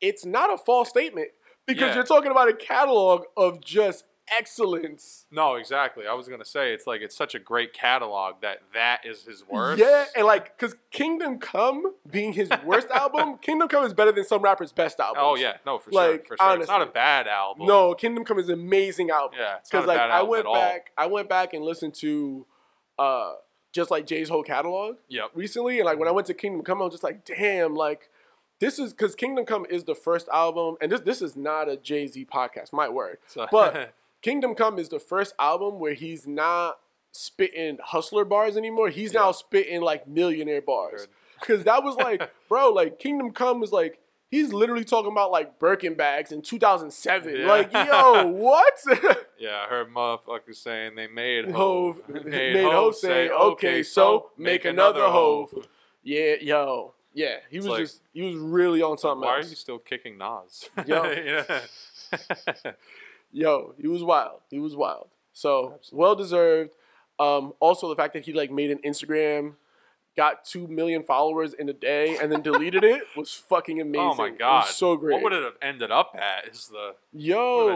it's 0.00 0.24
not 0.24 0.52
a 0.52 0.58
false 0.58 0.88
statement 0.90 1.30
because 1.66 1.88
Yeah. 1.90 1.94
you're 1.96 2.04
talking 2.04 2.30
about 2.30 2.48
a 2.48 2.54
catalog 2.54 3.24
of 3.36 3.60
just 3.60 4.04
excellence. 4.28 5.26
No, 5.30 5.54
exactly. 5.56 6.06
I 6.06 6.14
was 6.14 6.28
gonna 6.28 6.44
say 6.44 6.72
it's 6.72 6.86
like 6.86 7.00
it's 7.02 7.16
such 7.16 7.34
a 7.34 7.38
great 7.38 7.72
catalog 7.72 8.36
that 8.42 8.60
that 8.72 9.04
is 9.04 9.24
his 9.24 9.44
worst. 9.46 9.78
Yeah, 9.80 10.06
and 10.16 10.26
like, 10.26 10.56
because 10.56 10.76
Kingdom 10.90 11.38
Come 11.38 11.94
being 12.10 12.32
his 12.32 12.48
worst 12.64 12.88
album, 12.94 13.38
Kingdom 13.38 13.68
Come 13.68 13.84
is 13.84 13.92
better 13.94 14.12
than 14.12 14.24
some 14.24 14.42
rappers' 14.42 14.72
best 14.72 14.98
albums. 15.00 15.22
Oh 15.26 15.34
yeah, 15.36 15.58
no, 15.66 15.78
for 15.78 15.90
Like, 15.90 16.26
sure, 16.26 16.36
for 16.38 16.42
sure. 16.42 16.60
It's 16.60 16.68
not 16.68 16.82
a 16.82 16.86
bad 16.86 17.26
album. 17.26 17.66
No, 17.66 17.94
Kingdom 17.94 18.24
Come 18.24 18.38
is 18.38 18.48
an 18.48 18.54
amazing 18.54 19.10
album. 19.10 19.38
Yeah, 19.38 19.56
Because 19.62 19.84
a 19.84 19.88
like 19.88 19.98
bad 19.98 20.10
I 20.10 20.16
album 20.18 20.30
went 20.30 20.52
back, 20.52 20.90
I 20.96 21.06
went 21.06 21.28
back 21.28 21.52
and 21.52 21.64
listened 21.64 21.94
to, 21.96 22.46
uh, 22.98 23.34
just 23.72 23.90
like 23.90 24.06
Jay's 24.06 24.28
whole 24.28 24.42
catalog 24.44 24.96
Yep. 25.08 25.30
recently, 25.34 25.78
and 25.80 25.86
like 25.86 25.98
when 25.98 26.08
I 26.08 26.12
went 26.12 26.26
to 26.28 26.34
Kingdom 26.34 26.62
Come, 26.62 26.80
I 26.80 26.84
was 26.84 26.94
just 26.94 27.04
like, 27.04 27.24
damn, 27.24 27.74
like. 27.74 28.08
This 28.60 28.78
is 28.78 28.92
because 28.92 29.14
Kingdom 29.14 29.44
Come 29.44 29.66
is 29.68 29.84
the 29.84 29.94
first 29.94 30.28
album, 30.32 30.76
and 30.80 30.90
this 30.92 31.00
this 31.00 31.20
is 31.22 31.36
not 31.36 31.68
a 31.68 31.76
Jay 31.76 32.06
Z 32.06 32.26
podcast, 32.26 32.72
my 32.72 32.88
word. 32.88 33.18
So, 33.26 33.46
But 33.52 33.94
Kingdom 34.22 34.54
Come 34.54 34.78
is 34.78 34.88
the 34.88 35.00
first 35.00 35.34
album 35.38 35.78
where 35.78 35.94
he's 35.94 36.26
not 36.26 36.78
spitting 37.12 37.78
hustler 37.82 38.24
bars 38.24 38.56
anymore. 38.56 38.88
He's 38.88 39.12
now 39.12 39.32
spitting 39.32 39.80
like 39.80 40.08
millionaire 40.08 40.62
bars. 40.62 41.08
Because 41.38 41.64
that 41.64 41.82
was 41.82 41.96
like, 41.96 42.30
bro, 42.48 42.70
like 42.70 42.98
Kingdom 42.98 43.32
Come 43.32 43.60
was 43.60 43.72
like, 43.72 43.98
he's 44.30 44.52
literally 44.52 44.84
talking 44.84 45.12
about 45.12 45.30
like 45.30 45.58
Birkin 45.58 45.94
bags 45.94 46.32
in 46.32 46.42
2007. 46.42 47.36
Yeah. 47.36 47.46
Like, 47.46 47.72
yo, 47.72 48.26
what? 48.28 48.74
yeah, 49.38 49.64
I 49.64 49.68
heard 49.68 49.92
motherfuckers 49.92 50.56
saying 50.56 50.94
they 50.96 51.06
made 51.06 51.50
Hove 51.50 52.00
Hove. 52.06 52.24
made 52.24 52.64
Hove 52.64 52.94
say, 52.96 53.28
okay, 53.28 53.82
so 53.82 54.30
make 54.38 54.64
another 54.64 55.06
Hove. 55.08 55.54
yeah, 56.02 56.34
yo. 56.40 56.94
Yeah, 57.14 57.36
he 57.48 57.58
was 57.58 57.66
like- 57.66 57.80
just, 57.80 58.02
he 58.12 58.22
was 58.22 58.34
really 58.36 58.82
on 58.82 58.98
something 58.98 59.24
Why 59.24 59.34
are 59.34 59.38
else. 59.38 59.50
you 59.50 59.56
still 59.56 59.78
kicking 59.78 60.18
Nas? 60.18 60.68
Yo. 60.86 61.02
Yo, 63.32 63.74
he 63.80 63.88
was 63.88 64.02
wild. 64.02 64.40
He 64.50 64.58
was 64.60 64.76
wild. 64.76 65.08
So 65.32 65.74
Absolutely. 65.74 65.98
well 66.00 66.14
deserved. 66.14 66.70
Um, 67.18 67.52
also 67.60 67.88
the 67.88 67.96
fact 67.96 68.12
that 68.14 68.24
he 68.24 68.32
like 68.32 68.50
made 68.50 68.70
an 68.70 68.78
Instagram, 68.84 69.54
got 70.16 70.44
two 70.44 70.66
million 70.68 71.02
followers 71.02 71.52
in 71.54 71.68
a 71.68 71.72
day, 71.72 72.16
and 72.20 72.30
then 72.30 72.42
deleted 72.42 72.84
it 72.84 73.02
was 73.16 73.32
fucking 73.34 73.80
amazing. 73.80 74.00
oh 74.06 74.14
my 74.14 74.26
It 74.26 74.30
was 74.32 74.38
god, 74.38 74.64
so 74.66 74.96
great. 74.96 75.14
What 75.14 75.22
would 75.24 75.32
it 75.32 75.42
have 75.42 75.56
ended 75.60 75.90
up 75.90 76.16
at? 76.16 76.48
Is 76.48 76.68
the 76.68 76.74
would 76.76 76.86
have 76.86 76.96
been 77.12 77.20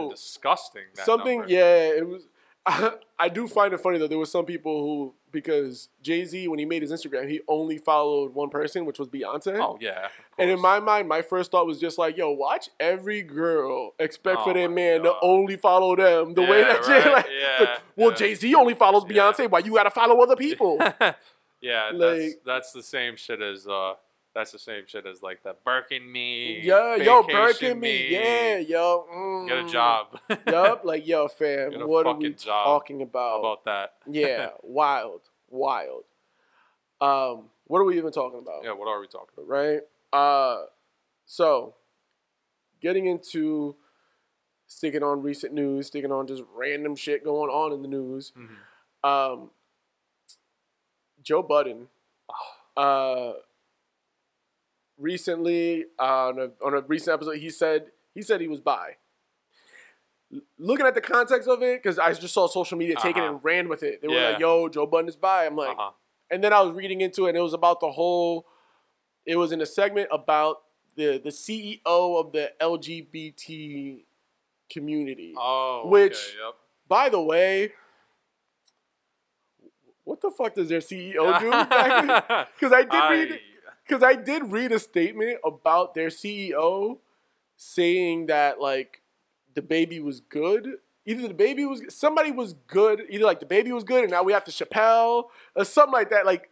Yo, 0.03 0.09
disgusting. 0.11 0.83
something. 0.93 1.39
number. 1.39 1.53
Yeah, 1.53 1.89
it 1.97 2.07
was. 2.07 2.27
I 3.19 3.29
do 3.29 3.47
find 3.47 3.73
it 3.73 3.79
funny 3.79 3.97
though. 3.97 4.07
There 4.07 4.17
were 4.17 4.25
some 4.25 4.45
people 4.45 4.81
who 4.81 5.13
because 5.31 5.89
Jay 6.01 6.25
Z 6.25 6.47
when 6.47 6.59
he 6.59 6.65
made 6.65 6.81
his 6.81 6.91
Instagram, 6.91 7.29
he 7.29 7.41
only 7.47 7.77
followed 7.77 8.33
one 8.33 8.49
person, 8.49 8.85
which 8.85 8.99
was 8.99 9.07
Beyonce. 9.07 9.59
Oh 9.59 9.77
yeah. 9.79 10.07
And 10.37 10.49
in 10.49 10.59
my 10.59 10.79
mind, 10.79 11.07
my 11.07 11.21
first 11.21 11.51
thought 11.51 11.65
was 11.65 11.79
just 11.79 11.97
like, 11.97 12.17
"Yo, 12.17 12.31
watch 12.31 12.69
every 12.79 13.21
girl 13.21 13.93
expect 13.99 14.43
for 14.43 14.51
Oh 14.51 14.53
their 14.53 14.69
my 14.69 14.75
man 14.75 15.03
to 15.03 15.13
only 15.21 15.57
follow 15.57 15.95
them 15.95 16.33
the 16.33 16.41
way 16.41 16.59
Yeah, 16.59 16.73
that 16.73 16.83
Jay 16.83 16.93
right, 16.99 17.13
like, 17.13 17.27
yeah, 17.39 17.57
like, 17.59 17.81
well, 17.95 18.09
yeah. 18.11 18.15
Jay 18.15 18.35
Z 18.35 18.55
only 18.55 18.73
follows. 18.73 19.03
Beyonce. 19.05 19.49
Why 19.49 19.59
you 19.59 19.73
gotta 19.75 19.91
follow 19.91 20.21
other 20.21 20.35
people? 20.35 20.77
yeah, 21.61 21.91
that's 21.97 22.35
that's 22.45 22.71
the 22.71 22.83
same 22.83 23.15
shit 23.15 23.41
as 23.41 23.67
uh 23.67 23.93
that's 24.33 24.51
the 24.51 24.59
same 24.59 24.83
shit 24.87 25.05
as 25.05 25.21
like 25.21 25.43
the 25.43 25.55
Birkin 25.65 26.11
me. 26.11 26.61
yeah, 26.61 26.95
yo, 26.95 27.23
Birkin 27.23 27.79
me, 27.79 28.09
yeah, 28.11 28.57
yo, 28.57 29.05
mm. 29.11 29.47
Get 29.47 29.57
a 29.57 29.67
job. 29.67 30.19
Yup, 30.47 30.85
like 30.85 31.07
yo, 31.07 31.27
fam, 31.27 31.73
what 31.87 32.05
are 32.05 32.15
we 32.15 32.33
talking 32.33 32.99
How 32.99 33.03
about? 33.05 33.39
about 33.39 33.65
that? 33.65 33.93
yeah, 34.09 34.49
wild, 34.61 35.21
wild. 35.49 36.03
Um, 37.01 37.45
what 37.65 37.79
are 37.79 37.83
we 37.85 37.97
even 37.97 38.11
talking 38.11 38.39
about? 38.39 38.63
yeah. 38.63 38.71
What 38.71 38.87
are 38.87 38.99
we 38.99 39.07
talking 39.07 39.29
about? 39.37 39.47
right? 39.47 39.81
Uh, 40.11 40.65
so 41.25 41.75
getting 42.81 43.05
into 43.07 43.75
sticking 44.67 45.01
on 45.03 45.21
recent 45.21 45.53
news, 45.53 45.87
sticking 45.87 46.11
on 46.11 46.27
just 46.27 46.43
random 46.55 46.95
shit 46.95 47.23
going 47.23 47.49
on 47.49 47.71
in 47.73 47.81
the 47.81 47.87
news. 47.87 48.31
Mhm. 48.37 49.07
Um, 49.07 49.51
Joe 51.23 51.41
Budden, 51.43 51.87
uh, 52.77 53.33
recently 54.99 55.85
uh, 55.99 56.27
on 56.29 56.39
a 56.39 56.65
on 56.65 56.73
a 56.75 56.81
recent 56.81 57.13
episode, 57.15 57.37
he 57.37 57.49
said 57.49 57.87
he 58.13 58.21
said 58.21 58.41
he 58.41 58.47
was 58.47 58.59
bi. 58.59 58.97
Looking 60.59 60.85
at 60.85 60.93
the 60.93 61.01
context 61.01 61.47
of 61.49 61.63
it, 61.63 61.81
because 61.81 61.97
I 61.97 62.13
just 62.13 62.33
saw 62.35 62.47
social 62.47 62.77
media 62.77 62.95
taking 63.01 63.23
it 63.23 63.25
Uh-huh. 63.25 63.35
and 63.35 63.43
ran 63.43 63.67
with 63.67 63.81
it. 63.81 64.01
They 64.01 64.07
were 64.07 64.13
like, 64.31 64.39
"Yo, 64.39 64.69
Joe 64.69 64.85
Budden 64.85 65.09
is 65.09 65.15
bi." 65.15 65.45
I'm 65.47 65.55
like, 65.55 65.69
Uh-huh. 65.71 65.91
and 66.29 66.43
then 66.43 66.53
I 66.53 66.61
was 66.61 66.73
reading 66.75 67.01
into 67.01 67.25
it, 67.25 67.29
and 67.29 67.37
it 67.37 67.41
was 67.41 67.53
about 67.55 67.79
the 67.79 67.91
whole. 67.91 68.45
It 69.25 69.37
was 69.37 69.51
in 69.51 69.59
a 69.61 69.65
segment 69.65 70.07
about 70.11 70.57
the 70.95 71.19
the 71.23 71.31
CEO 71.31 71.79
of 72.19 72.31
the 72.31 72.51
LGBT 72.61 74.03
community. 74.69 75.33
Oh, 75.35 75.87
Which- 75.87 76.13
okay, 76.13 76.37
yep. 76.45 76.55
By 76.87 77.09
the 77.09 77.21
way, 77.21 77.71
what 80.03 80.21
the 80.21 80.31
fuck 80.31 80.55
does 80.55 80.69
their 80.69 80.79
CEO 80.79 81.39
do? 81.39 81.45
Because 81.49 82.71
I 82.73 82.83
did 82.83 83.09
read 83.09 83.31
I- 83.33 83.41
because 83.89 84.03
I 84.03 84.13
did 84.15 84.51
read 84.51 84.71
a 84.71 84.77
statement 84.79 85.39
about 85.43 85.95
their 85.95 86.09
CEO 86.09 86.99
saying 87.57 88.27
that 88.27 88.61
like 88.61 89.01
the 89.55 89.61
baby 89.63 89.99
was 89.99 90.19
good. 90.21 90.75
Either 91.05 91.27
the 91.27 91.33
baby 91.33 91.65
was 91.65 91.81
somebody 91.89 92.31
was 92.31 92.53
good. 92.67 93.01
Either 93.09 93.25
like 93.25 93.39
the 93.39 93.45
baby 93.47 93.71
was 93.71 93.83
good, 93.83 94.03
and 94.03 94.11
now 94.11 94.21
we 94.23 94.31
have 94.31 94.43
to 94.43 94.51
Chappelle 94.51 95.25
or 95.55 95.65
something 95.65 95.93
like 95.93 96.11
that. 96.11 96.25
Like, 96.25 96.49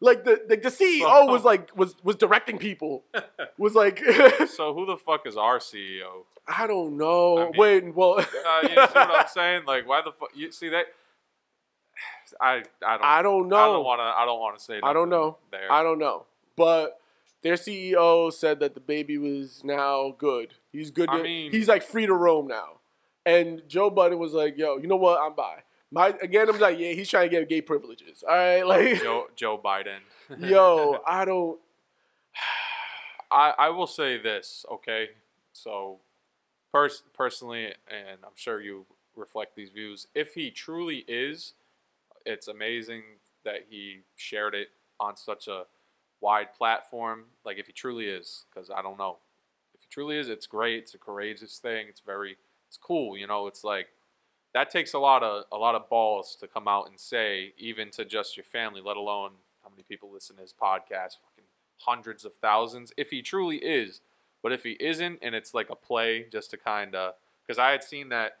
like 0.00 0.24
the 0.24 0.40
like 0.48 0.62
the 0.62 0.68
CEO 0.70 1.28
was 1.28 1.44
like 1.44 1.70
was 1.76 1.94
was 2.02 2.16
directing 2.16 2.58
people. 2.58 3.04
Was 3.58 3.74
like 3.74 3.98
so 4.56 4.72
who 4.74 4.86
the 4.86 4.96
fuck 4.96 5.26
is 5.26 5.36
our 5.36 5.58
CEO? 5.58 6.24
I 6.48 6.66
don't 6.66 6.96
know. 6.96 7.38
I 7.38 7.44
mean- 7.44 7.52
Wait, 7.58 7.94
well, 7.94 8.14
Uh, 8.18 8.24
you 8.62 8.68
see 8.68 8.74
what 8.74 8.96
I'm 8.96 9.28
saying? 9.28 9.62
Like, 9.66 9.86
why 9.86 10.00
the 10.02 10.12
fuck? 10.12 10.30
You 10.34 10.50
see 10.50 10.70
that? 10.70 10.86
I 12.40 12.62
I 12.86 12.96
don't 12.96 13.04
I 13.04 13.22
don't 13.22 13.48
know. 13.48 13.56
I 13.56 13.66
don't 13.66 13.84
want 13.84 13.98
to 14.00 14.04
I 14.04 14.24
don't 14.24 14.40
want 14.40 14.58
to 14.58 14.64
say. 14.64 14.80
That 14.80 14.86
I 14.86 14.92
don't 14.94 15.10
know. 15.10 15.36
There. 15.50 15.70
I 15.70 15.82
don't 15.82 15.98
know. 15.98 16.24
But 16.60 17.00
their 17.40 17.54
CEO 17.54 18.30
said 18.30 18.60
that 18.60 18.74
the 18.74 18.80
baby 18.80 19.16
was 19.16 19.62
now 19.64 20.14
good. 20.18 20.52
He's 20.70 20.90
good. 20.90 21.08
I 21.08 21.16
To, 21.16 21.22
mean- 21.22 21.50
he's 21.50 21.68
like 21.68 21.82
free 21.82 22.04
to 22.04 22.12
roam 22.12 22.46
now. 22.48 22.80
And 23.24 23.62
Joe 23.66 23.88
Budden 23.88 24.18
was 24.18 24.34
like, 24.34 24.58
"Yo, 24.58 24.76
you 24.76 24.86
know 24.86 24.96
what? 24.96 25.18
I'm 25.18 25.34
by." 25.34 25.62
My 25.90 26.08
again, 26.20 26.50
I'm 26.50 26.58
like, 26.58 26.78
"Yeah, 26.78 26.92
he's 26.92 27.08
trying 27.08 27.30
to 27.30 27.36
get 27.36 27.48
gay 27.48 27.62
privileges." 27.62 28.22
All 28.28 28.34
right, 28.36 28.62
like, 28.66 29.00
Joe 29.02 29.28
Joe 29.36 29.58
Biden. 29.58 30.00
yo, 30.38 30.98
I 31.06 31.24
don't. 31.24 31.58
I, 33.30 33.54
I 33.58 33.68
will 33.70 33.86
say 33.86 34.18
this, 34.18 34.66
okay? 34.70 35.10
So, 35.52 36.00
pers- 36.74 37.04
personally, 37.14 37.66
and 37.88 38.18
I'm 38.22 38.34
sure 38.34 38.60
you 38.60 38.84
reflect 39.16 39.54
these 39.56 39.70
views, 39.70 40.08
if 40.14 40.34
he 40.34 40.50
truly 40.50 41.04
is, 41.08 41.54
it's 42.26 42.48
amazing 42.48 43.02
that 43.44 43.66
he 43.70 44.00
shared 44.16 44.54
it 44.54 44.68
on 44.98 45.16
such 45.16 45.46
a 45.48 45.64
wide 46.20 46.54
platform. 46.54 47.24
Like, 47.44 47.58
if 47.58 47.66
he 47.66 47.72
truly 47.72 48.06
is, 48.06 48.44
because 48.52 48.70
I 48.70 48.82
don't 48.82 48.98
know. 48.98 49.18
If 49.74 49.82
he 49.82 49.86
truly 49.90 50.18
is, 50.18 50.28
it's 50.28 50.46
great. 50.46 50.78
It's 50.78 50.94
a 50.94 50.98
courageous 50.98 51.58
thing. 51.58 51.86
It's 51.88 52.00
very, 52.00 52.36
it's 52.68 52.76
cool. 52.76 53.16
You 53.16 53.26
know, 53.26 53.46
it's 53.46 53.64
like, 53.64 53.88
that 54.52 54.70
takes 54.70 54.92
a 54.94 54.98
lot 54.98 55.22
of 55.22 55.44
a 55.52 55.56
lot 55.56 55.74
of 55.76 55.88
balls 55.88 56.36
to 56.40 56.48
come 56.48 56.66
out 56.66 56.88
and 56.88 56.98
say, 56.98 57.52
even 57.56 57.90
to 57.92 58.04
just 58.04 58.36
your 58.36 58.44
family, 58.44 58.80
let 58.84 58.96
alone 58.96 59.30
how 59.62 59.70
many 59.70 59.84
people 59.88 60.10
listen 60.12 60.36
to 60.36 60.42
his 60.42 60.52
podcast, 60.52 61.18
fucking 61.22 61.44
hundreds 61.78 62.24
of 62.24 62.34
thousands. 62.34 62.92
If 62.96 63.10
he 63.10 63.22
truly 63.22 63.58
is, 63.58 64.00
but 64.42 64.52
if 64.52 64.64
he 64.64 64.72
isn't, 64.80 65.20
and 65.22 65.34
it's 65.34 65.54
like 65.54 65.70
a 65.70 65.76
play 65.76 66.26
just 66.30 66.50
to 66.50 66.56
kind 66.56 66.94
of, 66.94 67.14
because 67.46 67.58
I 67.58 67.70
had 67.70 67.84
seen 67.84 68.08
that 68.08 68.38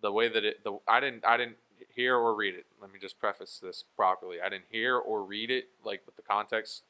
the 0.00 0.12
way 0.12 0.28
that 0.28 0.44
it, 0.44 0.62
the 0.62 0.78
I 0.86 1.00
didn't 1.00 1.24
I 1.26 1.36
didn't 1.36 1.56
hear 1.88 2.16
or 2.16 2.34
read 2.34 2.54
it. 2.54 2.66
Let 2.80 2.92
me 2.92 3.00
just 3.00 3.18
preface 3.18 3.58
this 3.60 3.84
properly. 3.96 4.36
I 4.40 4.48
didn't 4.48 4.66
hear 4.70 4.96
or 4.96 5.24
read 5.24 5.50
it 5.50 5.68
like 5.84 6.02
with 6.06 6.16
the 6.16 6.22
context 6.22 6.82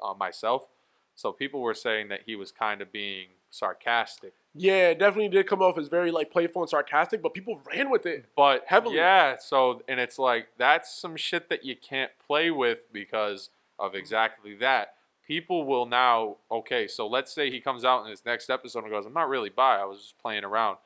uh, 0.00 0.14
myself. 0.14 0.66
So 1.14 1.32
people 1.32 1.60
were 1.60 1.74
saying 1.74 2.08
that 2.08 2.20
he 2.26 2.36
was 2.36 2.50
kind 2.52 2.80
of 2.80 2.90
being 2.92 3.26
sarcastic 3.50 4.32
Yeah, 4.54 4.88
it 4.90 4.98
definitely 4.98 5.28
did 5.28 5.46
come 5.46 5.60
off 5.60 5.76
as 5.78 5.88
very 5.88 6.10
like 6.10 6.30
playful 6.30 6.62
and 6.62 6.68
sarcastic, 6.70 7.20
but 7.22 7.34
people 7.34 7.60
ran 7.70 7.90
with 7.90 8.06
it. 8.06 8.24
but 8.36 8.64
Heavily. 8.66 8.96
yeah 8.96 9.36
so 9.38 9.82
and 9.88 10.00
it's 10.00 10.18
like 10.18 10.48
that's 10.58 10.92
some 10.94 11.16
shit 11.16 11.48
that 11.50 11.64
you 11.64 11.76
can't 11.76 12.10
play 12.26 12.50
with 12.50 12.78
because 12.92 13.50
of 13.78 13.94
exactly 13.94 14.54
that 14.56 14.94
people 15.26 15.64
will 15.64 15.86
now 15.86 16.36
okay 16.50 16.86
so 16.88 17.06
let's 17.06 17.32
say 17.32 17.50
he 17.50 17.60
comes 17.60 17.84
out 17.84 18.04
in 18.04 18.10
his 18.10 18.24
next 18.24 18.48
episode 18.50 18.80
and 18.84 18.90
goes 18.90 19.04
i'm 19.06 19.12
not 19.12 19.28
really 19.28 19.48
bi 19.50 19.76
i 19.80 19.84
was 19.84 19.98
just 20.00 20.18
playing 20.18 20.44
around 20.44 20.76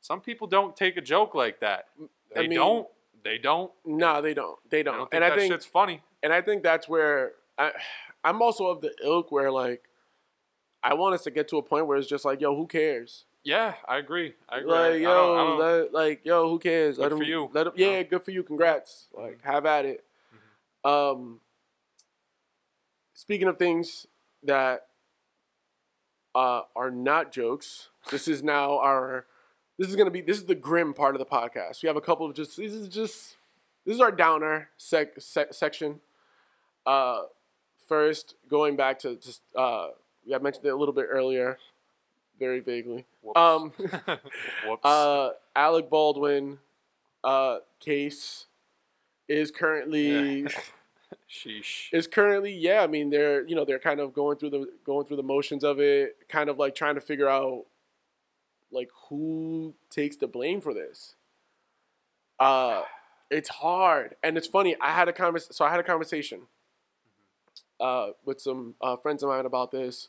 some 0.00 0.20
people 0.20 0.46
don't 0.46 0.76
take 0.76 0.96
a 0.96 1.00
joke 1.00 1.34
like 1.34 1.60
that 1.60 1.86
I 2.34 2.42
they 2.42 2.48
mean- 2.48 2.58
don't 2.58 2.88
they 3.24 3.38
don't 3.38 3.70
Nah, 3.84 4.20
they 4.20 4.34
don't. 4.34 4.58
They 4.70 4.82
don't. 4.82 4.96
don't 4.98 5.10
think 5.10 5.22
and 5.22 5.32
I 5.32 5.36
think 5.36 5.52
shit's 5.52 5.66
funny 5.66 6.02
and 6.22 6.32
I 6.32 6.40
think 6.40 6.62
that's 6.62 6.88
where 6.88 7.32
I, 7.58 7.72
I'm 8.26 8.42
also 8.42 8.66
of 8.66 8.80
the 8.80 8.92
ilk 9.04 9.30
where 9.32 9.50
like 9.50 9.88
I 10.82 10.94
want 10.94 11.14
us 11.14 11.22
to 11.24 11.30
get 11.30 11.48
to 11.48 11.56
a 11.58 11.62
point 11.62 11.86
where 11.86 11.96
it's 11.96 12.08
just 12.08 12.24
like, 12.24 12.40
yo, 12.40 12.54
who 12.54 12.66
cares? 12.66 13.24
yeah 13.44 13.74
i 13.86 13.98
agree 13.98 14.34
i 14.48 14.58
agree 14.58 14.70
Like, 14.72 14.80
I- 14.90 14.94
I 14.94 14.96
yo, 14.96 15.14
don't- 15.14 15.38
I 15.38 15.44
don't- 15.44 15.58
let- 15.60 15.92
like, 15.94 16.26
yo, 16.26 16.48
who 16.50 16.58
cares? 16.58 16.98
let 16.98 17.10
Good 17.10 17.18
for 17.18 17.22
you. 17.24 17.48
Let 17.54 17.68
him, 17.68 17.72
Yeah. 17.76 17.90
yeah, 17.90 18.02
good 18.02 18.24
for 18.24 18.32
you. 18.32 18.42
Congrats. 18.42 19.06
Like, 19.16 19.40
have 19.44 19.64
at 19.66 19.84
it. 19.84 20.04
Mm-hmm. 20.34 20.88
Um, 20.90 21.40
speaking 23.14 23.46
of 23.48 23.56
things 23.58 24.06
that 24.42 24.86
uh, 26.34 26.62
are 26.74 26.90
not 26.90 27.30
jokes, 27.32 27.88
this 28.10 28.26
is 28.28 28.42
now 28.42 28.78
our. 28.80 29.26
This 29.78 29.88
is 29.88 29.96
gonna 29.96 30.10
be. 30.10 30.20
This 30.22 30.38
is 30.38 30.44
the 30.46 30.54
grim 30.54 30.92
part 30.92 31.14
of 31.14 31.18
the 31.20 31.26
podcast. 31.26 31.82
We 31.82 31.86
have 31.86 31.96
a 31.96 32.00
couple 32.00 32.26
of 32.26 32.34
just. 32.34 32.56
This 32.56 32.72
is 32.72 32.88
just. 32.88 33.36
This 33.84 33.94
is 33.94 34.00
our 34.00 34.10
downer 34.12 34.70
sec, 34.76 35.20
sec 35.20 35.54
section. 35.54 36.00
Uh, 36.84 37.22
first, 37.86 38.34
going 38.48 38.76
back 38.76 38.98
to 39.00 39.16
just. 39.16 39.42
Uh, 39.54 39.88
we 40.24 40.32
had 40.32 40.42
mentioned 40.42 40.66
it 40.66 40.70
a 40.70 40.76
little 40.76 40.94
bit 40.94 41.06
earlier, 41.08 41.58
very 42.38 42.60
vaguely. 42.60 43.06
Whoops. 43.22 43.38
Um, 43.38 43.72
whoops 44.66 44.84
uh, 44.84 45.30
Alec 45.54 45.88
Baldwin 45.88 46.58
uh, 47.24 47.58
case 47.80 48.46
is 49.28 49.50
currently 49.50 50.46
sheesh 51.30 51.92
is 51.92 52.06
currently 52.06 52.52
yeah. 52.52 52.82
I 52.82 52.86
mean 52.86 53.10
they're 53.10 53.46
you 53.46 53.56
know 53.56 53.64
they're 53.64 53.78
kind 53.78 54.00
of 54.00 54.12
going 54.12 54.38
through 54.38 54.50
the 54.50 54.66
going 54.84 55.06
through 55.06 55.16
the 55.16 55.22
motions 55.22 55.64
of 55.64 55.80
it, 55.80 56.16
kind 56.28 56.48
of 56.48 56.58
like 56.58 56.74
trying 56.74 56.94
to 56.94 57.00
figure 57.00 57.28
out 57.28 57.64
like 58.70 58.88
who 59.08 59.74
takes 59.90 60.16
the 60.16 60.26
blame 60.26 60.60
for 60.60 60.74
this. 60.74 61.14
Uh, 62.38 62.82
it's 63.30 63.48
hard 63.48 64.14
and 64.22 64.36
it's 64.36 64.46
funny. 64.46 64.76
I 64.80 64.92
had 64.92 65.08
a 65.08 65.12
convers 65.12 65.48
so 65.50 65.64
I 65.64 65.70
had 65.70 65.80
a 65.80 65.84
conversation 65.84 66.42
uh, 67.80 68.08
with 68.24 68.40
some 68.40 68.74
uh, 68.80 68.96
friends 68.96 69.22
of 69.22 69.28
mine 69.28 69.46
about 69.46 69.70
this. 69.70 70.08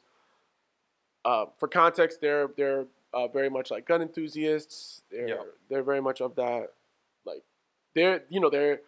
Uh, 1.26 1.46
for 1.58 1.68
context, 1.68 2.22
they're 2.22 2.48
they're 2.56 2.86
uh, 3.14 3.28
very 3.28 3.50
much 3.50 3.72
like 3.72 3.88
gun 3.88 4.02
enthusiasts. 4.02 5.04
They're 5.12 5.28
Yeah. 5.28 5.44
they're 5.70 5.84
very 5.84 6.02
much 6.02 6.22
of 6.22 6.36
that, 6.36 6.74
like 7.26 7.44
they're 7.96 8.24
you 8.30 8.40
know 8.40 8.50
they're 8.50 8.82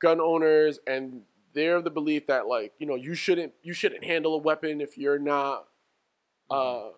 gun 0.00 0.20
owners 0.20 0.80
and 0.86 1.22
they're 1.54 1.76
of 1.76 1.84
the 1.84 1.90
belief 1.90 2.26
that 2.26 2.46
like 2.48 2.72
you 2.78 2.86
know 2.86 2.96
you 2.96 3.14
shouldn't 3.14 3.52
you 3.62 3.72
shouldn't 3.72 4.04
handle 4.04 4.34
a 4.34 4.38
weapon 4.38 4.80
if 4.80 4.98
you're 4.98 5.18
not 5.18 5.68
uh 6.50 6.88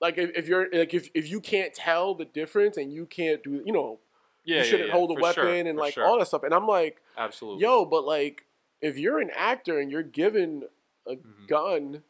like 0.00 0.18
if, 0.18 0.30
if 0.34 0.48
you're 0.48 0.66
like 0.72 0.92
if, 0.92 1.08
if 1.14 1.30
you 1.30 1.40
can't 1.40 1.72
tell 1.72 2.14
the 2.14 2.24
difference 2.24 2.76
and 2.76 2.92
you 2.92 3.06
can't 3.06 3.42
do 3.44 3.62
you 3.64 3.72
know 3.72 4.00
yeah 4.44 4.58
you 4.58 4.64
shouldn't 4.64 4.88
yeah, 4.88 4.94
hold 4.94 5.12
a 5.12 5.14
for 5.14 5.22
weapon 5.22 5.44
sure, 5.44 5.54
and 5.54 5.78
like 5.78 5.94
sure. 5.94 6.04
all 6.04 6.18
that 6.18 6.26
stuff 6.26 6.42
and 6.42 6.52
i'm 6.52 6.66
like 6.66 7.00
absolutely 7.16 7.62
yo 7.62 7.84
but 7.84 8.04
like 8.04 8.44
if 8.80 8.96
you're 8.98 9.18
an 9.20 9.30
actor 9.34 9.78
and 9.80 9.90
you're 9.90 10.02
given 10.02 10.64
a 11.06 11.16
Mhm. 11.16 11.46
gun 11.48 12.04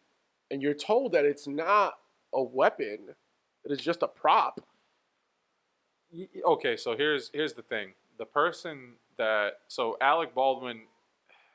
and 0.50 0.62
you're 0.62 0.74
told 0.74 1.12
that 1.12 1.24
it's 1.24 1.46
not 1.46 1.98
a 2.32 2.42
weapon 2.42 3.14
that 3.62 3.72
it's 3.72 3.82
just 3.82 4.02
a 4.02 4.08
prop. 4.08 4.60
Okay 6.44 6.76
so 6.76 6.96
here's 6.96 7.30
here's 7.34 7.52
the 7.54 7.62
thing. 7.62 7.94
The 8.16 8.24
person 8.26 8.94
that 9.16 9.60
so 9.68 9.96
alec 10.00 10.34
baldwin 10.34 10.86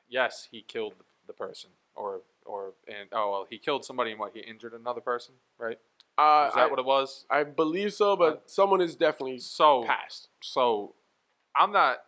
yes 0.08 0.48
he 0.50 0.62
killed 0.62 0.94
the, 0.98 1.04
the 1.26 1.32
person 1.32 1.70
or 1.94 2.20
or 2.44 2.74
and 2.86 3.08
oh 3.12 3.30
well 3.30 3.46
he 3.48 3.58
killed 3.58 3.84
somebody 3.84 4.10
and 4.12 4.20
what 4.20 4.32
he 4.34 4.40
injured 4.40 4.74
another 4.74 5.00
person 5.00 5.34
right? 5.58 5.78
Uh, 6.16 6.46
is 6.48 6.54
that 6.54 6.60
I, 6.60 6.66
what 6.68 6.78
it 6.78 6.84
was? 6.84 7.26
I 7.28 7.42
believe 7.42 7.92
so 7.92 8.16
but 8.16 8.36
Uh, 8.36 8.40
someone 8.46 8.80
is 8.80 8.94
definitely 8.94 9.38
so 9.38 9.84
passed. 9.84 10.28
so 10.40 10.94
i'm 11.56 11.72
not 11.72 12.04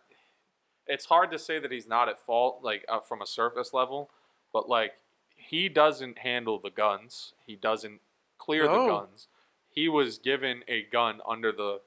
it's 0.87 1.05
hard 1.05 1.31
to 1.31 1.39
say 1.39 1.59
that 1.59 1.71
he's 1.71 1.87
not 1.87 2.09
at 2.09 2.19
fault 2.19 2.59
like 2.61 2.85
uh, 2.89 2.99
from 2.99 3.21
a 3.21 3.25
surface 3.25 3.73
level 3.73 4.09
but 4.53 4.69
like 4.69 4.93
he 5.37 5.69
doesn't 5.69 6.19
handle 6.19 6.59
the 6.59 6.69
guns. 6.69 7.33
He 7.45 7.55
doesn't 7.55 8.01
clear 8.37 8.63
the 8.63 8.87
guns. 8.87 9.27
He 9.69 9.87
was 9.87 10.17
given 10.17 10.63
a 10.67 10.83
gun 10.83 11.21
under 11.27 11.51
the 11.51 11.81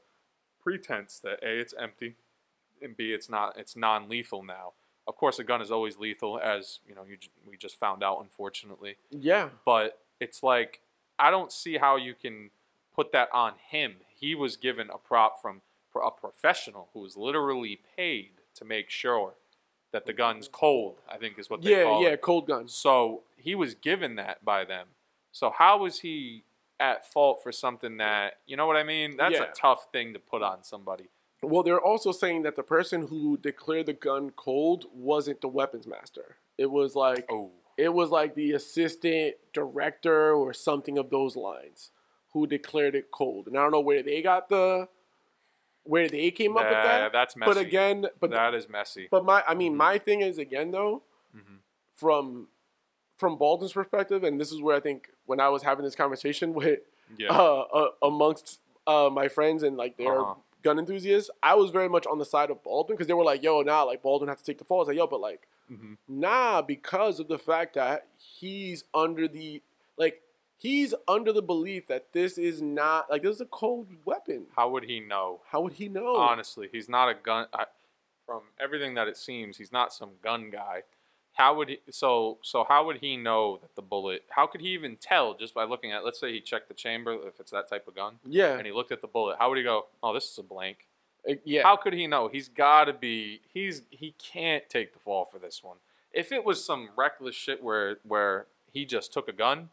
pretense 0.63 1.19
that 1.21 1.43
a 1.43 1.59
it's 1.59 1.75
empty 1.79 2.17
and 2.83 2.97
b 2.97 3.13
it's 3.13 3.29
not 3.29 3.59
it's 3.59 3.77
non-lethal 3.77 4.43
now. 4.43 4.73
Of 5.07 5.17
course 5.17 5.39
a 5.39 5.45
gun 5.45 5.61
is 5.61 5.71
always 5.71 5.99
lethal 5.99 6.39
as 6.39 6.79
you 6.87 6.95
know 6.95 7.03
you, 7.09 7.17
j- 7.17 7.29
we 7.47 7.57
just 7.57 7.79
found 7.79 8.03
out 8.03 8.21
unfortunately. 8.23 8.97
Yeah. 9.11 9.51
But 9.65 9.99
it's 10.21 10.43
like 10.43 10.81
I 11.19 11.31
don't 11.31 11.53
see 11.53 11.79
how 11.79 11.97
you 11.97 12.15
can 12.15 12.51
put 12.95 13.13
that 13.13 13.29
on 13.33 13.55
him. 13.71 13.97
He 14.15 14.35
was 14.35 14.57
given 14.57 14.89
a 14.91 14.99
prop 14.99 15.43
from 15.43 15.63
a 15.95 16.11
professional 16.11 16.89
who 16.95 17.01
was 17.01 17.17
literally 17.17 17.81
paid 17.97 18.40
to 18.61 18.65
make 18.65 18.91
sure 18.91 19.35
that 19.93 20.07
the 20.07 20.13
gun's 20.13 20.49
cold. 20.49 21.01
I 21.11 21.17
think 21.17 21.39
is 21.39 21.51
what 21.51 21.63
they 21.63 21.71
yeah 21.71 21.85
call 21.85 22.03
yeah 22.03 22.11
it. 22.11 22.21
cold 22.23 22.47
guns 22.47 22.73
So 22.73 23.23
he 23.37 23.55
was 23.55 23.75
given 23.75 24.15
that 24.17 24.45
by 24.45 24.65
them. 24.65 24.87
So 25.33 25.51
how 25.51 25.79
was 25.79 26.01
he 26.01 26.45
at 26.79 27.11
fault 27.11 27.43
for 27.43 27.53
something 27.53 27.97
that 27.99 28.35
you 28.47 28.57
know 28.57 28.67
what 28.67 28.77
I 28.77 28.85
mean? 28.85 29.17
That's 29.17 29.35
Yeah. 29.35 29.45
a 29.45 29.53
tough 29.53 29.89
thing 29.93 30.13
to 30.13 30.19
put 30.19 30.43
on 30.43 30.63
somebody. 30.63 31.09
Well, 31.43 31.63
they're 31.63 31.81
also 31.81 32.13
saying 32.13 32.43
that 32.43 32.55
the 32.55 32.63
person 32.63 33.07
who 33.09 33.39
declared 33.39 33.87
the 33.87 33.95
gun 33.95 34.31
cold 34.37 34.85
wasn't 34.93 35.41
the 35.41 35.49
weapons 35.49 35.87
master. 35.87 36.37
It 36.59 36.71
was 36.71 36.95
like 36.95 37.27
Oh, 37.31 37.51
it 37.77 37.95
was 37.95 38.11
like 38.11 38.35
the 38.35 38.53
assistant 38.53 39.37
director 39.55 40.33
or 40.35 40.53
something 40.53 40.99
of 40.99 41.11
those 41.11 41.35
lines 41.37 41.91
who 42.33 42.47
declared 42.47 42.95
it 42.95 43.11
cold. 43.11 43.47
And 43.49 43.57
I 43.57 43.63
don't 43.63 43.73
know 43.73 43.81
where 43.81 44.03
they 44.03 44.23
got 44.23 44.49
the 44.49 44.89
where 45.85 46.09
they 46.09 46.31
came 46.31 46.57
up 46.57 46.69
with 46.69 46.79
that. 46.83 46.99
Yeah, 46.99 47.09
that's 47.09 47.37
messy. 47.37 47.51
But 47.55 47.57
again, 47.61 48.07
but 48.21 48.31
that 48.31 48.55
is 48.55 48.69
messy. 48.69 49.09
but 49.11 49.25
my 49.25 49.43
I 49.47 49.55
mean 49.55 49.75
Mhm. 49.75 49.77
my 49.79 49.99
thing 49.99 50.21
is 50.21 50.39
again 50.39 50.71
though 50.71 51.03
Mhm. 51.37 51.59
from 51.93 52.49
from 53.17 53.37
Baldwin's 53.37 53.73
perspective, 53.75 54.25
and 54.25 54.41
this 54.41 54.51
is 54.51 54.63
where 54.63 54.75
I 54.77 54.81
think 54.81 55.11
when 55.27 55.41
I 55.41 55.49
was 55.51 55.63
having 55.63 55.85
this 55.85 55.95
conversation 55.95 56.55
with 56.61 56.81
Yeah. 57.19 57.31
uh, 57.39 57.61
uh, 57.73 57.91
amongst 58.03 58.61
uh, 58.87 59.11
my 59.13 59.29
friends 59.29 59.63
and 59.63 59.77
like 59.77 59.97
their 59.99 60.21
Uh-huh. 60.21 60.35
gun 60.63 60.79
enthusiasts, 60.79 61.31
I 61.43 61.55
was 61.55 61.71
very 61.71 61.89
much 61.89 62.07
on 62.07 62.19
the 62.19 62.25
side 62.25 62.51
of 62.51 62.63
Baldwin 62.63 62.97
because 62.97 63.07
they 63.07 63.13
were 63.15 63.25
like, 63.25 63.43
"Yo, 63.43 63.61
nah, 63.63 63.83
like 63.83 64.03
Baldwin 64.03 64.29
has 64.29 64.39
to 64.39 64.45
take 64.45 64.59
the 64.59 64.65
fall." 64.65 64.79
I 64.79 64.81
was 64.81 64.89
like, 64.89 64.97
"Yo, 64.97 65.07
but 65.07 65.21
like, 65.21 65.47
Mhm. 65.71 65.99
nah," 66.09 66.63
because 66.63 67.21
of 67.21 67.29
the 67.29 67.39
fact 67.39 67.75
that 67.75 68.07
he's 68.17 68.85
under 68.95 69.29
the 69.29 69.63
like 69.97 70.23
he's 70.61 70.95
under 71.09 71.33
the 71.33 71.43
belief 71.43 71.87
that 71.89 72.13
this 72.13 72.37
is 72.37 72.61
not 72.61 73.11
like 73.11 73.23
this 73.23 73.37
is 73.37 73.41
a 73.41 73.47
cold 73.47 73.89
weapon. 74.05 74.47
How 74.55 74.69
would 74.71 74.85
he 74.85 75.01
know? 75.01 75.41
How 75.51 75.63
would 75.63 75.75
he 75.75 75.89
know? 75.89 76.17
Honestly, 76.17 76.69
he's 76.71 76.89
not 76.89 77.09
a 77.09 77.15
gun. 77.15 77.47
I, 77.53 77.65
from 78.27 78.43
everything 78.61 78.95
that 78.95 79.09
it 79.09 79.17
seems, 79.17 79.57
he's 79.57 79.73
not 79.73 79.93
some 79.93 80.11
gun 80.23 80.51
guy. 80.51 80.83
How 81.33 81.55
would 81.55 81.71
he? 81.71 81.81
So 81.91 82.39
so 82.43 82.65
how 82.69 82.85
would 82.87 82.99
he 82.99 83.17
know 83.17 83.59
that 83.63 83.75
the 83.75 83.83
bullet? 83.83 84.25
How 84.31 84.47
could 84.47 84.61
he 84.61 84.69
even 84.69 84.97
tell 84.97 85.35
just 85.35 85.55
by 85.55 85.65
looking 85.65 85.93
at? 85.93 86.05
Let's 86.05 86.21
say 86.21 86.33
he 86.33 86.41
checked 86.41 86.69
the 86.69 86.75
chamber 86.75 87.17
if 87.27 87.41
it's 87.41 87.51
that 87.51 87.69
type 87.69 87.89
of 87.89 87.95
gun, 87.95 88.17
Yeah, 88.27 88.57
and 88.57 88.67
he 88.67 88.73
looked 88.73 88.93
at 88.93 89.01
the 89.01 89.07
bullet. 89.09 89.37
How 89.39 89.49
would 89.49 89.59
he 89.59 89.65
go? 89.65 89.87
Oh, 90.03 90.13
this 90.13 90.31
is 90.31 90.39
a 90.39 90.43
blank. 90.43 90.87
Uh, 91.29 91.35
yeah. 91.45 91.63
How 91.63 91.77
could 91.77 91.93
he 91.93 92.07
know? 92.07 92.29
He's 92.29 92.49
got 92.49 92.85
to 92.85 92.93
be. 92.93 93.41
He's 93.53 93.83
he 93.91 94.15
can't 94.19 94.69
take 94.69 94.93
the 94.93 94.99
fall 94.99 95.25
for 95.25 95.39
this 95.39 95.63
one. 95.63 95.79
If 96.13 96.33
it 96.33 96.45
was 96.45 96.65
some 96.65 96.91
reckless 96.97 97.35
shit 97.35 97.63
where 97.63 97.99
where 98.03 98.47
he 98.73 98.85
just 98.85 99.13
took 99.13 99.29
a 99.29 99.33
gun 99.33 99.71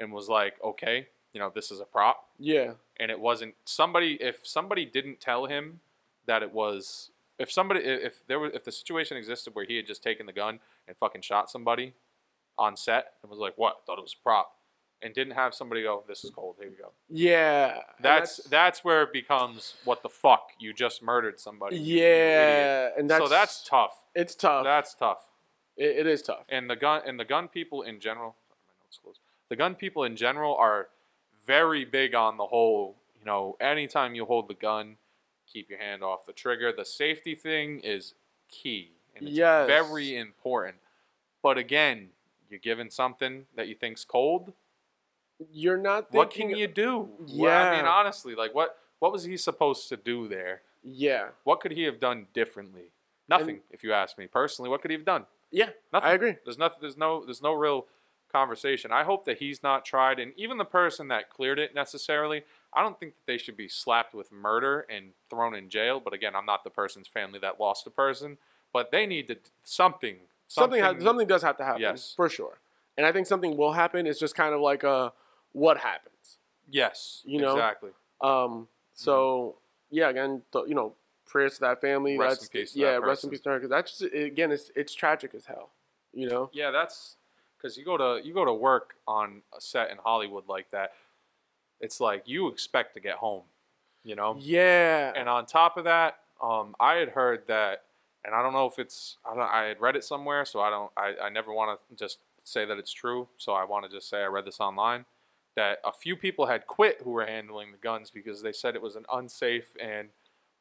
and 0.00 0.12
was 0.12 0.28
like, 0.28 0.54
okay, 0.62 1.08
you 1.32 1.40
know, 1.40 1.50
this 1.54 1.70
is 1.70 1.80
a 1.80 1.84
prop, 1.84 2.28
yeah, 2.38 2.72
and 2.98 3.10
it 3.10 3.20
wasn't 3.20 3.54
somebody. 3.64 4.14
If 4.20 4.46
somebody 4.46 4.84
didn't 4.84 5.20
tell 5.20 5.46
him 5.46 5.80
that 6.26 6.42
it 6.42 6.52
was, 6.52 7.10
if 7.38 7.50
somebody, 7.50 7.80
if 7.80 8.26
there 8.26 8.38
was, 8.38 8.52
if 8.54 8.64
the 8.64 8.72
situation 8.72 9.16
existed 9.16 9.54
where 9.54 9.64
he 9.64 9.76
had 9.76 9.86
just 9.86 10.02
taken 10.02 10.26
the 10.26 10.32
gun 10.32 10.60
and 10.86 10.96
fucking 10.96 11.22
shot 11.22 11.50
somebody 11.50 11.94
on 12.56 12.76
set 12.76 13.14
and 13.22 13.30
was 13.30 13.40
like, 13.40 13.54
what? 13.56 13.82
Thought 13.86 13.98
it 13.98 14.02
was 14.02 14.16
a 14.18 14.22
prop. 14.22 14.52
And 15.02 15.12
didn't 15.12 15.34
have 15.34 15.52
somebody 15.54 15.82
go, 15.82 16.02
"This 16.08 16.24
is 16.24 16.30
cold. 16.30 16.56
Here 16.58 16.70
you 16.70 16.76
go." 16.78 16.92
yeah. 17.10 17.72
And 17.74 17.82
That's 18.00 18.36
that's 18.44 18.84
where 18.84 19.02
it 19.02 19.12
becomes 19.12 19.74
what 19.84 20.02
the 20.02 20.08
fuck 20.08 20.52
you 20.58 20.72
just 20.72 21.02
murdered 21.02 21.38
somebody. 21.38 21.76
you 21.76 21.96
idiot." 21.98 22.08
yeah, 22.08 22.88
and 22.96 23.10
that's 23.10 23.22
so 23.22 23.28
that's 23.28 23.62
tough. 23.68 24.04
it's 24.14 24.34
tough. 24.34 24.64
That's 24.64 24.94
tough. 24.94 25.28
it, 25.76 25.98
it 25.98 26.06
is 26.06 26.22
tough. 26.22 26.46
And 26.48 26.70
the 26.70 26.76
gun 26.76 27.02
and 27.04 27.20
the 27.20 27.24
gun 27.26 27.48
people 27.48 27.82
in 27.82 28.00
general. 28.00 28.36
sorry, 28.48 28.60
my 28.66 28.84
notes 28.86 28.98
closed. 29.02 29.20
The 29.48 29.56
gun 29.56 29.74
people 29.74 30.04
in 30.04 30.16
general 30.16 30.54
are 30.56 30.88
very 31.46 31.84
big 31.84 32.14
on 32.14 32.36
the 32.36 32.46
whole. 32.46 32.96
You 33.18 33.24
know, 33.26 33.56
anytime 33.60 34.14
you 34.14 34.24
hold 34.24 34.48
the 34.48 34.54
gun, 34.54 34.96
keep 35.46 35.68
your 35.70 35.78
hand 35.78 36.02
off 36.02 36.26
the 36.26 36.32
trigger. 36.32 36.72
The 36.72 36.84
safety 36.84 37.34
thing 37.34 37.80
is 37.80 38.14
key 38.48 38.92
and 39.16 39.26
it's 39.28 39.36
Yes. 39.36 39.66
very 39.66 40.16
important. 40.16 40.76
But 41.42 41.58
again, 41.58 42.10
you're 42.48 42.58
given 42.58 42.90
something 42.90 43.46
that 43.54 43.68
you 43.68 43.74
think's 43.74 44.04
cold. 44.04 44.52
You're 45.52 45.76
not. 45.78 46.12
What 46.12 46.30
can 46.30 46.50
you 46.50 46.66
do? 46.66 47.08
Well, 47.32 47.66
I 47.72 47.76
mean, 47.76 47.84
honestly, 47.86 48.34
like 48.34 48.54
what 48.54 48.78
what 49.00 49.12
was 49.12 49.24
he 49.24 49.36
supposed 49.36 49.88
to 49.88 49.96
do 49.96 50.28
there? 50.28 50.62
Yeah, 50.86 51.28
What 51.44 51.60
could 51.60 51.72
he 51.72 51.84
have 51.84 51.98
done 51.98 52.26
differently? 52.34 52.92
Nothing, 53.26 53.60
if 53.70 53.82
you 53.82 53.94
ask 53.94 54.18
me 54.18 54.26
personally. 54.26 54.68
What 54.68 54.82
could 54.82 54.90
he 54.90 54.96
have 54.96 55.04
done? 55.06 55.24
yeah. 55.50 55.70
Nothing. 55.94 56.08
I 56.10 56.12
agree. 56.12 56.36
There's 56.44 56.58
nothing. 56.58 56.78
There's 56.82 56.96
no. 56.96 57.24
There's 57.24 57.40
no 57.42 57.52
real 57.54 57.86
conversation. 58.34 58.90
I 58.90 59.04
hope 59.04 59.24
that 59.26 59.38
he's 59.38 59.62
not 59.62 59.84
tried, 59.84 60.18
and 60.18 60.32
even 60.36 60.58
the 60.58 60.64
person 60.64 61.06
that 61.08 61.30
cleared 61.30 61.60
it 61.60 61.74
necessarily. 61.74 62.42
I 62.76 62.82
don't 62.82 62.98
think 62.98 63.14
that 63.14 63.32
they 63.32 63.38
should 63.38 63.56
be 63.56 63.68
slapped 63.68 64.14
with 64.14 64.32
murder 64.32 64.84
and 64.90 65.10
thrown 65.30 65.54
in 65.54 65.68
jail. 65.68 66.00
But 66.04 66.12
again, 66.12 66.34
I'm 66.34 66.44
not 66.44 66.64
the 66.64 66.70
person's 66.70 67.06
family 67.06 67.38
that 67.38 67.60
lost 67.60 67.86
a 67.86 67.90
person. 67.90 68.38
But 68.72 68.90
they 68.90 69.06
need 69.06 69.28
to 69.28 69.36
something. 69.62 70.16
Something 70.48 70.82
ha- 70.82 70.98
something 70.98 71.28
does 71.28 71.42
have 71.42 71.56
to 71.58 71.64
happen. 71.64 71.82
Yes. 71.82 72.12
for 72.16 72.28
sure. 72.28 72.58
And 72.98 73.06
I 73.06 73.12
think 73.12 73.28
something 73.28 73.56
will 73.56 73.72
happen. 73.72 74.06
It's 74.08 74.18
just 74.18 74.34
kind 74.34 74.52
of 74.52 74.60
like 74.60 74.82
a 74.82 75.12
what 75.52 75.78
happens. 75.78 76.38
Yes. 76.68 77.22
You 77.24 77.40
know? 77.40 77.52
exactly. 77.52 77.90
Um. 78.20 78.66
So 78.94 79.54
yeah, 79.90 80.08
again, 80.08 80.42
th- 80.52 80.64
you 80.66 80.74
know, 80.74 80.94
prayers 81.26 81.54
to 81.54 81.60
that 81.60 81.80
family. 81.80 82.12
Mm-hmm. 82.12 82.22
Rest 82.22 82.32
in 82.32 82.42
that's 82.42 82.48
peace 82.48 82.72
to 82.72 82.80
yeah, 82.80 82.92
that 82.92 83.02
rest 83.02 83.22
in 83.22 83.30
peace 83.30 83.40
to 83.42 83.50
her. 83.50 83.58
Because 83.58 83.70
that's 83.70 83.98
just 83.98 84.12
again, 84.12 84.50
it's 84.50 84.72
it's 84.74 84.92
tragic 84.92 85.32
as 85.36 85.46
hell. 85.46 85.70
You 86.12 86.28
know. 86.28 86.50
Yeah, 86.52 86.72
that's 86.72 87.16
because 87.64 87.78
you 87.78 87.84
go 87.84 87.96
to 87.96 88.26
you 88.26 88.34
go 88.34 88.44
to 88.44 88.52
work 88.52 88.96
on 89.08 89.40
a 89.56 89.60
set 89.60 89.90
in 89.90 89.96
Hollywood 89.96 90.44
like 90.48 90.70
that. 90.72 90.92
It's 91.80 91.98
like 91.98 92.24
you 92.26 92.48
expect 92.48 92.92
to 92.94 93.00
get 93.00 93.14
home, 93.14 93.42
you 94.04 94.14
know. 94.14 94.36
Yeah. 94.38 95.12
And 95.16 95.28
on 95.28 95.46
top 95.46 95.78
of 95.78 95.84
that, 95.84 96.18
um, 96.42 96.74
I 96.78 96.96
had 96.96 97.08
heard 97.10 97.44
that, 97.48 97.84
and 98.24 98.34
I 98.34 98.42
don't 98.42 98.52
know 98.52 98.66
if 98.66 98.78
it's 98.78 99.16
I 99.24 99.34
don't 99.34 99.50
I 99.50 99.64
had 99.64 99.80
read 99.80 99.96
it 99.96 100.04
somewhere, 100.04 100.44
so 100.44 100.60
I 100.60 100.68
don't 100.68 100.90
I, 100.96 101.14
I 101.24 101.28
never 101.30 101.52
want 101.54 101.80
to 101.80 101.96
just 101.96 102.18
say 102.44 102.66
that 102.66 102.76
it's 102.76 102.92
true. 102.92 103.28
So 103.38 103.54
I 103.54 103.64
want 103.64 103.86
to 103.86 103.90
just 103.90 104.10
say 104.10 104.18
I 104.18 104.26
read 104.26 104.44
this 104.44 104.60
online 104.60 105.06
that 105.56 105.78
a 105.84 105.92
few 105.92 106.16
people 106.16 106.46
had 106.46 106.66
quit 106.66 107.00
who 107.02 107.10
were 107.10 107.24
handling 107.24 107.72
the 107.72 107.78
guns 107.78 108.10
because 108.10 108.42
they 108.42 108.52
said 108.52 108.74
it 108.74 108.82
was 108.82 108.96
an 108.96 109.06
unsafe 109.10 109.68
and 109.80 110.08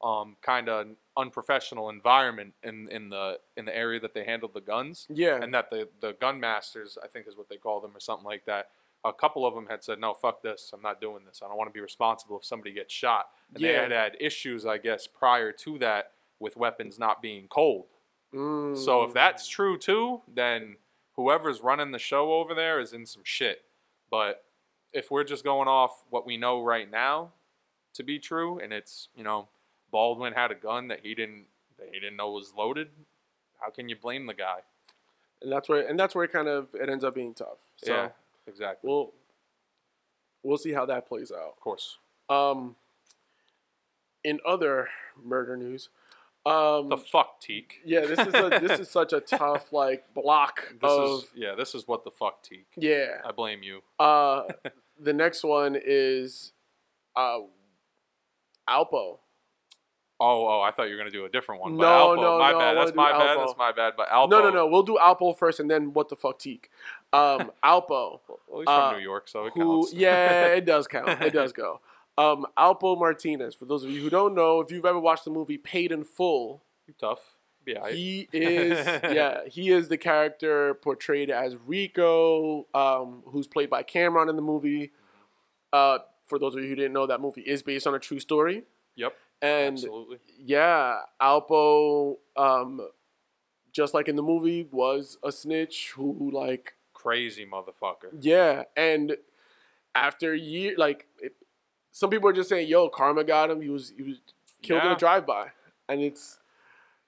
um, 0.04 0.36
kind 0.42 0.68
of 0.68 0.88
unprofessional 1.16 1.90
environment 1.90 2.54
in, 2.64 2.90
in 2.92 3.10
the 3.10 3.40
in 3.56 3.66
the 3.66 3.76
area 3.76 4.00
that 4.00 4.14
they 4.14 4.26
handled 4.26 4.54
the 4.54 4.62
guns 4.62 5.08
yeah. 5.10 5.40
and 5.42 5.54
that 5.54 5.70
the 5.70 5.88
the 6.02 6.16
gun 6.20 6.40
masters, 6.40 6.98
I 7.02 7.08
think 7.08 7.28
is 7.28 7.38
what 7.38 7.50
they 7.50 7.58
call 7.58 7.80
them 7.80 7.96
or 7.96 8.00
something 8.00 8.26
like 8.26 8.46
that. 8.46 8.70
A 9.06 9.12
couple 9.14 9.46
of 9.46 9.54
them 9.54 9.68
had 9.70 9.84
said, 9.84 10.00
"No, 10.00 10.14
fuck 10.14 10.42
this. 10.42 10.72
I'm 10.74 10.82
not 10.82 11.02
doing 11.02 11.26
this. 11.26 11.42
I 11.44 11.48
don't 11.48 11.58
want 11.58 11.70
to 11.70 11.74
be 11.74 11.82
responsible 11.82 12.38
if 12.38 12.46
somebody 12.46 12.74
gets 12.74 12.94
shot." 12.94 13.28
And 13.54 13.64
they 13.64 13.74
had 13.74 13.92
had 13.92 14.18
issues, 14.20 14.66
I 14.66 14.78
guess, 14.78 15.08
prior 15.08 15.52
to 15.52 15.80
that 15.80 16.12
with 16.40 16.56
weapons 16.58 17.00
not 17.00 17.22
being 17.22 17.48
cold. 17.48 17.86
Mm. 18.34 18.78
So 18.78 19.04
if 19.04 19.14
that's 19.14 19.48
true 19.48 19.78
too, 19.78 20.22
then 20.34 20.78
whoever's 21.16 21.62
running 21.62 21.92
the 21.92 22.00
show 22.00 22.34
over 22.34 22.54
there 22.54 22.80
is 22.80 22.94
in 22.94 23.06
some 23.06 23.24
shit. 23.26 23.60
But 24.10 24.44
if 24.92 25.12
we're 25.12 25.24
just 25.24 25.44
going 25.44 25.68
off 25.68 26.06
what 26.10 26.26
we 26.26 26.38
know 26.38 26.62
right 26.62 26.90
now 26.90 27.34
to 27.94 28.04
be 28.04 28.20
true, 28.20 28.60
and 28.60 28.72
it's 28.74 29.10
you 29.16 29.24
know 29.24 29.50
Baldwin 29.94 30.34
had 30.34 30.52
a 30.52 30.56
gun 30.56 30.90
that 30.90 31.00
he 31.04 31.16
didn't 31.16 31.46
that 31.80 31.88
he 31.94 32.00
didn't 32.02 32.18
know 32.18 32.32
was 32.32 32.52
loaded, 32.58 32.90
how 33.62 33.70
can 33.70 33.88
you 33.88 33.96
blame 33.96 34.26
the 34.26 34.34
guy? 34.34 34.60
and 35.44 35.52
that's 35.52 35.68
where 35.70 35.86
and 35.88 36.00
that's 36.00 36.16
where 36.16 36.24
it 36.24 36.32
kind 36.32 36.48
of 36.48 36.68
it 36.74 36.90
ends 36.90 37.04
up 37.04 37.14
being 37.16 37.34
tough. 37.34 37.60
So 37.78 37.94
yeah, 37.94 38.10
exactly. 38.48 38.90
we'll 38.90 39.14
we'll 40.42 40.58
see 40.58 40.72
how 40.74 40.86
that 40.88 41.08
plays 41.08 41.32
out. 41.32 41.50
Of 41.56 41.60
course. 41.60 41.98
Um, 42.30 42.76
in 44.24 44.40
other 44.46 44.88
murder 45.22 45.58
news, 45.58 45.90
um, 46.46 46.88
The 46.90 46.98
fuck, 46.98 47.42
Teak. 47.42 47.82
yeah, 47.86 48.06
this 48.06 48.20
is 48.20 48.34
a, 48.34 48.60
this 48.68 48.80
is 48.80 48.90
such 48.90 49.12
a 49.14 49.20
tough 49.20 49.74
like 49.74 50.06
block 50.14 50.74
This 50.82 50.92
of 50.92 51.20
is 51.24 51.26
yeah. 51.36 51.56
This 51.56 51.76
is 51.76 51.88
what 51.88 52.04
the 52.06 52.12
fuck, 52.12 52.42
Teak. 52.42 52.68
yeah. 52.78 53.22
I 53.26 53.32
blame 53.32 53.64
you. 53.64 53.82
Uh, 54.00 54.44
the 55.00 55.14
next 55.14 55.44
one 55.44 55.78
is 55.82 56.54
uh, 57.18 57.40
Alpo. 58.70 59.20
Oh, 60.24 60.48
oh, 60.48 60.62
I 60.62 60.72
thought 60.72 60.84
you 60.84 60.92
were 60.96 60.98
gonna 60.98 61.12
do 61.12 61.26
a 61.26 61.30
different 61.30 61.62
one. 61.62 61.76
But 61.78 61.84
No, 61.84 62.16
Alpo, 62.16 62.22
no, 62.22 62.40
my 62.40 62.52
no, 62.52 62.60
bad. 62.60 62.78
That's 62.78 62.96
my 62.96 63.12
bad. 63.12 63.38
That's 63.40 63.58
my 63.58 63.72
bad. 63.72 63.94
But 63.98 64.10
Alpo. 64.10 64.30
No, 64.30 64.42
no, 64.42 64.50
no. 64.50 64.68
We'll 64.68 64.84
do 64.84 64.98
Alpo 65.02 65.38
first, 65.38 65.60
and 65.60 65.70
then 65.70 65.94
what 65.94 66.10
the 66.10 66.16
fuck 66.16 66.40
teak. 66.40 66.70
Um, 67.12 67.52
Alpo, 67.64 68.20
Well, 68.48 68.60
he's 68.60 68.68
Uh, 68.68 68.90
from 68.92 68.98
New 69.00 69.04
York, 69.04 69.28
so 69.28 69.46
it 69.48 69.54
who 69.56 69.82
counts. 69.82 69.94
yeah, 69.94 70.46
it 70.48 70.66
does 70.74 70.88
count. 70.88 71.22
It 71.22 71.34
does 71.34 71.52
go. 71.54 71.82
Um, 72.18 72.46
Alpo 72.58 72.98
Martinez. 72.98 73.56
For 73.56 73.66
those 73.66 73.84
of 73.84 73.90
you 73.92 74.02
who 74.02 74.10
don't 74.10 74.34
know, 74.36 74.62
if 74.62 74.72
you've 74.72 74.86
ever 74.86 75.00
watched 75.00 75.26
the 75.26 75.32
movie 75.32 75.58
Paid 75.58 75.92
in 75.92 76.04
Full, 76.04 76.64
You 76.88 76.94
tough. 77.00 77.20
Yeah. 77.66 77.90
He 77.90 78.28
is 78.34 78.86
yeah 79.04 79.42
he 79.48 79.70
is 79.72 79.88
the 79.88 79.98
character 79.98 80.74
portrayed 80.74 81.30
as 81.32 81.56
Rico, 81.66 82.68
um, 82.74 83.24
who's 83.28 83.48
played 83.48 83.70
by 83.70 83.84
Cam'ron 83.84 84.30
in 84.30 84.36
the 84.36 84.42
movie. 84.42 84.92
Uh, 85.72 86.00
for 86.28 86.38
those 86.40 86.56
of 86.56 86.62
you 86.64 86.70
who 86.70 86.76
didn't 86.76 86.94
know, 86.94 87.08
that 87.08 87.20
movie 87.22 87.42
is 87.42 87.64
based 87.64 87.88
on 87.88 87.96
a 87.96 88.00
true 88.00 88.20
story, 88.20 88.64
Yep. 88.96 89.14
And 89.44 89.74
absolutely. 89.74 90.18
yeah, 90.40 91.00
Alpo, 91.22 92.16
um, 92.38 92.88
just 93.74 93.94
like 93.94 94.08
in 94.08 94.16
the 94.16 94.24
movie, 94.24 94.68
was 94.72 95.18
a 95.24 95.32
snitch 95.32 95.92
who 95.96 96.32
like 96.32 96.76
Crazy 96.94 97.46
motherfucker. 97.46 98.10
yeah, 98.22 98.64
and 98.78 99.18
after 99.94 100.34
year 100.34 100.74
like 100.78 101.08
it, 101.22 101.36
some 101.92 102.10
people 102.10 102.30
are 102.30 102.34
just 102.34 102.48
saying, 102.48 102.70
"Yo, 102.70 102.88
karma 102.88 103.24
got 103.26 103.52
him. 103.52 103.62
He 103.62 103.70
was 103.70 103.92
he 103.96 104.04
was 104.04 104.22
killed 104.62 104.84
in 104.84 104.92
a 104.92 104.96
drive 104.96 105.26
by," 105.26 105.48
and 105.90 106.02
it's, 106.02 106.40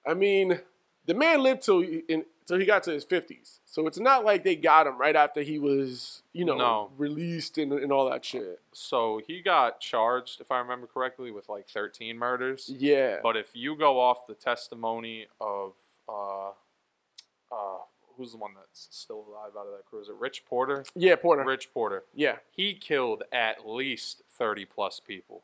I 0.06 0.12
mean, 0.12 0.60
the 1.06 1.14
man 1.14 1.42
lived 1.42 1.62
till 1.62 1.80
in 1.80 2.26
till 2.46 2.58
he 2.58 2.64
got 2.64 2.82
to 2.84 2.92
his 2.92 3.04
fifties, 3.04 3.60
so 3.64 3.86
it's 3.86 3.98
not 3.98 4.24
like 4.24 4.44
they 4.44 4.56
got 4.56 4.86
him 4.86 4.98
right 4.98 5.16
after 5.16 5.42
he 5.42 5.58
was 5.58 6.22
you 6.32 6.44
know 6.44 6.56
No. 6.56 6.90
released 6.96 7.58
and, 7.58 7.72
and 7.72 7.92
all 7.92 8.08
that 8.10 8.24
shit. 8.24 8.60
So 8.72 9.20
he 9.26 9.40
got 9.42 9.80
charged, 9.80 10.40
if 10.40 10.50
I 10.50 10.58
remember 10.58 10.86
correctly, 10.86 11.30
with 11.30 11.48
like 11.48 11.68
13 11.68 12.16
murders. 12.18 12.70
Yeah, 12.72 13.16
But 13.22 13.36
if 13.36 13.50
you 13.54 13.76
go 13.76 13.98
off 14.00 14.26
the 14.26 14.34
testimony 14.34 15.26
of 15.40 15.72
uh, 16.08 16.48
uh, 17.52 17.78
who's 18.16 18.32
the 18.32 18.38
one 18.38 18.52
that's 18.54 18.88
still 18.90 19.24
alive 19.28 19.52
out 19.58 19.66
of 19.66 19.72
that 19.72 19.84
cruiser? 19.86 20.14
Rich 20.14 20.44
Porter. 20.48 20.84
yeah, 20.94 21.16
Porter. 21.16 21.44
Rich 21.44 21.70
Porter. 21.72 22.04
Yeah, 22.14 22.36
He 22.50 22.74
killed 22.74 23.22
at 23.32 23.66
least 23.68 24.22
30 24.30 24.64
plus 24.66 25.00
people. 25.00 25.42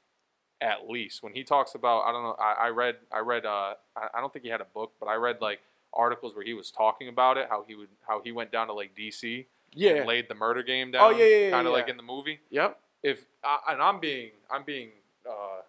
At 0.60 0.88
least 0.88 1.22
when 1.24 1.32
he 1.34 1.42
talks 1.42 1.74
about, 1.74 2.02
I 2.02 2.12
don't 2.12 2.22
know. 2.22 2.36
I, 2.38 2.66
I 2.66 2.68
read, 2.68 2.96
I 3.10 3.18
read. 3.18 3.44
Uh, 3.44 3.74
I, 3.96 4.08
I 4.14 4.20
don't 4.20 4.32
think 4.32 4.44
he 4.44 4.50
had 4.50 4.60
a 4.60 4.64
book, 4.66 4.92
but 5.00 5.06
I 5.06 5.16
read 5.16 5.38
like 5.40 5.60
articles 5.94 6.34
where 6.34 6.44
he 6.44 6.54
was 6.54 6.70
talking 6.70 7.08
about 7.08 7.36
it. 7.38 7.46
How 7.48 7.64
he 7.66 7.74
would, 7.74 7.88
how 8.06 8.20
he 8.22 8.32
went 8.32 8.50
down 8.52 8.66
to 8.68 8.72
like 8.72 8.94
D.C. 8.94 9.46
yeah, 9.74 9.92
and 9.92 10.06
laid 10.06 10.28
the 10.28 10.34
murder 10.34 10.62
game 10.62 10.90
down. 10.90 11.02
Oh, 11.04 11.10
yeah, 11.10 11.24
yeah, 11.24 11.36
yeah, 11.46 11.50
Kind 11.50 11.66
of 11.66 11.72
yeah. 11.72 11.78
like 11.78 11.88
in 11.88 11.96
the 11.96 12.02
movie. 12.02 12.40
yep. 12.50 12.78
If 13.02 13.24
I, 13.42 13.58
and 13.72 13.82
I'm 13.82 13.98
being, 14.00 14.30
I'm 14.50 14.62
being. 14.64 14.90
Uh, 15.28 15.62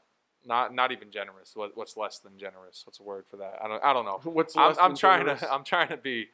not 0.45 0.73
not 0.75 0.91
even 0.91 1.09
generous. 1.09 1.53
What, 1.55 1.71
what's 1.77 1.95
less 1.95 2.19
than 2.19 2.37
generous? 2.37 2.83
What's 2.85 2.99
a 2.99 3.03
word 3.03 3.23
for 3.31 3.37
that? 3.37 3.59
I 3.63 3.67
don't 3.69 3.81
I 3.83 3.93
don't 3.93 4.03
know. 4.03 4.19
What's 4.31 4.57
I'm, 4.57 4.75
I'm 4.77 4.93
trying 4.95 5.21
generous? 5.21 5.39
to 5.39 5.53
I'm 5.53 5.63
trying 5.63 5.87
to 5.87 5.95
be 5.95 6.27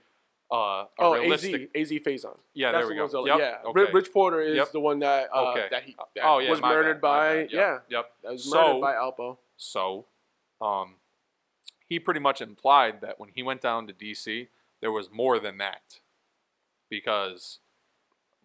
uh, 0.52 0.56
a 0.56 0.88
Oh, 0.98 1.14
realistic. 1.14 1.70
AZ, 1.76 1.92
AZ 1.92 2.00
Faison. 2.00 2.38
Yeah, 2.56 2.72
That's 2.72 2.88
there 2.88 2.96
we 2.96 3.00
the 3.00 3.08
go. 3.08 3.26
Yep. 3.28 3.38
Yeah, 3.38 3.56
okay. 3.70 3.92
Rich 3.94 4.12
Porter 4.12 4.42
is 4.42 4.56
Yep. 4.56 4.72
the 4.72 4.80
one 4.80 4.98
that 5.00 5.30
uh, 5.32 5.52
Okay. 5.52 5.68
that 5.70 5.84
he 5.84 5.96
that 6.16 6.24
oh 6.26 6.40
yeah, 6.40 6.50
was 6.50 6.60
murdered 6.60 6.96
bad, 6.96 7.02
by. 7.02 7.36
Yep. 7.42 7.50
yeah 7.52 7.78
Yep. 7.90 8.06
that 8.24 8.32
was 8.32 8.50
So- 8.50 8.58
murdered 8.80 8.82
by 8.82 8.94
Alpo. 8.94 9.38
So, 9.58 10.06
um, 10.60 10.96
he 11.90 12.00
pretty 12.00 12.20
much 12.20 12.40
implied 12.40 13.02
that 13.02 13.20
when 13.20 13.30
he 13.34 13.44
went 13.44 13.62
down 13.62 13.88
to 13.88 13.94
DC, 13.94 14.48
there 14.80 14.92
was 14.92 15.12
more 15.12 15.40
than 15.40 15.58
that, 15.58 16.00
because 16.90 17.60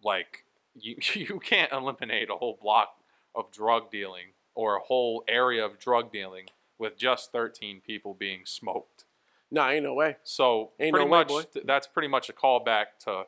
like 0.03 0.43
you 0.73 0.95
you 1.13 1.39
can't 1.39 1.71
eliminate 1.71 2.29
a 2.29 2.35
whole 2.35 2.57
block 2.61 2.95
of 3.35 3.51
drug 3.51 3.91
dealing 3.91 4.33
or 4.55 4.75
a 4.75 4.81
whole 4.81 5.23
area 5.27 5.63
of 5.65 5.77
drug 5.79 6.11
dealing 6.11 6.45
with 6.77 6.97
just 6.97 7.31
13 7.31 7.81
people 7.85 8.13
being 8.13 8.41
smoked. 8.45 9.05
Nah, 9.51 9.69
ain't 9.69 9.83
no 9.83 9.93
way. 9.93 10.17
So 10.23 10.71
Ain't 10.79 10.93
pretty 10.93 11.05
no 11.05 11.11
way, 11.11 11.19
much 11.19 11.27
boy. 11.27 11.43
that's 11.65 11.87
pretty 11.87 12.07
much 12.07 12.29
a 12.29 12.33
callback 12.33 12.85
to 13.01 13.23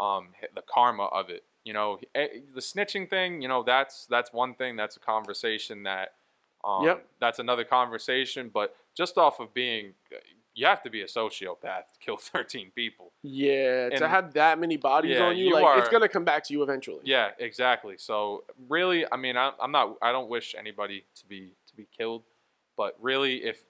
um, 0.00 0.28
the 0.54 0.62
karma 0.62 1.04
of 1.06 1.30
it. 1.30 1.44
You 1.64 1.72
know, 1.72 1.98
eh, 2.14 2.28
the 2.54 2.60
snitching 2.60 3.08
thing. 3.08 3.42
You 3.42 3.48
know, 3.48 3.62
that's 3.62 4.06
that's 4.06 4.32
one 4.32 4.54
thing. 4.54 4.76
That's 4.76 4.96
a 4.96 5.00
conversation 5.00 5.82
that. 5.84 6.10
Um, 6.66 6.84
Yep. 6.84 7.06
That's 7.20 7.38
another 7.38 7.64
conversation. 7.64 8.50
But 8.52 8.74
just 8.96 9.16
off 9.16 9.38
of 9.40 9.54
being, 9.54 9.94
you 10.54 10.66
have 10.66 10.82
to 10.82 10.90
be 10.90 11.02
a 11.02 11.06
sociopath 11.06 11.92
to 11.92 11.98
kill 12.00 12.16
13 12.18 12.72
people. 12.74 13.12
Yeah, 13.22 13.90
to 13.90 14.08
have 14.08 14.34
that 14.34 14.58
many 14.58 14.76
bodies 14.76 15.18
Yeah, 15.18 15.24
on 15.26 15.36
you, 15.36 15.46
you 15.46 15.54
like 15.54 15.78
it's 15.78 15.88
gonna 15.88 16.08
come 16.08 16.24
back 16.24 16.44
to 16.44 16.52
you 16.52 16.62
eventually. 16.62 17.00
Yeah, 17.04 17.30
exactly. 17.38 17.96
So 17.98 18.44
really, 18.68 19.04
I 19.10 19.16
mean, 19.16 19.36
I'm, 19.36 19.52
I'm 19.60 19.70
not. 19.72 19.96
I 20.02 20.12
don't 20.12 20.28
wish 20.28 20.54
anybody 20.58 21.04
to 21.16 21.26
be 21.26 21.52
to 21.68 21.76
be 21.76 21.86
killed, 21.96 22.22
but 22.76 22.96
really, 23.00 23.44
if 23.44 23.64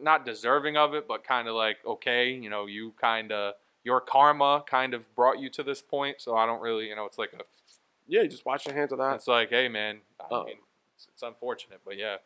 not 0.00 0.24
deserving 0.26 0.76
of 0.76 0.94
it, 0.94 1.06
but 1.08 1.24
kind 1.24 1.46
of 1.48 1.54
like 1.54 1.78
okay, 1.86 2.30
you 2.32 2.48
know, 2.50 2.66
you 2.66 2.92
kind 3.00 3.32
of 3.32 3.54
your 3.84 4.00
karma 4.00 4.62
kind 4.66 4.94
of 4.94 5.12
brought 5.14 5.38
you 5.40 5.50
to 5.50 5.62
this 5.62 5.82
point. 5.82 6.20
So 6.20 6.36
I 6.36 6.46
don't 6.46 6.60
really, 6.62 6.88
you 6.88 6.96
know, 6.96 7.04
it's 7.04 7.18
like 7.18 7.32
a, 7.34 7.38
Yeah, 8.06 8.22
you 8.22 8.28
just 8.28 8.44
wash 8.46 8.64
your 8.66 8.74
hands 8.74 8.92
of 8.92 8.98
that. 8.98 9.14
it's 9.16 9.26
like, 9.28 9.50
hey, 9.50 9.68
man, 9.68 10.00
I 10.20 10.24
Oh. 10.30 10.44
mean, 10.44 10.56
it's, 10.94 11.08
it's 11.12 11.22
unfortunate, 11.22 11.80
but 11.84 11.96
yeah, 11.98 12.16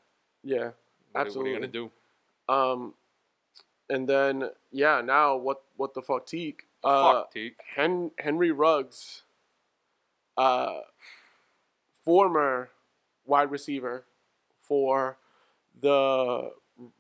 Yeah. 0.47 0.71
what, 1.13 1.27
are- 1.27 1.31
what 1.33 1.37
are 1.37 1.49
you 1.49 1.55
gonna 1.55 1.67
Absolutely. 1.67 1.69
do? 1.69 1.91
Um, 2.53 2.95
and 3.91 4.09
then 4.09 4.51
yeah, 4.71 5.01
now 5.01 5.37
what? 5.37 5.63
What 5.77 5.95
the 5.95 6.03
fuck, 6.03 6.27
Teak? 6.27 6.65
Uh, 6.85 7.13
Fuck, 7.13 7.33
Teak. 7.33 7.57
Hen- 7.75 8.13
Henry 8.19 8.53
Ruggs, 8.53 9.23
uh, 10.37 10.81
former 12.05 12.71
wide 13.25 13.51
receiver 13.51 14.05
for 14.61 15.19
the 15.81 16.53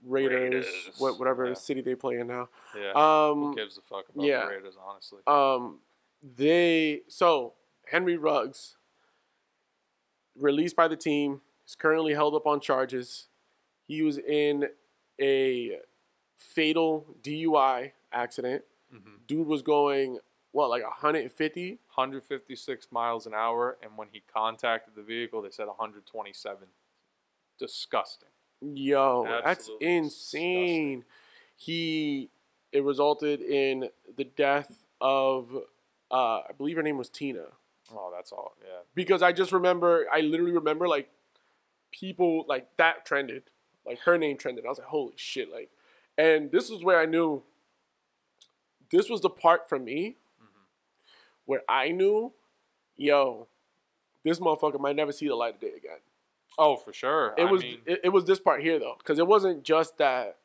Raiders, 0.04 0.32
Raiders, 0.66 0.90
what, 0.98 1.18
whatever 1.18 1.46
yeah. 1.48 1.54
city 1.54 1.80
they 1.82 1.94
play 1.94 2.18
in 2.18 2.26
now. 2.26 2.48
Yeah, 2.76 2.90
Um, 2.94 3.34
who 3.50 3.54
gives 3.54 3.78
a 3.78 3.82
fuck 3.82 4.04
about 4.12 4.24
yeah. 4.26 4.40
the 4.46 4.50
Raiders, 4.56 4.74
honestly? 4.84 5.20
um, 5.26 5.80
they 6.22 7.02
so 7.08 7.54
Henry 7.86 8.16
Ruggs 8.16 8.76
released 10.36 10.76
by 10.76 10.88
the 10.88 10.96
team. 10.96 11.42
He's 11.64 11.74
currently 11.76 12.14
held 12.14 12.34
up 12.34 12.46
on 12.46 12.60
charges. 12.60 13.28
He 13.86 14.02
was 14.02 14.18
in 14.18 14.68
a 15.20 15.78
fatal 16.36 17.06
DUI 17.22 17.92
accident. 18.12 18.64
hmm 18.90 19.16
Dude 19.26 19.46
was 19.46 19.62
going 19.62 20.18
what 20.52 20.70
like 20.70 20.82
150. 20.82 21.70
156 21.70 22.86
miles 22.92 23.26
an 23.26 23.34
hour, 23.34 23.76
and 23.82 23.96
when 23.96 24.08
he 24.12 24.22
contacted 24.32 24.94
the 24.94 25.02
vehicle, 25.02 25.42
they 25.42 25.50
said 25.50 25.66
127. 25.66 26.68
Disgusting. 27.58 28.28
Yo, 28.60 29.24
that's 29.24 29.46
Absolutely 29.60 29.96
insane. 29.96 31.04
He 31.56 32.30
it 32.72 32.82
resulted 32.84 33.40
in 33.40 33.88
the 34.16 34.24
death 34.24 34.84
of 35.00 35.48
uh, 36.10 36.14
I 36.40 36.50
believe 36.56 36.76
her 36.76 36.82
name 36.82 36.98
was 36.98 37.08
Tina. 37.08 37.46
Oh, 37.92 38.12
that's 38.14 38.32
all. 38.32 38.54
Yeah. 38.62 38.80
because 38.94 39.22
I 39.22 39.32
just 39.32 39.52
remember, 39.52 40.06
I 40.12 40.20
literally 40.20 40.52
remember 40.52 40.88
like 40.88 41.08
people 41.92 42.44
like 42.48 42.68
that 42.76 43.04
trended, 43.06 43.44
like 43.86 44.00
her 44.00 44.18
name 44.18 44.36
trended. 44.36 44.66
I 44.66 44.68
was 44.68 44.78
like, 44.78 44.88
holy 44.88 45.14
shit, 45.16 45.50
like, 45.52 45.70
and 46.18 46.50
this 46.50 46.70
is 46.70 46.82
where 46.82 46.98
I 47.00 47.06
knew. 47.06 47.42
This 48.90 49.08
was 49.08 49.20
the 49.20 49.30
part 49.30 49.68
for 49.68 49.78
me 49.78 50.16
Mhm. 50.40 50.46
where 51.44 51.62
I 51.68 51.90
knew, 51.90 52.32
yo, 52.96 53.48
this 54.22 54.38
motherfucker 54.38 54.78
might 54.80 54.96
never 54.96 55.12
see 55.12 55.26
the 55.28 55.34
light 55.34 55.54
of 55.54 55.60
day 55.60 55.72
again. 55.76 55.98
Oh, 56.58 56.76
for 56.76 56.92
sure. 56.92 57.34
It 57.36 57.44
I 57.44 57.50
was 57.50 57.62
mean, 57.62 57.82
it, 57.84 58.00
it 58.04 58.08
was 58.10 58.24
this 58.24 58.38
part 58.40 58.62
here 58.62 58.78
though, 58.78 58.94
because 58.98 59.18
it 59.18 59.26
wasn't 59.26 59.62
just 59.64 59.98
that 59.98 60.38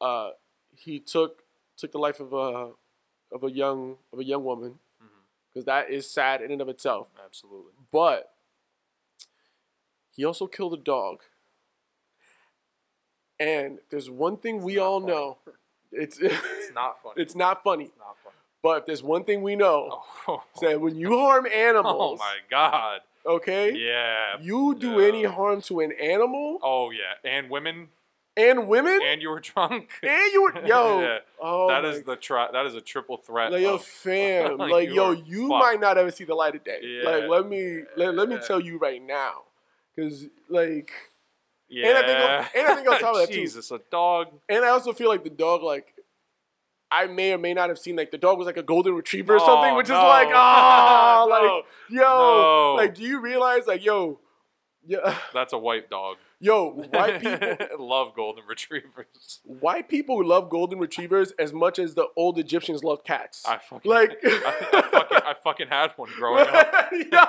uh, 0.00 0.30
he 0.76 0.98
took 1.00 1.44
took 1.76 1.92
the 1.92 1.98
life 1.98 2.20
of 2.20 2.32
a 2.32 2.72
of 3.32 3.44
a 3.44 3.50
young 3.50 3.98
of 4.12 4.18
a 4.18 4.24
young 4.24 4.44
woman, 4.44 4.80
because 5.48 5.64
that 5.64 5.90
is 5.90 6.10
sad 6.10 6.42
in 6.42 6.50
and 6.50 6.60
of 6.60 6.68
itself. 6.68 7.08
absolutely. 7.24 7.72
But 7.92 8.34
he 10.10 10.24
also 10.24 10.46
killed 10.46 10.74
a 10.74 10.76
dog. 10.76 11.22
And 13.40 13.78
there's 13.90 14.08
one 14.10 14.36
thing 14.36 14.62
we 14.62 14.78
all 14.78 15.00
funny. 15.00 15.12
know. 15.12 15.38
It's 15.92 16.18
It's 16.20 16.72
not 16.74 17.02
funny. 17.02 17.14
it's 17.22 17.34
not 17.34 17.64
funny. 17.64 17.84
It's 17.86 17.98
not 17.98 18.16
funny. 18.22 18.36
But 18.62 18.80
if 18.80 18.86
there's 18.86 19.02
one 19.02 19.24
thing 19.24 19.40
we 19.42 19.56
know, 19.56 20.02
Oh, 20.28 20.42
that 20.60 20.80
when 20.80 20.94
you 20.96 21.18
harm 21.18 21.46
oh 21.50 21.56
animals, 21.56 22.20
oh 22.22 22.24
my 22.24 22.36
God. 22.50 23.00
okay? 23.26 23.72
Yeah. 23.74 24.36
You 24.40 24.74
do 24.78 25.00
Yeah. 25.00 25.08
any 25.08 25.24
harm 25.24 25.62
to 25.62 25.80
an 25.80 25.92
animal 25.92 26.58
Oh 26.62 26.90
yeah. 26.90 27.14
And 27.28 27.48
women. 27.50 27.88
and 28.36 28.68
women, 28.68 29.00
And 29.02 29.20
you 29.22 29.30
were 29.30 29.40
drunk. 29.40 29.88
and 30.02 30.32
you 30.32 30.42
were 30.42 30.66
yo, 30.66 31.00
Yeah. 31.00 31.18
oh 31.40 31.68
that 31.68 31.84
is 31.86 32.02
the 32.04 32.16
tri- 32.16 32.50
That 32.52 32.66
is 32.66 32.74
a 32.74 32.80
triple 32.82 33.16
threat. 33.16 33.50
like 33.50 33.62
yo 33.62 33.74
of- 33.76 33.84
fam, 33.84 34.58
like, 34.58 34.70
like 34.70 34.90
yo, 34.90 35.12
you 35.12 35.48
fucked. 35.48 35.64
might 35.64 35.80
not 35.80 35.96
ever 35.98 36.10
see 36.10 36.24
the 36.24 36.34
light 36.34 36.54
of 36.54 36.62
day. 36.62 36.80
yeah. 36.82 37.08
Like 37.10 37.24
let 37.28 37.48
me 37.48 37.82
let, 37.96 38.14
let 38.14 38.28
me 38.28 38.36
tell 38.46 38.60
you 38.60 38.76
right 38.78 39.02
now, 39.02 39.44
because 39.96 40.26
like 40.48 40.92
Yeah. 41.70 41.88
And 41.88 41.98
I 41.98 42.02
think 42.02 42.56
and 42.56 42.66
I 42.68 42.74
think 42.74 42.88
on 42.88 42.98
top 42.98 43.14
of 43.14 43.20
that, 43.20 43.28
too- 43.28 43.34
Jesus, 43.40 43.70
a 43.70 43.80
dog. 43.90 44.26
And 44.48 44.64
I 44.64 44.68
also 44.68 44.92
feel 44.92 45.08
like 45.08 45.22
the 45.24 45.30
dog, 45.30 45.62
like, 45.62 45.94
I 46.90 47.06
may 47.06 47.32
or 47.32 47.38
may 47.38 47.54
not 47.54 47.68
have 47.68 47.78
seen, 47.78 47.94
like, 47.94 48.10
the 48.10 48.18
dog 48.18 48.36
was 48.38 48.46
like 48.46 48.56
a 48.56 48.62
golden 48.64 48.94
retriever 48.94 49.34
or 49.36 49.38
something, 49.38 49.70
Oh, 49.72 49.76
which 49.76 49.88
no. 49.88 49.96
is 49.96 50.02
like, 50.02 50.28
ah, 50.32 51.24
No. 51.28 51.30
like, 51.30 51.64
yo, 51.88 52.00
No. 52.02 52.74
like, 52.76 52.94
do 52.96 53.02
you 53.04 53.20
realize, 53.20 53.66
like, 53.68 53.84
yo, 53.84 54.18
yeah, 54.84 55.16
That's 55.32 55.52
a 55.52 55.58
white 55.58 55.88
dog. 55.88 56.16
Yo, 56.40 56.70
white 56.70 57.20
people, 57.22 57.66
love 57.78 58.14
golden 58.16 58.44
retrievers. 58.46 59.40
white 59.44 59.88
people 59.88 60.24
love 60.26 60.48
golden 60.50 60.78
retrievers 60.78 61.32
as 61.38 61.52
much 61.52 61.78
as 61.78 61.94
the 61.94 62.06
old 62.16 62.38
Egyptians 62.38 62.82
loved 62.82 63.04
cats. 63.04 63.44
I 63.46 63.58
fucking 63.58 63.90
Like- 63.90 64.18
I, 64.24 64.54
I 64.72 64.82
fucking 64.90 65.18
I 65.24 65.34
fucking 65.44 65.68
had 65.68 65.92
one 65.96 66.08
growing 66.16 66.46
up. 66.48 66.90
yo, 67.12 67.24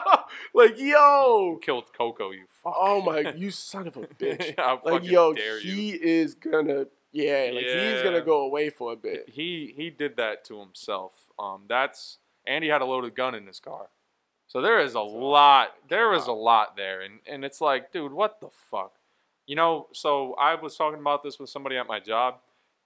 like, 0.54 0.80
yo, 0.80 1.60
Killed 1.62 1.94
Coco, 1.96 2.32
you 2.32 2.46
fuck. 2.64 2.74
oh 2.76 3.02
my, 3.02 3.34
you 3.36 3.52
son 3.52 3.88
of 3.88 3.98
a 3.98 4.02
bitch. 4.02 4.56
I 4.58 4.78
Like, 4.84 5.04
yo, 5.04 5.34
he 5.62 5.92
is 5.92 6.34
gonna, 6.34 6.86
yeah, 7.12 7.52
like, 7.54 7.66
he's 7.66 8.02
gonna 8.02 8.22
go 8.22 8.42
away 8.42 8.70
for 8.70 8.94
a 8.94 8.96
bit. 8.96 9.30
he 9.30 9.74
he 9.76 9.90
did 9.90 10.18
that 10.18 10.44
to 10.46 10.60
himself. 10.60 11.28
Um, 11.38 11.64
that's 11.68 12.18
and 12.48 12.64
he 12.64 12.70
had 12.70 12.82
a 12.82 12.86
loaded 12.86 13.16
gun 13.16 13.36
in 13.36 13.46
his 13.46 13.60
car. 13.60 13.88
So 14.48 14.60
there 14.62 14.80
is 14.80 14.96
a 14.96 15.02
lot. 15.02 15.76
There 15.90 16.14
is 16.14 16.28
a 16.28 16.32
lot 16.34 16.76
there, 16.76 17.02
and 17.02 17.20
and 17.26 17.46
it's 17.46 17.62
like, 17.62 17.92
dude, 17.94 18.12
what 18.14 18.42
the 18.42 18.50
fuck? 18.50 18.94
You 19.52 19.58
know. 19.58 19.88
So 19.92 20.34
I 20.36 20.56
was 20.56 20.78
talking 20.78 21.02
about 21.02 21.24
this 21.24 21.38
with 21.38 21.50
somebody 21.50 21.76
at 21.76 21.86
my 21.86 22.00
job, 22.00 22.36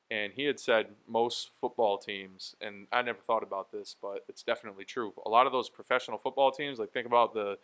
and 0.09 0.33
he 0.33 0.45
had 0.45 0.59
said 0.59 0.87
most 1.07 1.51
football 1.61 1.99
teams, 1.99 2.55
and 2.59 2.87
I 2.91 3.03
never 3.03 3.19
thought 3.19 3.43
about 3.43 3.71
this, 3.71 3.95
but 4.01 4.25
it's 4.27 4.41
definitely 4.41 4.83
true. 4.83 5.13
A 5.27 5.29
lot 5.29 5.45
of 5.45 5.51
those 5.51 5.69
professional 5.69 6.17
football 6.17 6.49
teams, 6.49 6.79
like 6.79 6.91
think 6.91 7.05
about 7.05 7.35
the 7.35 7.59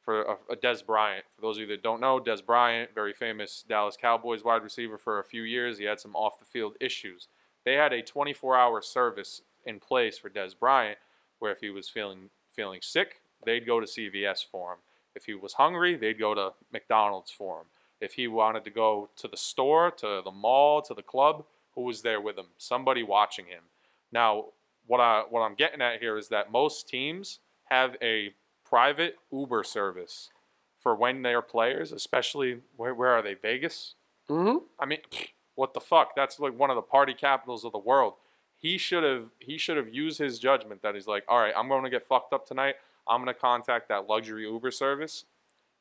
for 0.00 0.22
a, 0.22 0.36
a 0.52 0.56
Dez 0.56 0.86
Bryant. 0.86 1.26
For 1.34 1.42
those 1.42 1.58
of 1.58 1.60
you 1.60 1.66
that 1.66 1.82
don't 1.82 2.00
know, 2.00 2.18
Dez 2.18 2.42
Bryant, 2.42 2.94
very 2.94 3.12
famous 3.12 3.62
Dallas 3.68 3.98
Cowboys 4.00 4.42
wide 4.42 4.62
receiver 4.62 4.96
for 4.96 5.18
a 5.18 5.24
few 5.24 5.42
years. 5.42 5.76
He 5.76 5.84
had 5.84 6.00
some 6.00 6.16
off 6.16 6.38
the 6.38 6.46
field 6.46 6.76
issues. 6.80 7.28
They 7.66 7.74
had 7.74 7.92
a 7.92 8.00
24-hour 8.00 8.80
service 8.80 9.42
in 9.66 9.80
place 9.80 10.16
for 10.16 10.30
Dez 10.30 10.58
Bryant, 10.58 10.96
where 11.40 11.52
if 11.52 11.60
he 11.60 11.68
was 11.68 11.90
feeling 11.90 12.30
feeling 12.50 12.80
sick, 12.80 13.20
they'd 13.44 13.66
go 13.66 13.80
to 13.80 13.86
CVS 13.86 14.42
for 14.50 14.72
him. 14.72 14.78
If 15.14 15.26
he 15.26 15.34
was 15.34 15.52
hungry, 15.52 15.94
they'd 15.94 16.18
go 16.18 16.32
to 16.34 16.54
McDonald's 16.72 17.30
for 17.30 17.58
him. 17.58 17.66
If 18.00 18.14
he 18.14 18.28
wanted 18.28 18.64
to 18.64 18.70
go 18.70 19.08
to 19.16 19.28
the 19.28 19.36
store, 19.36 19.90
to 19.92 20.20
the 20.24 20.30
mall, 20.30 20.82
to 20.82 20.94
the 20.94 21.02
club, 21.02 21.44
who 21.74 21.82
was 21.82 22.02
there 22.02 22.20
with 22.20 22.38
him? 22.38 22.46
Somebody 22.58 23.02
watching 23.02 23.46
him. 23.46 23.64
Now, 24.12 24.46
what 24.86 25.00
I 25.00 25.24
what 25.28 25.40
I'm 25.40 25.54
getting 25.54 25.82
at 25.82 26.00
here 26.00 26.16
is 26.16 26.28
that 26.28 26.50
most 26.50 26.88
teams 26.88 27.40
have 27.64 27.96
a 28.02 28.34
private 28.64 29.16
Uber 29.32 29.62
service 29.64 30.30
for 30.78 30.94
when 30.94 31.22
their 31.22 31.42
players, 31.42 31.92
especially 31.92 32.60
where 32.76 32.94
where 32.94 33.10
are 33.10 33.22
they? 33.22 33.34
Vegas? 33.34 33.94
Mm-hmm. 34.28 34.58
I 34.78 34.86
mean, 34.86 35.00
what 35.54 35.74
the 35.74 35.80
fuck? 35.80 36.14
That's 36.16 36.38
like 36.38 36.58
one 36.58 36.70
of 36.70 36.76
the 36.76 36.82
party 36.82 37.14
capitals 37.14 37.64
of 37.64 37.72
the 37.72 37.78
world. 37.78 38.14
He 38.56 38.78
should 38.78 39.04
have 39.04 39.26
he 39.38 39.58
should 39.58 39.76
have 39.76 39.92
used 39.92 40.18
his 40.18 40.38
judgment 40.38 40.82
that 40.82 40.94
he's 40.94 41.06
like, 41.06 41.24
all 41.28 41.38
right, 41.38 41.54
I'm 41.56 41.68
going 41.68 41.84
to 41.84 41.90
get 41.90 42.06
fucked 42.06 42.32
up 42.32 42.46
tonight. 42.46 42.76
I'm 43.08 43.22
going 43.22 43.32
to 43.32 43.40
contact 43.40 43.88
that 43.88 44.08
luxury 44.08 44.42
Uber 44.44 44.70
service 44.70 45.24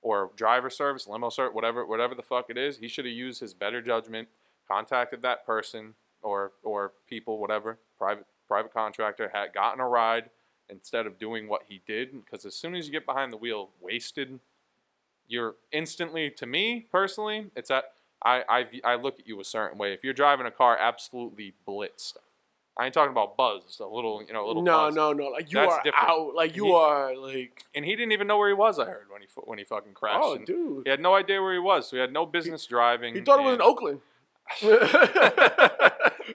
or 0.06 0.30
driver 0.36 0.70
service, 0.70 1.08
limo 1.08 1.30
service, 1.30 1.56
whatever 1.56 1.84
whatever 1.84 2.14
the 2.14 2.22
fuck 2.22 2.46
it 2.50 2.58
is. 2.60 2.78
He 2.78 2.88
should 2.88 3.06
have 3.06 3.14
used 3.14 3.42
his 3.42 3.56
better 3.56 3.82
judgment, 3.82 4.28
contacted 4.68 5.24
that 5.24 5.48
person 5.48 5.96
or 6.22 6.52
or 6.62 6.94
people, 7.10 7.40
whatever 7.40 7.80
private 7.98 8.28
private 8.48 8.72
contractor 8.72 9.32
had 9.34 9.52
gotten 9.52 9.80
a 9.80 9.88
ride 9.88 10.30
instead 10.70 11.08
of 11.08 11.18
doing 11.18 11.48
what 11.48 11.64
he 11.68 11.82
did. 11.88 12.24
Because 12.24 12.46
as 12.46 12.56
soon 12.56 12.76
as 12.76 12.86
you 12.86 12.92
get 12.92 13.08
behind 13.08 13.34
the 13.34 13.38
wheel, 13.38 13.70
wasted, 13.82 14.40
you're 15.28 15.56
instantly 15.72 16.30
to 16.30 16.46
me 16.46 16.86
personally, 16.92 17.48
it's 17.56 17.72
at 17.72 17.86
I, 18.24 18.44
I 18.48 18.66
I 18.92 18.96
look 18.96 19.20
at 19.20 19.28
you 19.28 19.40
a 19.40 19.44
certain 19.44 19.80
way. 19.80 19.92
If 19.92 20.04
you're 20.04 20.14
driving 20.14 20.46
a 20.46 20.52
car 20.52 20.78
absolutely 20.80 21.56
blitzed, 21.68 22.18
I 22.78 22.86
ain't 22.86 22.94
talking 22.94 23.12
about 23.12 23.38
buzzed, 23.38 23.80
a 23.80 23.88
little 23.88 24.22
you 24.28 24.34
know 24.34 24.46
a 24.46 24.48
little. 24.48 24.62
no, 24.64 24.78
buzzed. 24.88 24.96
no, 24.98 25.14
no. 25.14 25.28
Like 25.30 25.52
you 25.52 25.60
That's 25.60 25.74
are 25.76 25.82
different. 25.84 26.10
out. 26.10 26.36
Like 26.36 26.56
you 26.56 26.66
He- 26.66 26.74
are 26.74 27.16
like. 27.16 27.64
And 27.74 27.86
he 27.86 27.96
didn't 27.96 28.12
even 28.12 28.28
know 28.28 28.38
where 28.38 28.50
he 28.50 28.54
was. 28.54 28.80
I 28.80 28.86
heard 28.86 29.08
when 29.10 29.22
he 29.22 29.28
when 29.46 29.58
he 29.60 29.64
fucking 29.64 29.94
crashed. 29.94 30.20
Oh, 30.22 30.34
And 30.36 30.46
dude. 30.46 30.84
He 30.86 30.90
had 30.90 31.00
no 31.00 31.16
idea 31.16 31.42
where 31.42 31.54
he 31.54 31.60
was, 31.60 31.88
so 31.90 31.96
he 31.96 32.02
had 32.02 32.12
no 32.12 32.26
business 32.26 32.66
driving. 32.66 33.14
He 33.16 33.22
thought 33.22 33.40
it 33.40 33.44
was 33.44 33.56
in 33.56 33.62
Oakland. 33.62 34.02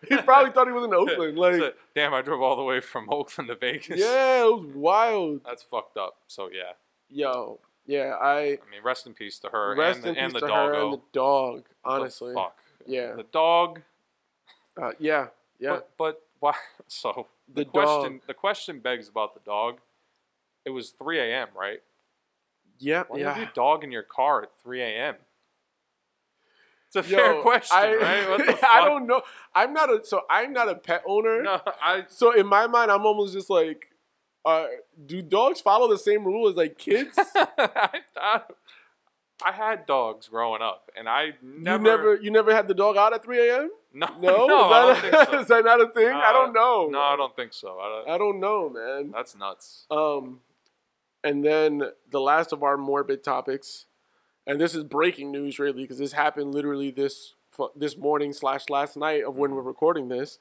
he 0.08 0.16
probably 0.18 0.50
thought 0.52 0.66
he 0.66 0.72
was 0.72 0.84
in 0.84 0.94
Oakland. 1.02 1.38
Like, 1.38 1.54
So, 1.56 1.72
Damn, 1.94 2.14
I 2.14 2.22
drove 2.22 2.40
all 2.42 2.56
the 2.56 2.62
way 2.64 2.80
from 2.80 3.06
Oakland 3.10 3.48
to 3.48 3.56
Vegas. 3.56 3.98
yeah, 4.00 4.42
it 4.44 4.52
was 4.52 4.64
wild. 4.74 5.40
That's 5.44 5.62
fucked 5.62 5.96
up. 5.96 6.16
So 6.26 6.48
yeah, 6.52 6.72
Yo, 7.08 7.58
yeah, 7.86 8.14
I 8.20 8.32
I 8.38 8.48
mean, 8.70 8.82
rest 8.84 9.06
in 9.06 9.14
peace 9.14 9.38
to 9.40 9.48
her 9.48 9.74
rest 9.76 9.98
and 9.98 10.04
the, 10.04 10.10
in 10.10 10.16
and 10.16 10.32
peace 10.32 10.40
the 10.40 10.46
to 10.48 10.54
her 10.54 10.74
and 10.74 10.92
the 10.94 11.00
dog. 11.12 11.64
The 11.84 11.90
Honestly, 11.90 12.34
fuck. 12.34 12.56
yeah, 12.86 13.14
The 13.14 13.24
dog. 13.24 13.82
uh, 14.80 14.92
yeah, 14.98 15.28
yeah. 15.58 15.70
But 15.70 15.90
but 15.98 16.22
why? 16.40 16.54
So 16.88 17.28
The 17.48 17.62
the, 17.62 17.64
question 17.66 18.12
dog. 18.14 18.20
the 18.26 18.34
question 18.34 18.80
begs 18.80 19.08
about 19.08 19.34
the 19.34 19.40
dog. 19.44 19.78
It 20.64 20.70
was 20.70 20.90
3 20.90 21.20
a.m. 21.20 21.48
Right? 21.56 21.80
yeah, 22.78 23.04
Why 23.08 23.18
yeah. 23.18 23.28
have 23.30 23.36
your 23.38 23.50
dog 23.54 23.84
in 23.84 23.92
your 23.92 24.02
car 24.02 24.42
at 24.42 24.50
3 24.62 24.80
a.m.? 24.82 25.16
It's 26.92 27.06
a 27.06 27.08
Yo, 27.08 27.16
fair 27.16 27.34
question, 27.42 27.76
I, 27.76 27.94
right? 27.94 28.28
What 28.28 28.38
the 28.46 28.52
fuck? 28.54 28.64
I 28.64 28.84
don't 28.84 29.06
know. 29.06 29.22
I'm 29.54 29.72
not 29.72 29.90
a 29.90 30.04
so 30.04 30.22
I'm 30.28 30.52
not 30.52 30.68
a 30.68 30.74
pet 30.74 31.02
owner. 31.06 31.42
No, 31.42 31.60
I 31.80 32.04
So 32.08 32.32
in 32.32 32.46
my 32.46 32.66
mind, 32.66 32.90
I'm 32.90 33.06
almost 33.06 33.32
just 33.32 33.48
like, 33.48 33.86
uh, 34.44 34.66
do 35.06 35.22
dogs 35.22 35.60
follow 35.60 35.88
the 35.88 35.98
same 35.98 36.24
rule 36.24 36.48
as 36.48 36.56
like 36.56 36.78
kids? 36.78 37.16
I, 37.36 38.00
I, 38.16 38.40
I 39.44 39.52
had 39.52 39.86
dogs 39.86 40.28
growing 40.28 40.60
up, 40.62 40.90
and 40.96 41.08
I 41.08 41.34
never. 41.42 41.82
You 41.82 41.84
never, 41.96 42.14
you 42.24 42.30
never 42.30 42.54
had 42.54 42.68
the 42.68 42.74
dog 42.74 42.96
out 42.96 43.12
at 43.14 43.22
3 43.24 43.48
a.m. 43.48 43.70
No, 43.92 44.06
No, 44.20 44.46
no, 44.46 44.90
is, 44.92 45.02
that, 45.02 45.30
so. 45.30 45.38
is 45.40 45.46
that 45.48 45.64
not 45.64 45.80
a 45.80 45.88
thing? 45.88 46.08
I 46.12 46.32
don't 46.32 46.52
know. 46.52 46.88
No, 46.90 47.00
I 47.00 47.16
don't 47.16 47.34
think 47.34 47.52
so. 47.52 47.78
I 47.80 47.88
don't, 48.04 48.14
I 48.14 48.18
don't 48.18 48.40
know, 48.40 48.68
man. 48.70 49.10
that's 49.12 49.34
nuts. 49.36 49.86
Um, 49.90 50.40
and 51.24 51.44
then 51.44 51.82
the 52.10 52.20
last 52.20 52.52
of 52.52 52.62
our 52.62 52.76
morbid 52.76 53.22
topics, 53.24 53.86
and 54.46 54.60
this 54.60 54.74
is 54.74 54.84
breaking 54.84 55.32
news, 55.32 55.58
really, 55.58 55.82
because 55.82 55.98
this 55.98 56.12
happened 56.12 56.54
literally 56.54 56.90
this 56.90 57.34
this 57.76 57.96
morning 57.96 58.32
slash 58.32 58.70
last 58.70 58.96
night 58.96 59.22
of 59.24 59.36
when 59.36 59.54
we're 59.54 59.60
recording 59.62 60.08
this. 60.08 60.38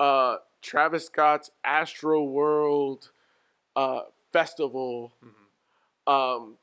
Uh, 0.00 0.36
Travis 0.60 1.06
Scott's 1.06 1.50
Astroworld 1.66 3.10
uh, 3.76 4.02
festival 4.32 5.12
Mhm. 5.24 6.12
um, 6.12 6.56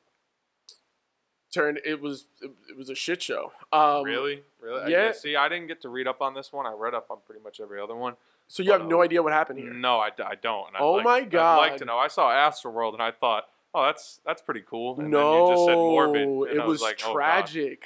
turned 1.52 1.78
it 1.84 2.00
was 2.00 2.24
it, 2.40 2.76
was 2.76 2.90
a 2.90 2.94
shit 2.94 3.22
show. 3.22 3.52
Um, 3.72 4.02
really, 4.04 4.42
really. 4.60 4.90
yeah. 4.90 5.12
See, 5.12 5.36
I 5.36 5.48
didn't 5.48 5.68
get 5.68 5.80
to 5.82 5.88
read 5.88 6.06
up 6.08 6.20
on 6.20 6.34
this 6.34 6.52
one. 6.52 6.66
I 6.66 6.72
read 6.72 6.94
up 6.94 7.10
on 7.10 7.18
pretty 7.26 7.42
much 7.42 7.60
every 7.60 7.80
other 7.80 7.94
one. 7.94 8.14
So 8.48 8.62
you 8.62 8.72
have 8.72 8.82
But, 8.82 8.88
no 8.88 8.96
um, 8.96 9.02
idea 9.04 9.22
what 9.22 9.32
happened 9.32 9.58
here. 9.60 9.72
No, 9.72 9.98
I 9.98 10.10
don't. 10.10 10.68
And 10.68 10.76
I'd 10.76 10.80
Oh 10.82 10.92
like- 10.94 11.04
my 11.04 11.18
I'd 11.40 11.56
like 11.58 11.76
to 11.78 11.84
know. 11.84 11.96
I 11.98 12.08
saw 12.08 12.30
Astroworld 12.30 12.92
and 12.94 13.02
I 13.02 13.10
thought, 13.12 13.44
oh, 13.74 13.84
that's 13.86 14.20
that's 14.26 14.42
pretty 14.42 14.62
cool. 14.68 14.98
And 15.00 15.10
no, 15.10 15.18
then 15.32 15.42
you 15.48 15.54
just 15.54 15.66
said 15.66 15.74
morbid. 15.76 16.22
and 16.22 16.46
it 16.48 16.60
I 16.60 16.66
was, 16.66 16.82
like, 16.82 17.00
oh, 17.04 17.08
God. 17.08 17.12
tragic. 17.14 17.82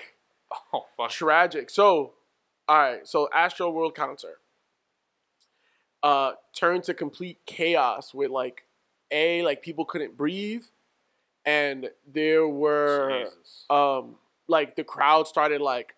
Oh, 0.72 0.86
fuck. 0.96 1.10
tragic. 1.10 1.70
So, 1.70 2.12
all 2.68 2.78
right. 2.78 3.06
So, 3.06 3.28
Astroworld 3.36 3.94
concert 3.96 4.40
uh, 6.02 6.32
turned 6.54 6.84
to 6.84 6.94
complete 6.94 7.38
chaos 7.46 8.14
with 8.14 8.30
like 8.30 8.64
a 9.10 9.42
like 9.42 9.62
people 9.62 9.84
couldn't 9.84 10.16
breathe, 10.16 10.64
and 11.46 11.88
there 12.06 12.46
were 12.46 13.24
um 13.70 14.16
like 14.48 14.76
the 14.76 14.84
crowd 14.84 15.26
started 15.28 15.60
like 15.60 15.94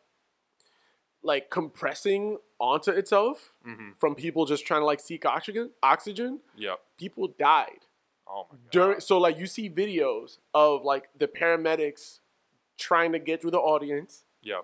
like 1.22 1.50
compressing 1.50 2.38
onto 2.60 2.90
itself 2.90 3.52
hmm 3.64 3.90
from 3.98 4.14
people 4.14 4.46
just 4.46 4.64
trying 4.66 4.80
to 4.80 4.84
like 4.84 5.00
seek 5.00 5.24
oxygen. 5.26 5.70
Oxygen. 5.82 6.40
yeah 6.56 6.74
People 6.98 7.28
died 7.38 7.80
Oh 8.30 8.46
my 8.50 8.58
god. 8.58 8.70
during. 8.70 9.00
So 9.00 9.18
like 9.18 9.38
you 9.38 9.46
see 9.46 9.70
videos 9.70 10.38
of 10.54 10.84
like 10.84 11.08
the 11.18 11.26
paramedics 11.26 12.20
trying 12.76 13.12
to 13.12 13.18
get 13.18 13.40
through 13.40 13.52
the 13.52 13.58
audience. 13.58 14.24
yeah 14.42 14.60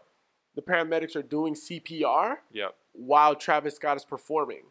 The 0.55 0.63
paramedics 0.63 1.17
are 1.17 1.23
doing 1.23 1.55
CPR 1.55 2.37
yeah 2.53 2.69
while 2.93 3.35
Travis 3.35 3.75
Scott 3.77 3.97
is 3.97 4.05
performing. 4.05 4.65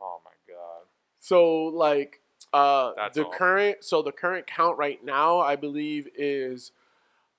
Oh 0.00 0.18
my 0.24 0.32
god. 0.48 0.86
So 1.18 1.64
like 1.64 2.20
uh 2.52 2.92
That's 2.96 3.16
the 3.16 3.24
current 3.24 3.84
so 3.84 4.02
the 4.02 4.12
current 4.12 4.46
count 4.46 4.78
right 4.78 5.02
now 5.04 5.40
I 5.40 5.56
believe 5.56 6.08
is 6.16 6.72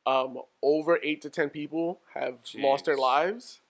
um 0.05 0.39
over 0.62 0.99
8 1.03 1.22
to 1.22 1.30
10 1.30 1.49
people 1.49 1.99
have 2.14 2.39
lost 2.55 2.86
their 2.86 2.97
lives. 2.97 3.62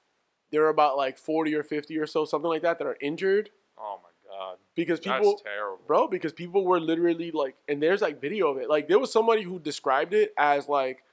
There 0.52 0.64
are 0.66 0.70
about 0.70 0.98
like 0.98 1.18
40 1.18 1.54
or 1.56 1.64
50 1.64 1.98
or 1.98 2.06
so 2.08 2.26
something 2.26 2.50
like 2.50 2.62
that 2.62 2.80
that 2.80 2.88
are 2.88 2.98
injured 3.02 3.50
Oh 3.78 4.00
my 4.04 4.10
god. 4.36 4.58
because 4.76 5.00
people 5.00 5.32
That's 5.34 5.42
terrible. 5.44 5.80
bro 5.88 6.08
because 6.08 6.34
people 6.34 6.64
were 6.66 6.80
literally 6.80 7.32
like 7.32 7.56
and 7.68 7.82
there's 7.82 8.02
like 8.02 8.20
video 8.22 8.50
of 8.50 8.58
it. 8.58 8.70
Like 8.70 8.88
there 8.88 9.00
was 9.00 9.12
somebody 9.12 9.44
who 9.44 9.60
described 9.60 10.14
it 10.14 10.34
as 10.38 10.68
like 10.70 11.04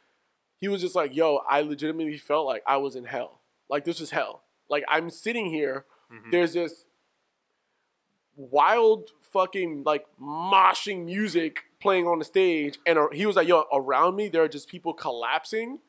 he 0.61 0.69
was 0.69 0.81
just 0.81 0.95
like, 0.95 1.15
"Yo, 1.15 1.41
I 1.49 1.61
legitimately 1.61 2.17
felt 2.17 2.47
like 2.47 2.63
I 2.67 2.77
was 2.79 2.97
in 2.97 3.05
hell. 3.05 3.41
Like 3.69 3.85
this 3.85 4.01
is 4.01 4.11
hell. 4.11 4.43
Like 4.71 4.85
I'm 4.89 5.11
sitting 5.11 5.47
here 5.47 5.85
Mhm. 6.13 6.31
there's 6.31 6.53
this 6.55 6.87
wild 8.37 9.11
fucking 9.35 9.83
like 9.85 10.07
moshing 10.23 11.05
music 11.05 11.65
playing 11.83 12.07
on 12.07 12.19
the 12.19 12.25
stage 12.25 12.79
and 12.87 12.99
he 13.13 13.27
was 13.27 13.37
like 13.37 13.49
yo 13.49 13.65
around 13.73 14.17
me 14.17 14.29
there 14.29 14.43
are 14.43 14.49
just 14.49 14.69
people 14.69 14.95
collapsing 14.95 15.81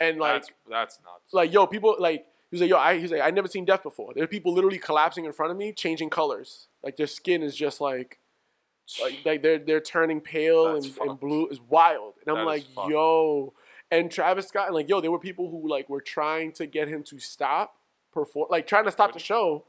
and 0.00 0.18
like 0.18 0.32
that's 0.32 0.50
that's 0.68 0.98
nuts. 0.98 1.32
like 1.32 1.52
yo 1.52 1.66
people 1.66 1.96
like 1.98 2.26
he 2.50 2.54
was 2.54 2.60
like 2.60 2.70
yo 2.70 2.76
I 2.76 2.98
he's 2.98 3.12
like 3.12 3.22
I 3.22 3.30
never 3.30 3.48
seen 3.48 3.64
death 3.64 3.82
before. 3.82 4.12
There 4.14 4.24
are 4.24 4.28
people 4.28 4.52
literally 4.52 4.78
collapsing 4.78 5.24
in 5.24 5.32
front 5.32 5.52
of 5.52 5.58
me 5.58 5.72
changing 5.72 6.10
colors. 6.10 6.68
Like 6.82 6.96
their 6.96 7.06
skin 7.06 7.42
is 7.42 7.54
just 7.56 7.80
like 7.80 8.18
like, 9.02 9.18
like 9.24 9.42
they're 9.42 9.58
they're 9.58 9.80
turning 9.80 10.20
pale 10.20 10.76
and, 10.76 10.84
and 11.00 11.20
blue 11.20 11.48
is 11.48 11.60
wild. 11.60 12.14
And 12.26 12.36
I'm 12.36 12.44
That 12.44 12.50
like 12.50 12.64
yo 12.88 13.54
and 13.90 14.10
Travis 14.10 14.48
Scott 14.48 14.66
and 14.66 14.74
like 14.74 14.88
yo 14.88 15.00
there 15.00 15.10
were 15.10 15.18
people 15.18 15.50
who 15.50 15.68
like 15.68 15.88
were 15.88 16.00
trying 16.00 16.52
to 16.52 16.66
get 16.66 16.88
him 16.88 17.02
to 17.04 17.18
stop 17.18 17.74
perform 18.12 18.48
like 18.50 18.66
trying 18.66 18.84
to 18.84 18.90
stop 18.90 19.12
the 19.12 19.18
show 19.18 19.64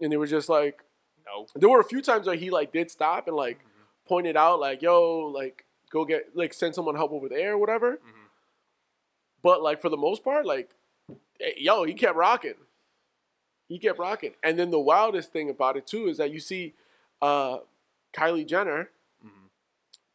and 0.00 0.12
they 0.12 0.16
were 0.16 0.26
just 0.26 0.48
like 0.48 0.82
no. 1.26 1.46
there 1.54 1.68
were 1.68 1.80
a 1.80 1.84
few 1.84 2.02
times 2.02 2.26
where 2.26 2.36
he 2.36 2.50
like 2.50 2.72
did 2.72 2.90
stop 2.90 3.26
and 3.28 3.36
like 3.36 3.58
Mhm. 3.58 3.86
pointed 4.06 4.36
out 4.36 4.60
like 4.60 4.82
yo 4.82 5.18
like 5.26 5.64
go 5.90 6.04
get 6.04 6.34
like 6.36 6.52
send 6.54 6.74
someone 6.74 6.94
help 6.96 7.12
over 7.12 7.28
there 7.28 7.52
or 7.54 7.58
whatever 7.58 7.92
Mhm. 7.96 8.28
but 9.42 9.62
like 9.62 9.80
for 9.80 9.88
the 9.88 9.96
most 9.96 10.22
part 10.24 10.44
like 10.46 10.70
eh, 11.40 11.52
yo 11.56 11.84
he 11.84 11.94
kept 11.94 12.16
rocking 12.16 12.54
he 13.68 13.78
kept 13.78 13.98
rocking 13.98 14.34
and 14.42 14.58
then 14.58 14.70
the 14.70 14.78
wildest 14.78 15.32
thing 15.32 15.48
about 15.50 15.76
it 15.76 15.86
too 15.86 16.06
is 16.08 16.18
that 16.18 16.30
you 16.30 16.40
see 16.40 16.74
uh 17.22 17.58
kylie 18.12 18.46
jenner 18.46 18.90
Mhm. 19.24 19.48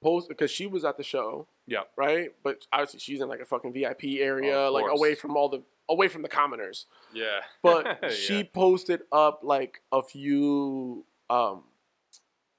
post 0.01 0.28
because 0.30 0.51
she 0.51 0.68
was 0.68 0.86
at 0.86 0.97
the 0.97 1.03
show 1.03 1.47
Yep. 1.70 1.91
right 1.95 2.30
but 2.43 2.65
obviously 2.74 2.99
she's 2.99 3.22
in 3.22 3.28
like 3.30 3.39
a 3.39 3.45
fucking 3.45 3.74
vip 3.74 3.99
area 4.03 4.57
Of 4.57 4.74
like 4.74 4.86
away 4.89 5.15
from 5.15 5.38
all 5.38 5.49
the 5.49 5.61
away 5.88 6.07
from 6.07 6.22
the 6.22 6.28
commoners 6.30 6.86
Yeah. 7.13 7.39
but 7.61 7.99
Yeah. 8.03 8.09
she 8.09 8.43
posted 8.43 9.01
up 9.11 9.41
like 9.43 9.82
a 9.91 10.01
few 10.03 11.05
um 11.30 11.63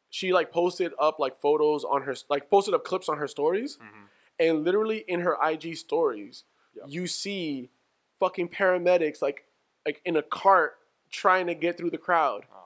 she 0.09 0.33
like 0.33 0.51
posted 0.53 0.93
up 0.99 1.19
like 1.19 1.37
photos 1.41 1.85
on 1.85 2.03
her 2.03 2.15
like 2.29 2.51
posted 2.51 2.75
up 2.75 2.85
clips 2.85 3.09
on 3.09 3.19
her 3.19 3.29
stories 3.29 3.79
Mhm. 3.79 4.07
and 4.39 4.65
literally 4.65 5.05
in 5.07 5.21
her 5.21 5.37
IG 5.43 5.77
stories 5.77 6.45
you 6.87 7.07
see 7.07 7.71
fucking 8.19 8.49
paramedics 8.49 9.21
like 9.23 9.45
like 9.87 10.01
in 10.05 10.17
a 10.17 10.23
cart 10.23 10.79
trying 11.11 11.47
to 11.47 11.55
get 11.55 11.77
through 11.77 11.91
the 11.91 11.99
crowd 11.99 12.45
Oh 12.53 12.57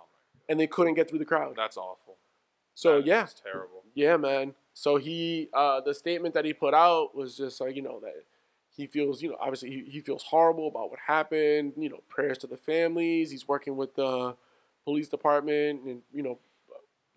and 0.48 0.60
they 0.60 0.66
couldn't 0.66 0.92
get 0.94 1.08
through 1.08 1.20
the 1.20 1.24
crowd. 1.24 1.54
That's 1.56 1.78
awful. 1.78 2.16
So 2.74 2.96
That 2.96 3.06
yeah, 3.06 3.26
terrible. 3.42 3.82
yeah, 3.94 4.18
man. 4.18 4.54
So 4.74 4.96
he, 4.96 5.48
uh, 5.54 5.80
the 5.80 5.94
statement 5.94 6.34
that 6.34 6.44
he 6.44 6.52
put 6.52 6.74
out 6.74 7.14
was 7.16 7.36
just 7.36 7.60
like, 7.60 7.76
you 7.76 7.82
know, 7.82 8.00
that 8.00 8.24
he 8.76 8.86
feels, 8.88 9.22
you 9.22 9.30
know, 9.30 9.36
obviously 9.40 9.70
he, 9.70 9.84
he 9.88 10.00
feels 10.00 10.24
horrible 10.24 10.66
about 10.68 10.90
what 10.90 10.98
happened. 11.06 11.74
You 11.76 11.88
know, 11.90 12.00
prayers 12.08 12.38
to 12.38 12.46
the 12.48 12.56
families. 12.56 13.30
He's 13.30 13.46
working 13.46 13.76
with 13.76 13.94
the 13.94 14.34
police 14.84 15.08
department 15.08 15.82
and 15.84 16.02
you 16.12 16.22
know, 16.22 16.38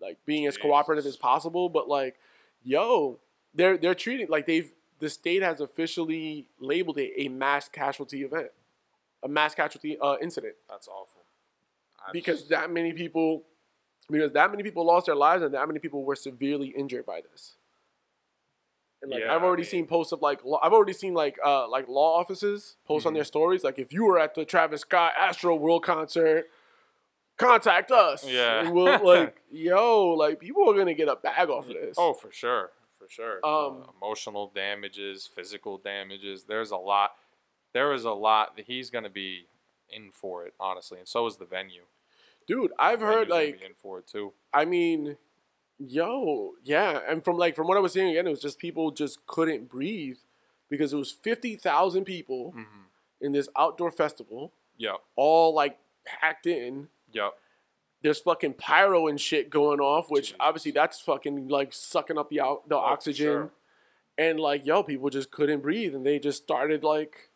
like 0.00 0.18
being 0.24 0.46
as 0.46 0.56
cooperative 0.56 1.04
as 1.04 1.16
possible. 1.16 1.68
But 1.68 1.88
like, 1.88 2.16
yo, 2.62 3.18
they're 3.54 3.76
they're 3.76 3.94
treating 3.94 4.28
like 4.28 4.46
they've 4.46 4.70
the 5.00 5.10
state 5.10 5.42
has 5.42 5.60
officially 5.60 6.46
labeled 6.60 6.98
it 6.98 7.12
a 7.16 7.28
mass 7.28 7.68
casualty 7.68 8.22
event, 8.22 8.50
a 9.22 9.28
mass 9.28 9.54
casualty 9.54 9.98
uh, 10.00 10.16
incident 10.22 10.54
That's 10.68 10.88
awful. 10.88 11.22
I 12.06 12.12
because 12.12 12.40
just- 12.40 12.50
that 12.50 12.70
many 12.70 12.92
people 12.92 13.42
because 14.10 14.32
that 14.32 14.50
many 14.50 14.62
people 14.62 14.84
lost 14.86 15.06
their 15.06 15.14
lives 15.16 15.42
and 15.42 15.52
that 15.54 15.66
many 15.68 15.78
people 15.78 16.04
were 16.04 16.16
severely 16.16 16.68
injured 16.68 17.04
by 17.06 17.20
this 17.30 17.56
and 19.02 19.10
like 19.10 19.20
Yeah, 19.20 19.34
i've 19.34 19.42
I 19.42 19.46
already 19.46 19.62
mean- 19.62 19.70
seen 19.70 19.86
posts 19.86 20.12
of 20.12 20.22
like 20.22 20.40
i've 20.62 20.72
already 20.72 20.92
seen 20.92 21.14
like 21.14 21.36
uh 21.44 21.68
like 21.68 21.86
law 21.88 22.18
offices 22.18 22.76
post 22.86 23.06
on 23.06 23.12
Mhm. 23.12 23.16
their 23.16 23.24
stories 23.24 23.62
like 23.64 23.78
if 23.78 23.92
you 23.92 24.04
were 24.04 24.18
at 24.18 24.34
the 24.34 24.44
travis 24.44 24.80
scott 24.82 25.12
astroworld 25.20 25.82
concert 25.82 26.46
contact 27.36 27.90
us 27.92 28.26
Yeah. 28.26 28.68
we'll 28.70 29.04
like 29.04 29.40
yo 29.50 30.08
like 30.14 30.40
people 30.40 30.68
are 30.70 30.76
gonna 30.76 30.94
get 30.94 31.08
a 31.08 31.16
bag 31.16 31.48
off 31.50 31.68
of 31.68 31.74
this 31.74 31.96
Oh, 31.98 32.12
for 32.14 32.32
sure, 32.32 32.72
for 32.98 33.08
sure. 33.08 33.38
Um, 33.46 33.84
Uh, 33.86 33.92
emotional 33.96 34.50
damages, 34.54 35.26
physical 35.26 35.78
damages. 35.78 36.44
There's 36.44 36.72
a 36.72 36.76
lot. 36.76 37.12
There 37.72 37.92
is 37.92 38.04
a 38.04 38.12
lot 38.12 38.56
that 38.56 38.64
he's 38.66 38.90
going 38.90 39.04
to 39.04 39.10
be 39.10 39.46
in 39.88 40.10
for 40.10 40.44
it, 40.46 40.54
honestly, 40.58 40.98
and 40.98 41.06
so 41.06 41.26
is 41.26 41.36
the 41.36 41.44
venue. 41.44 41.84
Dude, 42.48 42.72
I've 42.78 43.00
heard 43.00 43.28
like 43.28 43.60
in 43.62 43.74
for 43.80 43.98
it 44.00 44.06
too. 44.08 44.32
I 44.52 44.64
mean, 44.64 45.16
yo, 45.78 46.52
yeah, 46.62 47.00
and 47.08 47.24
from 47.24 47.36
like 47.36 47.54
from 47.54 47.66
what 47.68 47.76
I 47.76 47.80
was 47.80 47.94
hearing 47.94 48.10
again, 48.10 48.26
it 48.26 48.30
was 48.30 48.40
just 48.40 48.58
people 48.58 48.90
just 48.90 49.24
couldn't 49.26 49.68
breathe 49.68 50.16
because 50.68 50.92
it 50.92 50.96
was 50.96 51.12
fifty 51.12 51.56
thousand 51.56 52.04
people 52.04 52.52
hmm 52.52 52.62
in 53.20 53.32
this 53.32 53.48
outdoor 53.58 53.90
festival, 53.90 54.52
Yeah, 54.76 54.94
all 55.16 55.52
like 55.52 55.76
packed 56.04 56.46
in. 56.46 56.86
yep. 57.12 57.32
There's 58.00 58.20
fucking 58.20 58.54
pyro 58.54 59.08
and 59.08 59.20
shit 59.20 59.50
going 59.50 59.80
off, 59.80 60.08
which 60.08 60.26
Jesus. 60.26 60.36
obviously 60.38 60.70
that's 60.70 61.00
fucking 61.00 61.48
like 61.48 61.72
sucking 61.72 62.16
up 62.16 62.30
the 62.30 62.40
out 62.40 62.68
the 62.68 62.76
Oh, 62.76 62.78
oxygen, 62.78 63.26
sure. 63.26 63.50
and 64.16 64.38
like 64.38 64.64
yo, 64.64 64.84
people 64.84 65.10
just 65.10 65.32
couldn't 65.32 65.62
breathe, 65.62 65.96
and 65.96 66.06
they 66.06 66.20
just 66.20 66.44
started 66.44 66.84
like 66.84 67.27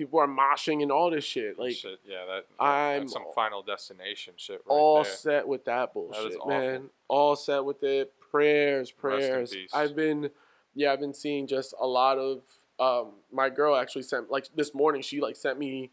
people 0.00 0.18
are 0.18 0.26
moshing 0.26 0.82
and 0.82 0.90
all 0.90 1.10
this 1.10 1.24
shit, 1.24 1.58
like 1.58 1.74
shit, 1.74 2.00
yeah, 2.06 2.24
that, 2.24 2.46
that 2.58 2.64
I'm 2.64 3.06
some 3.06 3.24
final 3.34 3.62
destination 3.62 4.34
shit 4.36 4.62
right 4.66 4.74
all 4.74 5.02
there. 5.02 5.12
set 5.12 5.46
with 5.46 5.66
that 5.66 5.92
bullshit, 5.92 6.38
man. 6.46 6.88
All 7.08 7.36
set 7.36 7.64
with 7.64 7.82
it. 7.82 8.12
Prayers, 8.30 8.90
prayers. 8.90 9.54
I've 9.74 9.94
been, 9.94 10.30
yeah, 10.74 10.92
I've 10.92 11.00
been 11.00 11.12
seeing 11.14 11.46
just 11.46 11.74
a 11.78 11.86
lot 11.86 12.16
of. 12.18 12.42
Um, 12.78 13.12
my 13.30 13.50
girl 13.50 13.76
actually 13.76 14.04
sent 14.04 14.30
like 14.30 14.48
this 14.54 14.72
morning. 14.74 15.02
She 15.02 15.20
like 15.20 15.36
sent 15.36 15.58
me 15.58 15.90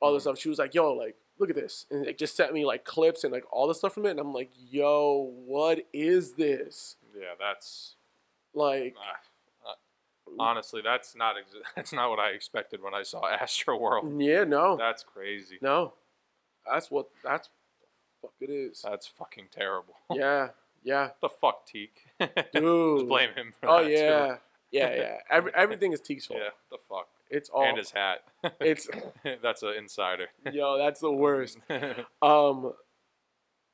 all 0.00 0.12
this 0.12 0.20
Mhm. 0.20 0.24
stuff. 0.24 0.38
She 0.38 0.50
was 0.50 0.58
like, 0.58 0.74
"Yo, 0.74 0.92
like, 0.92 1.16
look 1.38 1.48
at 1.48 1.56
this," 1.56 1.86
and 1.90 2.06
it 2.06 2.18
just 2.18 2.36
sent 2.36 2.52
me 2.52 2.66
like 2.66 2.84
clips 2.84 3.24
and 3.24 3.32
like 3.32 3.44
all 3.50 3.66
the 3.66 3.74
stuff 3.74 3.94
from 3.94 4.04
it. 4.04 4.10
And 4.10 4.20
I'm 4.20 4.34
like, 4.34 4.50
"Yo, 4.70 5.32
what 5.46 5.86
is 5.94 6.34
this?" 6.34 6.96
Yeah, 7.18 7.34
that's 7.38 7.94
Like, 8.52 8.94
ah, 8.98 9.18
honestly, 10.38 10.80
that's 10.82 11.14
not 11.16 11.36
ex- 11.38 11.54
that's 11.76 11.92
not 11.92 12.10
what 12.10 12.18
I 12.18 12.30
expected 12.30 12.82
when 12.82 12.94
I 12.94 13.02
saw 13.02 13.22
Astroworld. 13.42 14.22
yeah, 14.24 14.44
no, 14.44 14.76
That's 14.76 15.02
crazy. 15.02 15.58
no, 15.62 15.92
that's 16.70 16.90
what 16.90 17.08
that's 17.24 17.48
what 17.48 18.32
the 18.40 18.46
fuck 18.46 18.50
it 18.50 18.52
is. 18.52 18.82
That's 18.82 19.06
fucking 19.06 19.46
terrible. 19.52 19.94
yeah, 20.12 20.48
yeah, 20.82 21.10
the 21.20 21.28
fuck, 21.28 21.66
Teak? 21.66 21.92
dude. 22.20 22.30
Just 22.54 23.08
blame 23.08 23.30
him. 23.34 23.52
For 23.60 23.68
Oh 23.68 23.82
that, 23.84 23.90
yeah, 23.90 24.26
Too. 24.26 24.34
yeah, 24.72 24.94
yeah. 24.94 25.16
Every, 25.30 25.52
everything 25.54 25.92
is 25.92 26.00
Teek's 26.00 26.26
fault. 26.26 26.40
Yeah, 26.42 26.50
the 26.70 26.78
fuck. 26.88 27.08
It's 27.28 27.48
all. 27.48 27.64
and 27.64 27.76
his 27.76 27.90
hat. 27.90 28.18
It's 28.60 28.88
that's 29.42 29.62
an 29.64 29.74
insider. 29.78 30.26
yo, 30.52 30.78
that's 30.78 31.00
the 31.00 31.10
worst. 31.10 31.58
Um, 32.22 32.72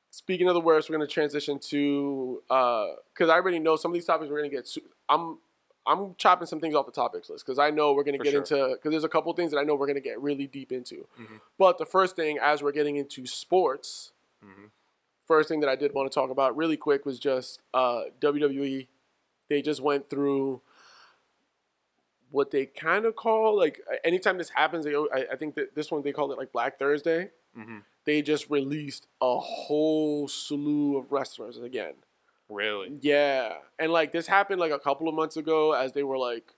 speaking 0.09 0.47
of 0.47 0.55
the 0.55 0.59
worst, 0.61 0.89
we're 0.89 0.97
gonna 0.97 1.07
transition 1.07 1.59
to 1.69 2.41
because 2.47 3.29
I 3.29 3.33
already 3.35 3.59
know 3.59 3.75
some 3.75 3.91
of 3.91 3.93
these 3.93 4.05
topics 4.05 4.31
we're 4.31 4.37
gonna 4.39 4.49
get. 4.49 4.67
Su- 4.67 4.81
I'm 5.07 5.37
I'm 5.85 6.15
chopping 6.17 6.47
some 6.47 6.59
things 6.61 6.75
off 6.75 6.85
the 6.85 6.91
topics 6.93 7.29
list 7.29 7.45
because 7.45 7.59
I 7.59 7.69
know 7.69 7.93
we're 7.93 8.03
gonna 8.05 8.17
get 8.17 8.31
sure. 8.31 8.39
into 8.41 8.75
because 8.75 8.91
there's 8.91 9.03
a 9.03 9.09
couple 9.09 9.33
things 9.33 9.51
that 9.51 9.57
I 9.57 9.63
know 9.63 9.75
we're 9.75 9.87
gonna 9.87 9.99
get 9.99 10.19
really 10.21 10.47
deep 10.47 10.71
into. 10.71 11.07
Mhm. 11.19 11.41
But 11.57 11.77
the 11.77 11.85
first 11.85 12.15
thing, 12.15 12.37
as 12.41 12.63
we're 12.63 12.71
getting 12.71 12.95
into 12.95 13.25
sports, 13.25 14.13
Mhm. 14.43 14.69
first 15.25 15.49
thing 15.49 15.59
that 15.59 15.69
I 15.69 15.75
did 15.75 15.93
want 15.93 16.09
to 16.11 16.13
talk 16.15 16.29
about 16.29 16.55
really 16.55 16.77
quick 16.77 17.05
was 17.05 17.19
just 17.19 17.59
uh, 17.73 18.03
WWE. 18.21 18.87
They 19.49 19.61
just 19.61 19.81
went 19.81 20.09
through 20.09 20.61
what 22.31 22.51
they 22.51 22.65
kind 22.65 23.05
of 23.05 23.15
call 23.15 23.55
like 23.57 23.81
anytime 24.03 24.37
this 24.37 24.49
happens. 24.49 24.85
They, 24.85 24.95
I, 24.95 25.27
I 25.33 25.35
think 25.35 25.55
that 25.55 25.75
this 25.75 25.91
one 25.91 26.01
they 26.01 26.11
called 26.11 26.31
it 26.31 26.37
like 26.37 26.51
Black 26.51 26.79
Thursday 26.79 27.31
Mhm. 27.57 27.83
they 28.05 28.21
just 28.23 28.49
released 28.49 29.05
a 29.21 29.37
whole 29.39 30.27
slew 30.27 30.97
of 30.97 31.11
wrestlers 31.11 31.57
again. 31.59 31.93
Really? 32.49 32.93
Yeah. 33.01 33.53
And 33.79 33.91
like 33.91 34.11
this 34.11 34.27
happened 34.27 34.59
like 34.59 34.71
a 34.71 34.79
couple 34.79 35.07
of 35.07 35.15
months 35.15 35.37
ago 35.37 35.71
as 35.73 35.93
they 35.93 36.03
were 36.03 36.17
like 36.17 36.51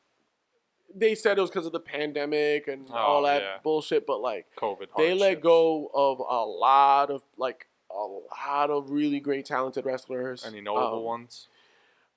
they 0.97 1.13
said 1.15 1.37
it 1.37 1.41
was 1.41 1.49
because 1.49 1.65
of 1.65 1.73
the 1.73 1.79
pandemic 1.79 2.67
and 2.67 2.87
Oh, 2.89 2.95
all 2.95 3.21
that 3.23 3.41
yeah. 3.41 3.57
bullshit, 3.63 4.05
but 4.07 4.21
like 4.21 4.47
COVID. 4.57 4.87
they 4.97 5.13
let 5.13 5.41
go 5.41 5.89
of 5.93 6.19
a 6.19 6.45
lot 6.45 7.09
of 7.09 7.21
like 7.37 7.67
a 7.91 7.97
lot 7.97 8.69
of 8.69 8.89
really 8.91 9.19
great 9.19 9.45
talented 9.45 9.85
wrestlers. 9.85 10.45
Any 10.45 10.61
notable 10.61 10.99
um, 10.99 11.03
ones? 11.03 11.47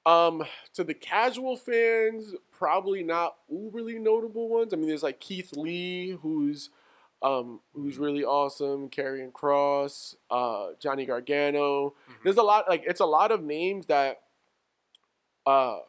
Um, 0.06 0.44
to 0.74 0.84
the 0.84 0.94
casual 0.94 1.56
fans, 1.56 2.34
probably 2.52 3.02
not 3.02 3.36
uberly 3.52 4.00
notable 4.00 4.48
ones. 4.48 4.72
I 4.72 4.76
mean, 4.76 4.88
there's 4.88 5.02
like 5.02 5.20
Keith 5.20 5.52
Lee, 5.56 6.10
who's 6.22 6.70
um, 7.22 7.60
who's 7.74 7.98
really 7.98 8.24
awesome. 8.24 8.88
Karrion 8.88 9.32
Kross, 9.32 10.14
uh, 10.30 10.74
Johnny 10.78 11.04
Gargano. 11.06 11.94
Mhm. 12.08 12.14
There's 12.24 12.36
a 12.36 12.42
lot. 12.42 12.68
Like 12.68 12.84
it's 12.86 13.00
a 13.00 13.06
lot 13.06 13.32
of 13.32 13.42
names 13.42 13.86
that 13.86 14.22
uh, 15.46 15.80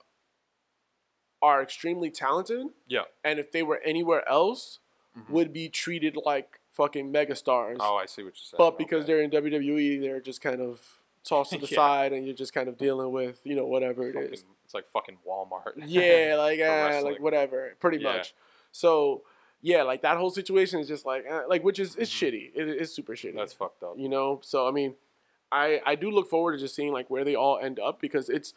are 1.41 1.61
extremely 1.61 2.09
talented, 2.09 2.67
Yeah. 2.87 3.03
and 3.23 3.39
if 3.39 3.51
they 3.51 3.63
were 3.63 3.79
anywhere 3.79 4.27
else, 4.27 4.79
Mhm. 5.17 5.29
would 5.29 5.53
be 5.53 5.69
treated 5.69 6.17
like 6.25 6.59
fucking 6.71 7.11
megastars. 7.11 7.77
Oh, 7.79 7.95
I 7.95 8.05
see 8.05 8.23
what 8.23 8.29
you're 8.29 8.35
saying. 8.35 8.57
But 8.57 8.77
because 8.77 9.03
Okay. 9.03 9.13
they're 9.13 9.21
in 9.21 9.29
WWE, 9.29 9.97
they're 9.99 10.19
just 10.21 10.41
kind 10.41 10.61
of 10.61 11.01
tossed 11.23 11.51
to 11.51 11.57
the 11.59 11.67
Yeah. 11.67 11.75
side, 11.75 12.13
and 12.13 12.25
you're 12.25 12.35
just 12.35 12.53
kind 12.53 12.67
of 12.69 12.77
dealing 12.77 13.11
with 13.11 13.45
you 13.45 13.55
know 13.55 13.65
whatever 13.65 14.07
it 14.09 14.15
is. 14.15 14.41
Fucking- 14.41 14.55
it's 14.65 14.73
like 14.73 14.87
fucking 14.87 15.19
Walmart. 15.27 15.73
Yeah, 15.85 16.35
like 16.37 16.59
uh, 16.61 17.01
like 17.03 17.19
whatever, 17.19 17.75
pretty 17.79 17.97
Yeah. 17.97 18.13
much. 18.17 18.33
So 18.71 19.23
yeah, 19.61 19.83
like 19.83 20.01
that 20.03 20.17
whole 20.17 20.29
situation 20.29 20.79
is 20.79 20.87
just 20.87 21.05
like 21.05 21.25
uh, 21.29 21.43
like 21.47 21.63
which 21.63 21.79
is 21.79 21.95
it's 21.95 22.11
Mhm. 22.11 22.27
shitty. 22.31 22.51
It 22.55 22.69
is 22.69 22.93
super 22.93 23.13
shitty. 23.15 23.35
That's 23.35 23.53
fucked 23.53 23.83
up. 23.83 23.95
you 23.97 24.09
know. 24.09 24.39
So 24.43 24.67
I 24.67 24.71
mean, 24.71 24.95
I 25.51 25.81
I 25.85 25.95
do 25.95 26.09
look 26.11 26.29
forward 26.29 26.53
to 26.53 26.57
just 26.59 26.75
seeing 26.75 26.91
like 26.93 27.09
where 27.09 27.23
they 27.23 27.35
all 27.35 27.57
end 27.59 27.79
up 27.79 27.99
because 27.99 28.29
it's 28.29 28.53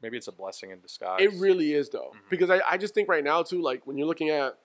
Maybe 0.00 0.16
it's 0.16 0.28
a 0.28 0.32
blessing 0.32 0.70
in 0.70 0.80
disguise. 0.80 1.20
it 1.20 1.32
really 1.34 1.72
is 1.74 1.90
though 1.90 2.12
Mhm. 2.14 2.30
because 2.30 2.50
I 2.50 2.60
I 2.68 2.76
just 2.78 2.94
think 2.94 3.08
right 3.08 3.24
now 3.24 3.42
too 3.42 3.60
like 3.60 3.84
when 3.86 3.98
you're 3.98 4.06
looking 4.06 4.30
at 4.30 4.56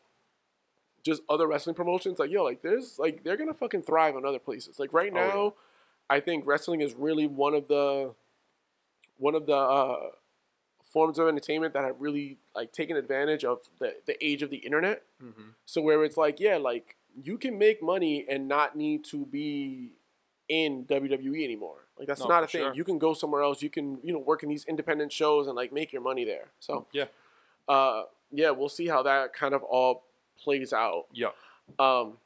just 1.03 1.21
other 1.27 1.47
wrestling 1.47 1.75
promotions 1.75 2.19
like 2.19 2.29
yo 2.31 2.43
like 2.43 2.61
there's 2.61 2.99
like 2.99 3.23
they're 3.23 3.35
gonna 3.35 3.53
fucking 3.53 3.81
thrive 3.81 4.15
on 4.15 4.25
other 4.25 4.37
places 4.39 4.79
like 4.79 4.93
right 4.93 5.11
Oh, 5.11 5.15
yeah. 5.17 5.27
now 5.27 5.53
I 6.09 6.19
think 6.19 6.45
wrestling 6.45 6.81
is 6.81 6.93
really 6.93 7.25
one 7.27 7.55
of 7.55 7.67
the 7.67 8.13
one 9.17 9.33
of 9.35 9.45
the 9.47 9.55
uh, 9.55 10.11
forms 10.93 11.17
of 11.19 11.27
entertainment 11.27 11.73
that 11.73 11.83
have 11.83 11.95
really 11.99 12.37
like 12.55 12.71
taken 12.71 12.95
advantage 12.95 13.43
of 13.43 13.57
the 13.79 13.95
the 14.05 14.15
age 14.25 14.41
of 14.43 14.49
the 14.49 14.57
internet. 14.57 15.01
Hmm 15.19 15.49
so 15.65 15.81
where 15.81 16.03
it's 16.05 16.17
like 16.17 16.39
yeah 16.39 16.57
like 16.57 16.95
you 17.21 17.37
can 17.37 17.57
make 17.57 17.81
money 17.81 18.25
and 18.29 18.47
not 18.47 18.75
need 18.75 19.03
to 19.05 19.25
be 19.25 19.91
in 20.49 20.85
WWE 20.85 21.43
anymore. 21.43 21.79
Like 21.97 22.07
that's 22.07 22.19
No, 22.21 22.27
not 22.27 22.43
a 22.43 22.47
thing. 22.47 22.61
sure. 22.63 22.73
you 22.75 22.83
can 22.83 22.97
go 22.99 23.13
somewhere 23.13 23.41
else. 23.43 23.61
You 23.61 23.69
can 23.69 23.99
you 24.03 24.13
know 24.13 24.19
work 24.19 24.43
in 24.43 24.49
these 24.49 24.65
independent 24.65 25.11
shows 25.11 25.47
and 25.47 25.55
like 25.55 25.71
make 25.73 25.91
your 25.93 26.01
money 26.01 26.25
there. 26.25 26.47
So 26.59 26.85
Yeah. 26.91 27.05
uh 27.67 28.03
yeah 28.31 28.51
we'll 28.51 28.69
see 28.79 28.87
how 28.87 29.01
that 29.03 29.33
kind 29.33 29.53
of 29.53 29.63
all 29.63 30.03
plays 30.43 30.73
out. 30.73 31.05
Yeah. 31.13 31.31
um 31.79 32.17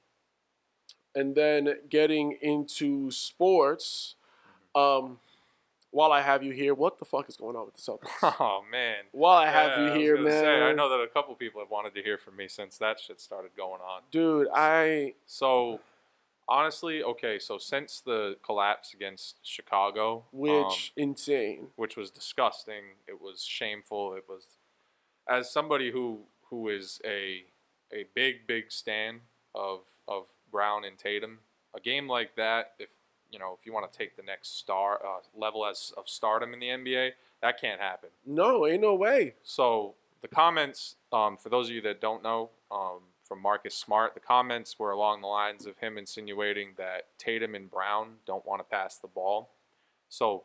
and 1.15 1.36
then 1.36 1.61
getting 1.89 2.38
into 2.41 3.11
sports 3.11 4.15
um 4.76 5.20
while 5.98 6.12
I 6.12 6.22
have 6.22 6.43
you 6.43 6.52
here 6.52 6.76
what 6.76 7.00
the 7.00 7.06
fuck 7.06 7.28
is 7.28 7.38
going 7.38 7.56
on 7.56 7.66
with 7.66 7.74
the 7.74 7.82
Celtics 7.82 8.10
Oh 8.39 8.64
man. 8.72 8.98
while 9.12 9.38
I 9.38 9.50
have 9.50 9.72
Yeah, 9.72 9.80
you 9.80 9.86
I 9.86 9.93
was 9.93 10.02
here 10.04 10.18
man 10.18 10.43
say, 10.43 10.62
I 10.62 10.72
know 10.72 10.89
that 10.89 11.04
a 11.04 11.08
couple 11.08 11.34
people 11.34 11.60
have 11.60 11.72
wanted 11.72 11.95
to 11.95 12.04
hear 12.04 12.20
from 12.20 12.36
me 12.36 12.48
since 12.48 12.78
that 12.78 13.00
shit 13.00 13.20
started 13.20 13.52
going 13.58 13.82
on. 13.82 14.04
dude 14.12 14.48
I 14.54 15.16
So, 15.26 15.80
honestly, 16.48 17.02
okay. 17.02 17.39
So 17.39 17.58
since 17.58 18.00
the 18.00 18.38
collapse 18.43 18.93
against 18.93 19.39
Chicago, 19.41 20.26
which 20.32 20.93
um, 20.95 21.04
insane 21.04 21.68
which 21.78 21.98
was 21.98 22.12
disgusting, 22.12 22.84
it 23.08 23.20
was 23.20 23.43
shameful. 23.43 24.14
It 24.14 24.26
was, 24.30 24.43
as 25.28 25.50
somebody 25.52 25.91
who 25.91 26.20
who 26.52 26.70
is 26.70 27.02
a 27.04 27.45
a 27.91 28.06
big 28.14 28.45
big 28.45 28.72
stan 28.72 29.22
of 29.56 29.80
of 30.07 30.26
Brown 30.52 30.86
and 30.86 30.95
Tatum, 30.99 31.40
a 31.76 31.80
game 31.80 32.07
like 32.07 32.36
that, 32.36 32.74
if 32.78 32.90
you 33.32 33.40
know, 33.40 33.58
if 33.60 33.66
you 33.66 33.74
want 33.74 33.91
to 33.91 33.98
take 33.98 34.16
the 34.16 34.24
next 34.24 34.58
star 34.58 34.99
uh, 35.06 35.20
level 35.36 35.66
as 35.66 35.94
of 35.98 36.08
stardom 36.08 36.54
in 36.54 36.60
the 36.60 36.68
NBA, 36.68 37.12
that 37.41 37.60
can't 37.60 37.80
happen. 37.80 38.10
no 38.26 38.66
ain't 38.66 38.82
no 38.82 38.95
way 38.95 39.36
So 39.44 39.95
the 40.22 40.28
comments, 40.28 40.95
um, 41.12 41.38
for 41.38 41.49
those 41.49 41.68
of 41.68 41.76
you 41.76 41.82
that 41.82 42.02
don't 42.02 42.24
know, 42.24 42.49
um, 42.72 42.99
from 43.24 43.41
Marcus 43.41 43.76
Smart, 43.76 44.14
the 44.14 44.20
comments 44.20 44.80
were 44.80 44.91
along 44.91 45.22
the 45.22 45.28
lines 45.28 45.66
of 45.66 45.78
him 45.78 45.98
insinuating 45.98 46.70
that 46.78 47.08
Tatum 47.18 47.56
and 47.56 47.70
Brown 47.70 48.16
don't 48.26 48.45
want 48.45 48.60
to 48.60 48.64
pass 48.64 48.98
the 48.98 49.08
ball. 49.08 49.49
So, 50.10 50.44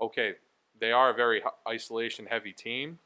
okay, 0.00 0.34
they 0.78 0.92
are 0.92 1.10
a 1.10 1.14
very 1.14 1.42
isolation 1.66 2.26
heavy 2.26 2.52
team, 2.52 2.98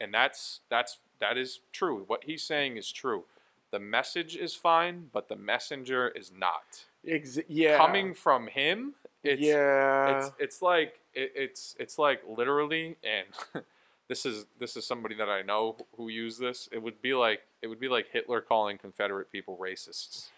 and 0.00 0.14
that's 0.14 0.60
that's 0.70 0.98
that 1.20 1.36
is 1.36 1.60
true. 1.72 2.04
What 2.06 2.24
he's 2.24 2.42
saying 2.42 2.76
is 2.76 2.92
true. 2.92 3.24
The 3.72 3.80
message 3.80 4.36
is 4.36 4.54
fine, 4.54 5.08
but 5.12 5.28
the 5.28 5.36
messenger 5.36 6.08
is 6.08 6.30
not. 6.36 6.84
Ex- 7.06 7.38
yeah 7.48 7.76
Coming 7.76 8.14
from 8.14 8.48
him, 8.48 8.94
it's 9.22 9.40
yeah 9.40 10.18
it's 10.18 10.30
it's 10.38 10.62
like 10.62 11.00
it, 11.14 11.32
it's 11.34 11.76
it's 11.78 11.98
like 11.98 12.22
literally 12.28 12.96
and 13.04 13.64
this 14.08 14.24
is 14.26 14.46
this 14.58 14.76
is 14.76 14.86
somebody 14.86 15.14
that 15.16 15.28
I 15.28 15.42
know 15.42 15.76
who 15.96 16.08
used 16.08 16.40
this. 16.40 16.68
It 16.72 16.82
would 16.82 17.00
be 17.02 17.14
like 17.14 17.40
it 17.62 17.68
would 17.68 17.80
be 17.80 17.88
like 17.88 18.08
Hitler 18.12 18.40
calling 18.40 18.78
Confederate 18.78 19.30
people 19.32 19.58
racists. 19.60 20.28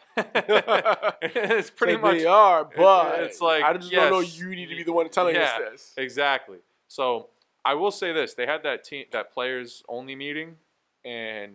it's 0.16 1.70
pretty 1.70 1.94
Like, 1.94 2.02
much 2.02 2.18
they 2.18 2.26
are 2.26 2.64
but 2.64 3.20
it's 3.20 3.40
like, 3.40 3.62
I 3.62 3.72
just 3.74 3.90
don't 3.90 4.10
know 4.10 4.20
you 4.20 4.50
need 4.50 4.66
to 4.66 4.76
be 4.76 4.82
the 4.82 4.92
one 4.92 5.08
telling 5.08 5.34
yeah, 5.36 5.58
us 5.64 5.70
this 5.72 5.94
exactly. 5.96 6.58
So 6.88 7.28
I 7.64 7.74
will 7.74 7.90
say 7.90 8.12
this: 8.12 8.34
they 8.34 8.46
had 8.46 8.62
that 8.64 8.84
team 8.84 9.06
that 9.12 9.32
players 9.32 9.84
only 9.88 10.14
meeting, 10.16 10.56
and 11.04 11.52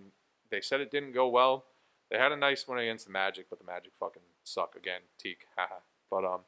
they 0.50 0.62
said 0.62 0.80
it 0.82 0.92
didn't 0.92 1.12
go 1.12 1.28
well. 1.28 1.66
They 2.10 2.18
had 2.18 2.32
a 2.32 2.38
nice 2.38 2.68
one 2.68 2.78
against 2.80 3.06
the 3.08 3.12
Magic, 3.12 3.48
but 3.50 3.60
the 3.60 3.66
Magic 3.66 3.92
fucking 4.00 4.22
suck 4.46 4.76
again. 4.76 5.02
Teak, 5.18 5.40
haha. 5.58 5.76
But 6.10 6.26
um, 6.26 6.40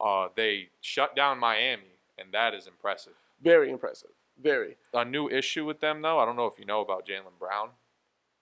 uh, 0.00 0.28
they 0.34 0.68
shut 0.80 1.14
down 1.14 1.38
Miami, 1.38 1.98
and 2.18 2.32
that 2.32 2.54
is 2.54 2.66
impressive. 2.66 3.14
Very 3.42 3.70
impressive. 3.70 4.10
Very. 4.42 4.76
A 4.94 5.04
new 5.04 5.28
issue 5.28 5.64
with 5.64 5.80
them, 5.80 6.02
though. 6.02 6.18
I 6.18 6.24
don't 6.24 6.36
know 6.36 6.46
if 6.46 6.58
you 6.58 6.64
know 6.64 6.80
about 6.80 7.06
Jaylen 7.06 7.38
Brown. 7.38 7.70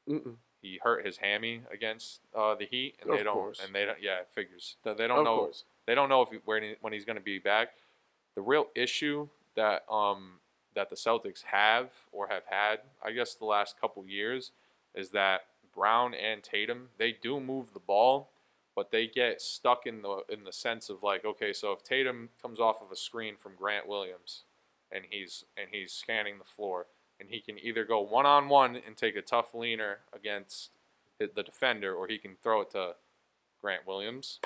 Mm-mm. 0.08 0.34
He 0.60 0.80
hurt 0.82 1.04
his 1.04 1.18
hammy 1.18 1.60
against 1.72 2.20
uh, 2.34 2.54
the 2.54 2.66
Heat, 2.66 2.94
and 3.02 3.12
they 3.12 3.22
don't. 3.22 3.34
course. 3.34 3.60
And 3.64 3.74
they 3.74 3.84
don't. 3.84 3.98
Yeah, 4.02 4.20
it 4.20 4.28
figures. 4.34 4.76
They 4.84 4.94
don't 4.94 5.18
Of 5.18 5.24
know. 5.24 5.36
course. 5.38 5.64
They 5.86 5.94
don't 5.94 6.08
know 6.08 6.22
if 6.22 6.30
he, 6.30 6.38
when 6.44 6.62
he, 6.62 6.74
when 6.80 6.92
he's 6.92 7.04
going 7.04 7.18
to 7.18 7.22
be 7.22 7.38
back. 7.38 7.68
The 8.34 8.40
real 8.42 8.68
issue 8.74 9.28
that 9.56 9.84
um 9.90 10.40
that 10.74 10.90
the 10.90 10.96
Celtics 10.96 11.42
have 11.44 11.90
or 12.10 12.26
have 12.28 12.42
had, 12.50 12.80
I 13.04 13.12
guess, 13.12 13.34
the 13.34 13.44
last 13.44 13.80
couple 13.80 14.04
years, 14.06 14.50
is 14.94 15.10
that 15.10 15.42
Brown 15.74 16.14
and 16.14 16.42
Tatum 16.42 16.88
they 16.98 17.12
do 17.12 17.38
move 17.40 17.72
the 17.74 17.78
ball, 17.80 18.30
but 18.74 18.90
they 18.90 19.06
get 19.06 19.40
stuck 19.40 19.86
in 19.86 20.02
the 20.02 20.22
in 20.28 20.44
the 20.44 20.52
sense 20.52 20.90
of 20.90 21.02
like, 21.02 21.24
okay, 21.24 21.52
so 21.52 21.72
if 21.72 21.82
Tatum 21.82 22.30
comes 22.40 22.58
off 22.58 22.82
of 22.82 22.90
a 22.90 22.96
screen 22.96 23.36
from 23.38 23.52
Grant 23.56 23.86
Williams, 23.86 24.44
and 24.90 25.04
he's 25.10 25.44
and 25.56 25.68
he's 25.70 25.92
scanning 25.92 26.38
the 26.38 26.44
floor, 26.44 26.86
and 27.20 27.30
he 27.30 27.40
can 27.40 27.58
either 27.58 27.84
go 27.84 28.00
one 28.00 28.26
on 28.26 28.48
one 28.48 28.76
and 28.76 28.96
take 28.96 29.16
a 29.16 29.22
tough 29.22 29.54
leaner 29.54 29.98
against 30.12 30.70
the 31.18 31.30
the 31.32 31.42
defender, 31.42 31.94
or 31.94 32.08
he 32.08 32.18
can 32.18 32.36
throw 32.42 32.62
it 32.62 32.70
to 32.70 32.94
Grant 33.60 33.86
Williams. 33.86 34.40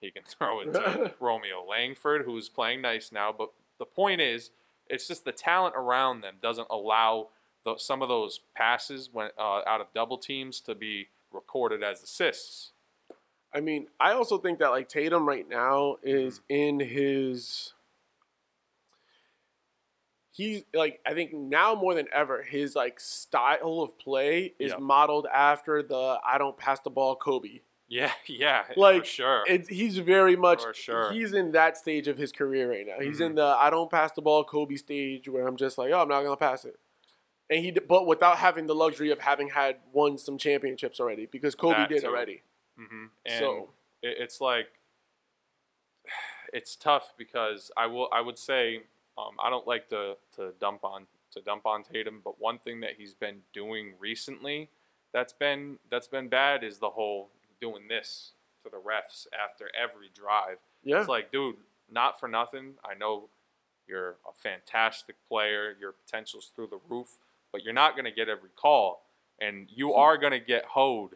He 0.00 0.10
can 0.10 0.22
throw 0.26 0.60
it 0.60 0.72
to 0.74 1.14
Romeo 1.20 1.64
Langford, 1.68 2.22
who's 2.24 2.48
playing 2.48 2.82
nice 2.82 3.12
now. 3.12 3.34
But 3.36 3.50
the 3.78 3.86
point 3.86 4.20
is, 4.20 4.50
it's 4.88 5.06
just 5.06 5.24
the 5.24 5.32
talent 5.32 5.74
around 5.76 6.22
them 6.22 6.36
doesn't 6.42 6.68
allow 6.70 7.28
the, 7.64 7.76
some 7.76 8.02
of 8.02 8.08
those 8.08 8.40
passes 8.54 9.10
when 9.12 9.30
uh, 9.38 9.60
out 9.66 9.80
of 9.80 9.88
double 9.94 10.18
teams 10.18 10.60
to 10.60 10.74
be 10.74 11.08
recorded 11.32 11.82
as 11.82 12.02
assists. 12.02 12.72
I 13.52 13.60
mean, 13.60 13.86
I 13.98 14.12
also 14.12 14.38
think 14.38 14.58
that 14.58 14.70
like 14.70 14.88
Tatum 14.88 15.26
right 15.26 15.48
now 15.48 15.96
is 16.02 16.40
in 16.48 16.80
his. 16.80 17.72
He's 20.30 20.62
like 20.72 21.00
I 21.04 21.14
think 21.14 21.32
now 21.32 21.74
more 21.74 21.94
than 21.94 22.06
ever 22.12 22.42
his 22.42 22.76
like 22.76 23.00
style 23.00 23.80
of 23.80 23.98
play 23.98 24.54
is 24.58 24.70
Yeah. 24.72 24.78
modeled 24.78 25.26
after 25.32 25.82
the 25.82 26.18
I 26.24 26.38
don't 26.38 26.56
pass 26.56 26.78
the 26.80 26.90
ball 26.90 27.16
Kobe. 27.16 27.60
Yeah, 27.88 28.12
yeah, 28.26 28.64
Like, 28.76 29.00
for 29.02 29.06
sure. 29.06 29.42
It's 29.46 29.68
he's 29.68 29.98
very 29.98 30.36
much 30.36 30.62
For 30.62 30.74
sure. 30.74 31.12
he's 31.12 31.32
in 31.32 31.52
that 31.52 31.76
stage 31.76 32.06
of 32.06 32.18
his 32.18 32.30
career 32.30 32.70
right 32.70 32.86
now. 32.86 33.00
He's 33.00 33.18
Mhm. 33.18 33.26
in 33.26 33.34
the 33.36 33.46
I 33.46 33.70
don't 33.70 33.90
pass 33.90 34.12
the 34.12 34.22
ball 34.22 34.44
Kobe 34.44 34.76
stage 34.76 35.28
where 35.28 35.46
I'm 35.48 35.56
just 35.56 35.76
like, 35.78 35.90
oh, 35.90 36.02
I'm 36.02 36.08
not 36.08 36.22
gonna 36.22 36.36
pass 36.36 36.64
it. 36.64 36.78
And 37.50 37.64
he, 37.64 37.70
but 37.72 38.06
without 38.06 38.36
having 38.36 38.66
the 38.66 38.74
luxury 38.74 39.10
of 39.10 39.20
having 39.20 39.48
had 39.48 39.78
won 39.90 40.18
some 40.18 40.36
championships 40.36 41.00
already 41.00 41.24
because 41.26 41.54
Kobe 41.54 41.78
That 41.78 41.88
did 41.88 42.02
too. 42.02 42.08
already. 42.08 42.42
Hmm 42.78 43.06
And 43.26 43.38
So- 43.38 43.70
it, 44.02 44.16
it's 44.20 44.40
like 44.40 44.68
it's 46.52 46.76
tough 46.76 47.14
because 47.16 47.70
I 47.76 47.86
will 47.86 48.08
I 48.12 48.20
would 48.20 48.38
say 48.38 48.82
um, 49.16 49.34
I 49.42 49.50
don't 49.50 49.66
like 49.66 49.88
to, 49.88 50.16
to 50.36 50.52
dump 50.60 50.84
on 50.84 51.06
to 51.32 51.40
dump 51.40 51.66
on 51.66 51.82
Tatum, 51.82 52.20
but 52.24 52.40
one 52.40 52.58
thing 52.58 52.80
that 52.80 52.92
he's 52.96 53.12
been 53.14 53.38
doing 53.52 53.92
recently 53.98 54.68
that's 55.12 55.32
been 55.32 55.78
that's 55.90 56.08
been 56.08 56.28
bad 56.28 56.62
is 56.64 56.78
the 56.78 56.90
whole 56.90 57.28
doing 57.60 57.88
this 57.88 58.32
to 58.64 58.70
the 58.70 58.76
refs 58.76 59.26
after 59.44 59.70
every 59.80 60.08
drive. 60.14 60.58
Yeah, 60.84 61.00
It's 61.00 61.08
like, 61.08 61.32
dude, 61.32 61.56
not 61.90 62.18
for 62.20 62.28
nothing. 62.28 62.74
I 62.84 62.94
know 62.94 63.24
you're 63.88 64.16
a 64.28 64.32
fantastic 64.34 65.16
player. 65.28 65.74
Your 65.80 65.92
potential's 65.92 66.50
through 66.54 66.68
the 66.68 66.78
roof, 66.88 67.18
but 67.52 67.62
you're 67.64 67.72
not 67.74 67.94
going 67.94 68.04
to 68.04 68.10
get 68.12 68.28
every 68.28 68.50
call, 68.54 69.02
and 69.40 69.66
you 69.74 69.92
are 69.94 70.16
going 70.16 70.32
to 70.32 70.38
get 70.40 70.64
hoed 70.66 71.10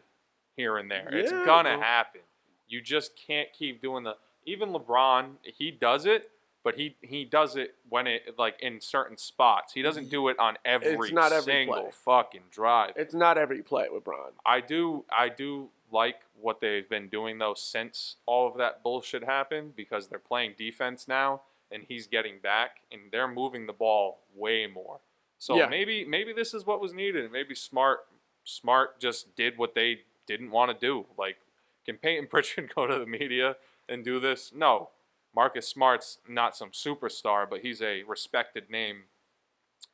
here 0.55 0.77
and 0.77 0.89
there. 0.89 1.09
it's 1.11 1.31
gonna 1.31 1.75
bro. 1.75 1.81
happen. 1.81 2.21
You 2.67 2.81
just 2.81 3.11
can't 3.15 3.49
keep 3.53 3.81
doing 3.81 4.03
the. 4.03 4.15
Even 4.45 4.69
LeBron, 4.69 5.35
he 5.43 5.71
does 5.71 6.05
it, 6.05 6.29
but 6.63 6.75
he 6.75 6.95
he 7.01 7.23
does 7.23 7.55
it 7.55 7.75
when 7.89 8.07
it 8.07 8.35
like 8.37 8.59
in 8.61 8.81
certain 8.81 9.17
spots. 9.17 9.73
He 9.73 9.81
doesn't 9.81 10.09
do 10.09 10.27
it 10.27 10.37
on 10.39 10.57
every 10.65 11.11
not 11.11 11.31
every 11.31 11.53
single 11.53 11.81
play. 11.83 11.91
fucking 12.05 12.41
drive. 12.51 12.93
it's 12.95 13.13
not 13.13 13.37
every 13.37 13.61
play 13.61 13.87
with 13.91 14.03
Bron. 14.03 14.31
I 14.45 14.59
do 14.61 15.05
I 15.15 15.29
do 15.29 15.69
like 15.91 16.17
what 16.41 16.59
they've 16.59 16.89
been 16.89 17.07
doing 17.07 17.37
though 17.37 17.53
since 17.53 18.17
all 18.25 18.47
of 18.47 18.57
that 18.57 18.83
bullshit 18.83 19.23
happened 19.23 19.75
because 19.75 20.07
they're 20.07 20.19
playing 20.19 20.55
defense 20.57 21.07
now 21.07 21.41
and 21.71 21.83
he's 21.87 22.07
getting 22.07 22.39
back 22.39 22.77
and 22.91 23.01
they're 23.11 23.27
moving 23.27 23.65
the 23.67 23.73
ball 23.73 24.19
way 24.35 24.67
more. 24.67 24.99
So 25.37 25.55
Yeah. 25.55 25.67
maybe 25.67 26.03
maybe 26.03 26.33
this 26.33 26.53
is 26.53 26.65
what 26.65 26.81
was 26.81 26.93
needed. 26.93 27.31
Maybe 27.31 27.55
smart 27.55 28.07
smart 28.43 28.99
just 28.99 29.35
did 29.37 29.57
what 29.57 29.73
they 29.75 30.01
didn't 30.27 30.51
want 30.51 30.71
to 30.71 30.85
do. 30.87 31.05
Like 31.17 31.37
can 31.85 31.97
Payton 31.97 32.27
Pritchard 32.29 32.73
go 32.73 32.87
to 32.87 32.99
the 32.99 33.05
media 33.05 33.57
and 33.87 34.03
do 34.03 34.19
this? 34.19 34.51
No. 34.55 34.89
Marcus 35.35 35.67
Smart's 35.67 36.19
not 36.27 36.55
some 36.55 36.69
superstar, 36.69 37.49
but 37.49 37.61
he's 37.61 37.81
a 37.81 38.03
respected 38.03 38.69
name 38.69 39.05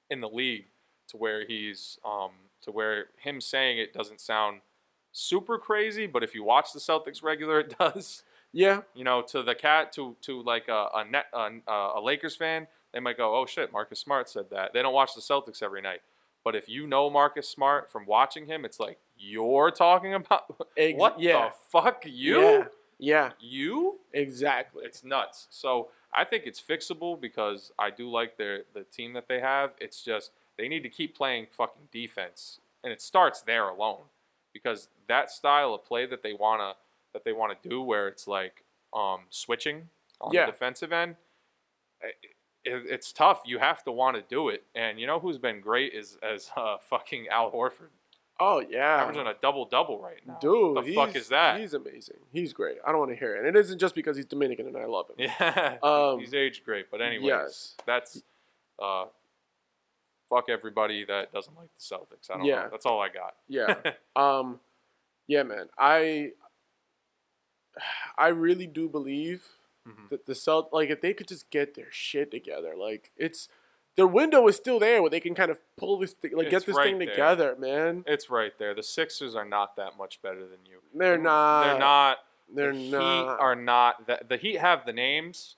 in 0.10 0.20
the 0.20 0.28
league 0.28 0.66
to 1.08 1.18
where 1.18 1.46
he's 1.46 1.98
um, 2.06 2.32
to 2.62 2.72
where 2.72 3.06
him 3.18 3.40
saying 3.40 3.78
it 3.78 3.94
doesn't 3.94 4.20
sound 4.20 4.62
super 5.12 5.58
crazy, 5.58 6.08
but 6.08 6.24
if 6.24 6.36
you 6.36 6.44
watch 6.44 6.74
the 6.74 6.80
Celtics 6.80 7.24
regular, 7.24 7.60
it 7.62 7.76
does. 7.78 8.24
Yeah, 8.52 8.82
You 8.96 9.04
know, 9.04 9.22
to 9.22 9.44
the 9.44 9.54
cat, 9.54 9.94
to 9.94 10.16
to 10.22 10.42
like 10.42 10.68
a 10.68 10.88
a, 10.96 11.06
net, 11.06 11.28
a, 11.34 11.50
a 11.96 12.02
Lakers 12.02 12.36
fan, 12.36 12.68
they 12.92 13.00
might 13.00 13.16
go, 13.16 13.36
"Oh 13.36 13.46
shit, 13.46 13.72
Marcus 13.72 14.00
Smart 14.00 14.28
said 14.28 14.50
that." 14.50 14.74
They 14.74 14.82
don't 14.82 14.94
watch 14.94 15.14
the 15.14 15.22
Celtics 15.22 15.62
every 15.62 15.82
night, 15.82 16.02
but 16.44 16.56
if 16.56 16.68
you 16.68 16.88
know 16.88 17.10
Marcus 17.10 17.48
Smart 17.48 17.92
from 17.92 18.08
watching 18.08 18.48
him, 18.48 18.66
it's 18.66 18.80
like 18.80 18.98
you're 19.20 19.70
talking 19.72 20.14
about 20.14 20.56
Ex- 20.78 20.98
what 20.98 21.20
yeah. 21.20 21.50
the 21.50 21.56
fuck 21.70 22.04
you 22.08 22.42
yeah, 22.42 22.64
yeah, 22.98 23.32
you 23.40 24.00
exactly. 24.14 24.84
it's 24.86 25.04
nuts. 25.04 25.48
So 25.50 25.90
I 26.14 26.24
think 26.26 26.44
it's 26.46 26.60
fixable 26.62 27.20
because 27.20 27.72
I 27.78 27.90
do 27.92 28.10
like 28.10 28.38
their 28.38 28.64
the 28.74 28.84
team 28.84 29.14
that 29.14 29.28
they 29.28 29.40
have. 29.42 29.72
It's 29.80 30.02
just 30.04 30.32
they 30.58 30.68
need 30.68 30.84
to 30.84 30.90
keep 30.90 31.16
playing 31.16 31.48
fucking 31.52 31.90
defense, 31.92 32.60
and 32.84 32.92
it 32.94 33.02
starts 33.02 33.42
there 33.42 33.68
alone 33.70 34.02
because 34.54 34.88
that 35.08 35.30
style 35.32 35.74
of 35.74 35.86
play 35.86 36.06
that 36.06 36.24
they 36.24 36.34
wanna 36.34 36.74
that 37.14 37.24
they 37.26 37.34
wanna 37.34 37.56
do, 37.62 37.82
where 37.82 38.08
it's 38.08 38.28
like 38.28 38.64
um, 38.94 39.22
switching 39.30 39.90
on 40.22 40.32
Yeah. 40.34 40.46
the 40.46 40.52
defensive 40.52 40.92
end. 40.92 41.16
It, 42.02 42.16
it, 42.66 42.84
it's 42.88 43.12
tough. 43.14 43.42
You 43.46 43.60
have 43.60 43.84
to 43.84 43.92
want 43.92 44.16
to 44.18 44.24
do 44.24 44.50
it, 44.50 44.64
and 44.76 45.00
you 45.00 45.08
know 45.08 45.20
who's 45.20 45.38
been 45.38 45.60
great 45.62 45.94
is 45.94 46.18
as 46.24 46.50
uh, 46.58 46.78
fucking 46.90 47.28
Al 47.30 47.52
Horford, 47.52 47.90
oh 48.40 48.64
yeah, 48.70 49.02
averaging 49.04 49.28
a 49.28 49.34
double 49.42 49.66
double 49.66 50.00
right 50.02 50.20
now. 50.26 50.38
dude. 50.42 50.84
the 50.86 50.94
fuck 50.96 51.16
is 51.16 51.28
that? 51.30 51.60
He's 51.60 51.74
amazing. 51.74 52.18
He's 52.32 52.54
great. 52.54 52.78
I 52.86 52.92
don't 52.92 53.00
want 53.00 53.12
to 53.12 53.18
hear 53.18 53.36
it, 53.36 53.40
and 53.46 53.48
it 53.48 53.60
isn't 53.60 53.80
just 53.80 53.96
because 53.96 54.16
he's 54.18 54.26
Dominican 54.26 54.68
and 54.68 54.78
I 54.78 54.86
love 54.86 55.08
him. 55.10 55.16
Yeah, 55.40 55.78
Um, 55.84 56.20
he's 56.20 56.34
aged 56.34 56.64
great. 56.66 56.90
But 56.92 57.02
anyways, 57.02 57.26
yes. 57.28 57.76
that's 57.86 58.22
uh, 58.82 59.06
fuck 60.30 60.46
everybody 60.50 61.06
that 61.06 61.32
doesn't 61.34 61.56
like 61.58 61.70
the 61.76 61.82
Celtics. 61.96 62.30
I 62.32 62.38
don't 62.38 62.46
Yeah. 62.46 62.64
know. 62.64 62.68
That's 62.72 62.86
all 62.86 63.02
I 63.02 63.10
got. 63.10 63.36
Yeah. 63.48 63.76
um, 64.16 64.60
yeah, 65.28 65.44
man. 65.44 65.68
I 65.78 66.32
I 68.18 68.30
really 68.30 68.68
do 68.68 68.90
believe 68.90 69.44
Mhm. 69.88 70.10
that 70.10 70.26
the 70.26 70.36
Celt 70.36 70.72
like 70.74 70.90
if 70.90 71.02
they 71.02 71.14
could 71.14 71.28
just 71.28 71.50
get 71.50 71.74
their 71.76 71.92
shit 71.92 72.32
together, 72.32 72.76
like 72.76 73.12
it's 73.16 73.48
their 73.96 74.08
window 74.08 74.48
is 74.48 74.56
still 74.56 74.80
there 74.80 75.02
where 75.02 75.10
they 75.10 75.20
can 75.20 75.36
kind 75.36 75.52
of 75.52 75.60
pull 75.78 75.98
this 75.98 76.14
thing, 76.14 76.32
like 76.36 76.46
It's 76.48 76.52
get 76.52 76.66
this 76.66 76.76
right 76.76 76.86
thing 76.88 77.00
there. 77.00 77.10
together, 77.10 77.56
man. 77.60 78.04
It's 78.08 78.30
right 78.30 78.54
there. 78.58 78.74
The 78.74 78.84
Sixers 78.84 79.36
are 79.36 79.46
not 79.46 79.76
that 79.76 79.98
much 79.98 80.22
better 80.22 80.40
than 80.42 80.60
you. 80.66 80.80
They're 80.94 81.18
not. 81.18 81.64
They're 81.66 81.80
not. 81.80 82.18
They're 82.54 82.74
the 82.74 82.80
not. 82.80 83.02
Heat 83.24 83.42
are 83.42 83.56
not. 83.56 84.08
The, 84.08 84.20
the 84.28 84.38
Heat 84.38 84.58
have 84.60 84.86
the 84.86 84.94
names, 84.94 85.56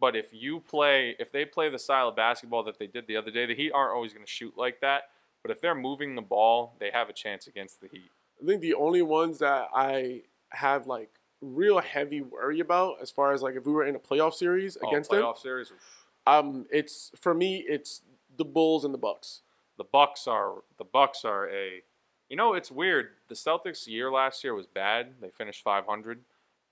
but 0.00 0.16
if 0.16 0.26
you 0.32 0.60
play, 0.60 1.14
if 1.18 1.30
they 1.32 1.44
play 1.44 1.68
the 1.68 1.78
style 1.78 2.08
of 2.08 2.16
basketball 2.16 2.62
that 2.64 2.78
they 2.78 2.86
did 2.86 3.06
the 3.06 3.16
other 3.16 3.30
day, 3.30 3.46
the 3.46 3.54
Heat 3.54 3.72
aren't 3.72 3.92
always 3.94 4.12
going 4.12 4.24
to 4.24 4.30
shoot 4.30 4.56
like 4.56 4.80
that. 4.80 5.04
But 5.42 5.50
if 5.50 5.60
they're 5.60 5.74
moving 5.74 6.14
the 6.14 6.22
ball, 6.22 6.76
they 6.80 6.90
have 6.90 7.08
a 7.08 7.12
chance 7.12 7.46
against 7.46 7.80
the 7.80 7.88
Heat. 7.88 8.10
I 8.42 8.46
think 8.46 8.60
the 8.62 8.74
only 8.74 9.02
ones 9.02 9.38
that 9.40 9.68
I 9.74 10.22
have 10.50 10.86
like 10.86 11.10
real 11.40 11.78
heavy 11.80 12.20
worry 12.20 12.60
about 12.60 12.96
as 13.02 13.10
far 13.10 13.32
as 13.32 13.42
like 13.42 13.56
if 13.56 13.66
we 13.66 13.72
were 13.72 13.84
in 13.84 13.96
a 13.96 13.98
playoff 13.98 14.34
series 14.34 14.78
Oh, 14.82 14.88
against 14.88 15.10
them, 15.10 15.22
playoff 15.22 15.38
series. 15.38 15.70
oof. 15.70 16.01
Um, 16.26 16.66
it's 16.70 17.10
for 17.20 17.34
me 17.34 17.64
it's 17.68 18.02
the 18.36 18.44
Bulls 18.44 18.84
and 18.84 18.94
the 18.94 18.98
Bucks. 18.98 19.42
the 19.76 19.84
Bucks 19.84 20.26
are 20.26 20.62
the 20.78 20.84
Bucks 20.84 21.24
are 21.24 21.48
a 21.48 21.82
you 22.28 22.36
know 22.36 22.54
it's 22.54 22.70
weird. 22.70 23.10
The 23.28 23.34
Celtics 23.34 23.86
year 23.86 24.10
last 24.10 24.42
year 24.44 24.54
was 24.54 24.66
bad. 24.66 25.14
They 25.20 25.30
finished 25.30 25.62
500 25.62 26.20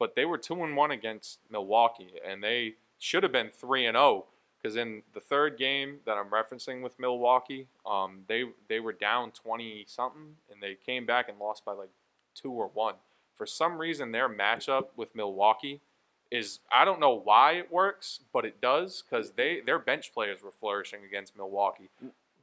but 0.01 0.17
they 0.17 0.25
were 0.25 0.39
2 0.39 0.65
and 0.65 0.77
1 0.77 0.91
against 0.91 1.39
Milwaukee 1.51 2.15
and 2.27 2.43
they 2.43 2.75
should 2.99 3.23
have 3.23 3.31
been 3.31 3.51
3 3.51 3.87
and 3.87 3.97
0 3.97 4.25
cuz 4.63 4.75
in 4.75 5.03
the 5.13 5.21
third 5.21 5.57
game 5.57 6.01
that 6.07 6.17
I'm 6.17 6.31
referencing 6.31 6.83
with 6.83 6.99
Milwaukee 6.99 7.69
um 7.87 8.25
they 8.27 8.45
they 8.69 8.81
were 8.81 8.93
down 8.93 9.31
20 9.31 9.85
something 9.87 10.37
and 10.51 10.61
they 10.63 10.75
came 10.75 11.07
back 11.07 11.29
and 11.29 11.39
lost 11.39 11.65
by 11.65 11.73
like 11.73 11.91
2 12.35 12.51
or 12.51 12.69
1 12.69 12.95
for 13.35 13.47
some 13.47 13.79
reason 13.79 14.11
their 14.11 14.29
matchup 14.29 14.89
with 14.97 15.15
Milwaukee 15.15 15.81
is 16.31 16.61
I 16.73 16.85
don't 16.85 17.01
know 17.01 17.13
why 17.15 17.53
it 17.53 17.73
works, 17.73 18.21
but 18.33 18.45
it 18.45 18.61
does 18.61 19.03
because 19.03 19.33
they 19.33 19.61
their 19.61 19.79
bench 19.79 20.13
players 20.13 20.43
were 20.43 20.53
flourishing 20.53 21.01
against 21.05 21.37
Milwaukee. 21.37 21.89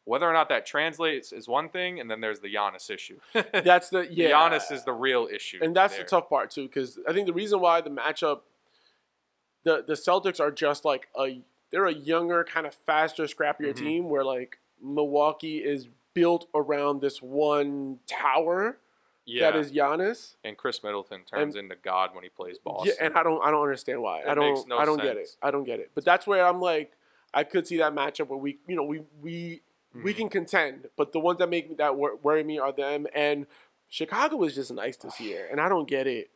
Whether 0.04 0.26
or 0.30 0.34
not 0.34 0.48
that 0.50 0.66
translates 0.66 1.34
is 1.34 1.48
one 1.50 1.68
thing, 1.70 2.00
and 2.00 2.10
then 2.10 2.22
there's 2.22 2.40
the 2.40 2.54
Giannis 2.54 2.90
issue. 2.90 3.20
That's 3.52 3.90
the 3.90 4.08
yeah. 4.10 4.30
Giannis 4.32 4.72
is 4.72 4.84
the 4.86 4.94
real 4.94 5.28
issue, 5.32 5.60
and 5.62 5.76
that's 5.76 5.96
there. 5.96 6.04
the 6.04 6.10
tough 6.10 6.30
part 6.30 6.50
too, 6.52 6.64
because 6.64 6.98
I 7.08 7.12
think 7.14 7.28
the 7.28 7.34
reason 7.34 7.60
why 7.60 7.82
the 7.82 7.90
matchup, 7.90 8.42
the 9.64 9.84
the 9.86 9.94
Celtics 9.96 10.40
are 10.40 10.52
just 10.52 10.86
like 10.86 11.08
a 11.20 11.42
they're 11.72 11.86
a 11.88 11.94
younger, 11.94 12.44
kind 12.46 12.66
of 12.66 12.74
faster, 12.74 13.24
scrappier 13.24 13.74
Mhm. 13.74 13.78
team, 13.78 14.10
where 14.10 14.24
like 14.24 14.60
Milwaukee 14.82 15.58
is 15.58 15.88
built 16.14 16.48
around 16.56 17.02
this 17.02 17.22
one 17.22 18.00
tower 18.08 18.78
Yeah, 19.30 19.52
that 19.52 19.60
is 19.60 19.72
Giannis. 19.72 20.36
and 20.44 20.58
Khris 20.58 20.84
Middleton 20.84 21.22
turns 21.26 21.56
into 21.56 21.76
God 21.76 22.16
when 22.16 22.24
he 22.24 22.30
plays 22.30 22.58
Boston. 22.60 22.94
Yeah, 22.98 23.06
and 23.06 23.16
I 23.18 23.24
don't 23.24 23.44
I 23.45 23.52
don't 23.52 23.62
understand 23.62 24.02
why. 24.02 24.22
It 24.22 24.28
I 24.28 24.34
don't 24.34 24.68
no 24.68 24.78
I 24.78 24.86
don't 24.86 25.02
get 25.02 25.18
it. 25.18 25.30
I 25.41 25.52
don't 25.52 25.66
get 25.66 25.80
it. 25.80 25.91
But 25.94 26.06
that's 26.06 26.26
where 26.26 26.45
I'm 26.45 26.62
like 26.62 26.94
I 27.34 27.44
could 27.44 27.68
see 27.68 27.78
that 27.78 27.94
matchup 27.94 28.28
where 28.30 28.40
we 28.40 28.58
you 28.68 28.76
know 28.76 28.84
we 28.84 29.02
we 29.22 29.62
we 29.94 30.14
Mhm. 30.14 30.18
can 30.18 30.30
contend, 30.30 30.90
but 30.95 31.12
the 31.12 31.20
ones 31.20 31.40
that 31.40 31.49
make 31.49 31.70
me 31.70 31.76
that 31.76 31.95
wor- 31.95 32.16
worry 32.18 32.44
me 32.44 32.58
are 32.58 32.72
them 32.72 33.06
and 33.14 33.48
Chicago 33.90 34.36
was 34.38 34.56
just 34.56 34.72
nice 34.72 34.98
this 34.98 35.20
year, 35.20 35.48
and 35.52 35.60
I 35.62 35.70
don't 35.70 35.88
get 35.88 36.08
it. 36.08 36.30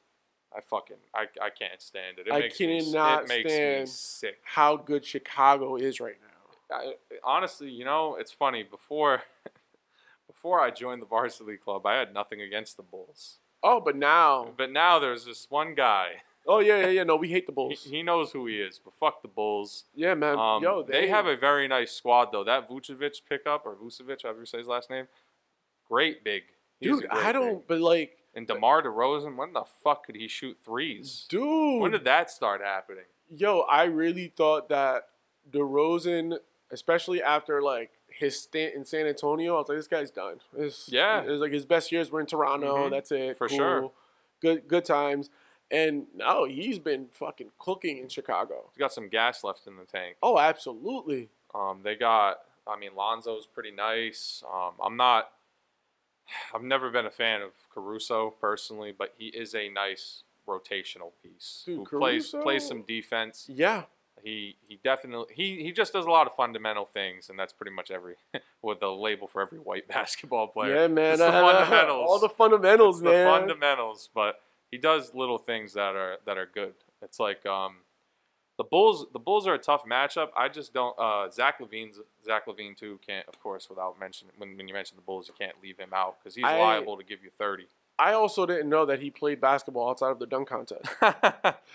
I 0.56 0.60
fucking 0.62 0.98
I, 1.16 1.28
I 1.42 1.50
can't 1.50 1.82
stand 1.82 2.20
it. 2.20 2.28
It 2.28 2.34
I 2.34 2.40
me 2.42 2.50
cannot 2.50 3.24
it 3.24 3.28
makes 3.30 3.54
stand- 3.54 3.80
me 3.82 3.86
sick. 3.88 4.38
How 4.44 4.76
good 4.76 5.06
Chicago 5.06 5.78
is 5.78 6.00
right 6.02 6.18
now. 6.22 6.76
I, 6.76 6.94
honestly, 7.24 7.70
you 7.70 7.86
know, 7.86 8.16
it's 8.16 8.32
funny. 8.34 8.64
Before 8.64 9.24
before 10.42 10.60
I 10.60 10.72
joined 10.72 11.02
the 11.04 11.06
varsity 11.06 11.56
club, 11.58 11.86
I 11.86 11.96
had 11.98 12.14
nothing 12.16 12.42
against 12.42 12.76
the 12.76 12.82
Bulls. 12.84 13.38
Oh, 13.62 13.80
but 13.80 13.96
now, 13.96 14.50
But 14.58 14.72
now 14.72 14.98
there's 14.98 15.24
this 15.26 15.46
one 15.50 15.76
guy. 15.76 16.24
oh 16.48 16.60
yeah, 16.60 16.80
yeah, 16.82 16.88
yeah. 16.88 17.04
No, 17.04 17.16
we 17.16 17.28
hate 17.30 17.46
the 17.46 17.52
Bulls. 17.52 17.84
he 17.84 18.02
knows 18.02 18.32
who 18.32 18.48
he 18.48 18.56
is, 18.56 18.80
but 18.84 18.96
fuck 18.96 19.22
the 19.22 19.28
Bulls. 19.28 19.84
yeah, 19.94 20.16
man. 20.16 20.40
Um, 20.40 20.64
Yo, 20.64 20.82
they, 20.82 21.08
have 21.10 21.28
a 21.28 21.38
very 21.38 21.68
nice 21.68 21.92
squad 21.92 22.30
though. 22.32 22.44
That 22.44 22.68
Vucevic 22.68 23.22
pickup 23.30 23.68
or 23.68 23.76
Vucevic, 23.76 24.24
however 24.24 24.40
you 24.40 24.46
say 24.48 24.58
his 24.58 24.68
last 24.68 24.90
name, 24.90 25.08
great 25.88 26.24
big. 26.24 26.42
He's 26.80 26.90
dude. 27.00 27.08
great 27.10 27.24
I 27.24 27.32
don't. 27.32 27.58
big. 27.60 27.68
But 27.68 27.82
like, 27.82 28.18
And 28.34 28.48
DeMar 28.48 28.82
DeRozan, 28.82 29.36
when 29.36 29.54
the 29.54 29.64
fuck 29.84 30.08
could 30.08 30.16
he 30.16 30.28
shoot 30.28 30.58
threes? 30.66 31.28
dude. 31.30 31.82
When 31.82 31.92
did 31.92 32.06
that 32.06 32.32
start 32.32 32.62
happening? 32.62 33.06
Yo, 33.30 33.60
I 33.60 33.84
really 33.84 34.34
thought 34.36 34.70
that 34.70 35.04
DeRozan, 35.52 36.38
especially 36.72 37.22
after 37.22 37.62
like 37.62 37.92
his 38.22 38.40
stint 38.40 38.74
in 38.76 38.86
San 38.86 39.06
Antonio, 39.06 39.56
I 39.56 39.60
was 39.60 39.68
like, 39.70 39.78
this 39.78 39.88
guy's 39.88 40.12
done. 40.12 40.40
It's, 40.58 40.88
Yeah. 40.90 41.22
it 41.24 41.28
was 41.30 41.42
like 41.42 41.52
his 41.52 41.66
best 41.66 41.92
years 41.92 42.10
were 42.10 42.22
in 42.22 42.26
Toronto. 42.28 42.88
Mhm. 42.88 42.90
That's 42.92 43.12
it. 43.12 43.38
For 43.38 43.50
Cool. 43.50 43.58
sure. 43.58 43.92
Good, 44.42 44.68
good 44.68 44.86
times. 44.86 45.30
And 45.70 46.08
now 46.16 46.46
he's 46.46 46.80
been 46.80 47.08
fucking 47.12 47.52
cooking 47.60 47.98
in 47.98 48.08
Chicago. 48.10 48.70
He's 48.74 48.80
got 48.80 48.94
some 48.94 49.08
gas 49.10 49.44
left 49.44 49.68
in 49.68 49.76
the 49.78 49.86
tank. 49.86 50.18
Oh, 50.24 50.38
absolutely. 50.40 51.30
Um, 51.54 51.82
they 51.84 51.96
got, 51.96 52.42
I 52.68 52.78
mean, 52.78 52.96
Lonzo's 52.96 53.46
pretty 53.48 53.72
nice. 53.72 54.44
Um, 54.52 54.74
I'm 54.82 54.96
not, 54.98 55.32
I've 56.54 56.64
never 56.64 56.90
been 56.90 57.06
a 57.06 57.12
fan 57.12 57.42
of 57.42 57.52
Caruso 57.74 58.32
personally, 58.32 58.92
but 58.92 59.14
he 59.18 59.28
is 59.28 59.54
a 59.56 59.70
nice 59.70 60.24
rotational 60.48 61.12
piece 61.24 61.64
Dude, 61.66 61.88
who 61.88 62.00
plays 62.00 62.32
plays 62.42 62.68
some 62.68 62.82
defense. 62.84 63.46
Yeah. 63.50 63.84
He 64.24 64.56
he 64.68 64.80
definitely 64.84 65.34
he, 65.34 65.64
he 65.64 65.72
just 65.72 65.94
does 65.94 66.06
a 66.06 66.10
lot 66.10 66.28
of 66.28 66.36
fundamental 66.36 66.86
things, 66.86 67.30
and 67.30 67.38
that's 67.38 67.54
pretty 67.54 67.72
much 67.72 67.92
every 67.92 68.16
with 68.62 68.80
the 68.80 68.90
label 68.90 69.28
for 69.28 69.42
every 69.42 69.60
white 69.60 69.88
basketball 69.90 70.48
player. 70.48 70.76
Yeah, 70.76 70.88
man. 70.88 71.18
The 71.18 71.32
fundamentals. 71.32 72.06
All 72.10 72.20
the 72.20 72.30
fundamentals, 72.30 72.98
It's 72.98 73.04
the 73.04 73.26
fundamentals, 73.26 74.10
but 74.14 74.40
he 74.72 74.78
does 74.78 75.14
little 75.14 75.38
things 75.38 75.74
that 75.74 75.96
are 75.96 76.18
that 76.26 76.38
are 76.38 76.50
good. 76.52 76.74
It's 77.02 77.20
like 77.20 77.46
um, 77.46 77.78
the 78.58 78.64
Bulls. 78.64 79.08
The 79.12 79.20
Bulls 79.20 79.48
are 79.48 79.54
a 79.54 79.60
tough 79.60 79.86
matchup. 79.86 80.30
I 80.36 80.48
just 80.50 80.74
don't. 80.74 80.96
Uh, 81.00 81.30
Zach 81.30 81.60
LaVine's 81.60 82.00
Zach 82.24 82.46
LaVine 82.48 82.78
too 82.78 83.00
can't, 83.06 83.28
of 83.28 83.40
course, 83.40 83.70
without 83.70 84.00
mentioning 84.00 84.34
when, 84.38 84.56
when 84.56 84.68
you 84.68 84.74
mention 84.74 84.96
the 84.98 85.02
Bulls, 85.02 85.28
you 85.28 85.34
can't 85.38 85.56
leave 85.64 85.78
him 85.78 85.90
out 85.94 86.18
because 86.20 86.36
he's 86.36 86.46
I- 86.46 86.58
liable 86.60 86.98
to 86.98 87.04
give 87.04 87.24
you 87.24 87.30
thirty. 87.30 87.68
I 88.00 88.14
also 88.14 88.46
didn't 88.46 88.70
know 88.70 88.86
that 88.88 89.00
he 89.00 89.12
played 89.12 89.40
basketball 89.40 89.90
outside 89.90 90.10
of 90.12 90.20
the 90.20 90.26
dunk 90.26 90.48
contest. 90.50 90.82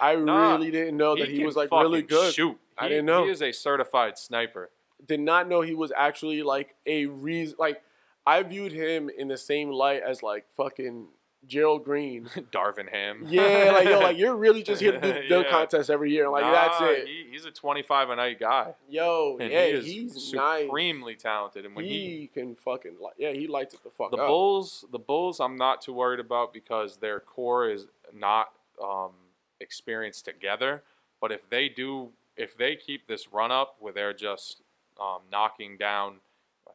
I 0.00 0.16
Nah, 0.16 0.54
really 0.56 0.70
didn't 0.70 0.96
know 0.96 1.14
that 1.16 1.28
he, 1.28 1.36
can 1.38 1.46
was 1.46 1.56
like 1.56 1.70
really 1.70 2.02
good. 2.02 2.34
Shoot, 2.34 2.58
I 2.76 2.84
He- 2.84 2.88
didn't 2.90 3.06
know. 3.06 3.24
He 3.24 3.30
is 3.30 3.42
a 3.42 3.52
certified 3.52 4.18
sniper. 4.18 4.70
Did 5.06 5.20
not 5.20 5.48
know 5.48 5.60
he 5.60 5.74
was 5.74 5.92
actually 5.96 6.42
like 6.42 6.74
a 6.86 7.06
reason. 7.06 7.56
Like 7.58 7.82
I 8.26 8.42
viewed 8.42 8.72
him 8.72 9.08
in 9.16 9.28
the 9.28 9.36
same 9.38 9.70
light 9.70 10.02
as 10.02 10.22
like 10.22 10.46
fucking 10.56 11.06
Gerald 11.46 11.84
Green. 11.84 12.24
Darvin 12.52 12.90
Ham. 12.90 13.24
Yeah, 13.28 13.72
like 13.74 13.86
yo, 13.88 14.00
like 14.00 14.16
you're 14.18 14.36
really 14.36 14.62
just 14.62 14.80
here 14.82 14.92
to 14.92 15.00
do 15.00 15.12
the 15.28 15.40
Yeah. 15.42 15.50
contest 15.50 15.90
every 15.90 16.10
year. 16.10 16.28
Like 16.28 16.42
that's 16.44 16.76
it. 16.80 17.06
He, 17.06 17.26
he's 17.30 17.44
a 17.44 17.50
twenty-five 17.50 18.10
a 18.10 18.16
night 18.16 18.38
guy, 18.40 18.74
Yo, 18.88 19.36
and 19.40 19.50
yeah, 19.52 19.64
he 19.66 19.70
is 19.72 19.86
he's 19.86 20.32
nice. 20.34 20.62
supremely 20.64 21.14
talented. 21.14 21.64
And 21.64 21.74
when 21.76 21.84
he, 21.84 22.20
he 22.20 22.30
can 22.32 22.54
fucking 22.56 22.96
like, 23.00 23.14
yeah, 23.18 23.32
he 23.32 23.46
lights 23.46 23.74
it 23.74 23.82
the 23.84 23.90
fuck 23.90 24.10
The 24.10 24.16
up. 24.16 24.26
Bulls, 24.28 24.84
the 24.90 24.98
Bulls, 24.98 25.40
I'm 25.40 25.56
not 25.56 25.80
too 25.82 25.92
worried 25.92 26.20
about 26.20 26.52
because 26.52 26.96
their 26.98 27.20
core 27.20 27.68
is 27.70 27.86
not 28.14 28.48
um, 28.82 29.10
experienced 29.60 30.24
together. 30.24 30.82
But 31.20 31.32
if 31.32 31.48
they 31.48 31.68
do, 31.68 32.10
if 32.36 32.56
they 32.56 32.76
keep 32.76 33.06
this 33.06 33.32
run 33.32 33.50
up 33.50 33.76
where 33.80 33.92
they're 33.92 34.12
just 34.12 34.60
um, 35.00 35.20
knocking 35.32 35.76
down, 35.78 36.16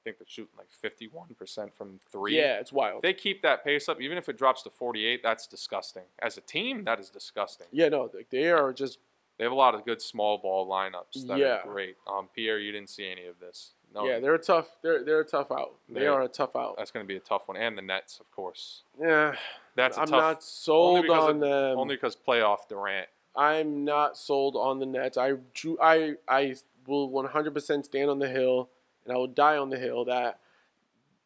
think 0.04 0.18
they're 0.20 0.26
shooting 0.28 0.54
like 0.58 0.68
51% 0.72 1.74
from 1.74 2.00
three. 2.12 2.38
yeah, 2.38 2.60
it's 2.60 2.72
If 2.72 2.76
wild. 2.76 3.02
they 3.04 3.14
keep 3.14 3.42
that 3.44 3.64
pace 3.64 3.88
up, 3.90 4.02
even 4.02 4.18
if 4.18 4.28
it 4.30 4.38
drops 4.38 4.64
to 4.64 4.70
48, 4.70 5.22
that's 5.24 5.48
disgusting. 5.48 6.04
As 6.20 6.38
a 6.38 6.42
team, 6.42 6.84
that 6.86 7.00
is 7.00 7.10
disgusting. 7.10 7.68
yeah, 7.72 7.90
no, 7.90 8.10
they- 8.30 8.50
are 8.50 8.74
just 8.74 9.00
They 9.38 9.46
have 9.46 9.54
a 9.54 9.56
lot 9.56 9.74
of 9.74 9.86
good 9.86 10.04
small 10.04 10.38
ball 10.38 10.68
lineups 10.68 11.26
that 11.26 11.40
Yeah. 11.40 11.62
are 11.62 11.64
great. 11.64 11.96
Um, 12.06 12.28
Pierre, 12.36 12.60
you 12.60 12.72
didn't 12.72 12.90
see 12.92 13.10
any 13.10 13.26
of 13.26 13.40
this. 13.40 13.74
No, 13.92 14.06
yeah, 14.06 14.20
they're 14.20 14.36
a 14.36 14.40
tough. 14.40 14.78
They're 14.84 15.04
they're 15.04 15.22
a 15.22 15.26
tough 15.26 15.52
out. 15.52 15.78
They 15.90 16.02
They- 16.02 16.08
are 16.08 16.22
a 16.22 16.28
tough 16.28 16.56
out. 16.56 16.78
that's 16.78 16.92
going 16.92 17.04
to 17.04 17.08
be 17.08 17.16
a 17.18 17.22
tough 17.22 17.48
one. 17.48 17.58
And 17.58 17.76
the 17.76 17.82
Nets, 17.82 18.20
of 18.20 18.30
course. 18.30 18.84
Yeah, 19.00 19.36
That's 19.76 19.98
a 19.98 20.02
I'm 20.02 20.08
tough. 20.08 20.22
not 20.22 20.44
sold 20.44 21.10
on 21.10 21.36
of- 21.36 21.40
them. 21.40 21.80
Only 21.80 21.96
because 21.96 22.16
playoff 22.16 22.68
Durant. 22.68 23.10
I'm 23.36 23.84
not 23.84 24.16
sold 24.16 24.56
on 24.56 24.78
the 24.80 24.86
Nets. 24.86 25.18
I 25.18 25.32
drew, 25.54 25.76
I 25.82 26.18
I 26.28 26.56
will 26.86 27.10
100% 27.10 27.86
stand 27.86 28.10
on 28.12 28.20
the 28.20 28.30
hill, 28.30 28.70
and 29.06 29.14
I 29.14 29.18
will 29.18 29.28
die 29.28 29.58
on 29.58 29.70
the 29.70 29.78
hill 29.78 30.06
that 30.06 30.40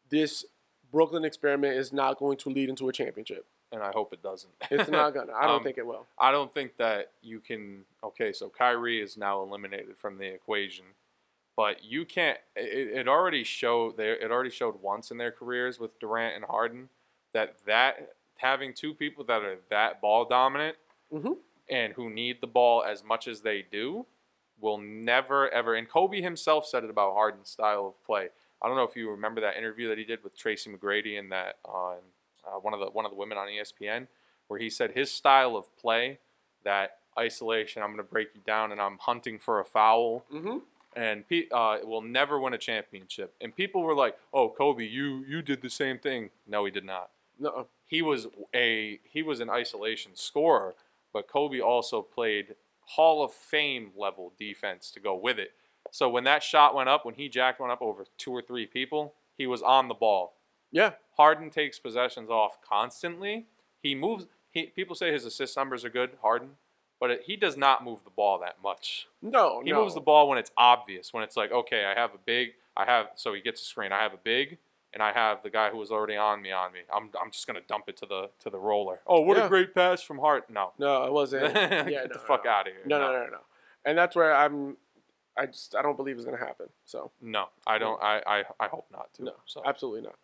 this 0.08 0.44
Brooklyn 0.92 1.24
experiment 1.24 1.76
is 1.76 1.92
not 1.92 2.18
going 2.18 2.36
to 2.38 2.48
lead 2.50 2.68
into 2.68 2.88
a 2.88 2.92
championship. 2.92 3.44
and 3.72 3.82
I 3.82 3.90
hope 3.92 4.12
it 4.12 4.22
doesn't. 4.22 4.52
It's 4.70 4.88
not 4.88 5.12
gonna. 5.14 5.32
I 5.32 5.46
don't 5.46 5.56
Um, 5.58 5.64
think 5.64 5.78
it 5.78 5.86
will. 5.86 6.06
I 6.18 6.30
don't 6.30 6.52
think 6.54 6.76
that 6.78 7.12
you 7.22 7.40
can. 7.40 7.84
Okay, 8.04 8.32
so 8.32 8.48
Kyrie 8.48 9.00
is 9.02 9.16
now 9.16 9.42
eliminated 9.42 9.96
from 9.98 10.18
the 10.18 10.26
equation, 10.26 10.84
but 11.56 11.82
you 11.84 12.04
can't. 12.04 12.38
It, 12.54 12.96
it 13.00 13.08
already 13.08 13.42
showed. 13.44 13.96
There, 13.96 14.14
it 14.16 14.30
already 14.30 14.50
showed 14.50 14.80
once 14.80 15.10
in 15.10 15.18
their 15.18 15.32
careers 15.32 15.78
with 15.80 15.98
Durant 15.98 16.36
and 16.36 16.44
Harden 16.44 16.88
that 17.32 17.56
that 17.66 18.14
having 18.36 18.72
two 18.72 18.94
people 18.94 19.24
that 19.24 19.42
are 19.42 19.58
that 19.70 20.00
ball 20.00 20.24
dominant 20.24 20.76
Mhm. 21.12 21.36
and 21.68 21.92
who 21.94 22.08
need 22.10 22.40
the 22.40 22.46
ball 22.46 22.82
as 22.84 23.02
much 23.02 23.26
as 23.26 23.40
they 23.40 23.62
do 23.62 24.06
will 24.60 24.78
never 24.78 25.48
ever. 25.50 25.74
And 25.74 25.88
Kobe 25.88 26.20
himself 26.20 26.66
said 26.66 26.84
it 26.84 26.90
about 26.90 27.14
Harden's 27.14 27.50
style 27.50 27.86
of 27.86 28.04
play. 28.04 28.28
I 28.62 28.68
don't 28.68 28.76
know 28.76 28.84
if 28.84 28.96
you 28.96 29.10
remember 29.10 29.40
that 29.42 29.56
interview 29.56 29.88
that 29.88 29.98
he 29.98 30.04
did 30.04 30.24
with 30.24 30.36
Tracy 30.36 30.70
McGrady 30.70 31.18
and 31.18 31.30
that 31.32 31.56
on 31.64 31.96
uh, 32.46 32.58
one 32.58 32.72
of 32.74 32.80
the 32.80 32.86
one 32.86 33.04
of 33.04 33.10
the 33.10 33.16
women 33.16 33.36
on 33.38 33.48
ESPN, 33.48 34.06
where 34.48 34.58
he 34.58 34.70
said 34.70 34.92
his 34.92 35.10
style 35.10 35.56
of 35.56 35.74
play, 35.76 36.18
that 36.64 36.98
isolation, 37.18 37.82
I'm 37.82 37.88
going 37.88 37.98
to 37.98 38.02
break 38.10 38.28
you 38.34 38.40
down, 38.46 38.72
and 38.72 38.80
I'm 38.80 38.98
hunting 38.98 39.38
for 39.38 39.60
a 39.60 39.64
foul, 39.64 40.24
Mm-hmm. 40.32 40.58
and 40.94 41.24
uh, 41.52 41.78
will 41.84 42.02
never 42.02 42.38
win 42.40 42.54
a 42.54 42.58
championship. 42.58 43.34
And 43.40 43.54
people 43.54 43.82
were 43.82 43.94
like, 43.94 44.16
"Oh, 44.32 44.48
Kobe, 44.48 44.84
you 44.84 45.24
you 45.28 45.42
did 45.42 45.60
the 45.62 45.70
same 45.70 45.98
thing." 45.98 46.30
No, 46.46 46.64
he 46.64 46.70
did 46.70 46.84
not. 46.84 47.10
No. 47.38 47.66
He 47.86 48.00
was 48.02 48.26
a 48.54 49.00
he 49.04 49.22
was 49.22 49.40
an 49.40 49.50
isolation 49.50 50.12
scorer, 50.14 50.74
but 51.12 51.28
Kobe 51.28 51.60
also 51.60 52.00
played 52.02 52.54
Hall 52.86 53.22
of 53.22 53.32
Fame 53.32 53.90
level 53.96 54.32
defense 54.38 54.90
to 54.92 55.00
go 55.00 55.14
with 55.14 55.38
it. 55.38 55.52
So 55.90 56.08
when 56.08 56.24
that 56.24 56.42
shot 56.42 56.74
went 56.74 56.88
up, 56.88 57.04
when 57.04 57.14
he 57.14 57.28
jacked 57.28 57.60
one 57.60 57.70
up 57.70 57.82
over 57.82 58.04
two 58.18 58.32
or 58.32 58.42
three 58.42 58.66
people, 58.66 59.14
he 59.36 59.46
was 59.46 59.62
on 59.62 59.88
the 59.88 59.94
ball. 59.94 60.34
Yeah. 60.72 60.92
Harden 61.16 61.50
takes 61.50 61.78
possessions 61.78 62.30
off 62.30 62.58
constantly. 62.66 63.46
He 63.82 63.94
moves. 63.94 64.26
He, 64.50 64.66
people 64.66 64.94
say 64.94 65.12
his 65.12 65.24
assist 65.24 65.56
numbers 65.56 65.84
are 65.84 65.90
good, 65.90 66.12
Harden, 66.22 66.50
but 66.98 67.10
it, 67.10 67.22
he 67.26 67.36
does 67.36 67.56
not 67.56 67.84
move 67.84 68.04
the 68.04 68.10
ball 68.10 68.38
that 68.40 68.56
much. 68.62 69.06
No. 69.20 69.62
He 69.64 69.70
no. 69.70 69.82
moves 69.82 69.94
the 69.94 70.00
ball 70.00 70.28
when 70.28 70.38
it's 70.38 70.50
obvious, 70.56 71.12
when 71.12 71.22
it's 71.22 71.36
like, 71.36 71.52
okay, 71.52 71.84
I 71.84 71.98
have 71.98 72.14
a 72.14 72.18
big, 72.24 72.52
I 72.76 72.84
have, 72.84 73.08
so 73.16 73.34
he 73.34 73.40
gets 73.40 73.62
a 73.62 73.64
screen. 73.64 73.92
I 73.92 74.02
have 74.02 74.14
a 74.14 74.18
big, 74.22 74.58
and 74.96 75.02
I 75.02 75.12
have 75.12 75.42
the 75.42 75.50
guy 75.50 75.68
who 75.68 75.76
was 75.76 75.90
already 75.90 76.16
on 76.16 76.40
me 76.40 76.52
on 76.52 76.72
me. 76.72 76.78
I'm, 76.90 77.10
I'm 77.22 77.30
just 77.30 77.46
gonna 77.46 77.60
dump 77.68 77.84
it 77.86 77.98
to 77.98 78.06
the 78.06 78.30
to 78.40 78.48
the 78.48 78.58
roller. 78.58 79.00
Oh, 79.06 79.20
what 79.20 79.36
Yeah. 79.36 79.44
a 79.44 79.48
great 79.50 79.74
pass 79.74 80.00
from 80.00 80.18
Hart. 80.18 80.48
No, 80.48 80.72
No, 80.78 81.04
it 81.04 81.12
wasn't. 81.12 81.52
get 81.54 81.90
yeah, 81.90 82.02
the 82.06 82.14
no, 82.14 82.20
fuck 82.26 82.46
no. 82.46 82.50
out 82.50 82.66
of 82.66 82.72
here. 82.72 82.82
No, 82.86 82.98
no, 82.98 83.12
no, 83.12 83.24
no, 83.24 83.30
no. 83.30 83.38
And 83.84 83.98
that's 83.98 84.16
where 84.16 84.34
I'm. 84.34 84.78
I 85.36 85.44
just 85.44 85.74
I 85.76 85.82
don't 85.82 85.98
believe 85.98 86.16
it's 86.16 86.24
gonna 86.24 86.38
happen. 86.38 86.68
So 86.86 87.10
No, 87.20 87.50
I 87.66 87.76
don't. 87.76 88.02
I, 88.02 88.22
I, 88.26 88.44
I 88.58 88.68
hope 88.68 88.86
not 88.90 89.12
to. 89.14 89.24
no, 89.24 89.32
so 89.44 89.60
absolutely 89.66 90.08
not. 90.08 90.16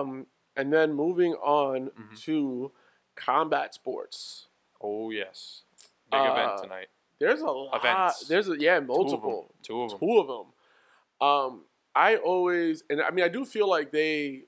Um, 0.00 0.26
and 0.56 0.72
then 0.72 0.94
moving 0.94 1.34
on 1.34 1.90
Mhm. 1.90 2.18
to 2.24 2.72
combat 3.14 3.74
sports. 3.74 4.46
oh 4.80 5.10
yes, 5.10 5.64
big 6.10 6.18
Uh, 6.20 6.32
event 6.32 6.62
tonight. 6.62 6.86
There's 7.18 7.40
a 7.42 7.46
lot. 7.46 7.76
Events. 7.78 8.26
There's 8.26 8.48
a 8.48 8.56
yeah 8.58 8.80
multiple. 8.80 9.52
Two 9.62 9.82
of 9.82 9.90
them. 9.90 9.98
Two 10.00 10.18
of 10.18 10.26
them. 10.28 10.46
Um, 11.28 11.64
I 11.94 12.16
always 12.16 12.82
and 12.90 13.00
I 13.02 13.10
mean 13.10 13.24
I 13.24 13.28
do 13.28 13.44
feel 13.44 13.68
like 13.68 13.92
they 13.92 14.44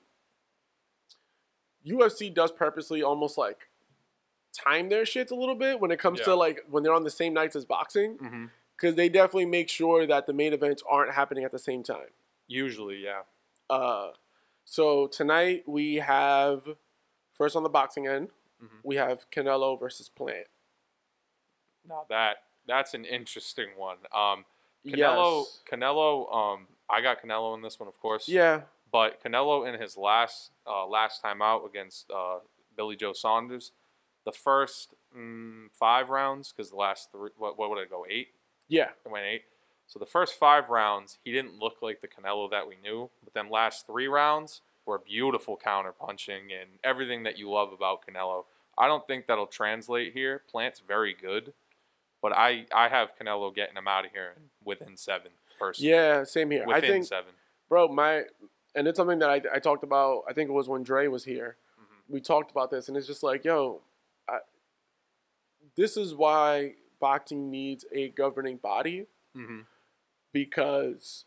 UFC 1.85 2.33
does 2.33 2.51
purposely 2.51 3.03
almost 3.03 3.37
like 3.37 3.69
time 4.53 4.89
their 4.89 5.03
shits 5.03 5.31
a 5.31 5.35
little 5.35 5.55
bit 5.55 5.79
when 5.79 5.91
it 5.91 5.99
comes 5.99 6.19
Yeah. 6.19 6.25
to 6.25 6.35
like 6.35 6.65
when 6.69 6.81
they're 6.83 6.93
on 6.93 7.03
the 7.03 7.11
same 7.11 7.33
nights 7.33 7.55
as 7.55 7.65
boxing 7.65 8.49
because 8.75 8.95
they 8.95 9.09
definitely 9.09 9.45
make 9.45 9.69
sure 9.69 10.07
that 10.07 10.25
the 10.25 10.33
main 10.33 10.53
events 10.53 10.81
aren't 10.89 11.13
happening 11.13 11.43
at 11.43 11.51
the 11.51 11.59
same 11.59 11.83
time. 11.83 12.09
Usually, 12.47 12.97
yeah. 12.97 13.23
Uh, 13.69 14.11
so 14.65 15.07
tonight 15.07 15.63
we 15.67 15.95
have 15.95 16.63
first 17.33 17.55
on 17.55 17.63
the 17.63 17.69
boxing 17.69 18.07
end 18.07 18.29
Mhm. 18.63 18.79
we 18.83 18.95
have 18.95 19.29
Canelo 19.29 19.77
versus 19.79 20.09
Plant. 20.09 20.47
Now 21.87 22.05
that 22.09 22.37
that's 22.65 22.93
an 22.95 23.05
interesting 23.05 23.75
one. 23.77 23.97
Um, 24.11 24.45
Canelo, 24.85 25.43
Yes. 25.43 25.61
Canelo. 25.69 26.33
Um, 26.33 26.67
I 26.89 27.01
got 27.01 27.21
Canelo 27.21 27.55
in 27.55 27.61
this 27.61 27.79
one, 27.79 27.87
of 27.87 27.99
course. 27.99 28.27
Yeah. 28.27 28.61
But 28.91 29.23
Canelo 29.23 29.67
in 29.67 29.79
his 29.79 29.97
last 29.97 30.51
uh, 30.67 30.87
last 30.87 31.21
time 31.21 31.41
out 31.41 31.65
against 31.65 32.09
uh, 32.11 32.39
Billy 32.77 32.95
Joe 32.95 33.13
Saunders, 33.13 33.71
the 34.25 34.31
first 34.31 34.93
mm, 35.15 35.67
five 35.73 36.09
rounds, 36.09 36.53
because 36.55 36.69
the 36.69 36.77
last 36.77 37.11
three, 37.11 37.31
what, 37.37 37.57
what 37.57 37.69
would 37.69 37.79
it 37.79 37.89
go 37.89 38.05
eight? 38.09 38.29
Yeah. 38.67 38.89
It 39.05 39.11
went 39.11 39.25
eight. 39.25 39.43
So 39.87 39.99
the 39.99 40.05
first 40.05 40.39
five 40.39 40.69
rounds, 40.69 41.19
he 41.23 41.31
didn't 41.31 41.59
look 41.59 41.77
like 41.81 42.01
the 42.01 42.07
Canelo 42.07 42.49
that 42.51 42.67
we 42.67 42.75
knew. 42.81 43.09
But 43.23 43.33
then 43.33 43.49
last 43.49 43.85
three 43.85 44.07
rounds 44.07 44.61
were 44.85 44.99
beautiful 44.99 45.57
counter 45.57 45.91
punching 45.91 46.51
and 46.51 46.69
everything 46.83 47.23
that 47.23 47.37
you 47.37 47.49
love 47.49 47.71
about 47.71 48.05
Canelo. 48.05 48.45
I 48.77 48.87
don't 48.87 49.05
think 49.07 49.27
that'll 49.27 49.47
translate 49.47 50.13
here. 50.13 50.41
Plant's 50.51 50.81
very 50.85 51.13
good, 51.13 51.53
but 52.21 52.33
I 52.33 52.65
I 52.73 52.89
have 52.89 53.17
Canelo 53.19 53.53
getting 53.53 53.77
him 53.77 53.87
out 53.87 54.05
of 54.05 54.11
here 54.11 54.35
within 54.63 54.97
seven. 54.97 55.31
Personally, 55.59 55.91
Yeah. 55.91 56.23
Same 56.23 56.51
here. 56.51 56.65
I 56.69 56.81
think, 56.81 57.05
seven. 57.05 57.31
bro, 57.69 57.87
my 57.87 58.23
and 58.75 58.87
it's 58.87 58.97
something 58.97 59.19
that 59.19 59.29
I, 59.29 59.41
I 59.53 59.59
talked 59.59 59.83
about. 59.83 60.23
I 60.27 60.33
think 60.33 60.49
it 60.49 60.53
was 60.53 60.67
when 60.67 60.83
Dre 60.83 61.07
was 61.07 61.23
here. 61.25 61.57
Mhm. 61.79 62.13
We 62.13 62.21
talked 62.21 62.51
about 62.51 62.71
this, 62.71 62.87
and 62.89 62.97
it's 62.97 63.07
just 63.07 63.23
like, 63.23 63.45
yo, 63.45 63.81
I, 64.27 64.39
this 65.75 65.95
is 65.97 66.13
why 66.13 66.73
boxing 66.99 67.49
needs 67.51 67.85
a 67.91 68.09
governing 68.09 68.57
body 68.57 69.05
hmm 69.33 69.61
because 70.33 71.25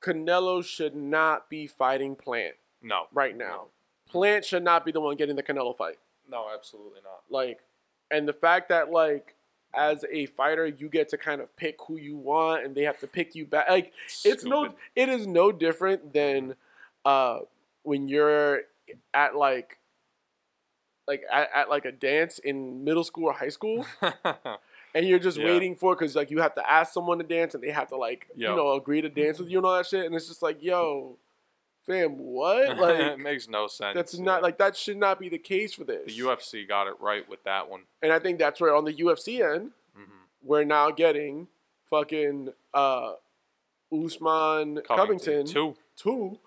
Canelo 0.00 0.64
should 0.64 0.94
not 0.94 1.48
be 1.50 1.66
fighting 1.66 2.16
Plant 2.16 2.54
No, 2.82 3.06
right 3.12 3.36
now. 3.36 3.66
Plant 4.08 4.44
should 4.44 4.62
not 4.62 4.84
be 4.84 4.92
the 4.92 5.00
one 5.00 5.16
getting 5.16 5.36
the 5.36 5.42
Canelo 5.42 5.76
fight. 5.76 5.98
no, 6.28 6.46
absolutely 6.52 7.00
not. 7.02 7.22
Like, 7.28 7.60
and 8.10 8.26
the 8.28 8.32
fact 8.32 8.68
that 8.70 8.90
like 8.90 9.34
as 9.76 10.04
a 10.10 10.26
fighter 10.26 10.66
you 10.66 10.88
get 10.88 11.08
to 11.10 11.18
kind 11.18 11.40
of 11.40 11.54
pick 11.56 11.76
who 11.86 11.98
you 11.98 12.16
want 12.16 12.64
and 12.64 12.74
they 12.74 12.82
have 12.82 12.98
to 13.00 13.06
pick 13.06 13.34
you 13.34 13.46
back. 13.46 13.68
Like 13.68 13.92
it's 14.24 14.44
no 14.44 14.74
it 14.96 15.08
is 15.08 15.26
no 15.26 15.52
different 15.52 16.12
than 16.12 16.54
uh 17.04 17.40
when 17.82 18.08
you're 18.08 18.62
at 19.12 19.36
like 19.36 19.78
like 21.06 21.22
at, 21.32 21.50
at 21.54 21.68
like 21.68 21.84
a 21.84 21.92
dance 21.92 22.38
in 22.38 22.84
middle 22.84 23.04
school 23.04 23.26
or 23.26 23.32
high 23.32 23.48
school 23.50 23.84
and 24.94 25.06
you're 25.06 25.18
just 25.18 25.38
Yeah. 25.38 25.44
waiting 25.44 25.76
for 25.76 25.94
because 25.94 26.16
like 26.16 26.30
you 26.30 26.40
have 26.40 26.54
to 26.54 26.70
ask 26.70 26.92
someone 26.94 27.18
to 27.18 27.24
dance 27.24 27.54
and 27.54 27.62
they 27.62 27.70
have 27.70 27.88
to 27.88 27.96
like 27.96 28.28
Yo. 28.34 28.50
you 28.50 28.56
know 28.56 28.72
agree 28.72 29.02
to 29.02 29.08
dance 29.08 29.38
with 29.38 29.48
you 29.50 29.58
and 29.58 29.66
all 29.66 29.76
that 29.76 29.86
shit 29.86 30.06
and 30.06 30.14
it's 30.14 30.28
just 30.28 30.42
like 30.42 30.62
yo 30.62 31.18
fam 31.86 32.12
what 32.18 32.78
like 32.78 32.98
it 32.98 33.18
makes 33.18 33.48
no 33.48 33.66
sense. 33.66 33.94
that's 33.94 34.18
not 34.18 34.42
like 34.42 34.58
that 34.58 34.76
should 34.76 34.96
not 34.96 35.18
be 35.20 35.28
the 35.28 35.38
case 35.38 35.74
for 35.74 35.84
this 35.84 36.06
the 36.06 36.18
UFC 36.22 36.66
got 36.66 36.86
it 36.86 36.94
right 37.00 37.28
with 37.28 37.44
that 37.44 37.68
one. 37.70 37.82
and 38.02 38.12
I 38.12 38.18
think 38.18 38.38
that's 38.38 38.60
where 38.60 38.74
on 38.74 38.84
the 38.84 38.92
UFC 38.94 39.40
end, 39.40 39.70
hmm 39.94 40.02
we're 40.42 40.64
now 40.64 40.90
getting 40.90 41.48
fucking 41.88 42.50
uh 42.74 43.12
Usman 43.92 44.80
Covington, 44.86 45.46
two. 45.46 45.76
too. 45.96 46.38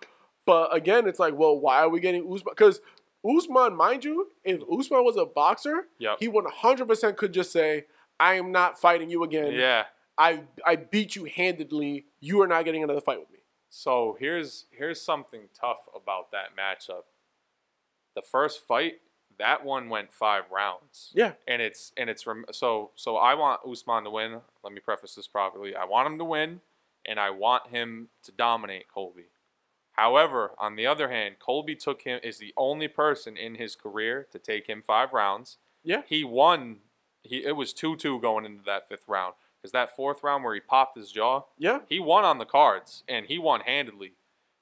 But 0.45 0.73
again, 0.75 1.07
it's 1.07 1.19
like, 1.19 1.33
well, 1.35 1.57
why 1.59 1.79
are 1.79 1.89
we 1.89 1.99
getting 1.99 2.23
Usman? 2.23 2.53
Because 2.55 2.81
Usman, 3.27 3.75
mind 3.75 4.05
you, 4.05 4.29
if 4.43 4.61
Usman 4.71 5.03
was 5.03 5.17
a 5.17 5.25
boxer, 5.25 5.87
Yep. 5.99 6.17
he 6.19 6.29
100% 6.29 7.17
could 7.17 7.33
just 7.33 7.51
say, 7.51 7.85
I 8.19 8.35
am 8.35 8.51
not 8.51 8.79
fighting 8.79 9.09
you 9.09 9.23
again. 9.23 9.53
Yeah. 9.53 9.85
I, 10.17 10.41
I 10.65 10.75
beat 10.77 11.15
you 11.15 11.25
handedly. 11.25 12.05
You 12.19 12.41
are 12.41 12.47
not 12.47 12.65
getting 12.65 12.83
another 12.83 13.01
fight 13.01 13.19
with 13.19 13.29
me. 13.31 13.36
So 13.69 14.17
here's 14.19 14.65
here's 14.71 15.01
something 15.01 15.49
tough 15.59 15.87
about 15.95 16.31
that 16.31 16.55
matchup. 16.57 17.03
The 18.15 18.21
first 18.21 18.65
fight, 18.65 18.99
that 19.37 19.63
one 19.63 19.89
went 19.89 20.11
five 20.11 20.43
rounds. 20.51 21.11
Yeah. 21.13 21.33
And 21.47 21.61
it's 21.61 21.91
and 21.97 22.09
it's 22.09 22.25
rem- 22.25 22.45
so 22.51 22.91
so 22.95 23.17
I 23.17 23.33
want 23.33 23.61
Usman 23.69 24.03
to 24.05 24.09
win. 24.09 24.41
Let 24.63 24.73
me 24.73 24.79
preface 24.79 25.15
this 25.15 25.27
properly. 25.27 25.75
I 25.75 25.85
want 25.85 26.07
him 26.07 26.17
to 26.17 26.25
win, 26.25 26.61
and 27.05 27.19
I 27.19 27.29
want 27.29 27.67
him 27.67 28.09
to 28.23 28.31
dominate 28.31 28.87
Colby. 28.87 29.27
However, 29.93 30.51
on 30.59 30.75
the 30.75 30.85
other 30.85 31.09
hand, 31.09 31.37
Colby 31.39 31.75
took 31.75 32.03
him 32.03 32.19
is 32.23 32.37
the 32.37 32.53
only 32.55 32.87
person 32.87 33.35
in 33.35 33.55
his 33.55 33.75
career 33.75 34.27
to 34.31 34.39
take 34.39 34.67
him 34.67 34.83
five 34.85 35.11
rounds. 35.11 35.57
Yeah. 35.83 36.03
He 36.07 36.23
won. 36.23 36.77
He 37.23 37.43
it 37.43 37.55
was 37.55 37.73
two 37.73 37.95
two 37.95 38.19
going 38.19 38.45
into 38.45 38.63
that 38.65 38.87
fifth 38.87 39.05
round 39.07 39.33
because 39.61 39.71
that 39.71 39.95
fourth 39.95 40.23
round 40.23 40.43
where 40.43 40.53
he 40.53 40.59
popped 40.59 40.97
his 40.97 41.11
jaw 41.11 41.43
Yeah. 41.57 41.79
he 41.89 41.99
won 41.99 42.23
on 42.25 42.37
the 42.37 42.45
cards 42.45 43.03
and 43.07 43.25
he 43.25 43.37
won 43.37 43.61
handedly. 43.61 44.13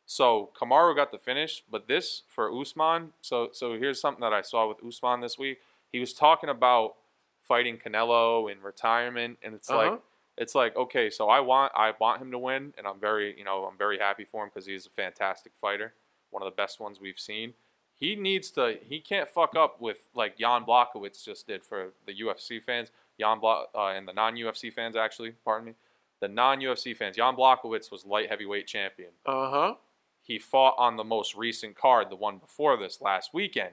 So 0.05 0.51
Kamaru 0.59 0.95
got 0.95 1.11
the 1.11 1.17
finish, 1.17 1.63
but 1.69 1.87
this 1.87 2.23
for 2.27 2.51
Usman. 2.51 3.13
So 3.21 3.49
so 3.51 3.73
here's 3.77 3.99
something 3.99 4.21
that 4.21 4.33
I 4.33 4.41
saw 4.41 4.67
with 4.67 4.83
Usman 4.85 5.21
this 5.21 5.37
week. 5.37 5.59
He 5.91 5.99
was 5.99 6.13
talking 6.13 6.49
about 6.49 6.95
fighting 7.43 7.77
Canelo 7.77 8.51
in 8.51 8.61
retirement, 8.61 9.37
and 9.41 9.53
it's 9.55 9.69
Uh-huh. 9.69 9.91
like 9.91 10.01
it's 10.37 10.53
like 10.53 10.75
okay, 10.75 11.09
so 11.09 11.29
I 11.29 11.39
want 11.39 11.71
I 11.75 11.93
want 11.99 12.21
him 12.21 12.29
to 12.31 12.37
win, 12.37 12.73
and 12.77 12.85
I'm 12.87 12.99
very 12.99 13.35
you 13.37 13.43
know 13.43 13.65
I'm 13.65 13.77
very 13.77 13.97
happy 13.97 14.25
for 14.25 14.43
him 14.43 14.49
because 14.53 14.65
he's 14.67 14.85
a 14.85 14.89
fantastic 14.91 15.53
fighter, 15.59 15.93
one 16.29 16.43
of 16.43 16.45
the 16.45 16.55
best 16.55 16.79
ones 16.79 16.99
we've 17.01 17.19
seen. 17.19 17.53
He 17.95 18.15
needs 18.15 18.51
to 18.51 18.77
he 18.83 18.99
can't 18.99 19.27
fuck 19.29 19.55
up 19.55 19.81
with 19.81 20.09
like 20.13 20.37
Jan 20.37 20.65
Blachowicz 20.65 21.23
just 21.23 21.47
did 21.47 21.63
for 21.63 21.93
the 22.05 22.13
UFC 22.13 22.61
fans. 22.61 22.91
Jan 23.19 23.39
Bla- 23.39 23.65
uh, 23.75 23.87
and 23.87 24.07
the 24.07 24.13
non 24.13 24.35
UFC 24.35 24.71
fans 24.71 24.95
actually, 24.95 25.31
pardon 25.43 25.67
me 25.67 25.73
the 26.21 26.27
non 26.27 26.59
UFC 26.59 26.95
fans. 26.95 27.15
Jan 27.17 27.35
Blachowicz 27.35 27.91
was 27.91 28.05
light 28.05 28.29
heavyweight 28.29 28.67
champion. 28.67 29.09
Uh 29.25 29.49
huh. 29.49 29.73
He 30.21 30.39
fought 30.39 30.75
on 30.77 30.95
the 30.97 31.03
most 31.03 31.35
recent 31.35 31.75
card, 31.75 32.09
the 32.09 32.15
one 32.15 32.37
before 32.37 32.77
this 32.77 32.99
last 33.01 33.33
weekend. 33.33 33.71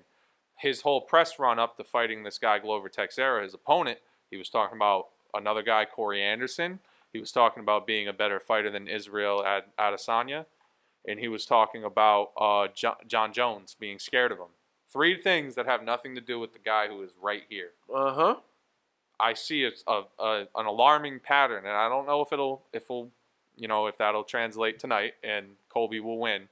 His 0.59 0.82
whole 0.82 1.01
press 1.01 1.39
run 1.39 1.59
up 1.59 1.77
to 1.77 1.85
fighting 1.85 2.23
this 2.24 2.39
guy 2.39 2.59
Glover 2.59 2.89
Teixeira, 2.89 3.43
his 3.43 3.55
opponent, 3.55 3.98
he 4.31 4.36
was 4.36 4.48
talking 4.51 4.77
about 4.77 5.09
another 5.35 5.62
guy, 5.62 5.85
Corey 5.86 6.23
Anderson. 6.23 6.81
He 7.12 7.19
was 7.19 7.32
talking 7.32 7.62
about 7.62 7.86
being 7.86 8.06
a 8.09 8.12
better 8.12 8.39
fighter 8.39 8.70
than 8.70 8.86
Israel 8.89 9.44
Ad- 9.44 9.64
Adesanya. 9.78 10.47
And 11.06 11.19
he 11.19 11.28
was 11.28 11.44
talking 11.47 11.85
about 11.85 12.31
uh, 12.39 12.69
jo- 12.74 12.97
Jon 13.06 13.32
Jones 13.32 13.74
being 13.78 13.98
scared 13.98 14.31
of 14.31 14.39
him. 14.39 14.52
Three 14.93 15.20
things 15.20 15.55
that 15.56 15.66
have 15.66 15.82
nothing 15.82 16.14
to 16.14 16.20
do 16.20 16.39
with 16.39 16.52
the 16.52 16.59
guy 16.59 16.86
who 16.89 17.02
is 17.02 17.12
right 17.20 17.43
here. 17.48 17.70
Uh 17.93 18.12
huh. 18.14 18.36
I 19.23 19.35
see 19.35 19.62
it's 19.62 19.85
a, 19.86 20.03
a 20.19 20.47
an 20.57 20.66
alarming 20.66 21.20
pattern, 21.20 21.65
and 21.65 21.74
I 21.74 21.89
don't 21.89 22.07
know 22.07 22.20
if 22.23 22.32
it'll 22.32 22.62
if 22.73 22.90
will 22.90 23.11
you 23.57 23.69
know 23.69 23.86
if 23.86 23.97
that'll 23.99 24.24
translate 24.24 24.78
tonight 24.78 25.15
and 25.23 25.47
Colby 25.69 26.01
will 26.01 26.19
win. 26.19 26.49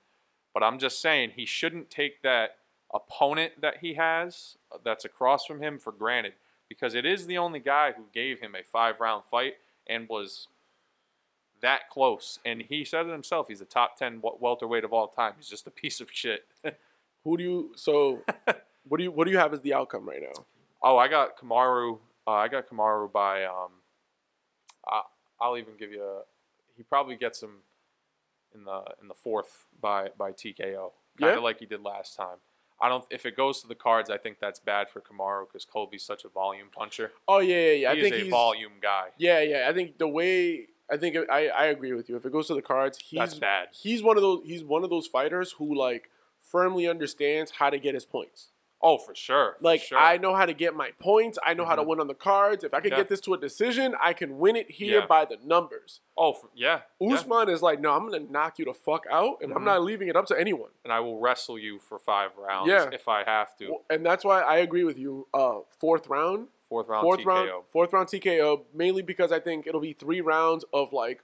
But 0.54 0.62
I'm 0.62 0.78
just 0.78 1.00
saying 1.00 1.32
he 1.36 1.44
shouldn't 1.44 1.90
take 1.90 2.22
that 2.22 2.56
opponent 2.92 3.60
that 3.60 3.78
he 3.78 3.94
has 3.94 4.56
uh, 4.72 4.78
that's 4.84 5.04
across 5.04 5.46
from 5.46 5.62
him 5.62 5.78
for 5.78 5.92
granted 5.92 6.34
because 6.68 6.94
it 6.94 7.04
is 7.04 7.26
the 7.26 7.38
only 7.38 7.60
guy 7.60 7.92
who 7.92 8.04
gave 8.12 8.40
him 8.40 8.54
a 8.54 8.62
five 8.62 9.00
round 9.00 9.24
fight 9.30 9.54
and 9.86 10.08
was 10.08 10.48
that 11.60 11.90
close. 11.90 12.38
And 12.44 12.62
he 12.62 12.84
said 12.84 13.06
it 13.06 13.12
himself. 13.12 13.48
He's 13.48 13.60
a 13.60 13.66
top 13.66 13.96
ten 13.96 14.22
welterweight 14.22 14.84
of 14.84 14.92
all 14.92 15.08
time. 15.08 15.34
He's 15.36 15.48
just 15.48 15.66
a 15.66 15.70
piece 15.70 16.00
of 16.00 16.10
shit. 16.12 16.46
Who 17.24 17.36
do 17.36 17.44
you, 17.44 17.72
so 17.76 18.22
what 18.88 18.98
do 18.98 19.04
you, 19.04 19.10
what 19.10 19.26
do 19.26 19.30
you 19.30 19.38
have 19.38 19.52
as 19.52 19.60
the 19.60 19.74
outcome 19.74 20.08
right 20.08 20.22
now? 20.22 20.44
Oh, 20.82 20.96
I 20.96 21.08
got 21.08 21.38
Kamaru. 21.38 21.98
Uh, 22.30 22.34
I 22.34 22.48
got 22.48 22.68
Kamaru 22.68 23.10
by. 23.10 23.44
Um, 23.44 23.72
I, 24.86 25.02
I'll 25.40 25.58
even 25.58 25.74
give 25.78 25.90
you. 25.90 26.02
A, 26.02 26.20
he 26.76 26.82
probably 26.84 27.16
gets 27.16 27.42
him 27.42 27.62
in 28.54 28.64
the 28.64 28.84
in 29.02 29.08
the 29.08 29.14
fourth 29.14 29.66
by 29.80 30.10
by 30.16 30.30
TKO, 30.32 30.56
kind 30.58 30.92
Yeah? 31.18 31.36
of 31.38 31.42
like 31.42 31.58
he 31.58 31.66
did 31.66 31.82
last 31.82 32.16
time. 32.16 32.38
I 32.80 32.88
don't. 32.88 33.04
If 33.10 33.26
it 33.26 33.36
goes 33.36 33.60
to 33.62 33.66
the 33.68 33.74
cards, 33.74 34.08
I 34.10 34.16
think 34.16 34.38
that's 34.40 34.60
bad 34.60 34.88
for 34.88 35.00
Kamaru 35.00 35.46
because 35.48 35.64
Colby's 35.64 36.02
such 36.04 36.24
a 36.24 36.28
volume 36.28 36.68
puncher. 36.70 37.10
Oh 37.26 37.40
yeah, 37.40 37.56
yeah, 37.56 37.72
yeah. 37.72 37.94
he 37.94 37.98
I 37.98 38.02
think 38.02 38.14
is 38.14 38.20
a 38.20 38.24
he's 38.24 38.30
volume 38.30 38.72
guy. 38.80 39.08
Yeah, 39.18 39.40
yeah. 39.40 39.66
I 39.68 39.72
think 39.72 39.98
the 39.98 40.08
way 40.08 40.66
I 40.90 40.96
think 40.96 41.16
I, 41.30 41.48
I 41.48 41.64
agree 41.66 41.92
with 41.92 42.08
you. 42.08 42.16
If 42.16 42.24
it 42.24 42.32
goes 42.32 42.46
to 42.46 42.54
the 42.54 42.62
cards, 42.62 42.98
he's 42.98 43.18
That's 43.18 43.34
bad. 43.34 43.68
he's 43.72 44.02
one 44.02 44.16
of 44.16 44.22
those 44.22 44.42
he's 44.46 44.62
one 44.64 44.84
of 44.84 44.90
those 44.90 45.06
fighters 45.06 45.52
who 45.52 45.74
like 45.74 46.10
firmly 46.40 46.88
understands 46.88 47.50
how 47.52 47.70
to 47.70 47.78
get 47.78 47.94
his 47.94 48.04
points. 48.06 48.48
Oh, 48.82 48.96
for 48.98 49.14
sure. 49.14 49.56
for 49.58 49.64
Like 49.64 49.82
sure. 49.82 49.98
I 49.98 50.16
know 50.16 50.34
how 50.34 50.46
to 50.46 50.54
get 50.54 50.74
my 50.74 50.90
points. 50.98 51.38
I 51.44 51.52
know 51.54 51.64
how 51.66 51.74
to 51.76 51.82
Mhm. 51.82 51.86
win 51.86 52.00
on 52.00 52.06
the 52.06 52.14
cards. 52.14 52.64
If 52.64 52.72
I 52.72 52.80
can 52.80 52.90
Yeah. 52.92 52.96
get 52.98 53.08
this 53.08 53.20
to 53.22 53.34
a 53.34 53.38
decision, 53.38 53.94
I 54.00 54.12
can 54.14 54.38
win 54.38 54.56
it 54.56 54.70
here 54.70 55.00
Yeah. 55.00 55.06
by 55.06 55.24
the 55.26 55.36
numbers. 55.44 56.00
Oh, 56.16 56.32
for, 56.32 56.48
yeah. 56.54 56.80
yeah. 56.98 57.14
Usman 57.14 57.48
is 57.50 57.62
like, 57.62 57.78
no, 57.80 57.92
I'm 57.92 58.04
gonna 58.10 58.20
knock 58.20 58.58
you 58.58 58.64
the 58.64 58.72
fuck 58.72 59.04
out, 59.10 59.42
and 59.42 59.52
I'm 59.52 59.60
Mhm. 59.60 59.64
not 59.66 59.82
leaving 59.82 60.08
it 60.08 60.16
up 60.16 60.24
to 60.26 60.38
anyone. 60.38 60.70
And 60.84 60.92
I 60.92 61.00
will 61.00 61.18
wrestle 61.18 61.58
you 61.58 61.78
for 61.78 61.98
five 61.98 62.36
rounds 62.38 62.68
Yeah. 62.70 62.88
if 62.92 63.06
I 63.06 63.24
have 63.24 63.54
to. 63.58 63.78
And 63.90 64.04
that's 64.06 64.24
why 64.24 64.40
I 64.40 64.56
agree 64.56 64.84
with 64.84 64.98
you. 64.98 65.28
Uh, 65.34 65.60
fourth 65.78 66.08
round, 66.08 66.48
Fourth 66.70 66.88
round 66.88 67.02
fourth 67.02 67.20
TKO. 67.20 67.26
round, 67.26 67.64
fourth 67.68 67.92
round 67.92 68.08
TKO. 68.08 68.64
Mainly 68.72 69.02
because 69.02 69.30
I 69.32 69.40
think 69.40 69.66
it'll 69.66 69.80
be 69.80 69.92
three 69.92 70.20
rounds 70.22 70.64
of 70.72 70.92
like 70.92 71.22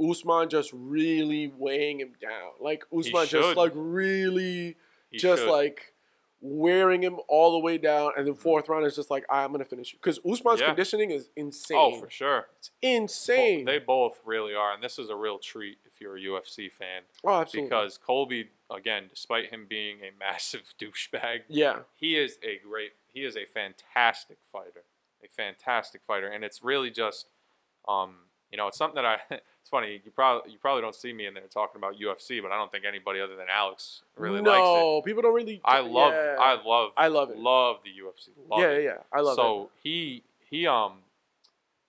Usman 0.00 0.48
just 0.48 0.70
really 0.72 1.48
weighing 1.56 2.00
him 2.00 2.14
down. 2.20 2.52
Like 2.60 2.84
Usman 2.96 3.26
just 3.26 3.56
like 3.56 3.72
really 3.74 4.76
He 5.10 5.18
just 5.18 5.42
should. 5.42 5.50
like 5.50 5.92
wearing 6.40 7.02
him 7.02 7.16
all 7.28 7.52
the 7.52 7.58
way 7.58 7.78
down, 7.78 8.12
and 8.16 8.26
then 8.26 8.34
fourth 8.34 8.68
round 8.68 8.86
is 8.86 8.94
just 8.94 9.10
like 9.10 9.24
I'm 9.28 9.50
gonna 9.52 9.64
finish 9.64 9.92
you 9.92 9.98
because 9.98 10.20
Usman's 10.24 10.60
Yeah. 10.60 10.66
conditioning 10.68 11.10
is 11.10 11.30
insane. 11.36 11.76
oh 11.78 11.98
for 12.00 12.08
sure. 12.10 12.48
It's 12.58 12.70
insane. 12.80 13.64
They 13.64 13.78
both 13.78 14.20
really 14.24 14.54
are, 14.54 14.72
and 14.72 14.82
this 14.82 14.98
is 14.98 15.10
a 15.10 15.16
real 15.16 15.38
treat 15.38 15.78
if 15.84 16.00
you're 16.00 16.16
a 16.16 16.20
UFC 16.20 16.70
fan 16.70 17.02
oh, 17.24 17.40
absolutely. 17.40 17.68
because 17.68 17.98
Colby, 17.98 18.50
again, 18.70 19.04
despite 19.10 19.50
him 19.50 19.66
being 19.68 19.98
a 20.00 20.10
massive 20.18 20.74
douchebag, 20.80 21.40
yeah, 21.48 21.80
he 21.96 22.16
is 22.16 22.38
a 22.42 22.58
great, 22.58 22.92
he 23.12 23.24
is 23.24 23.36
a 23.36 23.44
fantastic 23.44 24.38
fighter, 24.52 24.84
a 25.24 25.28
fantastic 25.28 26.02
fighter, 26.04 26.28
and 26.28 26.44
it's 26.44 26.62
really 26.62 26.90
just, 26.90 27.26
um, 27.88 28.14
you 28.50 28.56
know, 28.56 28.68
it's 28.68 28.78
something 28.78 29.02
that 29.02 29.20
I. 29.30 29.40
It's 29.68 29.70
funny. 29.70 30.00
You 30.02 30.10
probably 30.12 30.52
you 30.52 30.56
probably 30.56 30.80
don't 30.80 30.94
see 30.94 31.12
me 31.12 31.26
in 31.26 31.34
there 31.34 31.42
talking 31.42 31.78
about 31.78 32.00
UFC, 32.00 32.40
but 32.40 32.50
I 32.50 32.56
don't 32.56 32.72
think 32.72 32.86
anybody 32.86 33.20
other 33.20 33.36
than 33.36 33.48
Alex 33.54 34.00
really 34.16 34.40
no, 34.40 34.50
likes 34.50 34.60
it. 34.60 34.62
No, 34.62 35.02
people 35.02 35.20
don't 35.20 35.34
really. 35.34 35.60
I 35.62 35.80
love, 35.80 36.14
yeah. 36.14 36.36
I 36.40 36.54
love, 36.64 36.92
I 36.96 37.08
love 37.08 37.30
it. 37.30 37.38
love 37.38 37.80
the 37.84 37.90
UFC. 37.90 38.30
Love 38.48 38.60
yeah, 38.60 38.68
it. 38.68 38.82
yeah, 38.84 38.88
yeah, 38.88 38.96
I 39.12 39.20
love 39.20 39.36
so 39.36 39.42
it. 39.42 39.44
So 39.44 39.70
he 39.82 40.22
he 40.48 40.66
um 40.66 40.92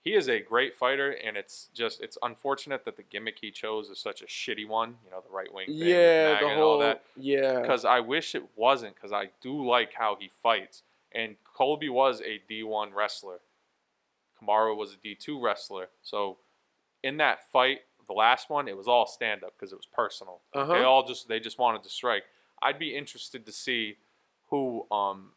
he 0.04 0.12
is 0.12 0.28
a 0.28 0.40
great 0.40 0.74
fighter, 0.74 1.10
and 1.10 1.38
it's 1.38 1.70
just 1.72 2.02
it's 2.02 2.18
unfortunate 2.22 2.84
that 2.84 2.98
the 2.98 3.02
gimmick 3.02 3.38
he 3.40 3.50
chose 3.50 3.88
is 3.88 3.98
such 3.98 4.20
a 4.20 4.26
shitty 4.26 4.68
one. 4.68 4.96
You 5.02 5.12
know, 5.12 5.22
the 5.26 5.34
right 5.34 5.50
wing 5.50 5.68
thing, 5.68 5.76
Yeah, 5.76 6.38
the 6.38 6.48
and 6.48 6.60
all 6.60 6.72
whole 6.72 6.78
that. 6.80 7.02
yeah. 7.16 7.62
Because 7.62 7.86
I 7.86 8.00
wish 8.00 8.34
it 8.34 8.44
wasn't, 8.56 8.94
because 8.94 9.10
I 9.12 9.30
do 9.40 9.66
like 9.66 9.94
how 9.94 10.18
he 10.20 10.30
fights. 10.42 10.82
And 11.12 11.36
Colby 11.54 11.88
was 11.88 12.20
a 12.20 12.42
D1 12.46 12.92
wrestler. 12.94 13.38
Kamaru 14.38 14.76
was 14.76 14.92
a 14.92 14.96
D2 14.96 15.42
wrestler. 15.42 15.88
So 16.02 16.36
in 17.02 17.16
that 17.18 17.50
fight, 17.50 17.80
the 18.06 18.14
last 18.14 18.50
one, 18.50 18.66
it 18.66 18.76
was 18.76 18.88
all 18.88 19.06
stand 19.06 19.44
up 19.44 19.54
because 19.56 19.72
it 19.72 19.76
was 19.76 19.86
personal. 19.86 20.40
Uh-huh. 20.54 20.72
They 20.72 20.82
all 20.82 21.06
just 21.06 21.28
they 21.28 21.38
just 21.38 21.58
wanted 21.58 21.82
to 21.84 21.90
strike. 21.90 22.24
I'd 22.62 22.78
be 22.78 22.96
interested 22.96 23.46
to 23.46 23.52
see 23.52 23.96
who 24.48 24.86
um 24.90 25.30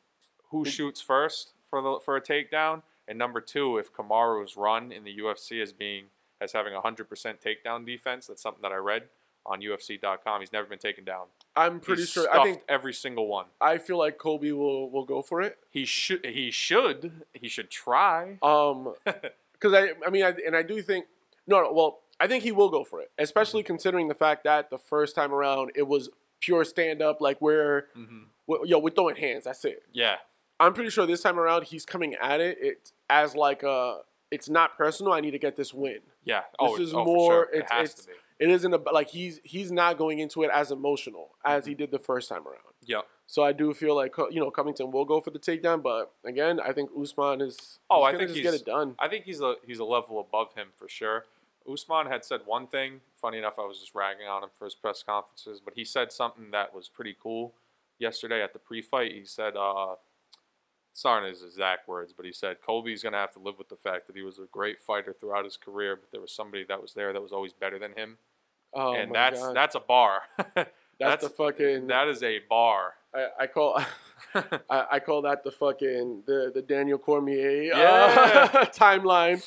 who 0.50 0.66
shoots 0.66 1.00
first 1.00 1.54
for 1.70 1.82
the 1.82 2.00
for 2.04 2.16
a 2.16 2.22
takedown, 2.22 2.82
and 3.08 3.18
number 3.18 3.42
two, 3.42 3.78
if 3.78 3.94
Kamaru's 3.94 4.58
run 4.58 4.92
in 4.92 5.04
the 5.04 5.18
UFC 5.18 5.62
as 5.62 5.72
being 5.72 6.06
as 6.42 6.52
having 6.52 6.74
a 6.74 6.82
hundred 6.82 7.10
percent 7.10 7.40
takedown 7.42 7.86
defense. 7.86 8.28
That's 8.28 8.42
something 8.42 8.62
that 8.64 8.72
I 8.72 8.78
read 8.78 9.04
on 9.46 9.62
UFC.com. 9.62 10.40
He's 10.40 10.54
never 10.54 10.68
been 10.68 10.80
taken 10.80 11.04
down. 11.04 11.26
I'm 11.56 11.80
pretty 11.80 12.04
He's 12.04 12.10
sure. 12.10 12.28
I 12.34 12.44
think 12.44 12.64
every 12.68 12.94
single 12.94 13.28
one. 13.28 13.46
I 13.62 13.78
feel 13.78 13.98
like 13.98 14.18
Kobe 14.18 14.52
will 14.52 14.90
will 14.90 15.06
go 15.06 15.22
for 15.22 15.42
it. 15.42 15.58
He 15.70 15.86
should. 15.86 16.26
He 16.26 16.52
should. 16.52 17.12
He 17.34 17.48
should 17.48 17.70
try. 17.70 18.40
Um, 18.42 18.94
because 19.54 19.74
I 19.74 19.92
I 20.06 20.10
mean 20.10 20.24
I, 20.24 20.34
and 20.46 20.56
I 20.56 20.64
do 20.64 20.82
think 20.82 21.06
no, 21.48 21.62
no 21.62 21.74
well 21.74 22.00
I 22.20 22.28
think 22.28 22.44
he 22.44 22.52
will 22.52 22.70
go 22.70 22.84
for 22.84 23.02
it, 23.02 23.12
especially 23.18 23.62
Mm-hmm. 23.62 23.68
considering 23.68 24.08
the 24.08 24.16
fact 24.16 24.44
that 24.46 24.70
the 24.70 24.78
first 24.78 25.16
time 25.16 25.34
around 25.34 25.72
it 25.76 25.88
was 25.88 26.10
pure 26.40 26.64
stand 26.64 27.02
up, 27.02 27.20
like 27.22 27.40
where 27.40 27.88
hmm 27.96 28.24
we- 28.48 28.60
yo 28.66 28.80
we're 28.80 28.90
throwing 28.92 29.16
hands. 29.16 29.46
That's 29.46 29.64
it. 29.66 29.84
Yeah. 29.92 30.16
I'm 30.60 30.74
pretty 30.74 30.90
sure 30.92 31.06
this 31.06 31.22
time 31.22 31.40
around 31.40 31.66
he's 31.66 31.86
coming 31.86 32.14
at 32.16 32.40
it 32.40 32.58
it 32.62 32.92
as 33.10 33.36
like 33.36 33.64
a 33.64 34.02
it's 34.32 34.50
not 34.50 34.78
personal. 34.78 35.14
I 35.14 35.20
need 35.22 35.32
to 35.32 35.40
get 35.40 35.56
this 35.56 35.74
win. 35.74 36.00
Yeah. 36.24 36.42
oh, 36.60 36.78
This 36.78 36.88
is 36.90 36.94
oh, 36.94 37.04
more- 37.06 37.32
sure. 37.32 37.44
it's- 37.54 37.70
it 37.72 37.74
has 37.74 37.90
it's- 37.92 38.06
to 38.06 38.08
be. 38.12 38.14
It 38.40 38.50
isn't 38.50 38.74
a, 38.74 38.78
like 38.92 39.10
he's 39.10 39.40
he's 39.44 39.72
not 39.72 39.98
going 39.98 40.20
into 40.20 40.44
it 40.44 40.50
as 40.54 40.72
emotional 40.72 41.32
as 41.46 41.62
Mm-hmm. 41.64 41.70
he 41.70 41.76
did 41.76 41.92
the 41.92 42.00
first 42.00 42.28
time 42.30 42.46
around. 42.46 42.73
Yep. 42.88 43.06
So 43.26 43.44
I 43.44 43.52
do 43.54 43.74
feel 43.74 43.96
like 43.96 44.16
you 44.32 44.40
know 44.40 44.52
Covington 44.52 44.92
will 44.92 45.06
go 45.06 45.22
for 45.22 45.32
the 45.32 45.40
takedown, 45.40 45.82
but 45.82 46.14
again, 46.26 46.60
I 46.60 46.72
think 46.74 46.90
Usman 47.00 47.42
is. 47.42 47.80
Oh, 47.90 48.06
he's 48.06 48.16
I 48.16 48.18
think 48.18 48.32
he's- 48.32 48.44
get 48.44 48.54
it 48.54 48.66
done. 48.66 48.96
I 49.00 49.08
think 49.08 49.26
he's 49.26 49.42
a 49.42 49.56
he's 49.66 49.80
a 49.80 49.86
level 49.86 50.20
above 50.20 50.54
him 50.56 50.68
for 50.78 50.88
sure. 50.88 51.26
Usman 51.72 52.08
had 52.08 52.26
said 52.26 52.42
one 52.46 52.68
thing. 52.68 53.00
Funny 53.16 53.38
enough, 53.38 53.58
I 53.58 53.66
was 53.66 53.80
just 53.80 53.96
ragging 53.96 54.28
on 54.28 54.44
him 54.44 54.50
for 54.60 54.66
his 54.66 54.76
press 54.76 55.02
conferences, 55.02 55.62
but 55.64 55.76
he 55.76 55.86
said 55.86 56.12
something 56.12 56.52
that 56.52 56.76
was 56.76 56.90
pretty 56.90 57.16
cool 57.22 57.54
yesterday 58.00 58.44
at 58.44 58.52
the 58.52 58.60
pre-fight. 58.60 59.14
He 59.14 59.24
said, 59.24 59.56
uh, 59.56 59.96
"It's 60.92 61.06
not 61.06 61.24
his 61.24 61.42
exact 61.42 61.88
words, 61.88 62.12
but 62.12 62.26
he 62.26 62.34
said 62.34 62.62
Colby's 62.62 63.02
gonna 63.02 63.16
have 63.18 63.32
to 63.34 63.40
live 63.40 63.58
with 63.58 63.70
the 63.70 63.78
fact 63.78 64.08
that 64.08 64.16
he 64.18 64.22
was 64.24 64.40
a 64.40 64.46
great 64.52 64.80
fighter 64.82 65.14
throughout 65.14 65.46
his 65.46 65.56
career, 65.56 65.96
but 65.96 66.12
there 66.12 66.20
was 66.20 66.34
somebody 66.34 66.66
that 66.66 66.82
was 66.82 66.94
there 66.94 67.14
that 67.14 67.22
was 67.22 67.32
always 67.32 67.54
better 67.54 67.80
than 67.80 67.94
him, 67.94 68.18
Oh 68.74 68.94
and 68.94 69.16
that's 69.16 69.40
God. 69.40 69.56
that's 69.56 69.76
a 69.76 69.80
bar. 69.80 70.24
That's 71.00 71.24
the 71.24 71.30
fucking- 71.30 71.88
that 71.88 72.08
is 72.08 72.24
a 72.24 72.40
bar. 72.50 72.94
I, 73.14 73.28
I 73.42 73.48
call 73.48 73.78
I, 74.70 74.86
I 74.94 75.00
call 75.00 75.22
that 75.24 75.44
the 75.44 75.52
fucking 75.52 76.24
the 76.26 76.52
the 76.54 76.62
Daniel 76.62 76.98
Cormier 76.98 77.72
uh, 77.74 78.66
timeline. 78.74 79.44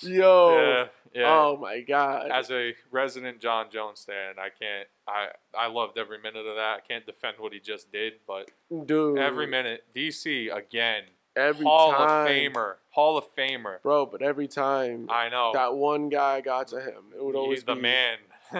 Yo. 0.00 0.56
yeah, 0.56 0.86
yeah. 1.12 1.28
Oh 1.28 1.58
my 1.60 1.80
god. 1.80 2.30
as 2.30 2.50
a 2.50 2.74
resident 2.90 3.40
Jon 3.40 3.66
Jones 3.70 4.04
fan, 4.04 4.36
I 4.38 4.48
can't. 4.48 4.88
I 5.06 5.28
I 5.54 5.68
loved 5.68 5.98
every 5.98 6.18
minute 6.18 6.46
of 6.46 6.56
that. 6.56 6.78
I 6.78 6.80
can't 6.86 7.04
defend 7.04 7.36
what 7.38 7.52
he 7.52 7.60
just 7.60 7.92
did, 7.92 8.14
but 8.26 8.50
Dude. 8.86 9.18
every 9.18 9.46
minute, 9.46 9.84
DC 9.94 10.54
again, 10.54 11.02
Every 11.36 11.64
time 11.64 11.66
Hall 11.66 11.92
time. 11.92 12.26
of 12.26 12.28
Famer, 12.32 12.74
Hall 12.90 13.18
of 13.18 13.24
Famer. 13.36 13.82
Bro, 13.82 14.06
but 14.06 14.22
every 14.22 14.48
time 14.48 15.08
I 15.10 15.28
know 15.28 15.50
that 15.52 15.74
one 15.74 16.08
guy 16.08 16.40
got 16.40 16.68
to 16.68 16.80
him, 16.80 17.12
it 17.14 17.22
would 17.22 17.36
always 17.36 17.58
he's 17.58 17.64
the 17.64 17.74
be, 17.74 17.82
man. 17.82 18.18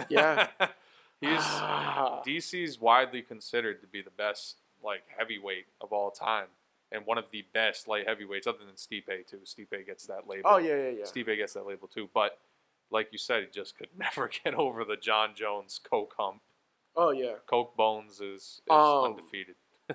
Yeah. 0.08 0.48
he's 1.20 1.38
Ah. 1.40 2.22
DC's 2.26 2.80
widely 2.80 3.22
considered 3.22 3.80
to 3.80 3.86
be 3.86 4.02
the 4.02 4.10
best 4.10 4.56
like 4.82 5.02
heavyweight 5.16 5.66
of 5.80 5.92
all 5.92 6.10
time, 6.10 6.46
and 6.90 7.04
one 7.06 7.18
of 7.18 7.30
the 7.30 7.44
best 7.52 7.86
light 7.88 8.06
heavyweights, 8.08 8.46
other 8.46 8.64
than 8.64 8.74
Stipe 8.76 9.26
too. 9.26 9.40
Stipe 9.44 9.84
gets 9.86 10.06
that 10.06 10.26
label. 10.28 10.50
Oh 10.50 10.56
yeah, 10.58 10.76
yeah, 10.76 10.88
yeah. 10.90 11.04
Stipe 11.04 11.36
gets 11.36 11.52
that 11.54 11.66
label 11.66 11.88
too, 11.88 12.08
but. 12.12 12.38
Like 12.92 13.12
you 13.12 13.18
said, 13.18 13.44
he 13.44 13.48
just 13.52 13.78
could 13.78 13.86
never 13.96 14.28
get 14.42 14.52
over 14.54 14.84
the 14.84 14.96
Jon 14.96 15.30
Jones 15.36 15.78
coke 15.78 16.12
hump. 16.18 16.40
Oh 16.96 17.12
yeah. 17.12 17.34
Coke 17.46 17.76
Bones 17.76 18.14
is, 18.20 18.22
is 18.22 18.60
Um, 18.68 19.04
undefeated. 19.12 19.54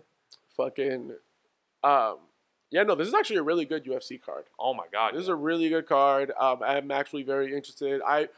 Fucking 0.56 1.11
um 1.84 2.18
yeah, 2.72 2.84
no, 2.84 2.95
this 2.95 3.07
is 3.10 3.14
actually 3.14 3.35
a 3.35 3.43
really 3.43 3.65
good 3.65 3.84
UFC 3.84 4.18
card. 4.22 4.45
Oh 4.57 4.73
my 4.73 4.85
god! 4.91 5.14
This 5.14 5.23
is 5.23 5.27
a 5.27 5.35
really 5.35 5.68
good 5.68 5.85
card. 5.88 6.31
Um, 6.39 6.64
I'm 6.64 6.89
actually 6.89 7.23
very 7.23 7.53
interested. 7.53 8.02
I 8.07 8.30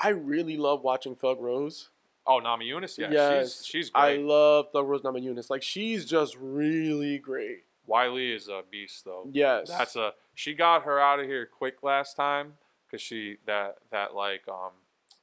I 0.00 0.08
really 0.08 0.56
love 0.56 0.82
watching 0.82 1.14
Thug 1.14 1.40
Rose. 1.40 1.90
oh 2.26 2.40
Namajunas, 2.42 2.96
yeah, 2.98 3.10
yes, 3.10 3.64
she's 3.64 3.66
she's 3.66 3.90
I 3.94 4.16
love 4.16 4.66
Thug 4.72 4.88
Rose 4.88 5.02
Namajunas. 5.02 5.50
Like 5.50 5.62
she's 5.62 6.04
just 6.04 6.36
really 6.40 7.18
great. 7.18 7.64
Weili 7.88 8.34
is 8.34 8.48
a 8.48 8.62
beast 8.70 9.04
though. 9.04 9.28
Yes, 9.30 9.68
That's 9.68 9.96
a 9.96 10.12
she 10.34 10.54
got 10.54 10.84
her 10.84 10.98
out 10.98 11.20
of 11.20 11.26
here 11.26 11.46
quick 11.46 11.82
last 11.82 12.16
time 12.16 12.54
because 12.86 13.02
she 13.02 13.36
that 13.46 13.76
that 13.90 14.14
like 14.14 14.42
um 14.48 14.72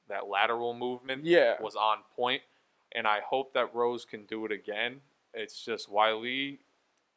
that 0.10 0.28
lateral 0.28 0.74
movement 0.74 1.26
yeah. 1.26 1.56
was 1.62 1.76
on 1.76 1.98
point, 2.16 2.41
and 2.94 3.08
I 3.08 3.20
hope 3.22 3.54
that 3.54 3.74
Rose 3.74 4.06
can 4.06 4.26
do 4.26 4.45
it 4.45 4.52
again. 4.52 5.02
It's 5.34 5.64
just 5.64 5.91
Weili, 5.91 6.60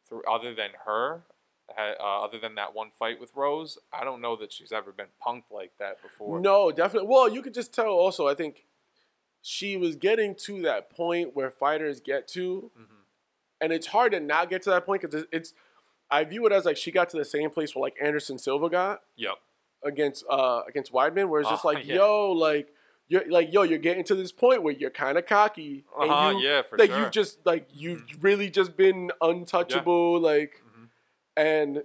through 0.08 0.22
other 0.24 0.54
than 0.54 0.70
her, 0.86 1.22
uh, 1.78 2.24
other 2.24 2.38
than 2.38 2.54
that 2.56 2.74
one 2.74 2.90
fight 2.90 3.20
with 3.20 3.30
Rose, 3.34 3.78
I 3.92 4.04
don't 4.04 4.20
know 4.20 4.36
that 4.36 4.52
she's 4.52 4.72
ever 4.72 4.92
been 4.92 5.06
punked 5.24 5.50
like 5.50 5.72
that 5.78 6.02
before. 6.02 6.40
No, 6.40 6.70
definitely. 6.70 7.08
Well, 7.08 7.28
you 7.28 7.42
could 7.42 7.54
just 7.54 7.72
tell. 7.74 7.86
Also, 7.88 8.26
I 8.28 8.34
think 8.34 8.64
she 9.42 9.76
was 9.76 9.96
getting 9.96 10.34
to 10.34 10.60
that 10.62 10.90
point 10.90 11.34
where 11.34 11.50
fighters 11.50 12.00
get 12.00 12.28
to, 12.28 12.70
Mhm. 12.78 13.04
and 13.60 13.72
it's 13.72 13.88
hard 13.88 14.12
to 14.12 14.20
not 14.20 14.50
get 14.50 14.62
to 14.62 14.70
that 14.70 14.84
point 14.86 15.02
because 15.02 15.26
it's. 15.32 15.54
I 16.12 16.24
view 16.24 16.44
it 16.46 16.52
as 16.52 16.64
like 16.64 16.76
she 16.76 16.90
got 16.90 17.08
to 17.10 17.16
the 17.16 17.24
same 17.24 17.50
place 17.50 17.74
where 17.74 17.82
like 17.82 17.94
Anderson 18.02 18.36
Silva 18.36 18.68
got 18.68 19.02
Yep. 19.16 19.38
against 19.84 20.24
uh 20.28 20.62
against 20.68 20.92
Weidman, 20.92 21.28
where 21.28 21.40
it's 21.40 21.48
just 21.50 21.64
Oh, 21.64 21.68
like, 21.68 21.86
yeah. 21.86 21.94
yo, 21.96 22.32
like 22.32 22.74
you're 23.06 23.28
like, 23.30 23.52
yo, 23.52 23.62
you're 23.62 23.78
getting 23.78 24.04
to 24.04 24.14
this 24.14 24.30
point 24.32 24.62
where 24.62 24.74
you're 24.74 24.90
kind 24.90 25.16
of 25.18 25.26
cocky, 25.26 25.84
and 26.00 26.10
Uh-huh, 26.10 26.30
you, 26.30 26.38
yeah, 26.48 26.62
for 26.62 26.76
like 26.78 26.90
sure. 26.90 26.98
you've 27.00 27.10
just 27.12 27.44
like 27.46 27.68
you've 27.72 28.02
really 28.22 28.50
just 28.50 28.76
been 28.76 29.10
untouchable, 29.20 30.18
like, 30.20 30.62
Mhm. 30.64 30.69
And 31.40 31.82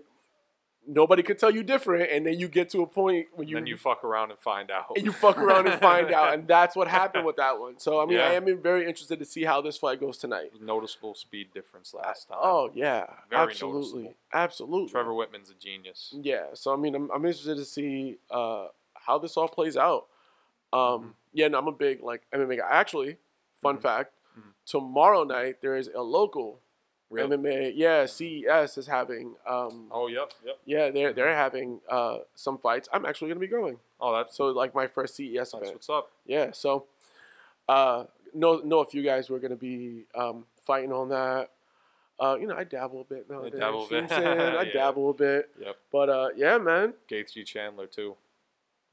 nobody 0.88 1.24
could 1.24 1.40
tell 1.40 1.50
you 1.50 1.64
different, 1.64 2.12
and 2.12 2.26
then 2.26 2.38
you 2.40 2.48
get 2.48 2.70
to 2.70 2.82
a 2.82 2.88
point 2.88 3.28
when 3.34 3.48
you 3.48 3.56
then 3.56 3.66
you 3.66 3.76
fuck 3.78 4.04
around 4.04 4.30
and 4.32 4.40
find 4.40 4.70
out. 4.70 4.92
and 4.96 5.04
you 5.06 5.12
fuck 5.12 5.38
around 5.38 5.68
and 5.68 5.80
find 5.82 6.12
out, 6.12 6.34
and 6.34 6.48
that's 6.48 6.76
what 6.76 6.88
happened 7.02 7.26
with 7.26 7.38
that 7.38 7.60
one. 7.60 7.80
So 7.80 8.00
I 8.02 8.06
mean, 8.06 8.20
I 8.20 8.34
am 8.34 8.62
very 8.62 8.86
interested 8.88 9.18
to 9.20 9.26
see 9.26 9.44
how 9.46 9.62
this 9.62 9.78
fight 9.78 10.00
goes 10.00 10.18
tonight. 10.18 10.52
noticeable 10.62 11.16
speed 11.16 11.48
difference 11.54 11.94
last 11.94 12.28
time. 12.28 12.38
Oh 12.42 12.70
yeah, 12.74 13.06
Very 13.30 13.42
absolutely, 13.44 13.80
noticeable. 14.04 14.14
absolutely. 14.34 14.90
Trevor 14.92 15.12
Wittman's 15.12 15.50
a 15.50 15.56
genius. 15.56 16.14
Yeah, 16.22 16.48
so 16.54 16.74
I 16.74 16.78
mean, 16.78 16.94
I'm, 16.96 17.10
I'm 17.12 17.26
interested 17.26 17.58
to 17.58 17.66
see 17.66 18.18
uh, 18.30 18.68
how 18.94 19.18
this 19.18 19.38
all 19.38 19.48
plays 19.48 19.78
out. 19.78 20.06
Um, 20.74 21.16
Yeah, 21.34 21.48
no, 21.48 21.58
I'm 21.60 21.68
a 21.68 21.72
big 21.72 22.02
like 22.04 22.22
MMA 22.34 22.58
guy. 22.58 22.68
Actually, 22.70 23.18
fun 23.62 23.78
Mhm. 23.78 23.82
fact: 23.82 24.14
Mhm. 24.38 24.52
tomorrow 24.66 25.24
night 25.24 25.62
there 25.62 25.76
is 25.76 25.88
a 25.96 26.02
local 26.02 26.60
Really? 27.10 27.38
MMA. 27.38 27.74
Yeah, 27.76 28.06
CES 28.06 28.78
is 28.78 28.88
having. 28.88 29.36
Um, 29.48 29.88
Oh, 29.92 30.08
yep, 30.08 30.32
yep. 30.44 30.58
Yeah, 30.66 30.90
they're 30.90 31.14
they're 31.14 31.36
having 31.36 31.80
uh, 31.90 32.20
some 32.34 32.58
fights. 32.58 32.90
I'm 32.92 33.06
actually 33.06 33.28
gonna 33.30 33.40
be 33.40 33.48
going. 33.48 33.78
Oh, 34.02 34.16
that's 34.16 34.36
So 34.36 34.48
like 34.48 34.74
my 34.74 34.88
first 34.88 35.16
CES 35.16 35.34
that's 35.36 35.54
event. 35.54 35.74
what's 35.74 35.90
up. 35.90 36.12
Yeah, 36.26 36.52
so 36.52 36.86
uh, 37.70 38.06
know 38.34 38.58
know 38.66 38.82
if 38.82 38.94
you 38.94 39.04
guys 39.04 39.30
were 39.30 39.40
gonna 39.40 39.56
be 39.56 40.06
um, 40.16 40.46
fighting 40.66 40.92
on 40.92 41.10
that. 41.10 41.52
Uh, 42.20 42.38
you 42.40 42.48
know, 42.48 42.56
I 42.56 42.64
dabble 42.64 43.02
a 43.02 43.04
bit 43.04 43.30
nowadays. 43.30 43.60
dabble 43.60 43.86
a 43.86 43.90
bit. 43.90 44.12
I'm 44.12 44.68
Yeah. 44.68 44.74
dabble 44.74 45.10
a 45.10 45.14
bit, 45.14 45.50
Yep. 45.60 45.76
but 45.92 46.10
uh, 46.10 46.30
yeah, 46.36 46.58
man. 46.58 46.94
Gaethje 47.10 47.46
Chandler 47.46 47.88
too. 47.88 48.16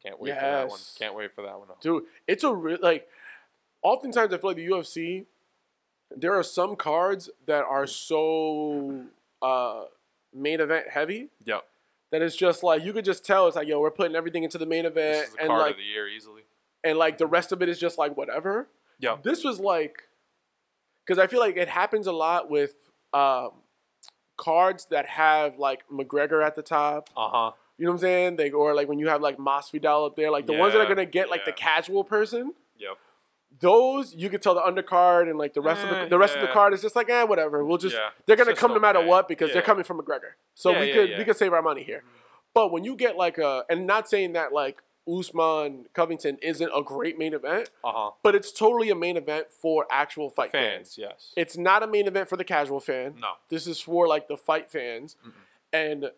Can't 0.04 0.20
wait 0.20 0.34
for 0.34 0.40
that 0.40 0.68
one. 0.68 0.80
Can't 0.98 1.14
wait 1.14 1.32
for 1.34 1.42
that 1.42 1.58
one. 1.58 1.68
Dude, 1.80 2.04
it's 2.26 2.44
a 2.44 2.52
real 2.52 2.78
like. 2.82 3.08
Oftentimes, 3.84 4.32
I 4.32 4.38
feel 4.38 4.50
like 4.50 4.56
the 4.56 4.66
UFC. 4.68 5.24
There 6.16 6.34
are 6.34 6.42
some 6.42 6.76
cards 6.76 7.30
that 7.46 7.64
are 7.64 7.86
so 7.86 9.04
uh, 9.40 9.84
main 10.34 10.60
event 10.60 10.88
heavy 10.90 11.28
Yep. 11.44 11.64
that 12.10 12.22
it's 12.22 12.36
just 12.36 12.62
like 12.62 12.84
you 12.84 12.92
could 12.92 13.04
just 13.04 13.24
tell 13.24 13.46
it's 13.46 13.56
like 13.56 13.68
yo 13.68 13.80
we're 13.80 13.90
putting 13.90 14.14
everything 14.16 14.44
into 14.44 14.58
the 14.58 14.66
main 14.66 14.84
This 14.84 14.92
event 14.92 15.24
is 15.28 15.32
the 15.34 15.40
and 15.40 15.48
card 15.48 15.60
like 15.62 15.70
of 15.72 15.76
the 15.78 15.82
year 15.84 16.08
easily. 16.08 16.42
and 16.84 16.96
like 16.98 17.18
the 17.18 17.26
rest 17.26 17.52
of 17.52 17.62
it 17.62 17.68
is 17.68 17.78
just 17.78 17.98
like 17.98 18.16
whatever. 18.16 18.68
Yeah. 18.98 19.16
This 19.22 19.42
was 19.44 19.58
like, 19.58 20.02
because 21.04 21.18
I 21.18 21.26
feel 21.26 21.40
like 21.40 21.56
it 21.56 21.68
happens 21.68 22.06
a 22.06 22.12
lot 22.12 22.48
with 22.48 22.74
um, 23.12 23.50
cards 24.36 24.86
that 24.90 25.06
have 25.06 25.58
like 25.58 25.82
McGregor 25.92 26.44
at 26.44 26.54
the 26.54 26.62
top. 26.62 27.10
Uh 27.16 27.28
huh. 27.28 27.50
You 27.78 27.86
know 27.86 27.92
what 27.92 27.96
I'm 27.96 28.00
saying? 28.02 28.36
They 28.36 28.50
or 28.50 28.74
like 28.74 28.88
when 28.88 28.98
you 29.00 29.08
have 29.08 29.20
like 29.20 29.38
Masvidal 29.38 30.06
up 30.06 30.14
there, 30.16 30.30
like 30.30 30.46
the 30.46 30.52
ones 30.52 30.72
that 30.74 30.80
are 30.80 30.86
gonna 30.86 31.04
get 31.04 31.30
like 31.30 31.44
the 31.44 31.52
casual 31.52 32.04
person. 32.04 32.52
Yep. 32.78 32.96
Those 33.60 34.14
you 34.14 34.28
could 34.30 34.42
tell 34.42 34.54
the 34.54 34.60
undercard 34.60 35.28
and 35.28 35.38
like 35.38 35.54
the 35.54 35.60
rest 35.60 35.84
of 35.84 35.90
Eh, 35.92 36.04
the 36.04 36.10
the 36.10 36.18
rest 36.18 36.34
of 36.34 36.40
the 36.40 36.48
card 36.48 36.72
is 36.74 36.82
just 36.82 36.96
like 36.96 37.08
eh 37.10 37.22
whatever. 37.24 37.64
We'll 37.64 37.78
just 37.78 37.94
Yeah. 37.96 38.10
they're 38.26 38.36
gonna 38.36 38.50
just 38.52 38.60
come 38.60 38.72
no 38.72 38.80
matter 38.80 39.04
what 39.04 39.28
because 39.28 39.52
they're 39.52 39.62
coming 39.62 39.84
from 39.84 39.98
McGregor. 40.00 40.32
So 40.54 40.70
Yeah, 40.70 40.80
we 40.80 40.86
yeah, 40.88 40.94
could 40.94 41.10
yeah. 41.10 41.18
we 41.18 41.24
could 41.24 41.36
save 41.36 41.52
our 41.52 41.62
money 41.62 41.82
here. 41.82 42.02
But 42.54 42.72
when 42.72 42.84
you 42.84 42.96
get 42.96 43.16
like 43.16 43.38
a 43.38 43.64
and 43.68 43.86
not 43.86 44.08
saying 44.08 44.32
that 44.32 44.52
like 44.52 44.82
Usman 45.08 45.86
Covington 45.94 46.38
isn't 46.42 46.70
a 46.74 46.80
great 46.82 47.18
main 47.18 47.34
event, 47.34 47.70
Uh 47.82 47.92
huh. 47.92 48.10
but 48.22 48.34
it's 48.34 48.52
totally 48.52 48.88
a 48.90 48.94
main 48.94 49.16
event 49.16 49.48
for 49.50 49.86
actual 49.90 50.30
fight 50.30 50.52
fans. 50.52 50.94
Fans, 50.94 50.98
yes. 50.98 51.32
It's 51.36 51.56
not 51.56 51.82
a 51.82 51.86
main 51.88 52.06
event 52.06 52.28
for 52.28 52.36
the 52.36 52.44
casual 52.44 52.78
fan. 52.80 53.16
No. 53.18 53.32
This 53.48 53.66
is 53.66 53.80
for 53.80 54.06
like 54.06 54.28
the 54.28 54.36
fight 54.36 54.70
fans, 54.70 55.16
and 55.72 56.10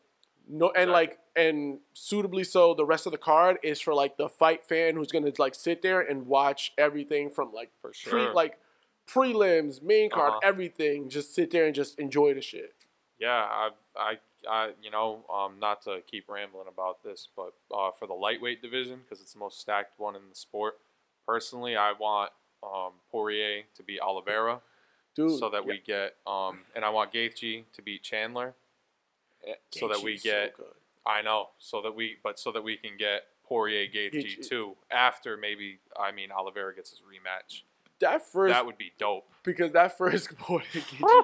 no, 0.49 0.67
and 0.71 0.91
Exactly. 0.91 0.93
like 0.93 1.19
and 1.37 1.79
suitably 1.95 2.45
so. 2.45 2.75
The 2.75 2.85
rest 2.85 3.07
of 3.07 3.13
the 3.13 3.19
card 3.19 3.59
is 3.63 3.81
for 3.81 3.95
like 3.95 4.17
the 4.17 4.29
fight 4.29 4.65
fan 4.65 4.95
who's 4.97 5.11
gonna 5.13 5.33
like 5.39 5.55
sit 5.55 5.83
there 5.83 6.01
and 6.01 6.27
watch 6.27 6.73
everything 6.79 7.31
from 7.31 7.53
like 7.53 7.71
For 7.81 7.89
pre 7.91 8.25
sure. 8.25 8.33
like 8.35 8.59
prelims, 9.07 9.83
main 9.83 10.11
card, 10.11 10.31
Uh-huh. 10.35 10.41
everything. 10.43 11.09
Just 11.09 11.35
sit 11.35 11.51
there 11.51 11.67
and 11.67 11.75
just 11.75 11.99
enjoy 11.99 12.35
the 12.35 12.41
shit. 12.41 12.75
Yeah, 13.19 13.31
I, 13.49 13.71
I, 13.97 14.19
I, 14.49 14.71
you 14.83 14.91
know, 14.91 15.25
um, 15.33 15.59
not 15.61 15.83
to 15.83 16.01
keep 16.07 16.29
rambling 16.29 16.67
about 16.69 17.03
this, 17.03 17.29
but 17.37 17.55
uh, 17.73 17.91
for 17.93 18.07
the 18.07 18.15
lightweight 18.15 18.61
division, 18.61 19.01
because 19.05 19.21
it's 19.21 19.33
the 19.35 19.39
most 19.39 19.61
stacked 19.61 19.99
one 19.99 20.17
in 20.17 20.23
the 20.29 20.35
sport, 20.35 20.79
personally, 21.27 21.77
I 21.77 21.93
want 21.99 22.33
um, 22.63 22.93
Poirier 23.11 23.63
to 23.77 23.83
beat 23.83 24.01
Oliveira, 24.01 24.61
Dude, 25.15 25.39
so 25.39 25.49
that 25.51 25.65
we 25.65 25.81
get, 25.87 26.17
um, 26.27 26.61
and 26.75 26.85
I 26.85 26.91
want 26.91 27.13
Gaethje 27.13 27.65
to 27.73 27.83
beat 27.83 28.03
Chandler, 28.03 28.55
so 29.71 29.89
that 29.89 30.03
we 30.03 30.17
so 30.17 30.31
get, 30.31 30.57
good. 30.57 30.67
I 31.07 31.23
know, 31.23 31.49
so 31.59 31.83
that 31.83 31.95
we, 31.95 32.17
but 32.23 32.39
so 32.39 32.51
that 32.53 32.63
we 32.65 32.77
can 32.77 32.93
get 32.99 33.23
Poirier 33.47 33.87
Gaethje 33.87 34.39
Gaethje. 34.39 34.49
too 34.49 34.77
after 34.91 35.37
maybe, 35.37 35.79
I 36.01 36.13
mean, 36.13 36.31
Oliveira 36.33 36.75
gets 36.75 36.91
his 36.91 37.01
rematch. 37.01 37.63
that 38.01 38.27
first 38.27 38.53
That 38.55 38.65
would 38.67 38.79
be 38.79 38.93
dope. 38.99 39.27
because 39.43 39.73
that 39.73 39.97
first 39.99 40.31
boy 40.49 40.63
Gaethje- 40.73 41.23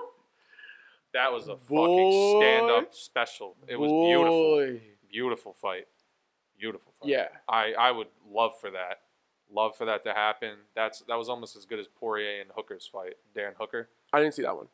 That 1.15 1.33
was 1.33 1.49
a 1.49 1.55
Boy. 1.57 1.87
fucking 1.87 2.41
stand-up 2.41 2.95
special. 2.95 3.57
It 3.67 3.77
was 3.81 3.91
beautiful. 3.91 4.31
boy. 4.31 4.81
Beautiful 5.11 5.53
fight. 5.55 5.89
Beautiful 6.59 6.93
fight. 7.01 7.09
Yeah. 7.09 7.29
I, 7.49 7.73
I 7.73 7.91
would 7.91 8.07
love 8.31 8.53
for 8.61 8.71
that. 8.71 9.01
Love 9.53 9.75
for 9.77 9.87
that 9.87 10.05
to 10.05 10.13
happen. 10.13 10.53
That's 10.77 11.01
that 11.09 11.17
was 11.19 11.29
almost 11.29 11.57
as 11.57 11.65
good 11.65 11.81
as 11.81 11.89
Poirier 11.89 12.41
and 12.43 12.51
Hooker's 12.55 12.87
fight. 12.87 13.15
Darren 13.37 13.55
Hooker. 13.59 13.89
I 14.13 14.21
didn't 14.21 14.35
see 14.35 14.43
that 14.43 14.55
one. 14.57 14.69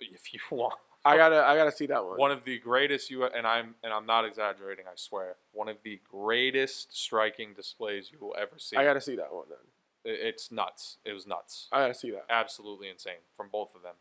If 0.00 0.32
you 0.32 0.40
want 0.56 0.74
I 1.08 1.16
gotta 1.16 1.44
I 1.44 1.56
gotta 1.56 1.72
see 1.72 1.86
that 1.86 2.04
one. 2.04 2.16
one 2.18 2.30
of 2.30 2.44
the 2.44 2.58
greatest 2.58 3.10
you 3.10 3.24
and 3.24 3.46
I'm 3.46 3.74
and 3.82 3.92
I'm 3.92 4.06
not 4.06 4.24
exaggerating, 4.24 4.84
I 4.86 4.92
swear. 4.96 5.36
One 5.52 5.68
of 5.68 5.76
the 5.82 6.00
greatest 6.10 6.96
striking 6.96 7.54
displays 7.54 8.10
you 8.12 8.18
will 8.20 8.34
ever 8.38 8.58
see. 8.58 8.76
I 8.76 8.84
gotta 8.84 9.00
see 9.00 9.16
that 9.16 9.32
one 9.32 9.46
then. 9.48 10.12
It- 10.12 10.20
it's 10.20 10.50
nuts. 10.52 10.98
It 11.04 11.12
was 11.12 11.26
nuts. 11.26 11.68
I 11.72 11.80
gotta 11.80 11.94
see 11.94 12.10
that. 12.12 12.24
absolutely 12.30 12.88
insane 12.88 13.20
from 13.36 13.48
both 13.50 13.74
of 13.74 13.82
them. 13.82 13.94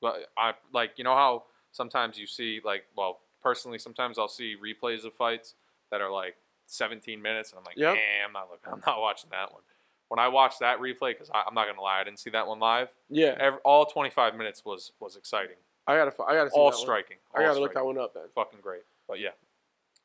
But 0.00 0.30
I 0.36 0.54
like 0.72 0.92
you 0.98 1.04
know 1.04 1.14
how 1.14 1.44
sometimes 1.72 2.18
you 2.18 2.26
see 2.26 2.60
like 2.64 2.84
well 2.96 3.20
personally 3.42 3.78
sometimes 3.78 4.18
I'll 4.18 4.28
see 4.28 4.56
replays 4.56 5.04
of 5.04 5.12
fights 5.14 5.54
that 5.90 6.00
are 6.00 6.10
like 6.10 6.36
17 6.66 7.20
minutes 7.20 7.50
and 7.50 7.58
I'm 7.58 7.64
like 7.64 7.76
Yep. 7.76 7.94
yeah 7.96 8.26
I'm 8.26 8.32
not 8.32 8.48
looking 8.50 8.72
I'm 8.72 8.82
not 8.86 9.00
watching 9.00 9.30
that 9.30 9.52
one. 9.52 9.62
When 10.08 10.18
I 10.18 10.28
watched 10.28 10.60
that 10.60 10.78
replay 10.80 11.12
because 11.12 11.30
I'm 11.34 11.54
not 11.54 11.66
gonna 11.66 11.80
lie 11.82 12.00
I 12.00 12.04
didn't 12.04 12.18
see 12.20 12.30
that 12.30 12.46
one 12.46 12.58
live. 12.58 12.88
Yeah, 13.08 13.36
Every, 13.38 13.58
all 13.64 13.84
25 13.86 14.34
minutes 14.36 14.64
was 14.64 14.92
was 15.00 15.16
exciting. 15.16 15.56
I 15.86 15.96
gotta 15.96 16.12
I 16.26 16.34
gotta 16.34 16.50
see 16.50 16.56
All 16.56 16.70
that 16.70 16.76
one. 16.76 16.82
striking. 16.84 17.16
I 17.34 17.40
all 17.42 17.46
gotta 17.48 17.60
look 17.60 17.74
that 17.74 17.84
one 17.84 17.98
up 17.98 18.14
then. 18.14 18.24
Fucking 18.34 18.60
great. 18.62 18.82
But 19.06 19.20
yeah, 19.20 19.30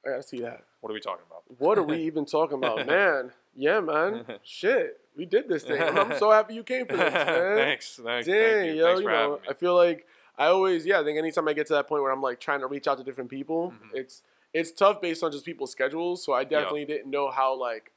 I 0.05 0.09
gotta 0.09 0.23
see 0.23 0.41
that. 0.41 0.63
what 0.81 0.89
are 0.89 0.93
we 0.93 0.99
talking 0.99 1.23
about? 1.27 1.43
What 1.59 1.77
are 1.77 1.83
we 1.83 1.97
even 2.03 2.25
talking 2.25 2.57
about, 2.57 2.85
man? 2.87 3.31
Yeah, 3.55 3.79
man. 3.79 4.25
Shit, 4.43 4.99
we 5.17 5.25
did 5.25 5.47
this 5.49 5.63
thing. 5.63 5.81
I'm, 5.81 6.17
so 6.17 6.31
happy 6.31 6.53
you 6.53 6.63
came 6.63 6.85
for 6.85 6.95
this, 6.97 7.13
man. 7.13 7.57
Thanks. 7.57 7.99
Thanks. 8.03 8.27
Dang, 8.27 8.35
thank 8.41 8.67
you. 8.67 8.73
yo, 8.79 8.85
Thanks 8.85 9.01
you 9.01 9.07
know. 9.07 9.39
I 9.49 9.53
feel 9.53 9.75
like 9.75 10.05
I 10.37 10.45
always, 10.47 10.85
yeah, 10.85 10.99
I 11.01 11.03
think 11.03 11.17
anytime 11.17 11.47
I 11.47 11.53
get 11.53 11.67
to 11.67 11.73
that 11.73 11.87
point 11.87 12.01
where 12.03 12.11
I'm 12.11 12.21
like 12.21 12.39
trying 12.39 12.61
to 12.61 12.67
reach 12.67 12.87
out 12.87 12.97
to 12.99 13.03
different 13.03 13.29
people, 13.29 13.71
Mhm. 13.71 13.89
it's 13.99 14.21
it's 14.53 14.71
tough 14.71 14.99
based 15.01 15.23
on 15.23 15.31
just 15.31 15.45
people's 15.45 15.71
schedules. 15.71 16.23
So 16.23 16.33
I 16.33 16.43
definitely 16.43 16.85
didn't 16.85 17.09
know 17.11 17.29
how 17.29 17.53
like 17.59 17.91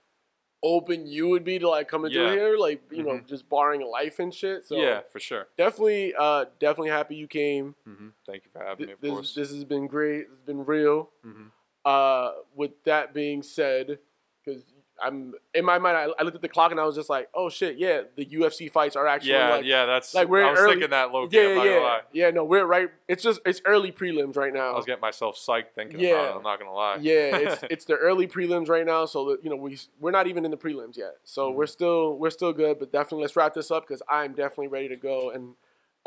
open 0.63 1.07
you 1.07 1.29
would 1.29 1.45
be 1.45 1.59
to 1.59 1.69
like 1.69 1.89
coming 1.89 2.13
through 2.13 2.31
here, 2.33 2.57
like 2.57 2.83
you 2.91 3.03
know, 3.03 3.15
Mhm. 3.19 3.27
just 3.27 3.49
barring 3.49 3.81
life 3.83 4.19
and 4.19 4.33
shit. 4.33 4.65
So 4.65 4.77
yeah, 4.77 5.01
for 5.11 5.19
sure. 5.21 5.49
definitely, 5.57 6.15
uh, 6.17 6.47
definitely 6.61 6.91
happy 6.91 7.17
you 7.17 7.27
came. 7.27 7.75
hmm 7.85 8.09
Thank 8.27 8.45
you 8.45 8.51
for 8.53 8.61
having 8.65 8.87
me. 8.87 8.87
Th- 8.87 8.95
Of 8.95 9.01
This, 9.01 9.11
course. 9.11 9.35
this 9.35 9.51
has 9.51 9.65
been 9.65 9.87
great. 9.89 10.27
It's 10.31 10.41
been 10.41 10.65
real. 10.65 11.11
hmm 11.23 11.49
Uh, 11.85 12.35
with 12.55 12.81
that 12.85 13.13
being 13.13 13.43
said, 13.43 13.99
because 14.45 14.72
I'm 15.03 15.35
in 15.55 15.65
my 15.65 15.79
mind, 15.79 15.97
I, 15.97 16.07
I 16.19 16.23
looked 16.23 16.37
at 16.37 16.43
the 16.43 16.49
clock 16.49 16.71
and 16.71 16.79
I 16.81 16.85
was 16.85 16.95
just 16.95 17.11
like, 17.11 17.29
oh 17.35 17.49
shit, 17.51 17.77
yeah, 17.77 18.03
the 18.17 18.25
UFC 18.25 18.71
fights 18.71 18.95
are 18.95 19.07
actually 19.07 19.33
Yeah, 19.33 19.51
like, 19.57 19.65
yeah. 19.65 19.85
That's 19.87 20.15
like, 20.15 20.29
we're 20.29 20.45
I 20.45 20.51
was 20.53 20.61
early- 20.61 20.73
thinking 20.75 20.91
that 20.91 21.11
low 21.13 21.27
key. 21.29 21.37
yeah, 21.39 21.65
yeah, 21.65 21.79
lie. 21.81 22.01
yeah. 22.13 22.31
No, 22.31 22.45
we're 22.45 22.65
right. 22.65 22.89
It's 23.09 23.23
just 23.23 23.41
it's 23.45 23.61
early 23.65 23.91
prelims 23.93 24.37
right 24.37 24.53
now. 24.53 24.73
I 24.73 24.77
was 24.77 24.85
getting 24.87 25.01
myself 25.01 25.37
psyched 25.37 25.73
thinking 25.75 25.99
Yeah. 26.01 26.11
about 26.13 26.25
it. 26.31 26.37
I'm 26.37 26.43
not 26.43 26.59
gonna 26.61 26.73
lie. 26.73 26.99
Yeah, 27.01 27.37
it's 27.37 27.65
it's 27.71 27.85
the 27.85 27.97
early 27.97 28.27
prelims 28.27 28.69
right 28.69 28.87
now. 28.87 29.05
So 29.07 29.31
that 29.31 29.45
you 29.45 29.51
know 29.51 29.57
we 29.57 29.79
we're 30.01 30.11
not 30.13 30.27
even 30.29 30.45
in 30.45 30.51
the 30.51 30.57
prelims 30.57 30.97
yet. 30.97 31.17
So 31.25 31.49
Mm-hmm. 31.49 31.57
we're 31.59 31.67
still 31.67 32.17
we're 32.19 32.31
still 32.31 32.53
good. 32.53 32.79
But 32.79 32.93
definitely 32.93 33.23
let's 33.23 33.35
wrap 33.37 33.55
this 33.55 33.71
up 33.71 33.87
because 33.87 34.03
I'm 34.09 34.33
definitely 34.35 34.69
ready 34.69 34.89
to 34.89 34.97
go 34.97 35.31
and 35.31 35.55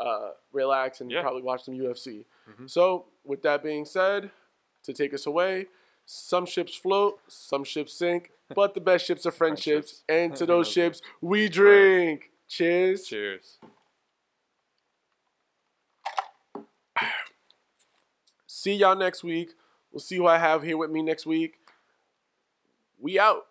uh, 0.00 0.30
relax 0.52 1.00
and 1.00 1.10
Yeah. 1.10 1.22
probably 1.22 1.42
watch 1.42 1.64
some 1.64 1.74
UFC. 1.74 2.24
Mhm. 2.50 2.68
So 2.70 3.06
with 3.24 3.42
that 3.42 3.62
being 3.62 3.84
said, 3.84 4.30
to 4.84 4.92
take 4.92 5.12
us 5.14 5.26
away, 5.26 5.66
some 6.04 6.46
ships 6.46 6.76
float, 6.76 7.18
some 7.28 7.64
ships 7.64 7.92
sink, 7.94 8.30
but 8.54 8.74
the 8.74 8.80
best 8.80 9.06
ships 9.06 9.26
are 9.26 9.32
friendships, 9.32 10.02
and 10.08 10.34
to 10.36 10.46
those 10.46 10.68
ships 10.68 11.00
we 11.20 11.48
drink. 11.48 12.30
Cheers. 12.48 13.06
Cheers. 13.06 13.58
See 18.46 18.74
y'all 18.74 18.96
next 18.96 19.22
week. 19.22 19.50
We'll 19.92 20.00
see 20.00 20.16
who 20.16 20.26
I 20.26 20.38
have 20.38 20.62
here 20.62 20.76
with 20.76 20.90
me 20.90 21.02
next 21.02 21.26
week. 21.26 21.58
We 22.98 23.18
out. 23.18 23.46